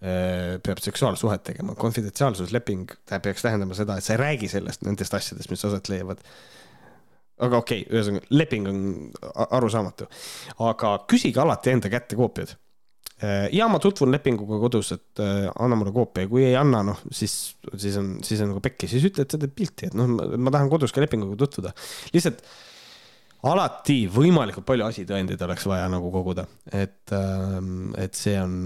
äh, 0.00 0.56
peab 0.64 0.80
seksuaalsuhet 0.82 1.44
tegema. 1.50 1.74
konfidentsiaalsusleping 1.76 2.94
peaks 3.12 3.44
tähendama 3.44 3.76
seda, 3.76 3.98
et 3.98 4.06
sa 4.06 4.14
ei 4.14 4.22
räägi 4.22 4.48
sellest, 4.56 4.86
nendest 4.88 5.16
asjadest, 5.18 5.52
mis 5.52 5.64
aset 5.68 5.90
leiavad. 5.92 6.22
aga 7.36 7.58
okei 7.60 7.82
okay,, 7.84 7.92
ühesõnaga 7.92 8.30
leping 8.32 8.68
on 8.70 8.78
arusaamatu, 9.58 10.06
aga 10.64 10.92
küsige 11.12 11.42
alati 11.42 11.74
enda 11.74 11.90
kätte 11.92 12.16
koopiad. 12.16 12.54
ja 13.52 13.66
ma 13.68 13.78
tutvun 13.80 14.12
lepinguga 14.12 14.58
kodus, 14.60 14.92
et 14.92 15.20
anna 15.20 15.76
mulle 15.76 15.92
koopia 15.92 16.28
kui 16.28 16.44
ei 16.44 16.56
anna, 16.56 16.82
noh, 16.84 17.02
siis, 17.12 17.56
siis 17.76 17.96
on, 18.00 18.14
siis 18.24 18.40
on 18.44 18.50
nagu 18.52 18.64
pekki, 18.64 18.88
siis 18.88 19.04
ütle, 19.08 19.24
et 19.24 19.32
sa 19.32 19.40
teed 19.40 19.52
pilti, 19.56 19.90
et 19.90 19.96
noh, 19.96 20.08
ma 20.36 20.52
tahan 20.52 20.72
kodus 20.72 20.92
ka 20.92 21.04
lepinguga 21.04 21.36
tutvuda. 21.44 21.72
lihtsalt 22.16 22.44
alati 23.50 23.96
võimalikult 24.10 24.66
palju 24.68 24.86
asitõendeid 24.86 25.42
oleks 25.46 25.66
vaja 25.68 25.86
nagu 25.92 26.08
koguda, 26.14 26.46
et, 26.72 27.12
ähm, 27.14 27.92
et 28.00 28.16
see 28.18 28.36
on, 28.40 28.56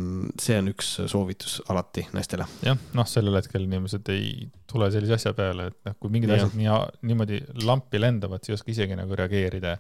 see 0.41 0.59
on 0.61 0.71
üks 0.73 0.93
soovitus 1.11 1.59
alati 1.73 2.07
naistele. 2.15 2.47
jah, 2.67 2.79
noh, 2.97 3.09
sellel 3.09 3.39
hetkel 3.39 3.67
inimesed 3.67 4.11
ei 4.15 4.49
tule 4.71 4.91
sellise 4.95 5.19
asja 5.19 5.35
peale, 5.37 5.71
et 5.73 5.91
noh, 5.91 5.97
kui 6.03 6.13
mingid 6.15 6.33
ja. 6.33 6.41
asjad 6.41 6.57
nii, 6.59 6.71
niimoodi 7.11 7.43
lampi 7.67 8.03
lendavad, 8.03 8.45
siis 8.45 8.55
ei 8.55 8.61
oska 8.61 8.75
isegi 8.75 8.99
nagu 8.99 9.19
reageerida. 9.19 9.77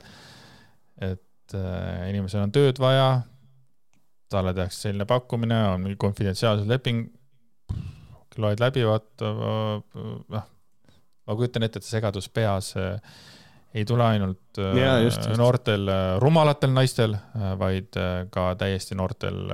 et 1.10 1.56
äh, 1.56 2.06
inimesel 2.10 2.44
on 2.44 2.54
tööd 2.54 2.80
vaja, 2.82 3.22
talle 4.30 4.54
tehakse 4.54 4.86
selline 4.86 5.06
pakkumine, 5.10 5.58
on 5.74 5.84
mingi 5.86 5.98
konfidentsiaalsusleping, 6.00 7.06
loed 8.40 8.62
läbi, 8.62 8.86
vaata, 8.86 9.34
noh, 10.36 10.48
ma 11.26 11.36
kujutan 11.38 11.66
ette, 11.66 11.80
et 11.80 11.86
see 11.86 11.98
segadus 11.98 12.30
peas 12.32 12.74
äh, 12.78 12.96
ei 13.74 13.86
tule 13.86 14.04
ainult 14.04 14.58
ja, 14.58 14.98
just, 15.04 15.22
just. 15.22 15.38
noortel 15.38 15.86
äh, 15.88 16.18
rumalatel 16.22 16.74
naistel, 16.74 17.14
äh, 17.14 17.54
vaid 17.60 17.96
äh, 18.00 18.26
ka 18.34 18.52
täiesti 18.60 18.98
noortel 18.98 19.48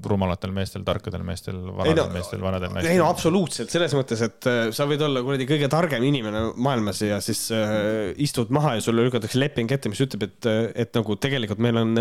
rumalatel 0.00 0.48
meestel, 0.56 0.80
tarkadel 0.80 1.20
meestel, 1.28 1.58
vanadel 1.76 2.06
no, 2.06 2.12
meestel, 2.14 2.40
vanadel 2.40 2.70
naistel. 2.72 2.94
ei 2.94 2.98
no 2.98 3.10
absoluutselt, 3.12 3.68
selles 3.70 3.92
mõttes, 3.92 4.22
et 4.24 4.48
sa 4.72 4.86
võid 4.88 5.04
olla 5.04 5.20
kuradi 5.22 5.44
kõige 5.46 5.68
targem 5.70 6.06
inimene 6.08 6.40
maailmas 6.56 7.02
ja 7.04 7.18
siis 7.22 7.42
äh, 7.52 8.14
istud 8.24 8.48
maha 8.56 8.78
ja 8.78 8.84
sulle 8.86 9.04
lükatakse 9.04 9.38
leping 9.38 9.70
ette, 9.76 9.92
mis 9.92 10.00
ütleb, 10.06 10.24
et, 10.24 10.48
et 10.72 10.96
nagu 10.96 11.18
tegelikult 11.20 11.60
meil 11.60 11.82
on 11.82 11.92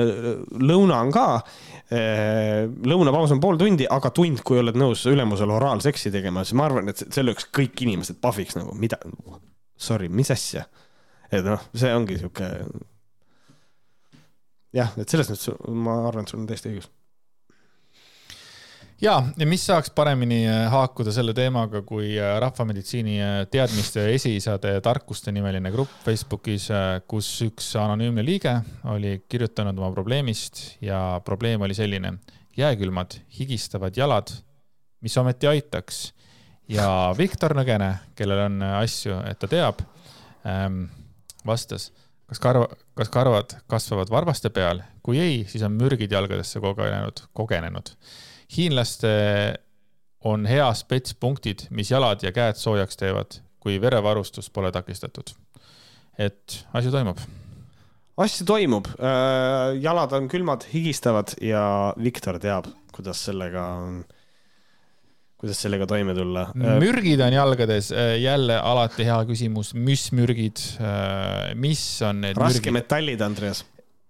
lõuna 0.63 1.01
on 1.03 1.11
ka 1.13 1.27
äh,. 1.91 2.63
lõunapaus 2.88 3.35
on 3.35 3.43
pool 3.43 3.59
tundi, 3.59 3.84
aga 3.99 4.15
tund, 4.15 4.39
kui 4.47 4.63
oled 4.63 4.80
nõus 4.80 5.03
ülemusele 5.11 5.59
oraalseksi 5.59 6.15
tegema, 6.15 6.47
siis 6.47 6.55
ma 6.55 6.71
arvan, 6.71 6.88
et 6.88 7.03
see 7.03 7.27
lööks 7.27 7.51
kõik 7.51 7.84
inimesed 7.84 8.23
pahviks 8.23 8.55
nagu, 8.57 8.80
mida 8.80 9.03
sorry, 9.80 10.10
mis 10.10 10.31
asja? 10.35 10.68
et 11.31 11.45
noh, 11.45 11.61
see 11.77 11.91
ongi 11.95 12.19
sihuke. 12.19 12.47
jah, 14.76 14.93
et 14.97 15.10
selles 15.10 15.31
mõttes 15.31 15.73
ma 15.73 16.01
arvan, 16.07 16.26
et 16.26 16.34
sul 16.34 16.41
on 16.43 16.49
täiesti 16.49 16.73
õigus 16.73 16.89
ja, 19.01 19.15
ja 19.38 19.47
mis 19.47 19.64
saaks 19.68 19.91
paremini 19.95 20.41
äh, 20.47 20.65
haakuda 20.72 21.14
selle 21.15 21.34
teemaga, 21.38 21.81
kui 21.88 22.11
äh, 22.18 22.35
Rahvameditsiini 22.43 23.15
äh, 23.23 23.38
teadmiste 23.51 24.06
esiisade 24.14 24.76
tarkuste 24.85 25.34
nimeline 25.35 25.72
grupp 25.73 25.93
Facebookis, 26.06 26.69
kus 27.10 27.30
üks 27.45 27.72
anonüümne 27.80 28.26
liige 28.26 28.60
oli 28.91 29.19
kirjutanud 29.30 29.80
oma 29.80 29.91
probleemist 29.95 30.81
ja 30.84 31.22
probleem 31.26 31.61
oli 31.68 31.77
selline. 31.77 32.18
jääkülmad, 32.60 33.14
higistavad 33.39 33.95
jalad, 33.95 34.31
mis 35.01 35.14
ometi 35.18 35.47
aitaks 35.47 36.10
ja 36.70 36.90
Viktor 37.18 37.56
Nõgene, 37.58 37.94
kellel 38.18 38.46
on 38.46 38.62
asju, 38.82 39.18
et 39.30 39.40
ta 39.41 39.50
teab, 39.52 39.82
ähm, 40.48 40.86
vastas, 41.48 41.90
kas 42.30 42.41
karva, 42.44 42.70
kas 42.98 43.12
karvad 43.14 43.58
kasvavad 43.72 44.12
varvaste 44.14 44.52
peal, 44.54 44.84
kui 45.06 45.20
ei, 45.22 45.41
siis 45.50 45.64
on 45.66 45.76
mürgid 45.80 46.12
jalgadesse 46.14 46.62
kogenenud, 46.64 47.26
kogenenud. 47.34 47.94
hiinlaste 48.56 49.10
on 50.26 50.46
hea 50.50 50.68
spetspunktid, 50.76 51.68
mis 51.70 51.91
jalad 51.91 52.24
ja 52.24 52.32
käed 52.36 52.58
soojaks 52.60 52.98
teevad, 53.00 53.40
kui 53.60 53.80
verevarustus 53.82 54.50
pole 54.50 54.72
takistatud. 54.72 55.36
et 56.20 56.66
asju 56.74 56.91
toimub 56.91 57.20
asju 58.20 58.46
toimub, 58.46 58.88
äh, 59.00 59.80
jalad 59.80 60.14
on 60.14 60.28
külmad, 60.28 60.66
higistavad 60.74 61.32
ja 61.41 61.94
Viktor 61.98 62.40
teab, 62.40 62.68
kuidas 62.91 63.22
sellega 63.24 63.64
on 63.80 64.02
kuidas 65.40 65.61
sellega 65.64 65.88
toime 65.90 66.16
tulla? 66.18 66.49
mürgid 66.56 67.22
on 67.26 67.36
jalgades, 67.36 67.91
äh, 67.95 68.14
jälle 68.24 68.60
alati 68.60 69.07
hea 69.07 69.18
küsimus, 69.30 69.74
mis 69.78 70.10
mürgid, 70.16 70.61
äh, 70.84 71.52
mis 71.60 71.84
on 72.06 72.24
need 72.26 72.40
raskemetallid, 72.40 73.22
Andreas? 73.26 73.64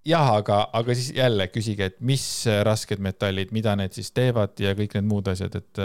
jah, 0.08 0.32
aga, 0.40 0.62
aga 0.74 0.96
siis 0.98 1.12
jälle 1.18 1.50
küsige, 1.54 1.92
et 1.92 2.00
mis 2.02 2.24
rasked 2.66 3.02
metallid, 3.04 3.54
mida 3.56 3.76
need 3.78 3.94
siis 3.98 4.14
teevad 4.16 4.58
ja 4.62 4.74
kõik 4.78 4.96
need 4.98 5.10
muud 5.10 5.28
asjad, 5.30 5.60
et, 5.60 5.84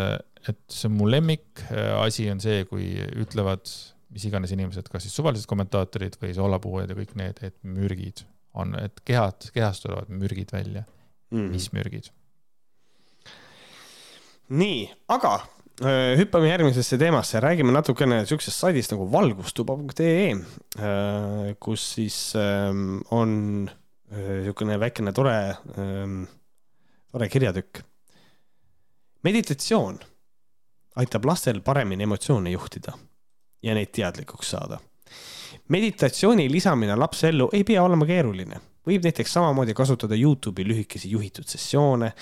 et 0.49 0.63
see 0.71 0.89
on 0.89 0.97
mu 0.97 1.09
lemmik 1.11 1.67
asi 1.99 2.31
on 2.33 2.41
see, 2.41 2.63
kui 2.71 2.95
ütlevad 3.21 3.69
mis 4.15 4.25
iganes 4.29 4.53
inimesed, 4.55 4.89
kas 4.93 5.05
siis 5.05 5.17
suvalised 5.19 5.49
kommentaatorid 5.51 6.17
või 6.23 6.35
soolapuhujad 6.37 6.93
ja 6.93 6.99
kõik 6.99 7.17
need, 7.19 7.41
et 7.47 7.57
mürgid 7.67 8.23
on, 8.55 8.77
et 8.79 9.01
kehad, 9.07 9.51
kehast 9.55 9.85
tulevad 9.87 10.13
mürgid 10.15 10.55
välja 10.55 10.85
mm.. 11.35 11.49
mis 11.51 11.73
mürgid 11.75 12.13
nii, 14.49 14.85
aga 15.09 15.35
äh, 15.83 16.15
hüppame 16.19 16.51
järgmisesse 16.51 16.99
teemasse, 17.01 17.41
räägime 17.41 17.73
natukene 17.75 18.25
siuksest 18.29 18.61
saidist 18.61 18.93
nagu 18.93 19.07
valgustuba.ee, 19.13 20.31
äh, 20.35 21.55
kus 21.61 21.87
siis 21.97 22.19
ähm, 22.39 23.01
on 23.15 23.71
äh, 24.13 24.45
siukene 24.45 24.79
väikene 24.81 25.15
tore, 25.17 25.57
ähm, 25.79 26.25
tore 27.13 27.29
kirjatükk. 27.29 27.83
meditatsioon 29.25 29.99
aitab 31.01 31.25
lastel 31.25 31.61
paremini 31.65 32.05
emotsioone 32.05 32.51
juhtida 32.51 32.93
ja 33.63 33.75
neid 33.75 33.89
teadlikuks 33.93 34.51
saada. 34.51 34.79
meditatsiooni 35.69 36.51
lisamine 36.53 36.97
lapse 36.97 37.29
ellu 37.29 37.49
ei 37.53 37.65
pea 37.65 37.83
olema 37.83 38.07
keeruline, 38.07 38.61
võib 38.87 39.07
näiteks 39.07 39.33
samamoodi 39.33 39.75
kasutada 39.75 40.15
Youtube'i 40.15 40.69
lühikesi 40.69 41.11
juhitud 41.11 41.49
sessioone 41.49 42.13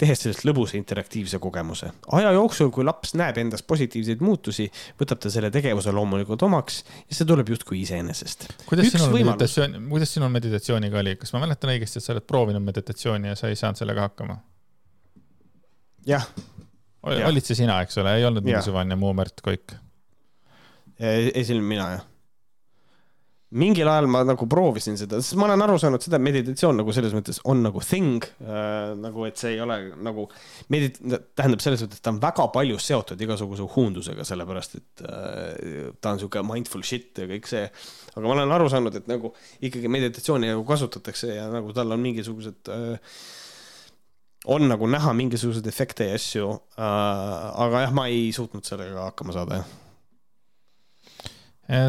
tehes 0.00 0.22
sellest 0.24 0.44
lõbusa 0.48 0.78
interaktiivse 0.78 1.38
kogemuse. 1.42 1.90
aja 2.16 2.32
jooksul, 2.36 2.70
kui 2.74 2.84
laps 2.86 3.12
näeb 3.18 3.38
endas 3.42 3.64
positiivseid 3.66 4.22
muutusi, 4.24 4.68
võtab 5.00 5.20
ta 5.22 5.32
selle 5.32 5.50
tegevuse 5.54 5.92
loomulikult 5.94 6.42
omaks 6.46 6.82
ja 7.02 7.18
see 7.18 7.28
tuleb 7.28 7.52
justkui 7.52 7.82
iseenesest. 7.82 8.48
kuidas 8.68 8.92
sinul 8.94 9.12
meditatsioon, 9.18 9.76
kuidas 9.90 10.14
sinul 10.16 10.32
meditatsiooniga 10.32 11.02
oli, 11.02 11.16
kas 11.20 11.34
ma 11.36 11.44
mäletan 11.44 11.74
õigesti, 11.74 12.00
et 12.00 12.06
sa 12.06 12.14
oled 12.16 12.26
proovinud 12.28 12.64
meditatsiooni 12.64 13.32
ja 13.32 13.38
sa 13.38 13.52
ei 13.52 13.58
saanud 13.60 13.80
sellega 13.80 14.08
hakkama? 14.08 14.40
jah. 16.08 16.28
olid 17.04 17.44
see 17.44 17.62
sina, 17.62 17.80
eks 17.84 18.00
ole, 18.00 18.16
ei 18.16 18.28
olnud 18.28 18.46
mingisugune 18.46 18.96
muu 19.00 19.12
Märt 19.16 19.44
Koik? 19.44 19.76
ei, 21.00 21.44
see 21.44 21.56
olin 21.56 21.68
mina, 21.74 21.90
jah 21.98 22.08
mingil 23.50 23.88
ajal 23.90 24.06
ma 24.10 24.20
nagu 24.22 24.46
proovisin 24.50 24.94
seda, 24.98 25.18
sest 25.18 25.34
ma 25.38 25.48
olen 25.48 25.64
aru 25.64 25.78
saanud 25.82 26.02
seda, 26.04 26.20
et 26.20 26.26
meditatsioon 26.26 26.76
nagu 26.78 26.92
selles 26.94 27.14
mõttes 27.16 27.40
on 27.50 27.64
nagu 27.64 27.82
thing 27.82 28.22
äh,, 28.44 28.92
nagu 28.98 29.26
et 29.26 29.40
see 29.40 29.56
ei 29.56 29.62
ole 29.64 29.78
nagu 30.06 30.28
medit-, 30.70 31.00
tähendab 31.34 31.64
selles 31.64 31.82
mõttes, 31.82 31.98
et 31.98 32.06
ta 32.06 32.12
on 32.14 32.20
väga 32.22 32.46
palju 32.54 32.78
seotud 32.82 33.24
igasuguse 33.26 33.66
huundusega, 33.74 34.26
sellepärast 34.28 34.78
et 34.78 35.02
äh, 35.02 35.90
ta 35.98 36.14
on 36.14 36.22
sihuke 36.22 36.44
mindful 36.46 36.86
shit 36.86 37.18
ja 37.18 37.26
kõik 37.30 37.50
see. 37.50 37.66
aga 38.14 38.24
ma 38.24 38.36
olen 38.36 38.54
aru 38.54 38.70
saanud, 38.70 39.00
et 39.02 39.10
nagu 39.10 39.34
ikkagi 39.58 39.90
meditatsiooni 39.90 40.52
nagu 40.52 40.64
kasutatakse 40.68 41.34
ja 41.34 41.50
nagu 41.50 41.74
tal 41.74 41.90
on 41.90 42.06
mingisugused 42.06 42.70
äh, 42.70 43.18
on 44.46 44.70
nagu 44.70 44.86
näha 44.88 45.10
mingisuguseid 45.18 45.66
efekte 45.66 46.06
ja 46.12 46.22
asju 46.22 46.54
äh,. 46.78 46.88
aga 47.66 47.86
jah, 47.88 47.98
ma 47.98 48.06
ei 48.14 48.30
suutnud 48.36 48.62
sellega 48.62 49.10
hakkama 49.10 49.34
saada, 49.34 49.64
jah 49.64 49.89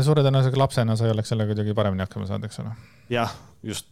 suure 0.05 0.23
tõenäosusega 0.25 0.59
lapsena 0.61 0.95
sa 0.95 1.07
ei 1.07 1.15
oleks 1.15 1.31
sellega 1.33 1.53
kuidagi 1.53 1.73
paremini 1.77 2.05
hakkama 2.05 2.27
saanud, 2.29 2.49
eks 2.49 2.61
ole. 2.63 2.75
jah, 3.09 3.33
just 3.65 3.87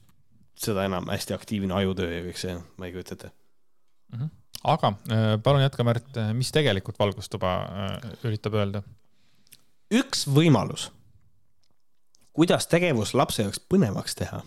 seda 0.59 0.85
enam 0.89 1.07
hästi 1.09 1.35
aktiivne 1.35 1.73
ajutöö 1.79 2.11
ja 2.11 2.23
kõik 2.27 2.39
see, 2.41 2.55
ma 2.77 2.87
ei 2.87 2.93
kujuta 2.95 3.15
ette 3.15 3.31
mm. 3.31 4.19
-hmm. 4.19 4.29
aga 4.75 4.93
äh, 5.11 5.33
palun 5.43 5.63
jätka, 5.63 5.83
Märt, 5.87 6.19
mis 6.33 6.51
tegelikult 6.55 6.99
valgustuba 6.99 7.53
äh, 7.63 8.09
üritab 8.27 8.57
öelda? 8.59 8.83
üks 9.89 10.27
võimalus, 10.29 10.89
kuidas 12.33 12.67
tegevus 12.69 13.15
lapse 13.17 13.43
jaoks 13.43 13.61
põnevaks 13.71 14.17
teha, 14.19 14.43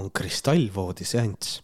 on 0.00 0.08
kristallvoodi 0.10 1.04
seanss. 1.04 1.60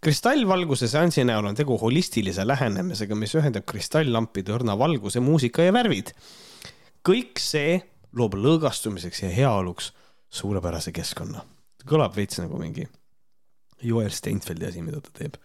kristallvalguse 0.00 0.88
seansi 0.88 1.24
näol 1.24 1.50
on 1.50 1.58
tegu 1.58 1.76
holistilise 1.78 2.46
lähenemisega, 2.46 3.14
mis 3.14 3.34
ühendab 3.34 3.66
kristalllampide 3.68 4.54
õrna 4.56 4.78
valguse, 4.78 5.20
muusika 5.20 5.62
ja 5.62 5.72
värvid. 5.72 6.14
kõik 7.08 7.38
see 7.38 7.82
loob 8.16 8.36
lõõgastumiseks 8.40 9.24
ja 9.26 9.32
heaoluks 9.32 9.92
suurepärase 10.32 10.92
keskkonna. 10.92 11.44
kõlab 11.86 12.16
veits 12.16 12.40
nagu 12.42 12.58
mingi 12.58 12.86
Joel 13.82 14.10
Steinfeldi 14.10 14.66
asi, 14.66 14.82
mida 14.82 15.00
ta 15.00 15.12
teeb. 15.14 15.36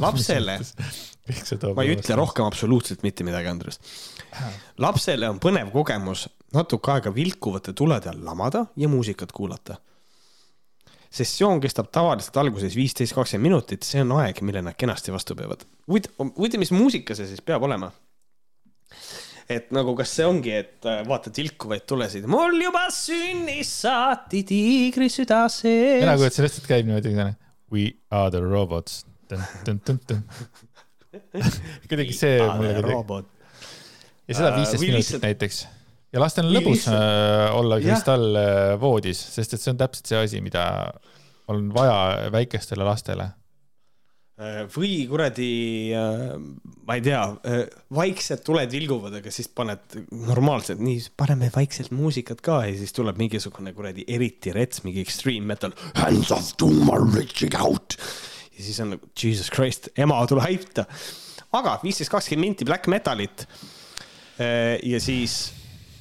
lapsele 0.00 0.58
ma 1.76 1.84
ei 1.84 1.94
ütle. 1.96 2.16
rohkem 2.16 2.46
absoluutselt 2.46 3.02
mitte 3.02 3.24
midagi, 3.24 3.48
Andres. 3.48 3.80
lapsele 4.78 5.28
on 5.28 5.40
põnev 5.42 5.72
kogemus 5.74 6.28
natuke 6.54 6.92
aega 6.92 7.14
vilkuvate 7.14 7.72
tulede 7.72 8.10
all 8.10 8.24
lamada 8.24 8.66
ja 8.76 8.88
muusikat 8.88 9.32
kuulata. 9.32 9.76
sessioon 11.10 11.60
kestab 11.60 11.90
tavaliselt 11.92 12.36
alguses 12.36 12.76
viisteist, 12.76 13.14
kakskümmend 13.14 13.50
minutit, 13.50 13.82
see 13.84 14.00
on 14.00 14.14
aeg, 14.22 14.40
mille 14.40 14.62
nad 14.62 14.78
kenasti 14.78 15.12
vastu 15.12 15.36
peavad. 15.36 15.66
huvitav, 15.86 16.32
huvitav, 16.36 16.62
mis 16.62 16.72
muusika 16.72 17.14
see 17.18 17.26
siis 17.26 17.44
peab 17.44 17.62
olema? 17.68 17.92
Et 19.50 19.70
nagu, 19.74 19.94
kas 19.98 20.14
see 20.18 20.26
ongi, 20.28 20.54
et 20.62 20.88
äh, 20.88 21.02
vaatad 21.08 21.38
vilkuvaid 21.38 21.86
tulesid, 21.88 22.26
mul 22.30 22.58
juba 22.62 22.86
sünnis 22.94 23.70
saati 23.82 24.44
tiigri 24.48 25.08
süda 25.12 25.44
sees. 25.52 26.02
mina 26.04 26.18
kujutasin 26.20 26.48
hästi, 26.48 26.64
et 26.64 26.72
käib 26.74 26.90
niimoodi, 26.90 27.16
we 27.72 27.92
are 28.10 28.30
the 28.30 28.42
robots. 28.42 29.04
kuidagi 31.88 32.12
see 32.12 32.36
mulle 32.42 32.82
kuidagi 32.82 33.30
ja 34.28 34.38
seda 34.38 34.52
Äh, 34.52 34.58
viisteist 34.60 34.84
minutit 34.84 35.22
näiteks. 35.22 35.60
ja 36.12 36.22
lastel 36.22 36.48
on 36.48 36.56
lõbus 36.56 36.86
äh, 36.90 37.54
olla 37.56 37.78
kristallvoodis, 37.82 39.20
sest 39.36 39.56
et 39.56 39.62
see 39.62 39.72
on 39.72 39.80
täpselt 39.80 40.10
see 40.10 40.20
asi, 40.20 40.42
mida 40.44 40.64
on 41.52 41.70
vaja 41.74 42.30
väikestele 42.32 42.86
lastele. 42.86 43.32
Või 44.72 45.04
kuradi, 45.10 45.48
ma 46.86 46.96
ei 46.96 47.02
tea, 47.04 47.20
vaikselt 47.94 48.42
tuled 48.46 48.72
vilguvad, 48.72 49.18
aga 49.20 49.32
siis 49.34 49.48
paned 49.52 49.96
normaalselt, 50.10 50.82
nii, 50.82 51.00
paneme 51.20 51.50
vaikselt 51.54 51.92
muusikat 51.94 52.42
ka 52.44 52.62
ja 52.66 52.74
siis 52.78 52.94
tuleb 52.96 53.20
mingisugune 53.20 53.74
kuradi 53.76 54.06
eriti 54.10 54.54
rets, 54.54 54.82
mingi 54.86 55.02
extreme 55.04 55.46
metal. 55.52 55.74
Hands 55.98 56.32
of 56.34 56.52
doom 56.60 56.90
are 56.94 57.06
reaching 57.14 57.54
out. 57.60 57.96
ja 58.52 58.64
siis 58.64 58.80
on 58.84 58.94
nagu 58.96 59.12
jesus 59.16 59.50
christ, 59.52 59.90
ema, 59.96 60.18
tule 60.30 60.44
aita. 60.46 60.86
aga 61.52 61.78
viisteist, 61.84 62.10
kakskümmend 62.12 62.48
minti 62.48 62.68
black 62.68 62.88
metalit. 62.90 63.46
ja 64.82 65.00
siis 65.00 65.52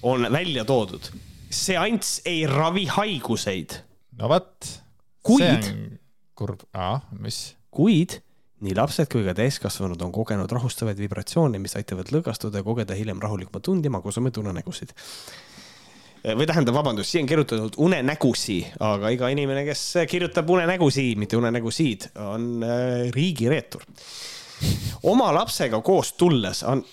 on 0.07 0.25
välja 0.31 0.65
toodud, 0.65 1.11
seanss 1.51 2.21
ei 2.25 2.45
ravi 2.49 2.87
haiguseid 2.89 3.81
no 4.17 4.29
vot. 4.31 4.77
Kuid- 5.21 5.67
kurb, 6.33 6.63
mis, 7.21 7.51
kuid 7.69 8.17
nii 8.61 8.75
lapsed 8.77 9.09
kui 9.11 9.23
ka 9.25 9.35
täiskasvanud 9.37 10.01
on 10.05 10.11
kogenud 10.15 10.51
rahustavaid 10.51 10.99
vibratsioone, 11.01 11.59
mis 11.61 11.75
aitavad 11.79 12.11
lõõgastuda 12.13 12.61
ja 12.61 12.67
kogeda 12.67 12.97
hiljem 12.97 13.21
rahulikumat 13.21 13.71
und 13.73 13.85
ja 13.85 13.93
magusamaid 13.93 14.37
unenägusid. 14.37 14.93
või 16.37 16.45
tähendab, 16.45 16.75
vabandust, 16.77 17.09
siia 17.09 17.23
on 17.23 17.29
kirjutatud 17.29 17.77
unenägusi, 17.81 18.59
aga 18.79 19.09
iga 19.09 19.29
inimene, 19.33 19.65
kes 19.65 19.85
kirjutab 20.09 20.49
unenägusi, 20.49 21.15
mitte 21.17 21.37
unenägusid, 21.37 22.11
on 22.21 22.63
äh, 22.63 23.09
riigireetur. 23.15 23.85
oma 25.03 25.31
lapsega 25.33 25.81
koos 25.81 26.13
tulles 26.13 26.63
on, 26.63 26.85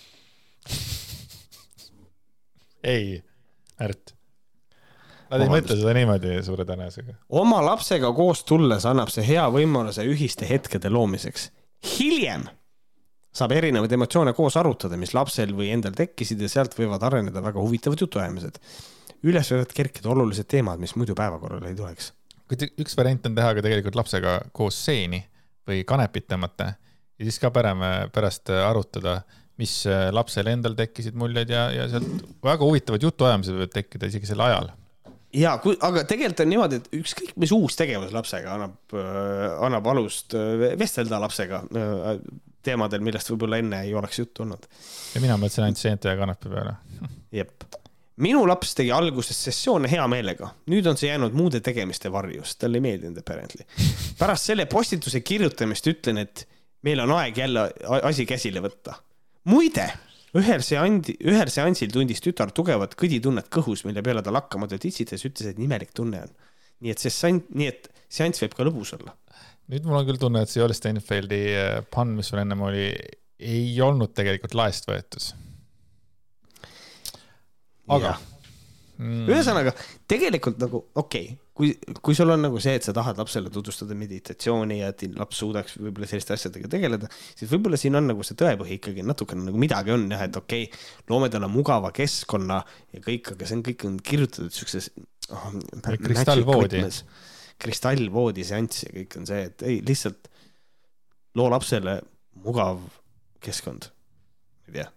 ei, 2.85 3.23
Märt. 3.79 4.15
Nad 5.29 5.45
ei 5.45 5.51
mõtle 5.53 5.77
seda 5.77 5.93
niimoodi 5.93 6.39
suure 6.43 6.65
tõenäosusega. 6.67 7.15
oma 7.37 7.61
lapsega 7.63 8.11
koos 8.17 8.43
tulles 8.49 8.87
annab 8.89 9.13
see 9.13 9.27
hea 9.27 9.45
võimaluse 9.53 10.07
ühiste 10.09 10.49
hetkede 10.49 10.91
loomiseks. 10.91 11.51
Hiljem 11.85 12.47
saab 13.39 13.55
erinevaid 13.55 13.93
emotsioone 13.95 14.35
koos 14.37 14.57
arutada, 14.59 14.99
mis 14.99 15.15
lapsel 15.15 15.53
või 15.57 15.71
endal 15.75 15.95
tekkisid 15.97 16.41
ja 16.43 16.51
sealt 16.51 16.75
võivad 16.79 17.05
areneda 17.07 17.43
väga 17.45 17.63
huvitavad 17.63 18.01
jutuajamised. 18.03 18.59
üles 19.29 19.51
võivad 19.53 19.75
kerkida 19.75 20.11
olulised 20.11 20.47
teemad, 20.47 20.79
mis 20.79 20.95
muidu 20.97 21.15
päevakorrale 21.19 21.71
ei 21.71 21.79
tuleks. 21.79 22.13
kuid 22.49 22.65
üks 22.81 22.97
variant 22.97 23.27
on 23.27 23.35
teha 23.35 23.55
ka 23.55 23.63
tegelikult 23.63 23.99
lapsega 23.99 24.41
koos 24.53 24.79
seeni 24.85 25.23
või 25.69 25.85
kanepit 25.85 26.29
tõmmata 26.31 26.73
ja 27.19 27.27
siis 27.27 27.39
ka 27.39 27.51
parem 27.51 27.83
pärast 28.15 28.51
arutada, 28.51 29.21
mis 29.59 29.85
lapsel 30.15 30.47
endal 30.47 30.75
tekkisid 30.79 31.15
muljed 31.19 31.51
ja, 31.51 31.69
ja 31.75 31.89
sealt 31.91 32.09
väga 32.43 32.65
huvitavad 32.65 33.03
jutuajamised 33.03 33.55
võivad 33.55 33.75
tekkida 33.75 34.11
isegi 34.11 34.31
sel 34.31 34.41
ajal. 34.41 34.71
Ja 35.37 35.55
kui, 35.63 35.77
aga 35.85 36.05
tegelikult 36.09 36.45
on 36.45 36.53
niimoodi, 36.53 36.81
et 36.81 37.01
ükskõik 37.01 37.35
mis 37.41 37.53
uus 37.55 37.77
tegevus 37.79 38.13
lapsega 38.15 38.55
annab 38.57 38.97
äh,, 38.97 39.59
annab 39.67 39.91
alust 39.93 40.37
äh, 40.39 40.71
vestelda 40.81 41.21
lapsega 41.23 41.63
äh, 41.69 42.07
teemadel, 42.65 43.03
millest 43.05 43.31
võib-olla 43.33 43.61
enne 43.63 43.83
ei 43.87 43.95
oleks 43.97 44.23
juttu 44.23 44.45
olnud. 44.45 44.65
ja 45.15 45.23
mina 45.25 45.37
mõtlesin 45.41 45.69
ainult 45.69 45.83
seente 45.83 46.11
ja 46.11 46.19
kanepi 46.19 46.53
peale. 46.53 46.75
jep. 47.41 47.67
minu 48.25 48.45
laps 48.49 48.75
tegi 48.79 48.93
alguses 48.95 49.45
sessioone 49.49 49.91
hea 49.91 50.07
meelega, 50.11 50.53
nüüd 50.73 50.89
on 50.91 51.01
see 51.01 51.13
jäänud 51.13 51.37
muude 51.39 51.61
tegemiste 51.65 52.13
varju, 52.13 52.45
sest 52.45 52.63
talle 52.65 52.81
ei 52.81 52.87
meeldinud 52.89 53.21
apparently. 53.23 53.67
pärast 54.19 54.51
selle 54.51 54.67
postituse 54.71 55.21
kirjutamist 55.21 55.93
ütlen, 55.93 56.25
et 56.25 56.47
meil 56.87 57.05
on 57.05 57.15
aeg 57.19 57.37
jälle 57.37 57.69
asi 58.03 58.27
käsile 58.27 58.63
võtta. 58.65 58.97
muide, 59.53 59.91
ühel 60.37 60.65
seandi, 60.65 61.15
ühel 61.25 61.51
seansil 61.53 61.93
tundis 61.93 62.21
tütar 62.25 62.53
tugevat 62.55 62.97
kõditunnet 62.99 63.49
kõhus, 63.53 63.85
mille 63.89 64.03
peale 64.05 64.23
ta 64.25 64.35
lakkamatult 64.35 64.85
itsitas, 64.91 65.25
ütles, 65.29 65.53
et 65.53 65.63
imelik 65.63 65.95
tunne 65.97 66.25
on. 66.27 66.35
nii 66.85 66.93
et 66.95 67.03
see 67.03 67.11
sant, 67.11 67.49
nii 67.51 67.71
et 67.71 67.89
seanss 68.13 68.45
võib 68.45 68.55
ka 68.57 68.67
lõbus 68.69 68.93
olla. 68.99 69.15
nüüd 69.73 69.89
mul 69.89 70.01
on 70.01 70.09
küll 70.09 70.21
tunne, 70.21 70.43
et 70.43 70.53
see 70.53 70.61
Joel 70.61 70.77
Steinfeldi 70.77 71.43
äh, 71.57 71.75
pann, 71.95 72.17
mis 72.17 72.29
sul 72.29 72.43
ennem 72.43 72.65
oli, 72.69 72.91
ei 73.39 73.73
olnud 73.81 74.13
tegelikult 74.17 74.57
laest 74.59 74.89
võetud. 74.91 75.31
aga 77.97 78.19
mm, 78.99 79.27
ühesõnaga, 79.33 79.73
tegelikult 80.11 80.61
nagu 80.61 80.85
okei 80.95 81.33
okay,, 81.33 81.45
kui, 81.59 81.73
kui 82.05 82.15
sul 82.15 82.31
on 82.31 82.45
nagu 82.47 82.61
see, 82.63 82.77
et 82.79 82.87
sa 82.87 82.95
tahad 82.95 83.19
lapsele 83.19 83.51
tutvustada 83.53 83.97
meditatsiooni 83.99 84.79
ja 84.79 84.93
et 84.93 85.05
laps 85.19 85.41
suudaks 85.43 85.79
võib-olla 85.81 86.09
selliste 86.11 86.37
asjadega 86.37 86.71
tegeleda, 86.71 87.11
siis 87.39 87.51
võib-olla 87.51 87.81
siin 87.81 87.99
on 87.99 88.07
nagu 88.13 88.27
see 88.27 88.39
tõepõhi 88.39 88.79
ikkagi 88.79 89.05
natukene 89.07 89.49
nagu 89.49 89.61
midagi 89.61 89.95
on 89.95 90.07
jah, 90.15 90.23
et 90.29 90.39
okei 90.39 90.69
okay,, 90.69 90.85
loome 91.11 91.31
talle 91.33 91.51
mugava 91.51 91.91
keskkonna 91.97 92.61
ja 92.95 93.03
kõik, 93.05 93.33
aga 93.35 93.49
see 93.49 93.59
on 93.59 93.65
kõik 93.67 93.87
on 93.89 93.99
kirjutatud 94.11 94.55
siukses 94.55 94.91
oh,. 95.35 95.51
kristallvoodi.. 96.05 96.85
kristallvoodi 97.59 98.47
seanss 98.47 98.87
ja 98.87 98.95
kõik 98.95 99.19
on 99.19 99.29
see, 99.31 99.43
et 99.51 99.67
ei 99.67 99.83
lihtsalt 99.83 100.31
loo 101.39 101.51
lapsele 101.51 101.99
mugav 102.47 102.81
keskkond. 103.43 103.91
ei 104.71 104.79
tea, 104.79 104.89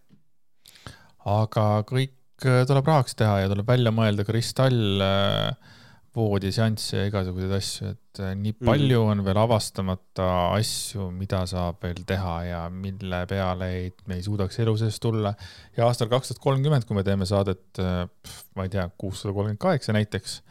aga 1.26 1.68
kõik 1.90 2.46
äh, 2.46 2.64
tuleb 2.70 2.94
rahaks 2.94 3.18
teha 3.18 3.42
ja 3.42 3.50
tuleb 3.50 3.74
välja 3.74 3.94
mõelda 3.96 4.30
kristall 4.30 5.02
äh, 5.02 5.78
voodiseansse 6.16 6.98
ja 6.98 7.08
igasuguseid 7.08 7.54
asju, 7.56 7.92
et 7.94 8.20
äh, 8.20 8.34
nii 8.36 8.56
palju 8.60 9.04
on 9.14 9.24
veel 9.24 9.40
avastamata 9.40 10.28
asju, 10.58 11.08
mida 11.16 11.46
saab 11.48 11.80
veel 11.86 12.02
teha 12.08 12.36
ja 12.50 12.62
mille 12.74 13.22
peale 13.30 13.70
ei, 13.78 13.92
me 14.12 14.18
ei 14.20 14.26
suudaks 14.26 14.60
elu 14.64 14.76
sees 14.82 15.00
tulla. 15.04 15.34
ja 15.78 15.88
aastal 15.88 16.12
kaks 16.12 16.32
tuhat 16.32 16.44
kolmkümmend, 16.44 16.88
kui 16.88 17.00
me 17.00 17.06
teeme 17.08 17.28
saadet, 17.30 17.80
ma 18.58 18.68
ei 18.68 18.74
tea, 18.74 18.90
kuussada 19.00 19.34
kolmkümmend 19.34 19.62
kaheksa 19.64 19.96
näiteks, 19.96 20.42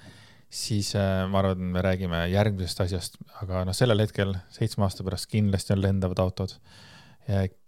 siis 0.50 0.94
äh, 0.98 1.24
ma 1.30 1.42
arvan, 1.42 1.58
et 1.58 1.74
me 1.76 1.84
räägime 1.84 2.24
järgmisest 2.32 2.84
asjast, 2.86 3.20
aga 3.42 3.64
noh, 3.68 3.76
sellel 3.76 4.02
hetkel 4.02 4.34
seitsme 4.54 4.88
aasta 4.88 5.06
pärast 5.06 5.30
kindlasti 5.30 5.76
on 5.76 5.84
lendavad 5.84 6.24
autod. 6.24 6.56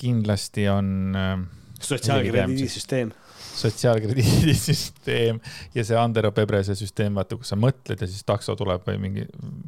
kindlasti 0.01 0.65
on 0.73 0.89
äh, 1.15 1.37
sotsiaalkrediidisüsteem. 1.81 3.13
Sotsiaalkrediidisüsteem 3.57 5.41
ja 5.75 5.85
see 5.85 5.99
Andero 5.99 6.33
Pebrese 6.33 6.75
süsteem, 6.79 7.15
vaata, 7.19 7.37
kus 7.41 7.53
sa 7.53 7.59
mõtled 7.61 8.01
ja 8.01 8.09
siis 8.09 8.25
takso 8.29 8.57
tuleb 8.59 8.85
või 8.89 8.99
mingi, 9.03 9.27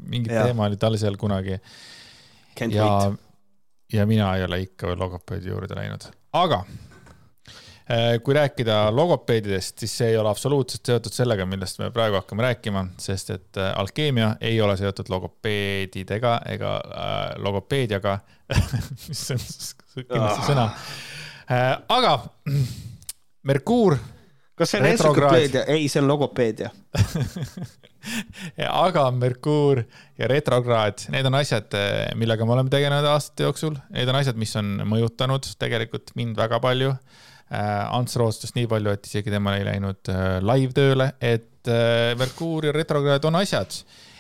mingi 0.09 0.33
Jah. 0.33 0.49
teema 0.49 0.67
oli 0.71 0.77
tal 0.81 0.97
seal 1.01 1.17
kunagi 1.21 1.59
ja 2.75 2.89
ja 3.95 4.07
mina 4.11 4.33
ei 4.39 4.45
ole 4.47 4.61
ikka 4.65 4.89
veel 4.91 4.99
logopeedi 4.99 5.51
juurde 5.53 5.77
läinud, 5.77 6.07
aga 6.35 6.63
eh, 7.89 8.17
kui 8.25 8.35
rääkida 8.35 8.79
logopeedidest, 8.97 9.79
siis 9.85 9.93
see 10.01 10.09
ei 10.15 10.17
ole 10.19 10.31
absoluutselt 10.33 10.87
seotud 10.89 11.13
sellega, 11.15 11.45
millest 11.47 11.79
me 11.83 11.91
praegu 11.95 12.17
hakkame 12.19 12.43
rääkima, 12.49 12.87
sest 12.99 13.31
et 13.37 13.61
eh, 13.61 13.71
alkeemia 13.79 14.33
ei 14.41 14.57
ole 14.65 14.77
seotud 14.81 15.13
logopeedidega 15.13 16.39
ega 16.57 16.73
äh, 16.81 17.21
logopeediaga, 17.45 18.17
mis 19.09 19.23
on 19.37 19.39
s- 19.45 19.75
kindlasti 19.95 20.49
sõna. 20.49 20.65
aga 21.93 22.17
Merkuur 23.45 23.99
kas 24.59 24.73
see 24.73 24.81
on 24.81 24.89
entsüklopeedia? 24.89 25.65
ei, 25.71 25.89
see 25.91 26.03
on 26.03 26.09
logopeedia. 26.09 26.71
Aga 28.69 29.07
Merkuur 29.17 29.81
ja 30.21 30.29
retrokraad, 30.29 31.07
need 31.15 31.27
on 31.29 31.39
asjad, 31.39 31.73
millega 32.21 32.47
me 32.47 32.57
oleme 32.57 32.73
tegelenud 32.73 33.09
aastate 33.09 33.47
jooksul, 33.47 33.79
need 33.95 34.11
on 34.13 34.19
asjad, 34.21 34.39
mis 34.41 34.53
on 34.61 34.75
mõjutanud 34.91 35.49
tegelikult 35.61 36.13
mind 36.19 36.37
väga 36.39 36.61
palju. 36.63 36.93
Äh, 37.55 37.95
Ants 37.95 38.17
roostus 38.21 38.55
nii 38.57 38.69
palju, 38.69 38.93
et 38.97 39.09
isegi 39.09 39.33
temal 39.33 39.59
ei 39.59 39.67
läinud 39.69 40.13
äh, 40.13 40.39
live-tööle, 40.45 41.13
et 41.21 41.51
Merkuur 42.21 42.67
ja 42.69 42.75
retrokraad 42.77 43.25
on 43.25 43.39
asjad. 43.41 43.73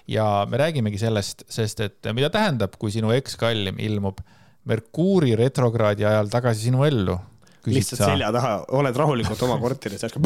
Ja 0.08 0.46
me 0.48 0.56
räägimegi 0.60 0.96
sellest, 1.00 1.44
sest 1.52 1.80
et 1.84 2.08
mida 2.16 2.30
tähendab, 2.32 2.78
kui 2.80 2.92
sinu 2.92 3.12
ekskallim 3.12 3.76
ilmub 3.84 4.20
Merkuuri 4.68 5.34
retrokraadi 5.36 6.06
ajal 6.08 6.30
tagasi 6.32 6.70
sinu 6.70 6.86
ellu 6.88 7.18
lihtsalt 7.66 8.00
sa... 8.02 8.10
selja 8.12 8.30
taha, 8.34 8.52
oled 8.76 8.96
rahulikult 9.00 9.42
oma 9.46 9.58
korteris, 9.62 10.04
järsku 10.04 10.22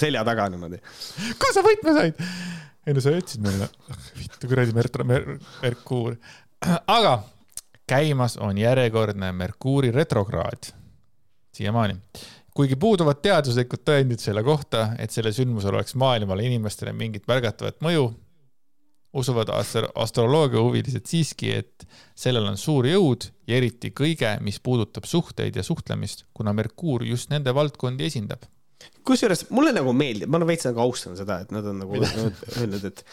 selja 0.00 0.24
taga 0.26 0.48
niimoodi. 0.52 0.80
kus 1.38 1.56
sa 1.56 1.64
võtme 1.66 1.94
said? 1.98 2.22
ei 2.86 2.96
no 2.96 3.04
sa 3.04 3.14
jätsid 3.14 3.44
mulle, 3.44 3.68
vittu 4.18 4.50
kuradi 4.50 4.74
Mer-, 4.76 4.90
Mer-, 5.06 5.32
Merkuur. 5.62 6.16
aga 6.86 7.16
käimas 7.90 8.36
on 8.36 8.58
järjekordne 8.58 9.32
Merkuuri 9.32 9.90
retrokraad 9.94 10.72
siiamaani. 11.52 11.96
kuigi 12.54 12.76
puuduvad 12.76 13.22
teaduslikud 13.24 13.80
tõendid 13.88 14.20
selle 14.20 14.42
kohta, 14.44 14.90
et 14.98 15.10
sellel 15.10 15.32
sündmusel 15.32 15.74
oleks 15.74 15.94
maailmale 15.94 16.44
inimestele 16.44 16.92
mingit 16.92 17.24
märgatavat 17.28 17.78
mõju, 17.84 18.10
usuvad 19.12 19.50
astro 19.52 19.88
astroloogia 19.94 20.62
huvilised 20.62 21.06
siiski, 21.08 21.52
et 21.60 21.86
sellel 22.18 22.46
on 22.48 22.56
suur 22.60 22.88
jõud 22.88 23.28
ja 23.48 23.58
eriti 23.58 23.92
kõige, 23.96 24.34
mis 24.44 24.60
puudutab 24.60 25.06
suhteid 25.08 25.56
ja 25.56 25.64
suhtlemist, 25.66 26.26
kuna 26.34 26.54
Merkuur 26.56 27.04
just 27.06 27.30
nende 27.32 27.54
valdkondi 27.54 28.08
esindab. 28.08 28.48
kusjuures 29.06 29.46
mulle 29.50 29.72
nagu 29.72 29.92
meeldib, 29.92 30.30
ma 30.30 30.40
veits 30.46 30.66
nagu 30.66 30.80
austan 30.82 31.16
seda, 31.18 31.40
et 31.42 31.52
nad 31.54 31.66
on 31.66 31.84
nagu 31.84 32.00
öelnud, 32.02 32.84
et 32.88 33.04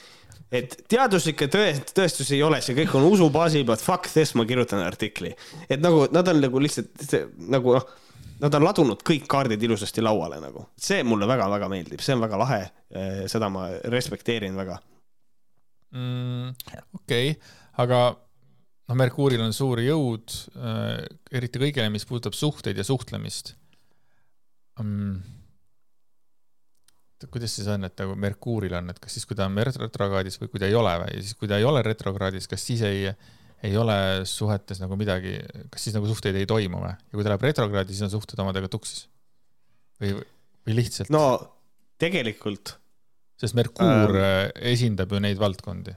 et 0.52 0.76
teaduslikke 0.90 1.46
tõest-, 1.52 1.92
tõestusi 1.94 2.40
ei 2.40 2.44
ole, 2.44 2.58
see 2.66 2.74
kõik 2.78 2.96
on 2.98 3.06
usu 3.06 3.28
baasil, 3.30 3.66
but 3.68 3.82
fuck 3.84 4.10
this, 4.10 4.34
ma 4.34 4.48
kirjutan 4.50 4.82
artikli. 4.82 5.36
et 5.70 5.82
nagu 5.82 6.08
nad 6.12 6.28
on 6.28 6.42
nagu 6.42 6.62
lihtsalt 6.64 7.14
nagu 7.54 7.76
noh, 7.78 7.90
nad 8.40 8.56
on 8.56 8.66
ladunud 8.66 9.04
kõik 9.06 9.28
kaardid 9.30 9.62
ilusasti 9.64 10.02
lauale 10.02 10.40
nagu. 10.42 10.66
see 10.78 11.04
mulle 11.04 11.28
väga-väga 11.28 11.70
meeldib, 11.70 12.02
see 12.02 12.16
on 12.16 12.24
väga 12.26 12.40
lahe. 12.40 12.62
seda 13.30 13.50
ma 13.54 13.68
respekteerin 13.94 14.56
väga 14.58 14.80
mm,. 15.96 16.54
okei 17.02 17.32
okay., 17.34 17.56
aga 17.80 18.02
noh, 18.90 18.98
Merkuuril 18.98 19.42
on 19.44 19.56
suur 19.56 19.82
jõud 19.84 20.36
äh,, 20.58 21.02
eriti 21.40 21.62
kõigele, 21.62 21.92
mis 21.94 22.08
puudutab 22.10 22.38
suhteid 22.38 22.80
ja 22.80 22.86
suhtlemist 22.88 23.54
mm.. 24.82 25.20
kuidas 27.30 27.58
siis 27.58 27.70
on, 27.72 27.86
et 27.88 28.02
nagu 28.02 28.16
Merkuuril 28.20 28.78
on, 28.80 28.94
et 28.94 29.02
kas 29.02 29.18
siis, 29.18 29.28
kui 29.30 29.38
ta 29.38 29.50
on 29.50 29.60
retrokraadis 29.60 30.40
või 30.42 30.54
kui 30.54 30.62
ta 30.62 30.70
ei 30.70 30.78
ole 30.78 30.96
või, 31.04 31.14
ja 31.18 31.26
siis, 31.26 31.36
kui 31.40 31.52
ta 31.52 31.60
ei 31.60 31.68
ole 31.68 31.84
retrokraadis, 31.86 32.50
kas 32.52 32.66
siis 32.66 32.84
ei, 32.88 33.06
ei 33.66 33.78
ole 33.78 34.00
suhetes 34.30 34.82
nagu 34.84 34.98
midagi, 35.00 35.38
kas 35.72 35.88
siis 35.88 35.98
nagu 35.98 36.10
suhteid 36.10 36.38
ei 36.40 36.50
toimu 36.50 36.84
või? 36.84 36.96
ja 36.96 37.16
kui 37.16 37.26
ta 37.26 37.34
läheb 37.34 37.48
retrokraadi, 37.50 37.96
siis 37.96 38.08
on 38.08 38.14
suhted 38.18 38.42
omadega 38.42 38.72
tuksis? 38.72 39.08
või, 40.02 40.16
või 40.66 40.80
lihtsalt? 40.82 41.12
no 41.14 41.24
tegelikult 42.00 42.78
sest 43.40 43.58
Merkuur 43.58 44.16
ähm, 44.20 44.52
esindab 44.72 45.14
ju 45.14 45.22
neid 45.24 45.40
valdkondi. 45.42 45.96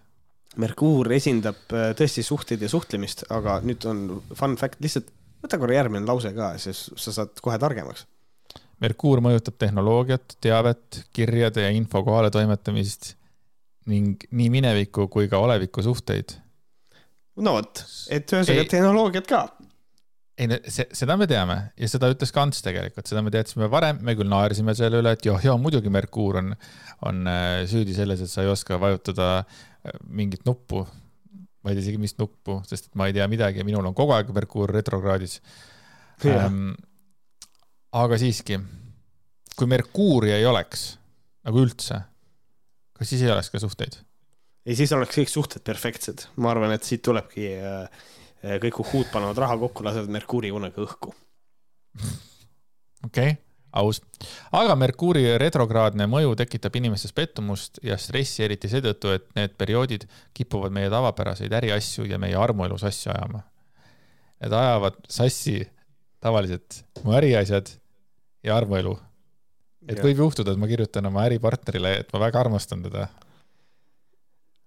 Merkuur 0.63 1.09
esindab 1.17 1.73
äh, 1.73 1.91
tõesti 1.97 2.25
suhteid 2.27 2.63
ja 2.63 2.71
suhtlemist, 2.71 3.27
aga 3.33 3.61
nüüd 3.65 3.85
on 3.89 4.05
fun 4.37 4.57
fact, 4.61 4.81
lihtsalt 4.85 5.09
võta 5.43 5.59
korra 5.59 5.81
järgmine 5.81 6.07
lause 6.09 6.33
ka, 6.37 6.53
siis 6.63 6.85
sa 7.01 7.15
saad 7.15 7.41
kohe 7.43 7.59
targemaks. 7.61 8.07
Merkuur 8.83 9.23
mõjutab 9.23 9.57
tehnoloogiat, 9.63 10.37
teavet, 10.43 11.03
kirjade 11.15 11.65
ja 11.65 11.73
info 11.75 12.03
kohaletoimetamist 12.07 13.13
ning 13.91 14.23
nii 14.31 14.49
mineviku 14.51 15.09
kui 15.11 15.29
ka 15.31 15.41
oleviku 15.43 15.83
suhteid. 15.83 16.37
no 17.43 17.57
vot, 17.57 17.83
et 18.13 18.31
ühesõnaga 18.31 18.69
tehnoloogiat 18.71 19.27
ka 19.27 19.43
ei 20.43 20.71
see, 20.71 20.87
seda 20.97 21.17
me 21.19 21.27
teame 21.31 21.57
ja 21.79 21.89
seda 21.91 22.09
ütles 22.13 22.33
ka 22.35 22.43
Ants 22.47 22.63
tegelikult, 22.65 23.07
seda 23.09 23.23
me 23.25 23.33
teadsime 23.35 23.69
varem, 23.73 24.01
me 24.05 24.15
küll 24.19 24.31
naersime 24.31 24.75
selle 24.79 25.03
üle, 25.03 25.15
et 25.15 25.27
joh, 25.27 25.39
joo, 25.45 25.55
muidugi 25.61 25.93
Merkuur 25.93 26.41
on, 26.41 26.53
on 27.09 27.23
äh, 27.31 27.63
süüdi 27.71 27.95
selles, 27.97 28.23
et 28.25 28.33
sa 28.33 28.45
ei 28.45 28.51
oska 28.51 28.79
vajutada 28.83 29.29
äh, 29.43 29.99
mingit 30.09 30.47
nuppu. 30.49 30.87
ma 31.63 31.71
ei 31.71 31.77
tea 31.77 31.85
isegi, 31.85 32.01
mis 32.03 32.17
nuppu, 32.19 32.57
sest 32.67 32.89
et 32.89 32.97
ma 32.99 33.07
ei 33.07 33.15
tea 33.15 33.29
midagi 33.31 33.63
ja 33.63 33.67
minul 33.67 33.87
on 33.87 33.95
kogu 33.95 34.17
aeg 34.17 34.33
Merkuur 34.35 34.73
retrokraadis. 34.75 35.37
Ähm, 36.27 36.73
aga 37.95 38.19
siiski, 38.19 38.59
kui 39.55 39.69
Merkuuri 39.71 40.35
ei 40.35 40.47
oleks 40.47 40.89
nagu 41.47 41.63
üldse, 41.63 42.01
kas 42.99 43.13
siis 43.13 43.23
ei 43.23 43.31
oleks 43.35 43.53
ka 43.53 43.63
suhteid? 43.63 44.01
ei, 44.63 44.75
siis 44.79 44.91
oleks 44.95 45.17
kõik 45.19 45.31
suhted 45.31 45.63
perfektsed, 45.67 46.27
ma 46.43 46.53
arvan, 46.53 46.75
et 46.75 46.87
siit 46.87 47.03
tulebki 47.03 47.55
äh 47.59 48.11
kõik 48.43 48.83
uhhuud 48.83 49.11
panevad 49.13 49.39
raha 49.39 49.57
kokku, 49.61 49.85
lasevad 49.87 50.11
Merkuuri 50.11 50.51
kunagi 50.51 50.83
õhku. 50.83 51.15
okei 53.07 53.35
okay, 53.35 53.37
aus. 53.73 54.01
aga 54.53 54.75
Merkuuri 54.79 55.25
retrokraadne 55.41 56.09
mõju 56.11 56.35
tekitab 56.41 56.77
inimestes 56.81 57.15
pettumust 57.17 57.79
ja 57.85 57.99
stressi, 58.01 58.43
eriti 58.47 58.71
seetõttu, 58.73 59.15
et 59.15 59.29
need 59.39 59.55
perioodid 59.59 60.09
kipuvad 60.35 60.75
meie 60.75 60.91
tavapäraseid 60.93 61.53
äriasju 61.61 62.09
ja 62.11 62.19
meie 62.19 62.37
armuelu 62.39 62.79
sassi 62.81 63.11
ajama. 63.13 63.45
Need 64.43 64.59
ajavad 64.59 64.99
sassi 65.09 65.61
tavaliselt 66.23 66.83
mu 67.05 67.15
äriasjad 67.19 67.71
ja 68.43 68.57
armuelu. 68.57 68.99
et 69.89 69.99
ja. 69.99 70.05
võib 70.05 70.27
juhtuda, 70.27 70.53
et 70.53 70.59
ma 70.59 70.69
kirjutan 70.71 71.07
oma 71.07 71.25
äripartnerile, 71.27 71.97
et 72.03 72.13
ma 72.13 72.21
väga 72.27 72.41
armastan 72.41 72.83
teda. 72.83 73.09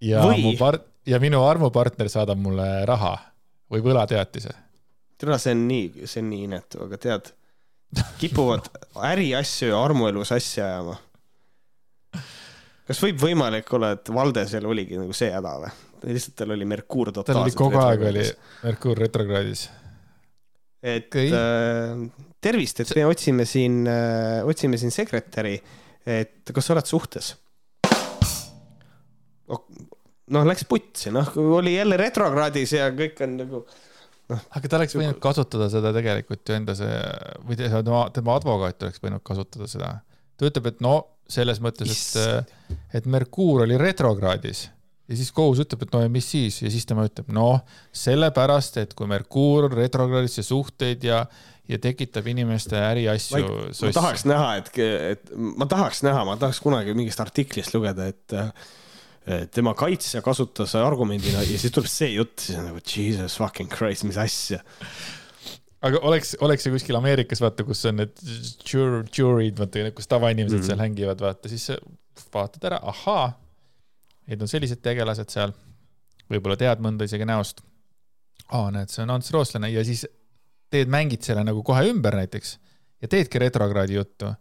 ja 0.02 0.24
Või... 0.28 0.42
mu 0.44 0.58
part- 0.60 0.88
ja 1.06 1.20
minu 1.20 1.44
armupartner 1.46 2.10
saadab 2.10 2.40
mulle 2.42 2.86
raha 2.86 3.35
või 3.72 3.84
võlateatise? 3.86 4.54
tere, 5.18 5.38
see 5.40 5.56
on 5.56 5.66
nii, 5.70 6.06
see 6.10 6.22
on 6.24 6.30
nii 6.32 6.46
inetu, 6.50 6.82
aga 6.86 7.00
tead, 7.02 7.32
kipuvad 8.20 8.68
äriasju 9.12 9.72
ja 9.72 9.80
armuelu 9.80 10.26
sassi 10.28 10.62
ajama. 10.64 10.98
kas 12.88 13.02
võib 13.04 13.22
võimalik 13.22 13.72
olla, 13.78 13.94
et 13.96 14.12
Valdesel 14.14 14.68
oligi 14.68 15.00
nagu 15.00 15.16
see 15.16 15.32
häda 15.34 15.56
või? 15.64 15.74
lihtsalt 16.06 16.36
tal 16.38 16.54
oli 16.54 16.68
Merkuur 16.70 17.10
totaalselt. 17.10 17.34
tal 17.34 17.48
oli 17.48 17.58
kogu 17.58 17.82
aeg 17.82 18.04
oli 18.12 18.26
Merkuur 18.66 19.00
retrokraadis. 19.06 19.70
et 20.84 21.08
okay. 21.08 21.32
äh, 21.32 22.28
tervist, 22.44 22.84
et 22.84 22.94
me 23.00 23.08
otsime 23.10 23.48
siin 23.50 23.86
äh,, 23.90 24.44
otsime 24.46 24.78
siin 24.82 24.94
sekretäri, 24.94 25.56
et 26.06 26.54
kas 26.54 26.68
sa 26.68 26.76
oled 26.76 26.92
suhtes? 26.92 27.34
Noh, 30.34 30.46
läks 30.48 30.66
putsi, 30.70 31.12
noh, 31.14 31.32
oli 31.60 31.76
jälle 31.76 31.98
retrokraadis 32.02 32.76
ja 32.78 32.90
kõik 32.96 33.20
on 33.26 33.36
nagu 33.42 33.64
noh. 34.32 34.46
aga 34.58 34.70
ta 34.70 34.80
oleks 34.80 34.98
võinud 34.98 35.20
kasutada 35.24 35.70
seda 35.74 35.94
tegelikult 35.96 36.50
ju 36.50 36.58
enda 36.58 36.78
see 36.78 37.02
või 37.46 37.60
tema, 37.60 38.06
tema 38.16 38.38
advokaat 38.40 38.88
oleks 38.88 39.04
võinud 39.04 39.26
kasutada 39.26 39.70
seda. 39.70 39.92
ta 40.36 40.50
ütleb, 40.50 40.72
et 40.72 40.86
no 40.86 40.96
selles 41.30 41.62
mõttes, 41.64 42.14
et, 42.22 42.56
et 43.00 43.10
Merkuur 43.10 43.64
oli 43.66 43.78
retrokraadis 43.82 44.68
ja 45.06 45.18
siis 45.18 45.32
kohus 45.34 45.62
ütleb, 45.62 45.86
et 45.86 45.94
no 45.94 46.02
ja 46.06 46.12
mis 46.12 46.28
siis 46.30 46.62
ja 46.64 46.72
siis 46.74 46.86
tema 46.90 47.06
ütleb, 47.08 47.30
noh, 47.34 47.60
sellepärast, 47.96 48.80
et 48.82 48.96
kui 48.98 49.10
Merkuur 49.10 49.70
on 49.70 49.78
retrokraadis 49.78 50.42
ja 50.42 50.48
suhteid 50.48 51.06
ja 51.06 51.26
ja 51.66 51.80
tekitab 51.82 52.28
inimeste 52.30 52.78
äriasju. 52.78 53.48
ma 53.74 53.92
tahaks 53.94 54.26
näha, 54.30 54.50
et, 54.60 54.68
et 54.78 55.32
ma 55.34 55.66
tahaks 55.66 56.04
näha, 56.06 56.22
ma 56.28 56.36
tahaks 56.38 56.60
kunagi 56.62 56.94
mingist 56.94 57.22
artiklist 57.24 57.74
lugeda, 57.74 58.06
et 58.14 58.36
tema 59.54 59.74
kaitsja 59.78 60.22
kasutas 60.22 60.76
argumendina 60.78 61.42
ja 61.42 61.58
siis 61.58 61.74
tuleb 61.74 61.90
see 61.90 62.12
jutt, 62.14 62.40
siis 62.46 62.60
on 62.60 62.68
nagu 62.70 62.82
jesus 62.82 63.38
fucking 63.42 63.72
christ, 63.72 64.06
mis 64.06 64.20
asja. 64.22 64.60
aga 65.86 66.02
oleks, 66.06 66.36
oleks 66.46 66.66
see 66.66 66.74
kuskil 66.74 66.98
Ameerikas, 67.00 67.42
vaata, 67.42 67.66
kus 67.66 67.82
on 67.90 68.02
need 68.04 68.14
jur-, 68.70 69.02
jury'd, 69.10 69.58
vaata, 69.58 69.88
kus 69.98 70.10
tavainimesed 70.12 70.58
mm 70.58 70.62
-hmm. 70.62 70.68
seal 70.70 70.84
hängivad, 70.84 71.24
vaata, 71.26 71.50
siis 71.50 71.72
vaatad 72.34 72.70
ära, 72.70 72.80
ahaa, 72.94 73.32
need 74.30 74.42
on 74.42 74.52
sellised 74.52 74.82
tegelased 74.86 75.34
seal. 75.34 75.54
võib-olla 76.30 76.58
tead 76.58 76.80
mõnda 76.82 77.06
isegi 77.06 77.26
näost. 77.26 77.62
aa, 78.52 78.72
näed, 78.72 78.90
see 78.90 79.04
on 79.04 79.10
Ants 79.10 79.32
Rootslane 79.32 79.70
ja 79.72 79.84
siis 79.86 80.06
teed, 80.70 80.90
mängid 80.90 81.22
selle 81.26 81.44
nagu 81.44 81.64
kohe 81.64 81.86
ümber 81.90 82.16
näiteks 82.16 82.58
ja 83.02 83.08
teedki 83.08 83.40
retrokraadi 83.40 83.94
juttu 83.94 84.34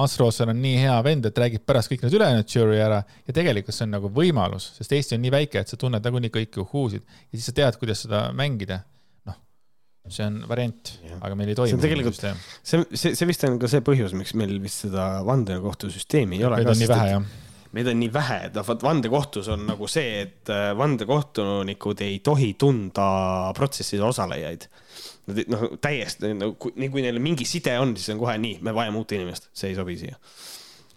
Ants 0.00 0.16
Rootsen 0.20 0.52
on 0.52 0.60
nii 0.62 0.78
hea 0.82 0.94
vend, 1.06 1.26
et 1.28 1.40
räägib 1.42 1.64
pärast 1.68 1.90
kõik 1.92 2.04
need 2.04 2.16
ülejäänud 2.18 2.54
žürii 2.54 2.80
ära 2.84 3.00
ja 3.26 3.34
tegelikult 3.36 3.76
see 3.76 3.86
on 3.86 3.94
nagu 3.96 4.12
võimalus, 4.14 4.70
sest 4.78 4.94
Eesti 4.96 5.18
on 5.18 5.24
nii 5.24 5.34
väike, 5.34 5.62
et 5.62 5.72
sa 5.72 5.78
tunned 5.80 6.06
nagunii 6.06 6.32
kõiki 6.34 6.62
uhhuusid 6.64 7.04
ja 7.04 7.36
siis 7.36 7.50
sa 7.50 7.56
tead, 7.56 7.78
kuidas 7.80 8.06
seda 8.06 8.22
mängida. 8.36 8.82
noh, 9.28 9.36
see 10.08 10.26
on 10.26 10.40
variant, 10.50 10.94
aga 11.20 11.36
meil 11.38 11.52
ei 11.52 11.58
toimu. 11.58 11.74
see 11.74 11.78
on 11.78 11.84
tegelikult, 11.84 12.24
see, 12.62 12.82
see, 12.94 13.14
see 13.18 13.30
vist 13.30 13.46
on 13.48 13.60
ka 13.60 13.70
see 13.70 13.84
põhjus, 13.84 14.16
miks 14.16 14.34
meil 14.38 14.56
vist 14.62 14.86
seda 14.86 15.12
vandenõukohtusüsteemi 15.28 16.40
ei 16.40 16.48
ole. 16.48 16.62
meid 16.62 16.74
on 16.74 16.84
nii 16.84 16.92
vähe, 16.94 17.14
jah 17.14 17.30
meid 17.70 17.86
on 17.86 18.00
nii 18.02 18.10
vähe, 18.10 18.38
et 18.48 18.56
noh, 18.58 18.66
vot 18.66 18.82
vandekohtus 18.82 19.46
on 19.54 19.62
nagu 19.68 19.86
see, 19.90 20.24
et 20.24 20.50
äh, 20.50 20.72
vandekohtunikud 20.78 22.02
ei 22.02 22.18
tohi 22.26 22.54
tunda 22.58 23.04
protsessis 23.54 24.02
osalejaid 24.02 24.66
Nad 25.30 25.50
noh, 25.52 25.64
täiesti 25.82 26.32
nagu, 26.34 26.72
nii 26.76 26.90
kui 26.92 27.04
neil 27.04 27.20
mingi 27.22 27.46
side 27.48 27.76
on, 27.80 27.94
siis 27.98 28.12
on 28.14 28.20
kohe 28.22 28.36
nii, 28.42 28.58
me 28.66 28.74
vajame 28.76 29.00
uut 29.00 29.14
inimest, 29.16 29.50
see 29.56 29.72
ei 29.72 29.78
sobi 29.78 29.96
siia. 30.00 30.18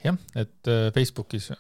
jah, 0.04 0.18
et 0.36 0.72
äh, 0.72 0.88
Facebookis, 0.96 1.52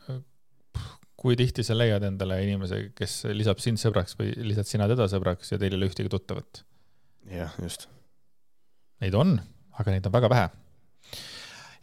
kui 1.19 1.37
tihti 1.39 1.63
sa 1.63 1.77
leiad 1.77 2.03
endale 2.07 2.41
inimese, 2.43 2.79
kes 2.97 3.23
lisab 3.31 3.61
sind 3.63 3.79
sõbraks 3.81 4.17
või 4.19 4.33
lisad 4.49 4.67
sina 4.69 4.89
teda 4.91 5.07
sõbraks 5.11 5.53
ja 5.53 5.59
teil 5.61 5.75
ei 5.75 5.81
ole 5.81 5.91
ühtegi 5.91 6.11
tuttavat? 6.11 6.63
jah, 7.31 7.53
just. 7.63 7.87
Neid 9.03 9.15
on, 9.19 9.37
aga 9.79 9.93
neid 9.93 10.05
on 10.07 10.15
väga 10.15 10.31
vähe. 10.31 10.49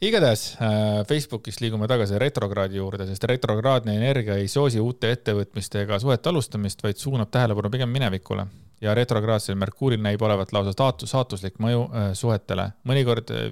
igatahes 0.00 0.46
äh, 0.60 1.02
Facebookist 1.08 1.60
liigume 1.64 1.88
tagasi 1.88 2.18
retrokraadi 2.20 2.80
juurde, 2.80 3.06
sest 3.08 3.24
retrokraadne 3.28 3.96
energia 3.96 4.36
ei 4.40 4.48
soosi 4.48 4.80
uute 4.80 5.12
ettevõtmiste 5.12 5.84
ega 5.84 6.00
suhete 6.00 6.32
alustamist, 6.32 6.82
vaid 6.82 7.00
suunab 7.00 7.30
tähelepanu 7.32 7.72
pigem 7.72 7.92
minevikule 7.92 8.48
ja 8.80 8.94
retrograadsel 8.96 9.58
Merkuuril 9.60 10.02
näib 10.02 10.22
olevat 10.24 10.52
lausa 10.56 10.72
staatus, 10.74 11.12
saatuslik 11.12 11.58
mõju 11.62 11.86
äh, 11.86 12.10
suhetele. 12.16 12.70
mõnikord 12.88 13.32
äh, 13.34 13.50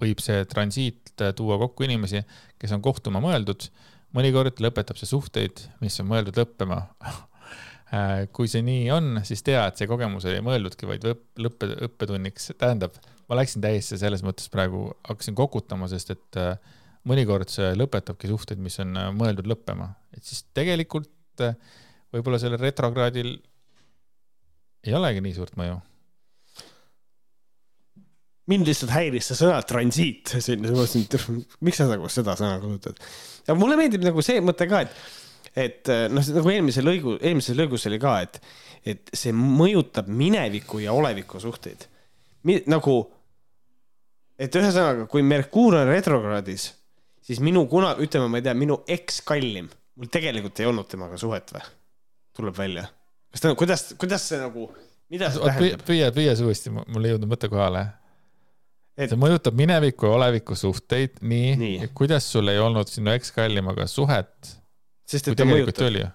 võib 0.00 0.22
see 0.24 0.44
transiit 0.48 1.12
äh, 1.20 1.34
tuua 1.36 1.58
kokku 1.60 1.84
inimesi, 1.86 2.22
kes 2.60 2.72
on 2.76 2.84
kohtuma 2.84 3.22
mõeldud, 3.24 3.68
mõnikord 4.16 4.62
lõpetab 4.64 5.00
see 5.00 5.10
suhteid, 5.10 5.66
mis 5.84 6.00
on 6.02 6.10
mõeldud 6.10 6.40
lõppema. 6.40 6.84
kui 8.36 8.46
see 8.46 8.62
nii 8.62 8.84
on, 8.94 9.16
siis 9.26 9.40
tea, 9.42 9.64
et 9.66 9.80
see 9.80 9.88
kogemus 9.90 10.22
oli 10.30 10.38
mõeldudki 10.46 10.86
vaid 10.86 11.02
õpp- 11.10 11.40
lõppe, 11.42 11.66
õppetunniks, 11.88 12.52
tähendab, 12.54 12.94
ma 13.26 13.40
läksin 13.40 13.64
täiesti 13.64 13.98
selles 13.98 14.22
mõttes 14.22 14.46
praegu, 14.52 14.84
hakkasin 15.08 15.34
kokutama, 15.34 15.88
sest 15.90 16.12
et 16.14 16.38
mõnikord 17.10 17.50
see 17.50 17.72
lõpetabki 17.74 18.30
suhteid, 18.30 18.62
mis 18.62 18.78
on 18.84 18.94
mõeldud 19.18 19.50
lõppema, 19.50 19.88
et 20.14 20.22
siis 20.22 20.44
tegelikult 20.54 21.42
võib-olla 22.14 22.38
sellel 22.38 22.62
retrokraadil 22.62 23.34
ei 24.86 24.96
olegi 24.96 25.22
nii 25.24 25.36
suurt 25.36 25.56
mõju. 25.60 25.78
mind 28.50 28.66
lihtsalt 28.66 28.90
häiris 28.90 29.28
see 29.30 29.38
sõna 29.38 29.60
transiit 29.62 30.32
siin, 30.44 30.64
ma 30.64 30.72
mõtlesin, 30.74 31.06
et 31.06 31.60
miks 31.62 31.78
sa 31.78 31.86
nagu 31.90 32.08
seda 32.10 32.34
sõna 32.38 32.58
kasutad. 32.62 32.98
aga 33.46 33.58
mulle 33.58 33.78
meeldib 33.78 34.06
nagu 34.06 34.24
see 34.26 34.42
mõte 34.44 34.66
ka, 34.70 34.82
et, 34.86 34.98
et 35.68 35.92
noh, 36.10 36.32
nagu 36.40 36.52
eelmise 36.54 36.84
lõigu, 36.84 37.16
eelmises 37.20 37.58
lõigus 37.58 37.86
oli 37.90 38.00
ka, 38.02 38.16
et, 38.26 38.40
et 38.94 39.14
see 39.14 39.34
mõjutab 39.36 40.10
mineviku 40.10 40.82
ja 40.82 40.96
oleviku 40.96 41.40
suhteid. 41.42 41.86
nagu, 42.66 43.00
et 44.40 44.56
ühesõnaga, 44.56 45.06
kui 45.10 45.22
Merkuur 45.22 45.76
on 45.82 45.92
retrokraadis, 45.92 46.70
siis 47.22 47.42
minu 47.44 47.66
kuna, 47.70 47.92
ütleme, 48.02 48.30
ma 48.32 48.40
ei 48.40 48.48
tea, 48.48 48.56
minu 48.58 48.80
ekskallim, 48.88 49.68
mul 50.00 50.10
tegelikult 50.10 50.58
ei 50.58 50.70
olnud 50.72 50.88
temaga 50.90 51.20
suhet 51.20 51.52
või? 51.54 51.68
tuleb 52.40 52.56
välja. 52.56 52.88
Kas 53.30 53.44
ta, 53.44 53.54
kuidas, 53.58 53.86
kuidas 54.00 54.26
see 54.30 54.40
nagu, 54.40 54.68
mida 55.12 55.30
see 55.32 55.42
tähendab? 55.44 55.84
püüa, 55.88 56.10
püüa 56.14 56.36
see 56.38 56.46
uuesti, 56.48 56.72
mul 56.74 57.06
ei 57.06 57.14
jõudnud 57.14 57.30
mõte 57.34 57.50
kohale. 57.52 57.86
Et- 59.00 59.12
see 59.12 59.20
mõjutab 59.20 59.56
mineviku 59.56 60.08
ja 60.08 60.16
oleviku 60.18 60.56
suhteid 60.58 61.20
nii, 61.22 61.52
Nii. 61.60 61.92
kuidas 61.96 62.26
sul 62.32 62.50
ei 62.52 62.58
olnud 62.60 62.90
sinu 62.90 63.12
ekskallimaga 63.14 63.86
suhet, 63.88 64.56
sest 65.08 65.30
et 65.30 65.38
ta 65.38 65.46
mõjutab, 65.48 66.10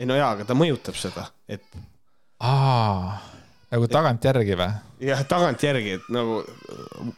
ei 0.00 0.06
no 0.08 0.16
jaa, 0.16 0.30
aga 0.36 0.46
ta 0.48 0.56
mõjutab 0.56 0.96
seda, 0.96 1.26
et 1.50 1.64
aa, 2.40 3.16
nagu 3.72 3.88
tagantjärgi 3.90 4.56
või? 4.60 4.68
jah, 5.08 5.24
tagantjärgi, 5.28 5.96
et 5.98 6.06
nagu 6.14 6.40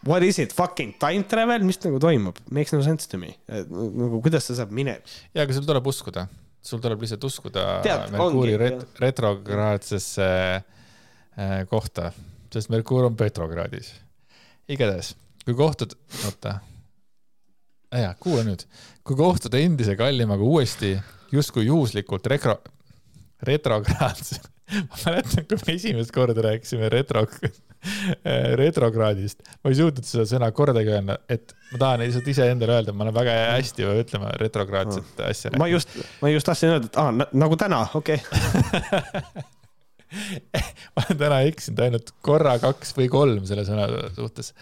what 0.08 0.24
is 0.26 0.40
it, 0.42 0.54
fucking 0.56 0.96
time 1.02 1.26
travel, 1.30 1.66
mis 1.68 1.78
nagu 1.84 2.00
toimub, 2.02 2.38
makes 2.50 2.72
no 2.74 2.82
sense 2.86 3.10
to 3.10 3.20
me. 3.20 3.34
nagu 3.48 4.22
kuidas 4.24 4.48
ta 4.48 4.56
saab 4.62 4.72
mine-, 4.74 4.98
ja, 5.34 5.44
aga 5.44 5.58
sul 5.58 5.66
tuleb 5.68 5.86
uskuda, 5.92 6.26
sul 6.62 6.82
tuleb 6.82 7.02
lihtsalt 7.02 7.24
uskuda 7.26 7.66
Tead, 7.84 8.10
Merkuuri 8.14 8.56
ret-, 8.60 8.84
retrograadsesse 9.02 10.28
äh, 10.54 11.56
kohta, 11.70 12.12
sest 12.52 12.70
Merkuur 12.72 13.08
on 13.08 13.16
Petrogradis. 13.18 13.92
igatahes, 14.68 15.14
kui 15.44 15.56
kohtud, 15.58 15.96
oota, 16.26 16.58
jaa, 17.92 18.14
kuula 18.20 18.44
nüüd, 18.46 18.64
kui 19.04 19.18
kohtud 19.18 19.54
endise 19.58 19.96
kallimaga 19.98 20.46
uuesti 20.46 20.94
justkui 21.32 21.66
juhuslikult 21.66 22.26
rekro-, 22.30 22.60
retrokraadse, 23.42 24.40
ma 24.88 25.02
mäletan, 25.06 25.48
kui 25.50 25.58
me 25.66 25.76
esimest 25.76 26.14
korda 26.14 26.46
rääkisime 26.46 26.88
retro, 26.92 27.26
retrokraadist, 28.62 29.42
ma 29.62 29.72
ei 29.72 29.78
suutnud 29.78 30.06
seda 30.06 30.26
sõna 30.28 30.50
kordagi 30.54 30.92
öelda, 30.94 31.18
et 31.32 31.54
ma 31.72 31.80
tahan 31.80 32.04
lihtsalt 32.04 32.28
iseendale 32.32 32.76
öelda, 32.78 32.94
ma 32.94 33.06
olen 33.06 33.16
väga 33.16 33.38
hästi 33.56 33.88
ütlema 34.02 34.34
retrokraadset 34.42 35.24
asja. 35.26 35.54
ma 35.58 35.68
just, 35.70 35.96
ma 36.22 36.30
just 36.32 36.48
tahtsin 36.48 36.76
öelda, 36.76 36.92
et 36.92 37.00
aa, 37.02 37.28
nagu 37.44 37.58
täna, 37.60 37.82
okei 37.98 38.20
okay. 38.22 39.42
ma 40.94 41.04
olen 41.06 41.18
täna 41.18 41.42
eksinud 41.48 41.82
ainult 41.86 42.14
korra, 42.24 42.54
kaks 42.62 42.94
või 42.98 43.10
kolm 43.12 43.44
selle 43.48 43.64
sõna 43.68 43.88
suhtes. 44.16 44.52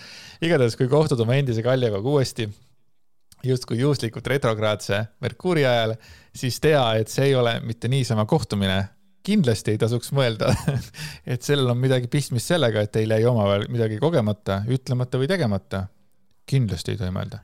igatahes, 0.40 0.78
kui 0.78 0.88
kohtud 0.90 1.20
oma 1.24 1.36
endise 1.40 1.64
kaljaga 1.66 2.00
uuesti 2.00 2.48
justkui 3.44 3.78
juhuslikult 3.80 4.26
retrokraadse 4.26 5.04
Merkuuri 5.20 5.64
ajal, 5.66 5.94
siis 6.36 6.60
tea, 6.60 6.82
et 7.00 7.08
see 7.08 7.30
ei 7.30 7.34
ole 7.34 7.58
mitte 7.64 7.88
niisama 7.88 8.26
kohtumine. 8.28 8.82
Kindlasti 9.26 9.74
ei 9.74 9.78
tasuks 9.80 10.12
mõelda, 10.16 10.52
et 11.32 11.42
sellel 11.46 11.70
on 11.72 11.78
midagi 11.80 12.08
pistmist 12.12 12.50
sellega, 12.52 12.84
et 12.86 12.92
teil 12.94 13.10
jäi 13.12 13.24
omavahel 13.28 13.66
midagi 13.72 13.98
kogemata, 14.00 14.62
ütlemata 14.70 15.20
või 15.20 15.28
tegemata. 15.30 15.86
kindlasti 16.50 16.94
ei 16.94 16.98
tohi 16.98 17.12
mõelda. 17.14 17.42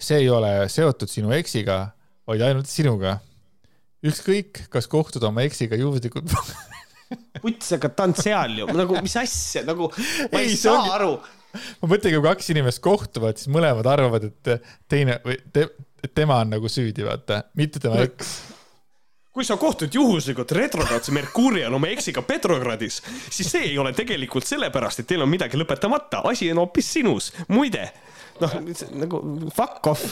see 0.00 0.16
ei 0.22 0.28
ole 0.32 0.68
seotud 0.68 1.08
sinu 1.12 1.32
eksiga, 1.36 1.90
vaid 2.26 2.40
ainult 2.42 2.66
sinuga. 2.66 3.18
ükskõik, 4.06 4.66
kas 4.72 4.88
kohtud 4.88 5.22
oma 5.28 5.42
eksiga 5.44 5.76
juhuslikult 5.76 6.32
puts, 7.42 7.72
aga 7.76 7.88
ta 7.92 8.06
on 8.08 8.14
seal 8.16 8.56
ju, 8.62 8.66
nagu 8.72 8.96
mis 9.02 9.16
asja, 9.20 9.64
nagu 9.66 9.90
ma 9.92 10.40
ei, 10.40 10.48
Ei, 10.48 10.56
saa 10.56 10.78
ongi- 10.78 10.94
aru. 10.94 11.12
ma 11.82 11.90
mõtlengi, 11.90 12.16
kui 12.16 12.28
kaks 12.30 12.50
inimest 12.54 12.80
kohtuvad, 12.84 13.36
siis 13.36 13.50
mõlemad 13.52 13.86
arvavad, 13.90 14.24
et 14.30 14.70
teine 14.88 15.18
või 15.24 15.36
te, 15.52 15.66
tema 16.14 16.38
on 16.44 16.54
nagu 16.54 16.70
süüdi, 16.70 17.04
vaata, 17.04 17.42
mitte 17.60 17.82
tema 17.82 18.00
eks. 18.06 18.32
Kui 19.30 19.44
sa 19.46 19.54
kohtud 19.60 19.94
juhuslikult 19.94 20.50
retrokraadse 20.56 21.12
Merkuuri 21.14 21.62
on 21.68 21.74
oma 21.78 21.86
eksiga 21.92 22.22
Petrogradis, 22.26 23.00
siis 23.30 23.50
see 23.52 23.68
ei 23.70 23.76
ole 23.78 23.92
tegelikult 23.94 24.46
sellepärast, 24.48 25.02
et 25.04 25.06
teil 25.10 25.22
on 25.22 25.30
midagi 25.30 25.58
lõpetamata, 25.60 26.24
asi 26.30 26.50
on 26.50 26.58
hoopis 26.64 26.88
sinus, 26.98 27.30
muide. 27.48 27.84
noh, 28.40 28.56
nagu 29.04 29.20
fuck 29.54 29.86
off. 29.92 30.02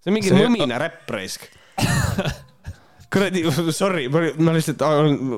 see 0.00 0.10
on 0.10 0.16
mingi 0.16 0.28
See- 0.32 0.42
mõmine 0.44 0.78
räpp 0.80 1.10
raisk. 1.16 1.48
kuradi, 3.12 3.44
sorry, 3.72 4.08
ma 4.10 4.52
lihtsalt, 4.56 4.82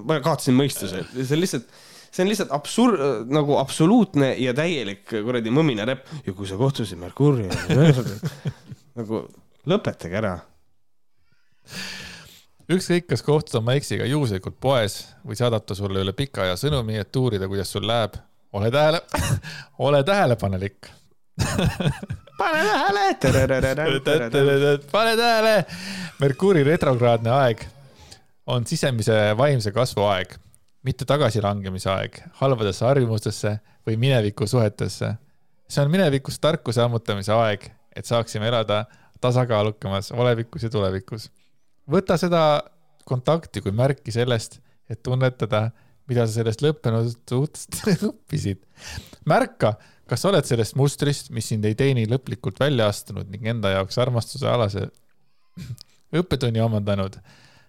ma 0.07 0.19
kaotasin 0.25 0.57
mõistuse, 0.59 1.05
see 1.15 1.35
on 1.37 1.43
lihtsalt, 1.43 1.67
see 2.11 2.25
on 2.25 2.31
lihtsalt 2.33 2.53
absurd, 2.57 2.99
nagu 3.31 3.59
absoluutne 3.61 4.33
ja 4.41 4.55
täielik 4.57 5.05
kuradi 5.11 5.53
mõmine 5.55 5.87
räpp 5.87 6.11
ja 6.27 6.35
kui 6.35 6.49
sa 6.51 6.59
kohtusid 6.59 6.99
Merkuuri, 6.99 7.47
nagu 8.99 9.27
lõpetage 9.69 10.17
ära 10.19 10.39
ükskõik, 12.69 13.07
kas 13.09 13.23
kohtud 13.25 13.61
oma 13.61 13.77
eksiga 13.79 14.07
juhuslikult 14.09 14.59
poes 14.61 15.01
või 15.27 15.39
saadab 15.39 15.65
ta 15.67 15.77
sulle 15.79 16.03
üle 16.05 16.13
pika 16.17 16.45
aja 16.45 16.57
sõnumi, 16.61 16.99
et 17.01 17.17
uurida, 17.17 17.49
kuidas 17.49 17.73
sul 17.73 17.87
läheb. 17.89 18.19
ole 18.53 18.71
tähele, 18.71 19.01
ole 19.89 20.05
tähelepanelik. 20.05 20.91
pane 22.39 22.63
tähele. 22.65 23.17
pane 24.91 25.17
tähele, 25.17 25.65
Merkuuri 26.21 26.65
retrokraadne 26.65 27.31
aeg 27.31 27.65
on 28.47 28.67
sisemise 28.67 29.15
vaimse 29.37 29.73
kasvu 29.73 30.03
aeg, 30.09 30.35
mitte 30.83 31.05
tagasilangemise 31.05 31.91
aeg 31.93 32.21
halbadesse 32.41 32.85
harjumustesse 32.85 33.59
või 33.87 33.97
mineviku 33.97 34.47
suhetesse. 34.47 35.15
see 35.69 35.83
on 35.85 35.91
minevikus 35.91 36.39
tarkuse 36.41 36.83
ammutamise 36.83 37.33
aeg, 37.33 37.71
et 37.97 38.05
saaksime 38.05 38.49
elada 38.49 38.85
tasakaalukamas 39.21 40.13
olevikus 40.13 40.63
ja 40.63 40.71
tulevikus. 40.71 41.31
Võta 41.91 42.19
seda 42.21 42.43
kontakti 43.09 43.63
kui 43.65 43.73
märki 43.75 44.13
sellest, 44.15 44.59
et 44.89 45.01
tunnetada, 45.05 45.69
mida 46.09 46.25
sa 46.27 46.39
sellest 46.39 46.63
lõppenud 46.65 47.11
suhtest 47.29 47.81
õppisid. 48.09 48.61
märka, 49.29 49.75
kas 50.09 50.25
sa 50.25 50.31
oled 50.31 50.47
sellest 50.49 50.77
mustrist, 50.81 51.33
mis 51.35 51.49
sind 51.51 51.67
ei 51.69 51.77
teeni 51.79 52.07
lõplikult 52.09 52.61
välja 52.61 52.89
astunud 52.89 53.29
ning 53.33 53.47
enda 53.55 53.75
jaoks 53.77 53.99
armastuse 54.01 54.49
alase 54.49 54.87
õppetunni 56.21 56.63
omandanud. 56.65 57.19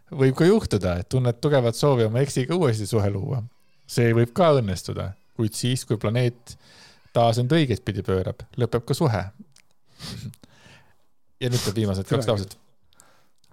võib 0.10 0.36
ka 0.36 0.48
juhtuda, 0.48 0.98
et 1.00 1.10
tunned 1.10 1.40
tugevat 1.42 1.76
soovi 1.76 2.08
oma 2.08 2.24
eksiga 2.24 2.56
uuesti 2.56 2.88
suhe 2.88 3.10
luua. 3.12 3.44
see 3.88 4.14
võib 4.14 4.32
ka 4.36 4.54
õnnestuda, 4.60 5.12
kuid 5.36 5.56
siis, 5.58 5.86
kui 5.86 5.98
planeet 5.98 6.56
taas 7.14 7.40
end 7.42 7.52
õigetpidi 7.52 8.04
pöörab, 8.06 8.44
lõpeb 8.58 8.86
ka 8.86 8.94
suhe. 8.94 9.24
ja 11.42 11.50
nüüd 11.50 11.62
tuleb 11.64 11.84
viimased 11.84 12.08
kaks 12.08 12.28
lauset. 12.30 12.58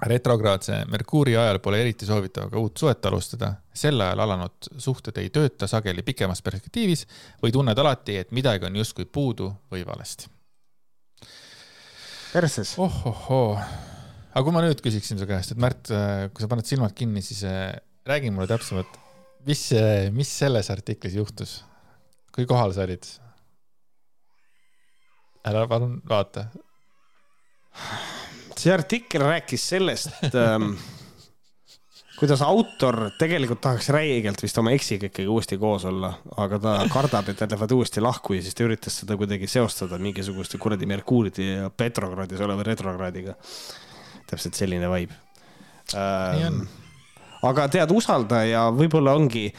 Retrokraadse 0.02 0.82
Merkuuri 0.92 1.36
ajal 1.36 1.58
pole 1.64 1.80
eriti 1.80 2.06
soovitav 2.06 2.50
ka 2.52 2.60
uut 2.60 2.76
suhet 2.76 3.06
alustada. 3.08 3.54
sel 3.74 4.00
ajal 4.00 4.20
alanud 4.24 4.68
suhted 4.78 5.16
ei 5.20 5.30
tööta 5.30 5.66
sageli 5.68 6.02
pikemas 6.02 6.42
perspektiivis 6.42 7.06
või 7.42 7.52
tunned 7.52 7.78
alati, 7.78 8.16
et 8.16 8.32
midagi 8.32 8.66
on 8.68 8.76
justkui 8.76 9.04
puudu 9.04 9.52
või 9.72 9.86
valesti. 9.86 10.28
perses. 12.32 12.74
ohohoo, 12.78 13.56
aga 13.56 14.44
kui 14.44 14.52
ma 14.52 14.64
nüüd 14.64 14.80
küsiksin 14.84 15.18
su 15.18 15.26
käest, 15.26 15.52
et 15.52 15.60
Märt, 15.60 15.88
kui 16.32 16.44
sa 16.44 16.48
paned 16.48 16.68
silmad 16.68 16.92
kinni, 16.92 17.22
siis 17.22 17.44
äh, 17.44 17.72
räägi 18.06 18.30
mulle 18.30 18.48
täpsemalt, 18.52 18.98
mis, 19.46 19.70
mis 20.12 20.38
selles 20.38 20.70
artiklis 20.70 21.16
juhtus? 21.16 21.62
kui 22.36 22.44
kohal 22.44 22.74
sa 22.76 22.84
olid? 22.84 23.06
ära 25.46 25.66
palun 25.70 26.00
vaata. 26.08 26.48
See 28.60 28.72
artikkel 28.74 29.24
rääkis 29.26 29.64
sellest 29.74 30.34
ähm,, 30.34 30.72
kuidas 32.16 32.42
autor 32.42 33.10
tegelikult 33.18 33.60
tahaks 33.64 33.90
räigelt 33.94 34.40
vist 34.42 34.58
oma 34.58 34.72
eksiga 34.76 35.10
ikkagi 35.10 35.28
uuesti 35.28 35.58
koos 35.60 35.84
olla, 35.88 36.14
aga 36.40 36.58
ta 36.62 36.76
kardab, 36.92 37.28
et 37.28 37.42
nad 37.44 37.52
lähevad 37.52 37.76
uuesti 37.76 38.04
lahku 38.04 38.38
ja 38.38 38.44
siis 38.44 38.56
ta 38.56 38.64
üritas 38.64 38.96
seda 39.02 39.18
kuidagi 39.20 39.48
seostada 39.50 40.00
mingisuguste 40.00 40.58
kuradi 40.62 40.88
Merkuuride 40.88 41.50
ja 41.50 41.70
Petrogradis 41.70 42.40
oleva 42.40 42.64
retrokraadiga. 42.66 43.36
täpselt 44.26 44.54
selline 44.58 44.88
vibe 44.90 45.14
Nii 45.94 46.44
on. 46.46 46.60
ähm,. 46.60 46.62
aga 47.46 47.68
tead, 47.70 47.92
usalda 47.94 48.42
ja 48.48 48.66
võib-olla 48.74 49.14
ongi, 49.14 49.50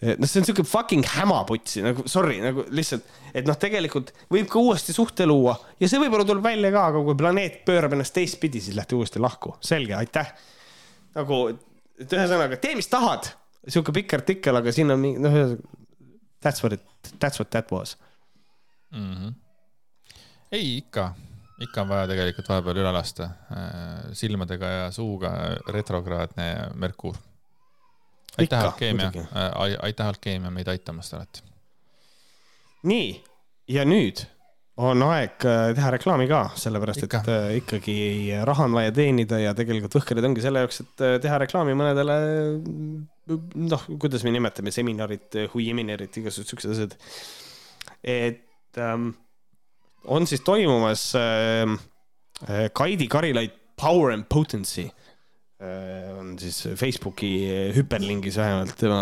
noh, 0.00 0.28
see 0.30 0.40
on 0.42 0.46
siuke 0.46 0.64
fucking 0.66 1.06
hämaputsi 1.16 1.82
nagu 1.82 2.04
sorry, 2.10 2.38
nagu 2.42 2.64
lihtsalt, 2.74 3.06
et 3.34 3.48
noh, 3.48 3.56
tegelikult 3.58 4.12
võib 4.30 4.48
ka 4.50 4.60
uuesti 4.62 4.94
suhte 4.94 5.26
luua 5.26 5.56
ja 5.80 5.90
see 5.90 6.00
võib-olla 6.02 6.26
tuleb 6.28 6.44
välja 6.46 6.70
ka, 6.74 6.84
aga 6.92 7.02
kui 7.06 7.18
planeet 7.18 7.60
pöörab 7.66 7.96
ennast 7.96 8.14
teistpidi, 8.16 8.62
siis 8.62 8.78
lähete 8.78 8.98
uuesti 8.98 9.22
lahku, 9.22 9.56
selge, 9.64 9.96
aitäh. 9.98 10.30
nagu, 11.18 11.42
et 11.98 12.14
ühesõnaga 12.14 12.60
tee, 12.62 12.76
mis 12.78 12.90
tahad, 12.90 13.32
sihuke 13.66 13.94
pikk 13.96 14.18
artikkel, 14.20 14.60
aga 14.60 14.74
siin 14.74 14.94
on 14.94 15.02
mingi 15.02 15.22
noh, 15.24 15.56
that's 16.44 16.62
what 16.62 16.78
it, 16.78 16.84
that's 17.18 17.42
what 17.42 17.50
that 17.50 17.72
was. 17.74 17.96
mm. 18.90 19.14
-hmm. 19.14 19.34
ei, 20.52 20.76
ikka, 20.76 21.14
ikka 21.60 21.82
on 21.82 21.88
vaja 21.88 22.06
tegelikult 22.06 22.48
vahepeal 22.48 22.84
üle 22.84 22.92
lasta 22.92 23.24
äh, 23.24 24.12
silmadega 24.12 24.66
ja 24.66 24.90
suuga 24.90 25.32
retrokraadne 25.68 26.70
Merkuur. 26.74 27.16
aitäh, 28.38 28.64
alkeemia 28.64 29.10
muidugi., 29.10 29.28
aitäh, 29.82 30.06
alkeemia 30.06 30.50
meid 30.54 30.68
aitamast 30.70 31.14
alati. 31.14 31.44
nii, 32.88 33.12
ja 33.68 33.84
nüüd 33.88 34.24
on 34.78 35.02
aeg 35.08 35.42
äh, 35.48 35.72
teha 35.74 35.90
reklaami 35.96 36.28
ka, 36.30 36.44
sellepärast 36.58 37.02
Ikka. 37.02 37.20
et 37.24 37.30
äh, 37.34 37.46
ikkagi 37.58 37.96
raha 38.46 38.68
on 38.68 38.76
vaja 38.78 38.92
teenida 38.94 39.40
ja 39.42 39.54
tegelikult 39.58 39.96
Võhkerid 39.98 40.28
ongi 40.28 40.44
selle 40.44 40.62
jaoks, 40.62 40.82
et 40.84 41.04
äh, 41.04 41.16
teha 41.22 41.40
reklaami 41.42 41.74
mõnedele 41.78 42.18
noh, 43.28 43.86
kuidas 43.98 44.24
me 44.24 44.32
nimetame, 44.32 44.72
seminarid, 44.74 45.40
huiiminerid, 45.54 46.14
igasugused 46.22 46.54
siuksed 46.54 46.76
asjad. 46.76 46.94
et 48.06 48.78
ähm, 48.78 49.10
on 50.04 50.26
siis 50.30 50.46
toimumas 50.46 51.10
äh, 51.18 51.74
Kaidi 52.72 53.08
Karilaid 53.10 53.58
Power 53.78 54.12
and 54.14 54.30
Potency 54.30 54.86
äh, 54.86 55.07
on 56.18 56.36
siis 56.38 56.68
Facebooki 56.78 57.30
hüperlingis 57.74 58.36
vähemalt 58.38 58.76
tema, 58.78 59.00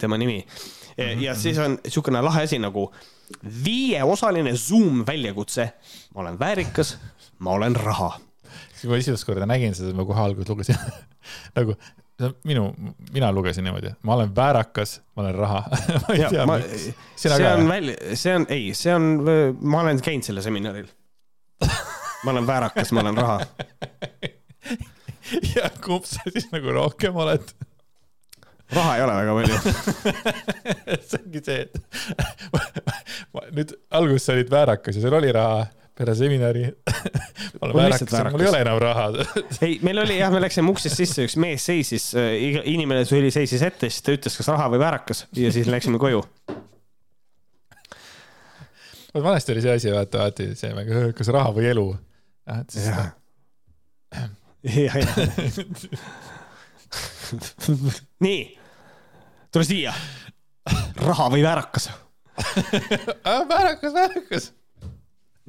tema 0.00 0.16
nimi. 0.16 0.38
ja 1.20 1.34
siis 1.36 1.58
on 1.60 1.76
niisugune 1.84 2.22
lahe 2.24 2.46
asi 2.46 2.58
nagu 2.58 2.86
viieosaline 3.64 4.56
Zoom 4.56 5.04
väljakutse. 5.06 5.72
ma 6.14 6.20
olen 6.20 6.38
väärikas, 6.38 6.98
ma 7.38 7.50
olen 7.50 7.76
raha. 7.76 8.14
siis 8.70 8.80
kui 8.86 8.94
ma 8.94 9.02
esimest 9.02 9.28
korda 9.28 9.46
nägin 9.46 9.76
seda, 9.76 9.92
ma 9.92 10.08
kohe 10.08 10.24
alguses 10.24 10.48
lugesin 10.48 10.80
nagu 11.58 11.76
minu, 12.44 12.74
mina 13.12 13.32
lugesin 13.32 13.64
niimoodi, 13.64 13.92
ma 14.02 14.14
olen 14.14 14.36
väärakas, 14.36 15.00
ma 15.16 15.22
olen 15.22 15.34
raha. 15.34 15.62
ma 16.08 16.14
ei 16.14 16.24
tea, 16.28 16.46
ma, 16.46 16.58
miks. 16.58 16.88
see 17.16 17.38
ka 17.38 17.54
on? 17.54 17.68
välja, 17.68 18.16
see 18.16 18.36
on, 18.36 18.46
ei, 18.48 18.74
see 18.74 18.94
on, 18.94 19.08
ma 19.60 19.80
olen 19.80 20.00
käinud 20.02 20.26
sellel 20.26 20.44
seminaril. 20.44 20.88
ma 22.24 22.34
olen 22.34 22.46
väärakas, 22.46 22.92
ma 22.92 23.04
olen 23.04 23.16
raha. 23.16 23.40
ja 25.56 25.70
kumb 25.84 26.08
sa 26.08 26.24
siis 26.30 26.48
nagu 26.52 26.74
rohkem 26.74 27.16
oled? 27.16 27.52
raha 28.72 28.96
ei 28.96 29.02
ole 29.04 29.14
väga 29.18 29.34
palju. 29.36 29.56
see 31.10 31.20
ongi 31.20 31.42
see, 31.44 31.60
et 31.66 31.72
ma, 33.34 33.44
nüüd 33.52 33.76
alguses 33.98 34.26
sa 34.28 34.36
olid 34.36 34.52
väärakas 34.52 34.98
ja 34.98 35.04
sul 35.04 35.16
oli 35.18 35.32
raha 35.34 35.66
peale 35.98 36.14
seminari. 36.16 36.64
ma 37.60 37.68
olen 37.68 37.76
väärakas, 37.76 38.16
mul 38.32 38.44
ei 38.46 38.48
ole 38.48 38.62
enam 38.64 38.80
raha. 38.80 39.06
ei, 39.60 39.78
meil 39.84 40.02
oli 40.04 40.18
jah, 40.18 40.32
me 40.32 40.40
läksime 40.40 40.72
uksest 40.72 41.00
sisse, 41.02 41.28
üks 41.28 41.36
mees 41.40 41.68
seisis, 41.68 42.10
inimene 42.16 43.04
tuli, 43.08 43.30
seisis 43.34 43.64
ette, 43.66 43.92
siis 43.92 44.04
ta 44.04 44.16
ütles, 44.16 44.36
kas 44.40 44.52
raha 44.54 44.70
või 44.72 44.82
väärakas 44.82 45.26
ja 45.36 45.52
siis 45.52 45.68
läksime 45.70 46.00
koju. 46.02 46.24
vanasti 49.14 49.52
oli 49.52 49.64
see 49.64 49.80
asi, 49.80 49.92
vaata, 49.92 50.24
vaata 50.24 50.52
see, 50.56 50.86
kas 51.18 51.34
raha 51.34 51.52
või 51.58 51.68
elu. 51.74 51.90
ja, 54.62 54.98
ja. 54.98 55.06
nii, 58.26 58.40
tule 59.52 59.64
siia. 59.66 59.94
raha 61.02 61.30
või 61.32 61.42
väärakas 61.44 61.90
väärakas, 63.48 63.92
väärakas. 63.94 64.48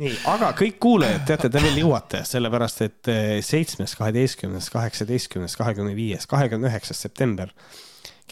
nii, 0.01 0.13
aga 0.33 0.51
kõik 0.57 0.79
kuulajad, 0.81 1.25
teate, 1.27 1.49
te 1.53 1.61
veel 1.63 1.79
jõuate, 1.83 2.23
sellepärast 2.27 2.83
et 2.85 3.11
eh, 3.11 3.37
seitsmes, 3.45 3.95
kaheteistkümnes, 3.99 4.69
kaheksateistkümnes, 4.73 5.57
kahekümne 5.59 5.95
viies, 5.97 6.27
kahekümne 6.29 6.71
üheksas 6.71 7.01
september 7.05 7.53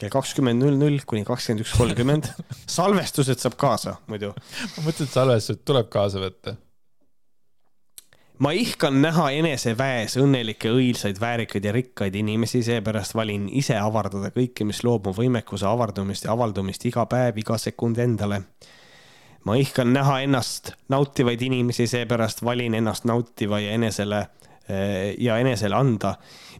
kell 0.01 0.09
kakskümmend 0.09 0.63
null 0.63 0.79
null 0.79 1.03
kuni 1.05 1.21
kakskümmend 1.27 1.65
üks 1.65 1.75
kolmkümmend. 1.77 2.31
salvestused 2.65 3.41
saab 3.43 3.57
kaasa 3.61 3.97
muidu. 4.09 4.33
ma 4.33 4.85
mõtlesin, 4.87 5.09
et 5.09 5.17
salvestused 5.17 5.65
tuleb 5.67 5.91
kaasa 5.93 6.23
võtta. 6.23 6.55
Ma 8.41 8.51
ihkan 8.57 9.01
näha 9.03 9.29
eneseväes 9.37 10.17
õnnelikke, 10.17 10.71
õilsaid, 10.73 11.19
väärikaid 11.21 11.65
ja 11.65 11.71
rikkaid 11.75 12.15
inimesi, 12.17 12.63
seepärast 12.65 13.13
valin 13.15 13.47
ise 13.53 13.77
avardada 13.77 14.31
kõike, 14.33 14.65
mis 14.65 14.81
loob 14.83 15.09
mu 15.09 15.13
võimekuse 15.13 15.67
avardumist 15.69 16.25
ja 16.25 16.33
avaldumist 16.33 16.85
iga 16.89 17.05
päev, 17.09 17.37
iga 17.37 17.57
sekund 17.61 18.01
endale 18.01 18.41
ma 19.43 19.55
ihkan 19.57 19.93
näha 19.93 20.19
ennast 20.25 20.71
nautivaid 20.89 21.41
inimesi, 21.41 21.87
seepärast 21.87 22.43
valin 22.45 22.73
ennast 22.77 23.05
nautiva 23.09 23.59
ja 23.59 23.71
enesele 23.77 24.19
eh, 24.69 25.15
ja 25.17 25.37
enesele 25.41 25.75
anda, 25.75 26.15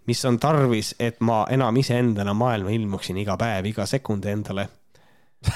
mis 0.10 0.26
on 0.26 0.40
tarvis, 0.40 0.96
et 1.00 1.22
ma 1.22 1.44
enam 1.50 1.78
iseendana 1.78 2.34
maailma 2.34 2.74
ilmuksin 2.74 3.18
iga 3.22 3.38
päev, 3.38 3.70
iga 3.70 3.86
sekund 3.86 4.26
endale. 4.26 4.68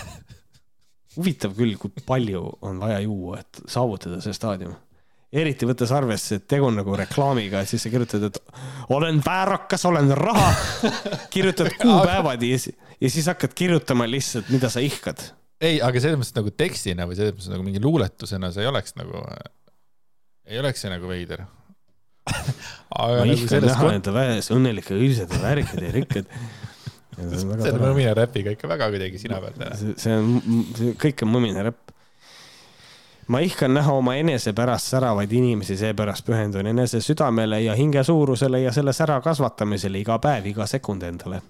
huvitav 1.15 1.53
küll, 1.55 1.77
kui 1.79 2.03
palju 2.05 2.43
on 2.67 2.79
vaja 2.81 2.99
juua, 2.99 3.39
et 3.39 3.61
saavutada 3.71 4.19
see 4.21 4.35
staadium. 4.35 4.75
Eriti 5.33 5.65
võttes 5.67 5.91
arvesse, 5.91 6.35
et 6.39 6.45
tegu 6.47 6.67
on 6.69 6.75
nagu 6.79 6.95
reklaamiga, 6.95 7.61
et 7.65 7.69
siis 7.71 7.83
sa 7.85 7.89
kirjutad, 7.93 8.23
et 8.29 8.37
olen 8.95 9.21
väärakas, 9.25 9.85
olen 9.89 10.11
raha, 10.17 10.51
kirjutad 11.33 11.73
kuupäevad 11.81 12.43
ja, 12.45 12.59
siis- 12.59 12.77
ja 13.01 13.09
siis 13.09 13.25
hakkad 13.31 13.53
kirjutama 13.57 14.07
lihtsalt, 14.09 14.49
mida 14.53 14.69
sa 14.71 14.79
ihkad 14.85 15.23
ei, 15.63 15.79
aga 15.81 15.99
selles 16.03 16.19
mõttes 16.19 16.35
nagu 16.35 16.51
tekstina 16.51 17.05
või 17.07 17.15
selles 17.17 17.33
mõttes 17.35 17.49
nagu 17.53 17.63
mingi 17.63 17.79
luuletusena 17.83 18.49
see 18.51 18.63
ei 18.65 18.67
oleks 18.69 18.95
nagu, 18.99 19.21
ei 20.51 20.59
oleks 20.59 20.83
see 20.83 20.91
nagu 20.91 21.07
veider. 21.09 21.45
aga 22.25 23.21
ma 23.21 23.25
nagu 23.29 23.47
selles 23.47 23.71
näha 23.71 23.81
kont-, 23.81 23.97
enda 23.99 24.13
väes 24.15 24.49
õnnelikke, 24.53 24.97
õilsad 24.99 25.31
ja 25.31 25.39
väärikad 25.43 25.81
ja 25.85 25.91
rikkad. 25.95 26.29
see 27.15 27.45
on 27.47 27.63
see 27.63 27.73
mõmine 27.79 28.11
räpiga 28.17 28.51
ikka 28.55 28.67
väga 28.69 28.89
kuidagi 28.91 29.21
sina 29.21 29.39
täna. 29.45 29.71
see 29.79 29.95
see 30.01 30.15
on, 30.19 30.95
kõik 31.01 31.23
on 31.25 31.31
mõmine 31.37 31.63
räpp. 31.69 31.94
Ma 33.27 33.39
ihkan 33.39 33.73
näha 33.73 33.93
oma 33.93 34.15
enese 34.15 34.53
pärast 34.53 34.91
säravaid 34.93 35.31
inimesi, 35.31 35.77
seepärast 35.77 36.25
pühendun 36.25 36.67
enese 36.67 37.01
südamele 37.01 37.61
ja 37.61 37.75
hinge 37.75 38.03
suurusele 38.03 38.61
ja 38.61 38.71
selle 38.71 38.93
sära 38.93 39.21
kasvatamisele 39.21 39.99
iga 39.99 40.19
päev, 40.19 40.45
iga 40.45 40.67
sekund 40.67 41.03
endale. 41.03 41.41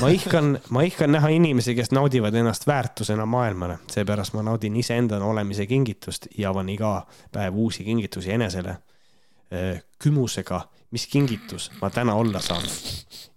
ma 0.00 0.08
ihkan, 0.08 0.58
ma 0.70 0.82
ihkan 0.82 1.12
näha 1.12 1.28
inimesi, 1.28 1.74
kes 1.74 1.90
naudivad 1.90 2.34
ennast 2.34 2.66
väärtusena 2.66 3.26
maailmale, 3.26 3.78
seepärast 3.90 4.34
ma 4.34 4.42
naudin 4.42 4.76
iseendana 4.76 5.24
olemise 5.24 5.66
kingitust 5.66 6.26
ja 6.38 6.50
avan 6.50 6.68
iga 6.68 7.06
päev 7.32 7.54
uusi 7.54 7.84
kingitusi 7.84 8.32
enesele. 8.32 8.76
kümusega, 10.02 10.60
mis 10.90 11.06
kingitus 11.06 11.70
ma 11.80 11.90
täna 11.90 12.14
olla 12.14 12.40
saan. 12.40 12.62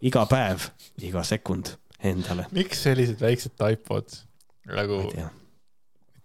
iga 0.02 0.26
päev, 0.26 0.60
iga 1.02 1.24
sekund 1.24 1.66
endale. 2.04 2.46
miks 2.52 2.84
sellised 2.84 3.22
väiksed 3.22 3.58
taipod 3.58 4.10
nagu 4.66 5.02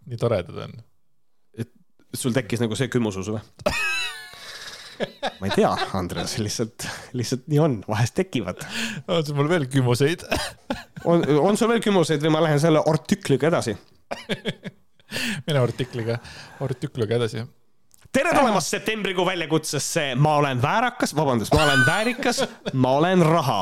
nii 0.06 0.16
toredad 0.16 0.56
on? 0.64 0.72
Sul 2.14 2.34
tekkis 2.34 2.62
nagu 2.62 2.78
see 2.78 2.90
kümusus 2.92 3.30
või? 3.30 3.42
ma 5.40 5.48
ei 5.48 5.54
tea, 5.54 5.70
Andres, 5.96 6.36
lihtsalt, 6.42 6.86
lihtsalt 7.16 7.46
nii 7.50 7.60
on, 7.62 7.78
vahest 7.88 8.16
tekivad. 8.18 8.60
on 9.08 9.24
sul 9.26 9.38
mul 9.38 9.48
veel 9.50 9.66
kümmuseid? 9.70 10.26
on, 11.04 11.24
on 11.40 11.56
sul 11.56 11.70
veel 11.72 11.82
kümuseid 11.84 12.22
või 12.24 12.34
ma 12.34 12.44
lähen 12.44 12.60
selle 12.62 12.82
artikliga 12.90 13.50
edasi? 13.50 13.76
mine 15.46 15.58
artikliga, 15.62 16.18
artikliga 16.60 17.16
edasi. 17.16 17.44
tere 18.12 18.34
tulemast 18.36 18.74
septembrikuu 18.74 19.26
väljakutsesse 19.26 20.14
Ma 20.18 20.36
olen 20.42 20.62
väärakas, 20.62 21.14
vabandust, 21.16 21.54
ma 21.54 21.64
olen 21.68 21.84
väärikas, 21.86 22.44
ma 22.72 22.96
olen 23.00 23.24
raha. 23.26 23.60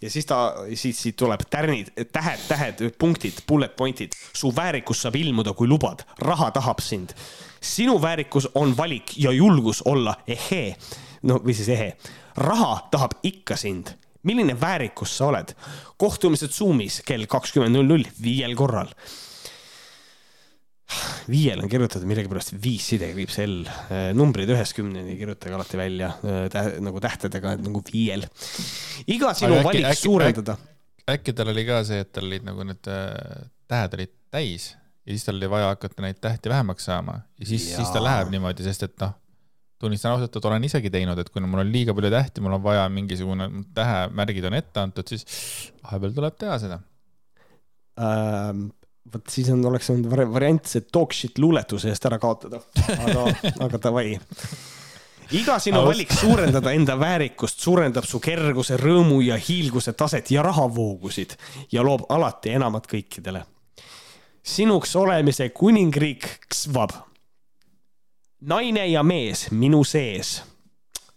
ja 0.00 0.10
siis 0.10 0.26
ta, 0.26 0.42
siis 0.74 1.02
siit 1.02 1.16
tuleb 1.16 1.44
tärnid, 1.50 1.92
tähed, 2.12 2.48
tähed, 2.48 2.84
punktid, 2.98 3.44
bullet 3.48 3.76
point'id. 3.76 4.16
su 4.32 4.54
väärikus 4.56 5.02
saab 5.02 5.16
ilmuda, 5.20 5.52
kui 5.52 5.68
lubad, 5.68 6.06
raha 6.18 6.50
tahab 6.50 6.80
sind. 6.80 7.14
Sinu 7.62 7.96
väärikus 8.02 8.50
on 8.54 8.76
valik 8.76 9.16
ja 9.16 9.32
julgus 9.32 9.82
olla 9.86 10.16
ehee, 10.26 10.76
no 11.22 11.40
või 11.44 11.54
siis 11.56 11.68
ehe. 11.72 11.92
raha 12.36 12.88
tahab 12.90 13.20
ikka 13.22 13.56
sind 13.56 13.94
milline 14.22 14.54
väärikus 14.60 15.16
sa 15.18 15.30
oled? 15.30 15.54
kohtumised 15.96 16.54
Zoomis 16.54 17.00
kell 17.06 17.26
kakskümmend 17.30 17.74
null 17.76 17.88
null 17.94 18.08
viiel 18.22 18.54
korral 18.58 18.90
viiel 21.30 21.62
on 21.62 21.70
kirjutatud 21.72 22.04
millegipärast 22.08 22.54
viis 22.62 22.84
sidekriips 22.92 23.38
L, 23.46 23.62
numbrid 24.18 24.50
ühest 24.52 24.76
kümneni 24.76 25.16
kirjutage 25.20 25.56
alati 25.56 25.80
välja 25.80 26.10
tä, 26.52 26.64
nagu 26.84 27.00
tähtedega, 27.00 27.56
et 27.56 27.64
nagu 27.64 27.82
viiel. 27.86 28.26
iga 29.06 29.32
sinu 29.38 29.56
äkki, 29.56 29.66
valik 29.68 29.88
äkki, 29.88 30.02
suurendada. 30.02 30.58
äkki 31.14 31.34
tal 31.38 31.52
oli 31.54 31.64
ka 31.68 31.80
see, 31.88 32.02
et 32.04 32.12
tal 32.12 32.28
olid 32.28 32.44
nagu 32.46 32.66
need 32.68 32.92
äh, 32.92 33.48
tähed 33.70 33.98
olid 33.98 34.14
täis 34.34 34.72
ja 35.06 35.12
siis 35.12 35.24
tal 35.26 35.40
oli 35.40 35.50
vaja 35.50 35.72
hakata 35.72 36.04
neid 36.04 36.20
tähti 36.22 36.52
vähemaks 36.52 36.84
saama 36.90 37.20
ja 37.40 37.46
siis, 37.46 37.68
siis 37.76 37.90
ta 37.90 38.02
läheb 38.02 38.30
niimoodi, 38.34 38.64
sest 38.66 38.86
et 38.88 38.94
noh, 39.02 39.16
tunnistan 39.82 40.14
ausalt, 40.14 40.36
et 40.36 40.50
olen 40.50 40.64
isegi 40.64 40.92
teinud, 40.94 41.18
et 41.18 41.32
kuna 41.34 41.48
mul 41.50 41.64
on 41.64 41.72
liiga 41.72 41.94
palju 41.94 42.10
tähti, 42.14 42.44
mul 42.44 42.58
on 42.58 42.62
vaja 42.62 42.84
mingisugune 42.92 43.48
tähemärgid 43.74 44.46
on 44.50 44.58
ette 44.60 44.84
antud, 44.84 45.08
siis 45.10 45.26
vahepeal 45.82 46.14
tuleb 46.20 46.38
teha 46.38 46.60
seda 46.62 46.78
ähm 48.00 48.70
vot 49.12 49.32
siis 49.32 49.48
on, 49.52 49.62
oleks 49.66 49.90
olnud 49.92 50.10
variant 50.32 50.68
see 50.68 50.84
talk 50.92 51.14
shit 51.16 51.38
luuletuse 51.42 51.90
eest 51.90 52.04
ära 52.08 52.18
kaotada, 52.22 52.60
aga, 52.94 53.24
aga 53.66 53.80
davai. 53.82 54.12
iga 55.32 55.56
sinu 55.62 55.80
Aust. 55.80 55.88
valik 55.90 56.12
suurendada 56.14 56.74
enda 56.76 56.96
väärikust 57.00 57.64
suurendab 57.64 58.06
su 58.08 58.20
kerguse, 58.22 58.78
rõõmu 58.80 59.22
ja 59.26 59.38
hiilguse 59.40 59.96
taset 59.98 60.30
ja 60.30 60.44
rahavoogusid 60.46 61.34
ja 61.72 61.82
loob 61.82 62.06
alati 62.12 62.54
enamat 62.58 62.86
kõikidele. 62.90 63.44
Sinuks 64.42 64.96
olemise 64.96 65.48
kuningriik 65.48 66.26
ksvab. 66.48 66.90
naine 68.40 68.86
ja 68.86 69.02
mees 69.02 69.50
minu 69.50 69.84
sees. 69.84 70.42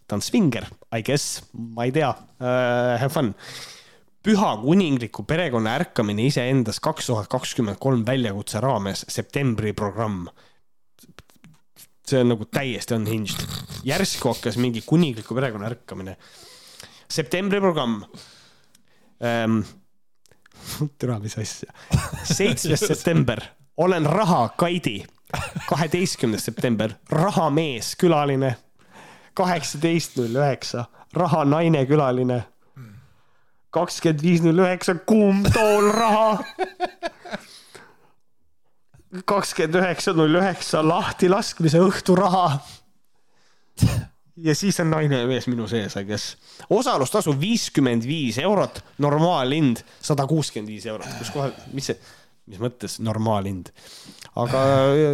ta 0.08 0.16
on 0.16 0.22
svinger, 0.22 0.68
I 0.94 1.02
guess, 1.04 1.42
ma 1.54 1.86
ei 1.86 1.92
tea 1.92 2.10
uh,, 2.10 3.00
have 3.02 3.10
fun 3.10 3.34
püha 4.26 4.56
kuningliku 4.58 5.24
perekonna 5.30 5.76
ärkamine 5.78 6.26
iseendas 6.26 6.80
kaks 6.82 7.12
tuhat 7.12 7.30
kakskümmend 7.30 7.78
kolm 7.82 8.02
väljakutse 8.08 8.62
raames 8.64 9.06
septembri 9.10 9.74
programm. 9.74 10.28
see 12.06 12.22
on 12.22 12.30
nagu 12.30 12.46
täiesti 12.46 12.94
unhinged. 12.94 13.46
järsku 13.86 14.34
hakkas 14.34 14.58
mingi 14.58 14.82
kuningliku 14.86 15.36
perekonna 15.36 15.70
ärkamine. 15.70 16.18
septembri 17.10 17.62
programm 17.62 18.04
ähm,. 19.22 19.62
Türa, 21.00 21.20
mis 21.20 21.38
asja. 21.38 21.74
seitsmes 22.24 22.80
september, 22.80 23.42
olen 23.78 24.06
raha, 24.06 24.50
Kaidi. 24.58 25.06
kaheteistkümnes 25.70 26.44
september, 26.46 26.92
rahamees, 27.12 27.96
külaline. 27.96 28.56
kaheksateist 29.34 30.18
null 30.18 30.36
üheksa, 30.36 30.86
raha 31.14 31.46
naine, 31.46 31.86
külaline 31.86 32.44
kakskümmend 33.76 34.24
viis 34.24 34.44
null 34.44 34.64
üheksa, 34.64 34.96
kuum 35.08 35.44
tool 35.52 35.90
raha. 35.94 36.44
kakskümmend 39.26 39.80
üheksa 39.82 40.14
null 40.16 40.40
üheksa 40.40 40.84
lahtilaskmise 40.88 41.84
õhturaha. 41.84 42.46
Ja 44.44 44.56
siis 44.56 44.80
on 44.84 44.92
naine 44.92 45.22
ja 45.22 45.30
mees 45.30 45.48
minu 45.52 45.68
sees, 45.72 45.96
I 46.00 46.06
guess. 46.08 46.36
osalustasu 46.70 47.36
viiskümmend 47.40 48.08
viis 48.08 48.40
eurot, 48.44 48.82
normaalhind 49.04 49.84
sada 50.02 50.28
kuuskümmend 50.28 50.74
viis 50.74 50.86
eurot, 50.92 51.18
kus 51.20 51.32
kohe, 51.36 51.52
mis 51.74 51.92
see, 51.92 52.00
mis 52.52 52.62
mõttes 52.62 53.00
normaalhind? 53.04 53.72
aga. 54.36 54.66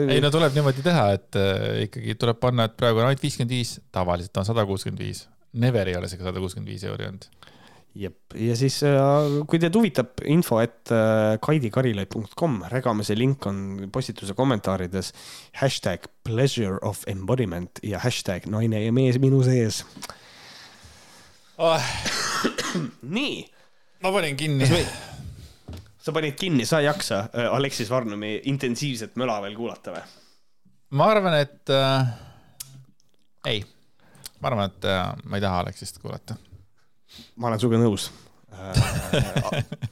ei 0.09 0.21
no 0.23 0.31
tuleb 0.33 0.57
niimoodi 0.57 0.85
teha, 0.85 1.05
et 1.17 1.39
äh, 1.39 1.67
ikkagi 1.87 2.17
tuleb 2.19 2.41
panna, 2.41 2.69
et 2.69 2.77
praegu 2.77 3.03
on 3.03 3.11
ainult 3.11 3.23
viiskümmend 3.23 3.53
viis, 3.53 3.77
tavaliselt 3.93 4.41
on 4.41 4.49
sada 4.49 4.65
kuuskümmend 4.69 5.05
viis. 5.05 5.27
Never 5.61 5.87
ei 5.87 5.97
ole 5.99 6.07
see 6.07 6.21
sada 6.21 6.39
kuuskümmend 6.39 6.71
viis 6.71 6.87
euri 6.87 7.09
olnud 7.09 7.27
jep, 7.97 8.35
ja 8.39 8.55
siis 8.55 8.77
äh, 8.87 9.41
kui 9.49 9.59
teid 9.59 9.75
huvitab 9.75 10.21
info, 10.31 10.61
et 10.63 10.91
äh, 10.95 11.35
kaidikarilaid.com, 11.43 12.61
Regamese 12.71 13.17
link 13.17 13.45
on 13.49 13.89
postituse 13.91 14.35
kommentaarides. 14.37 15.11
hashtag 15.59 16.07
pleasure 16.23 16.79
of 16.81 17.03
embodiment 17.07 17.79
ja 17.83 17.99
hashtag 17.99 18.47
naine 18.47 18.83
ja 18.85 18.91
mees 18.91 19.19
minu 19.19 19.43
sees 19.43 19.83
oh.. 21.57 21.81
nii. 23.17 23.45
ma 24.03 24.11
panin 24.11 24.37
kinni. 24.37 24.67
sa 26.01 26.13
panid 26.15 26.37
kinni, 26.39 26.65
sa 26.65 26.79
ei 26.79 26.87
jaksa 26.87 27.25
äh, 27.35 27.51
Aleksis 27.51 27.89
Varnumi 27.89 28.39
intensiivset 28.51 29.19
möla 29.19 29.41
veel 29.43 29.57
kuulata 29.57 29.97
või? 29.97 30.05
ma 30.95 31.11
arvan, 31.11 31.35
et 31.41 31.75
äh, 31.75 32.15
ei, 33.51 33.65
ma 34.39 34.53
arvan, 34.53 34.71
et 34.71 34.87
äh, 34.87 35.03
ma 35.25 35.37
ei 35.37 35.43
taha 35.43 35.65
Aleksist 35.65 35.99
kuulata 35.99 36.39
ma 37.35 37.49
olen 37.49 37.61
sinuga 37.61 37.81
nõus 37.81 38.09
äh, 38.09 38.31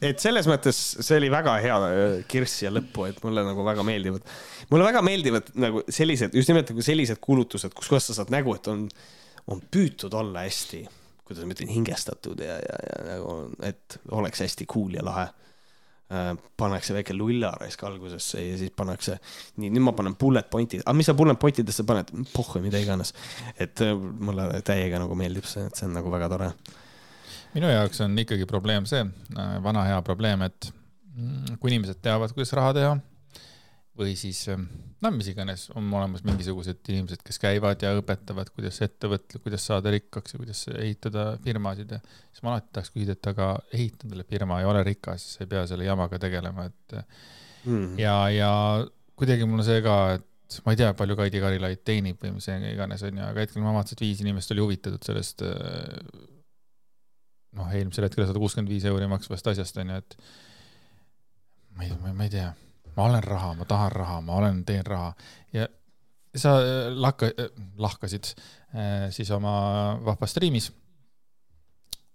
et 0.09 0.21
selles 0.21 0.47
mõttes 0.49 0.77
see 0.99 1.17
oli 1.19 1.31
väga 1.31 1.55
hea 1.63 1.79
äh, 1.87 2.13
kirss 2.29 2.61
siia 2.61 2.71
lõppu, 2.73 3.07
et 3.09 3.19
mulle 3.25 3.43
nagu 3.47 3.65
väga 3.65 3.85
meeldivad, 3.87 4.23
mulle 4.71 4.87
väga 4.87 5.03
meeldivad 5.05 5.51
nagu 5.59 5.83
sellised, 5.87 6.35
just 6.37 6.51
nimelt 6.51 6.71
nagu 6.73 6.85
sellised 6.85 7.21
kuulutused, 7.23 7.75
kus 7.75 7.91
kohas 7.91 8.09
sa 8.09 8.19
saad 8.21 8.31
nägu, 8.33 8.55
et 8.55 8.71
on, 8.71 8.87
on 9.51 9.61
püütud 9.71 10.15
olla 10.17 10.45
hästi, 10.47 10.85
kuidas 11.27 11.45
ma 11.45 11.55
ütlen, 11.55 11.73
hingestatud 11.73 12.41
ja, 12.45 12.57
ja, 12.63 12.79
ja 12.87 13.03
nagu, 13.13 13.37
et 13.67 13.99
oleks 14.17 14.45
hästi 14.45 14.67
cool 14.71 14.97
ja 14.97 15.05
lahe. 15.05 15.29
Äh, 16.09 16.31
pannakse 16.57 16.95
väike 16.95 17.13
lulla 17.13 17.51
raisk 17.59 17.83
algusesse 17.85 18.41
ja 18.41 18.55
siis 18.57 18.71
pannakse, 18.73 19.19
nii, 19.61 19.69
nüüd 19.69 19.83
ma 19.85 19.91
panen 19.93 20.15
bullet 20.17 20.47
point'id, 20.49 20.81
aga 20.81 20.95
mis 20.97 21.05
sa 21.05 21.13
bullet 21.13 21.37
point 21.37 21.59
idesse 21.61 21.85
paned, 21.85 22.09
pohhu, 22.33 22.63
mida 22.63 22.81
iganes. 22.81 23.13
et 23.61 23.83
mulle 24.17 24.47
täiega 24.65 25.03
nagu 25.03 25.17
meeldib 25.19 25.45
see, 25.45 25.67
et 25.69 25.77
see 25.77 25.85
on 25.85 25.93
nagu 25.99 26.09
väga 26.09 26.31
tore 26.33 26.49
minu 27.55 27.69
jaoks 27.71 28.03
on 28.05 28.17
ikkagi 28.21 28.47
probleem 28.49 28.87
see, 28.89 29.05
äh, 29.37 29.55
vana 29.63 29.85
hea 29.89 30.01
probleem, 30.05 30.43
et 30.47 30.71
mm, 31.15 31.57
kui 31.59 31.73
inimesed 31.73 32.01
teavad, 32.03 32.33
kuidas 32.35 32.53
raha 32.57 32.75
teha 32.77 32.93
või 33.99 34.13
siis 34.19 34.45
äh, 34.51 34.61
no 35.03 35.11
mis 35.15 35.29
iganes, 35.31 35.67
on 35.77 35.89
olemas 35.95 36.23
mingisugused 36.27 36.79
inimesed, 36.91 37.23
kes 37.25 37.41
käivad 37.41 37.83
ja 37.83 37.91
õpetavad, 37.97 38.51
kuidas 38.55 38.79
ettevõtle, 38.85 39.41
kuidas 39.43 39.65
saada 39.69 39.93
rikkaks 39.95 40.35
ja 40.35 40.41
kuidas 40.41 40.63
ehitada 40.75 41.25
firmasid 41.43 41.97
ja 41.97 41.99
siis 42.03 42.45
ma 42.45 42.55
alati 42.55 42.73
tahaks 42.75 42.93
küsida, 42.95 43.17
et 43.17 43.29
aga 43.33 43.51
ehita 43.73 44.07
endale 44.07 44.25
firma 44.29 44.61
ja 44.61 44.71
ole 44.71 44.85
rikas, 44.87 45.33
sa 45.35 45.45
ei 45.45 45.51
pea 45.51 45.65
selle 45.69 45.87
jamaga 45.87 46.19
tegelema, 46.21 46.69
et 46.69 46.97
mm. 47.65 47.93
ja, 47.99 48.17
ja 48.33 48.51
kuidagi 49.19 49.47
mul 49.47 49.63
on 49.63 49.67
see 49.67 49.83
ka, 49.85 49.99
et 50.17 50.59
ma 50.65 50.73
ei 50.73 50.79
tea, 50.81 50.93
palju 50.97 51.15
Kaidi 51.19 51.41
Karilaid 51.43 51.83
teenib 51.87 52.21
või 52.23 52.37
mis 52.37 52.47
iganes 52.49 53.03
onju, 53.05 53.23
aga 53.25 53.45
hetkel 53.45 53.63
ma 53.63 53.75
vaatasin, 53.75 53.99
et 53.99 54.05
viis 54.07 54.23
inimest 54.23 54.55
oli 54.55 54.63
huvitatud 54.65 55.05
sellest 55.05 55.43
äh, 55.45 56.37
noh, 57.57 57.73
eelmisel 57.73 58.05
hetkel 58.05 58.27
sada 58.27 58.41
kuuskümmend 58.41 58.71
viis 58.71 58.85
euri 58.89 59.07
maksvast 59.09 59.47
asjast 59.53 59.79
onju, 59.81 59.99
et 60.03 60.17
ma 61.77 61.87
ei, 61.87 61.97
ma 62.13 62.27
ei 62.27 62.33
tea, 62.33 62.49
ma 62.95 63.09
olen 63.09 63.25
raha, 63.25 63.53
ma 63.57 63.67
tahan 63.69 63.91
raha, 63.95 64.21
ma 64.25 64.39
olen, 64.41 64.63
teen 64.67 64.85
raha 64.85 65.13
ja 65.55 65.67
sa 66.35 66.59
äh, 66.61 66.91
lahka, 66.93 67.31
äh, 67.33 67.49
lahkasid 67.77 68.33
äh, 68.73 69.09
siis 69.13 69.31
oma 69.33 69.97
vahvas 70.05 70.33
striimis, 70.35 70.71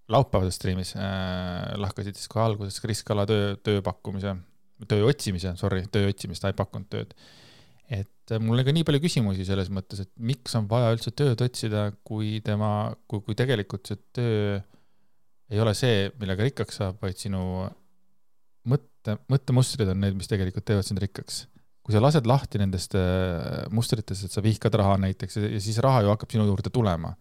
laupäevases 0.08 0.58
striimis 0.60 0.92
lahkasid 1.80 2.18
siis 2.18 2.28
kohe 2.28 2.44
alguses 2.44 2.76
Kris 2.82 3.00
Kala 3.06 3.24
töö, 3.26 3.54
tööpakkumise, 3.64 4.34
töö 4.90 5.06
otsimise, 5.08 5.54
sorry, 5.56 5.86
töö 5.92 6.10
otsimist, 6.12 6.44
ta 6.44 6.52
ei 6.52 6.58
pakkunud 6.58 6.90
tööd. 6.92 7.14
et 7.88 8.34
mul 8.40 8.56
oli 8.56 8.64
ka 8.64 8.72
nii 8.72 8.84
palju 8.84 9.00
küsimusi 9.00 9.46
selles 9.48 9.70
mõttes, 9.72 10.04
et 10.04 10.10
miks 10.16 10.54
on 10.56 10.68
vaja 10.68 10.92
üldse 10.92 11.10
tööd 11.16 11.40
otsida, 11.44 11.90
kui 12.04 12.38
tema, 12.44 12.92
kui, 13.08 13.20
kui 13.24 13.36
tegelikult 13.36 13.88
see 13.88 14.00
töö 14.16 14.60
ei 15.54 15.62
ole 15.62 15.74
see, 15.78 16.08
millega 16.20 16.46
rikkaks 16.48 16.80
saab, 16.80 17.00
vaid 17.02 17.18
sinu 17.20 17.42
mõtte, 18.70 19.18
mõttemustrid 19.30 19.90
on 19.92 20.00
need, 20.02 20.16
mis 20.18 20.30
tegelikult 20.30 20.66
teevad 20.68 20.86
sind 20.86 21.02
rikkaks. 21.02 21.44
kui 21.84 21.92
sa 21.92 22.00
lased 22.00 22.24
lahti 22.24 22.56
nendest 22.56 22.94
äh, 22.96 23.66
mustritest, 23.74 24.24
et 24.24 24.32
sa 24.32 24.42
vihkad 24.44 24.72
raha 24.80 24.96
näiteks 25.02 25.36
ja 25.42 25.60
siis 25.60 25.76
raha 25.84 26.00
ju 26.04 26.12
hakkab 26.14 26.30
sinu 26.32 26.46
juurde 26.48 26.72
tulema. 26.72 27.12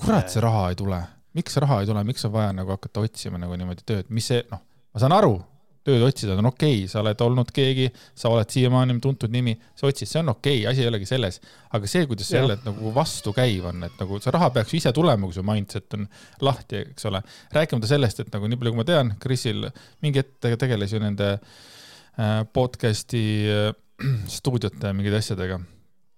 kurat, 0.00 0.30
see 0.32 0.42
raha 0.42 0.68
ei 0.72 0.78
tule, 0.78 1.00
miks 1.38 1.56
raha 1.62 1.80
ei 1.82 1.90
tule, 1.90 2.02
miks 2.06 2.24
on 2.26 2.32
vaja 2.34 2.54
nagu 2.56 2.74
hakata 2.74 3.04
otsima 3.04 3.38
nagu 3.38 3.56
niimoodi 3.60 3.86
tööd, 3.86 4.10
mis 4.10 4.26
see, 4.32 4.42
noh, 4.50 4.62
ma 4.94 5.02
saan 5.02 5.14
aru, 5.14 5.36
tööd 5.84 6.04
otsida 6.06 6.36
on 6.38 6.48
okei 6.48 6.78
okay,, 6.78 6.88
sa 6.90 7.02
oled 7.02 7.20
olnud 7.26 7.50
keegi, 7.54 7.90
sa 8.16 8.30
oled 8.32 8.50
siiamaani 8.50 8.96
tuntud 9.04 9.32
nimi, 9.32 9.54
sa 9.76 9.88
otsid, 9.88 10.10
see 10.10 10.22
on 10.22 10.32
okei 10.32 10.62
okay,, 10.62 10.70
asi 10.72 10.84
ei 10.84 10.90
olegi 10.90 11.08
selles. 11.08 11.40
aga 11.76 11.90
see, 11.90 12.06
kuidas 12.10 12.30
sa 12.30 12.40
jälle 12.40 12.56
nagu 12.64 12.94
vastukäiv 12.94 13.68
on, 13.70 13.84
et 13.88 14.00
nagu 14.00 14.20
see 14.22 14.34
raha 14.34 14.50
peaks 14.54 14.74
ju 14.74 14.80
ise 14.80 14.94
tulema, 14.96 15.28
kui 15.28 15.36
su 15.36 15.44
mindset 15.46 15.98
on 15.98 16.08
lahti, 16.46 16.84
eks 16.94 17.10
ole. 17.10 17.22
rääkimata 17.52 17.90
sellest, 17.90 18.24
et 18.24 18.32
nagu 18.34 18.48
nii 18.48 18.60
palju, 18.60 18.74
kui 18.74 18.82
ma 18.82 18.88
tean, 18.88 19.14
Krisil 19.20 19.68
mingi 20.04 20.22
hetk 20.22 20.58
tegeles 20.60 20.96
ju 20.96 21.02
nende 21.02 21.30
äh, 21.36 22.42
podcast'i 22.56 23.24
äh, 23.52 23.70
stuudiote 24.38 24.92
mingite 24.96 25.20
asjadega 25.20 25.60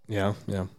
ja,. 0.09 0.31
jah, 0.31 0.43
jah 0.51 0.75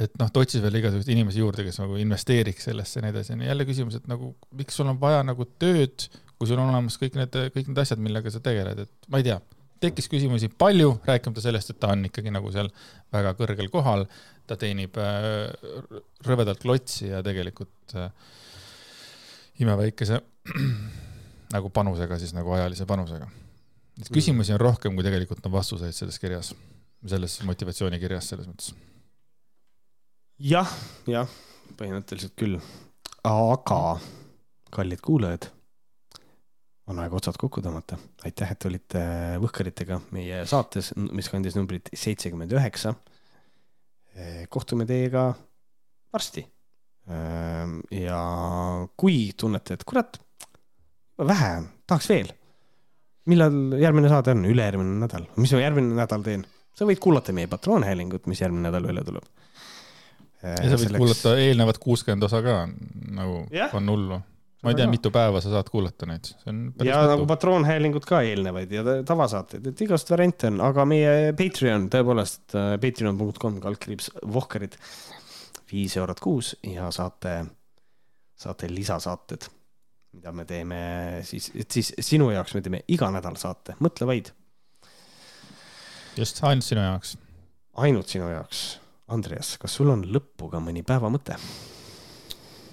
et 0.00 0.14
noh, 0.20 0.30
ta 0.32 0.40
otsis 0.40 0.62
veel 0.64 0.78
igasuguseid 0.80 1.12
inimesi 1.12 1.42
juurde, 1.42 1.64
kes 1.66 1.80
nagu 1.82 1.98
investeeriks 2.00 2.68
sellesse 2.70 2.98
ja 2.98 3.04
nii 3.04 3.12
edasi, 3.12 3.36
jälle 3.44 3.66
küsimus, 3.68 3.98
et 3.98 4.06
nagu 4.08 4.32
miks 4.56 4.78
sul 4.78 4.88
on 4.88 5.00
vaja 5.00 5.20
nagu 5.26 5.44
tööd, 5.60 6.06
kui 6.40 6.48
sul 6.48 6.60
on 6.60 6.70
olemas 6.72 6.96
kõik 6.96 7.18
need, 7.20 7.34
kõik 7.52 7.66
need 7.68 7.78
asjad, 7.82 8.00
millega 8.00 8.30
sa 8.32 8.40
tegeled, 8.40 8.78
et 8.86 9.10
ma 9.12 9.20
ei 9.20 9.26
tea, 9.26 9.36
tekkis 9.84 10.08
küsimusi 10.08 10.48
palju, 10.48 10.94
rääkimata 11.04 11.42
sellest, 11.44 11.72
et 11.72 11.80
ta 11.80 11.90
on 11.92 12.06
ikkagi 12.08 12.32
nagu 12.32 12.48
seal 12.54 12.70
väga 13.12 13.34
kõrgel 13.36 13.68
kohal, 13.72 14.06
ta 14.48 14.56
teenib 14.60 14.96
äh, 15.00 15.52
rõvedalt 16.24 16.64
klotsi 16.64 17.10
ja 17.10 17.20
tegelikult 17.24 17.94
äh, 18.00 18.08
imeväikese 19.60 20.22
nagu 21.54 21.70
panusega 21.76 22.18
siis 22.22 22.32
nagu 22.36 22.56
ajalise 22.56 22.88
panusega. 22.88 23.28
et 24.00 24.08
küsimusi 24.08 24.56
on 24.56 24.62
rohkem, 24.64 24.96
kui 24.96 25.04
tegelikult 25.04 25.44
on 25.44 25.58
vastuseid 25.58 25.96
selles 25.96 26.18
kirjas, 26.22 26.54
selles 27.04 27.36
motivatsioonikirjas 27.44 28.32
selles 28.32 28.48
mõttes. 28.48 28.72
jah, 30.40 30.72
jah, 31.04 31.28
põhimõtteliselt 31.76 32.36
küll. 32.40 32.60
aga, 33.28 34.00
kallid 34.72 35.04
kuulajad, 35.04 35.50
on 36.90 36.98
aeg 37.02 37.14
otsad 37.14 37.38
kokku 37.40 37.62
tõmmata. 37.64 37.98
aitäh, 38.26 38.50
et 38.54 38.66
olite 38.66 39.02
Võhkaritega 39.42 40.00
meie 40.16 40.42
saates, 40.50 40.92
mis 40.96 41.30
kandis 41.30 41.56
numbrit 41.58 41.90
seitsekümmend 41.94 42.52
üheksa. 42.56 42.94
kohtume 44.48 44.86
teiega 44.86 45.30
varsti. 46.12 46.46
ja 47.94 48.20
kui 48.96 49.32
tunnete, 49.36 49.74
et 49.74 49.84
kurat, 49.84 50.20
vähe, 51.18 51.54
tahaks 51.86 52.08
veel 52.10 52.34
millal 53.30 53.76
järgmine 53.80 54.10
saade 54.10 54.34
on, 54.34 54.46
ülejärgmine 54.48 54.96
nädal, 55.02 55.26
mis 55.40 55.52
ma 55.54 55.62
järgmine 55.64 55.98
nädal 55.98 56.24
teen? 56.26 56.46
sa 56.76 56.86
võid 56.88 57.00
kuulata 57.02 57.34
meie 57.36 57.50
patroonhäälingut, 57.50 58.28
mis 58.30 58.40
järgmine 58.40 58.68
nädal 58.68 58.86
välja 58.88 59.04
tuleb. 59.04 59.26
ja 60.42 60.56
sa 60.56 60.76
võid 60.78 60.86
Selleks... 60.86 61.02
kuulata 61.02 61.34
eelnevat 61.42 61.80
kuuskümmend 61.82 62.24
osa 62.28 62.40
ka, 62.44 62.56
nagu 63.18 63.42
yeah. 63.52 63.74
on 63.76 63.90
hullu. 63.92 64.20
Ma 64.62 64.72
ei 64.72 64.76
tea, 64.76 64.88
mitu 64.92 65.12
päeva 65.14 65.40
sa 65.40 65.52
saad 65.52 65.70
kuulata 65.72 66.08
neid, 66.08 66.32
see 66.42 66.50
on 66.52 66.58
päris 66.76 66.90
ja 66.90 66.98
mitu. 67.00 67.12
nagu 67.14 67.28
patroonhäälingut 67.30 68.08
ka 68.08 68.20
eelnevaid 68.28 68.74
ja 68.74 68.84
tavasaateid, 69.08 69.70
et 69.72 69.84
igast 69.86 70.12
variante 70.12 70.50
on, 70.50 70.60
aga 70.64 70.84
meie 70.88 71.14
Patreon 71.38 71.88
tõepoolest, 71.92 72.44
äh, 72.58 72.74
patreon.com 72.82 73.56
kaldkriips 73.64 74.10
Vohkarid, 74.34 74.76
viis 75.70 75.96
eurot 75.96 76.20
kuus 76.20 76.52
ja 76.66 76.90
saate, 76.94 77.38
saate 78.36 78.68
lisasaated 78.72 79.48
mida 80.10 80.32
me 80.34 80.44
teeme 80.44 80.82
siis, 81.26 81.50
et 81.54 81.70
siis 81.70 81.92
sinu 82.02 82.30
jaoks 82.34 82.56
me 82.56 82.62
teeme 82.64 82.82
iga 82.90 83.10
nädal 83.14 83.36
saate, 83.38 83.76
mõtle 83.84 84.08
vaid. 84.10 84.32
just, 86.18 86.42
ainult 86.42 86.66
sinu 86.66 86.82
jaoks. 86.82 87.16
ainult 87.86 88.10
sinu 88.10 88.30
jaoks. 88.32 88.64
Andreas, 89.10 89.56
kas 89.58 89.74
sul 89.74 89.90
on 89.90 90.04
lõppu 90.06 90.50
ka 90.50 90.60
mõni 90.62 90.84
päevamõte? 90.86 91.38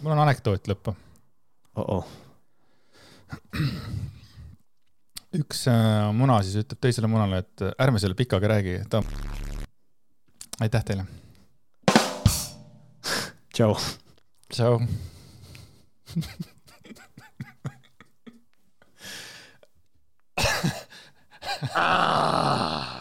mul 0.02 0.14
on 0.14 0.26
anekdoot 0.28 0.68
lõppu 0.70 0.94
oh. 1.78 1.86
-oh. 1.88 2.06
üks 5.42 5.68
äh, 5.68 6.14
muna 6.16 6.42
siis 6.44 6.56
ütleb 6.64 6.80
teisele 6.82 7.08
munale, 7.12 7.38
et 7.44 7.62
äh, 7.62 7.74
ärme 7.84 8.00
selle 8.00 8.16
pikaga 8.18 8.48
räägi, 8.54 8.76
ta. 8.90 9.04
aitäh 10.64 10.84
teile. 10.84 11.06
tšau. 13.54 13.74
tšau 14.50 14.82
ah! 21.76 22.97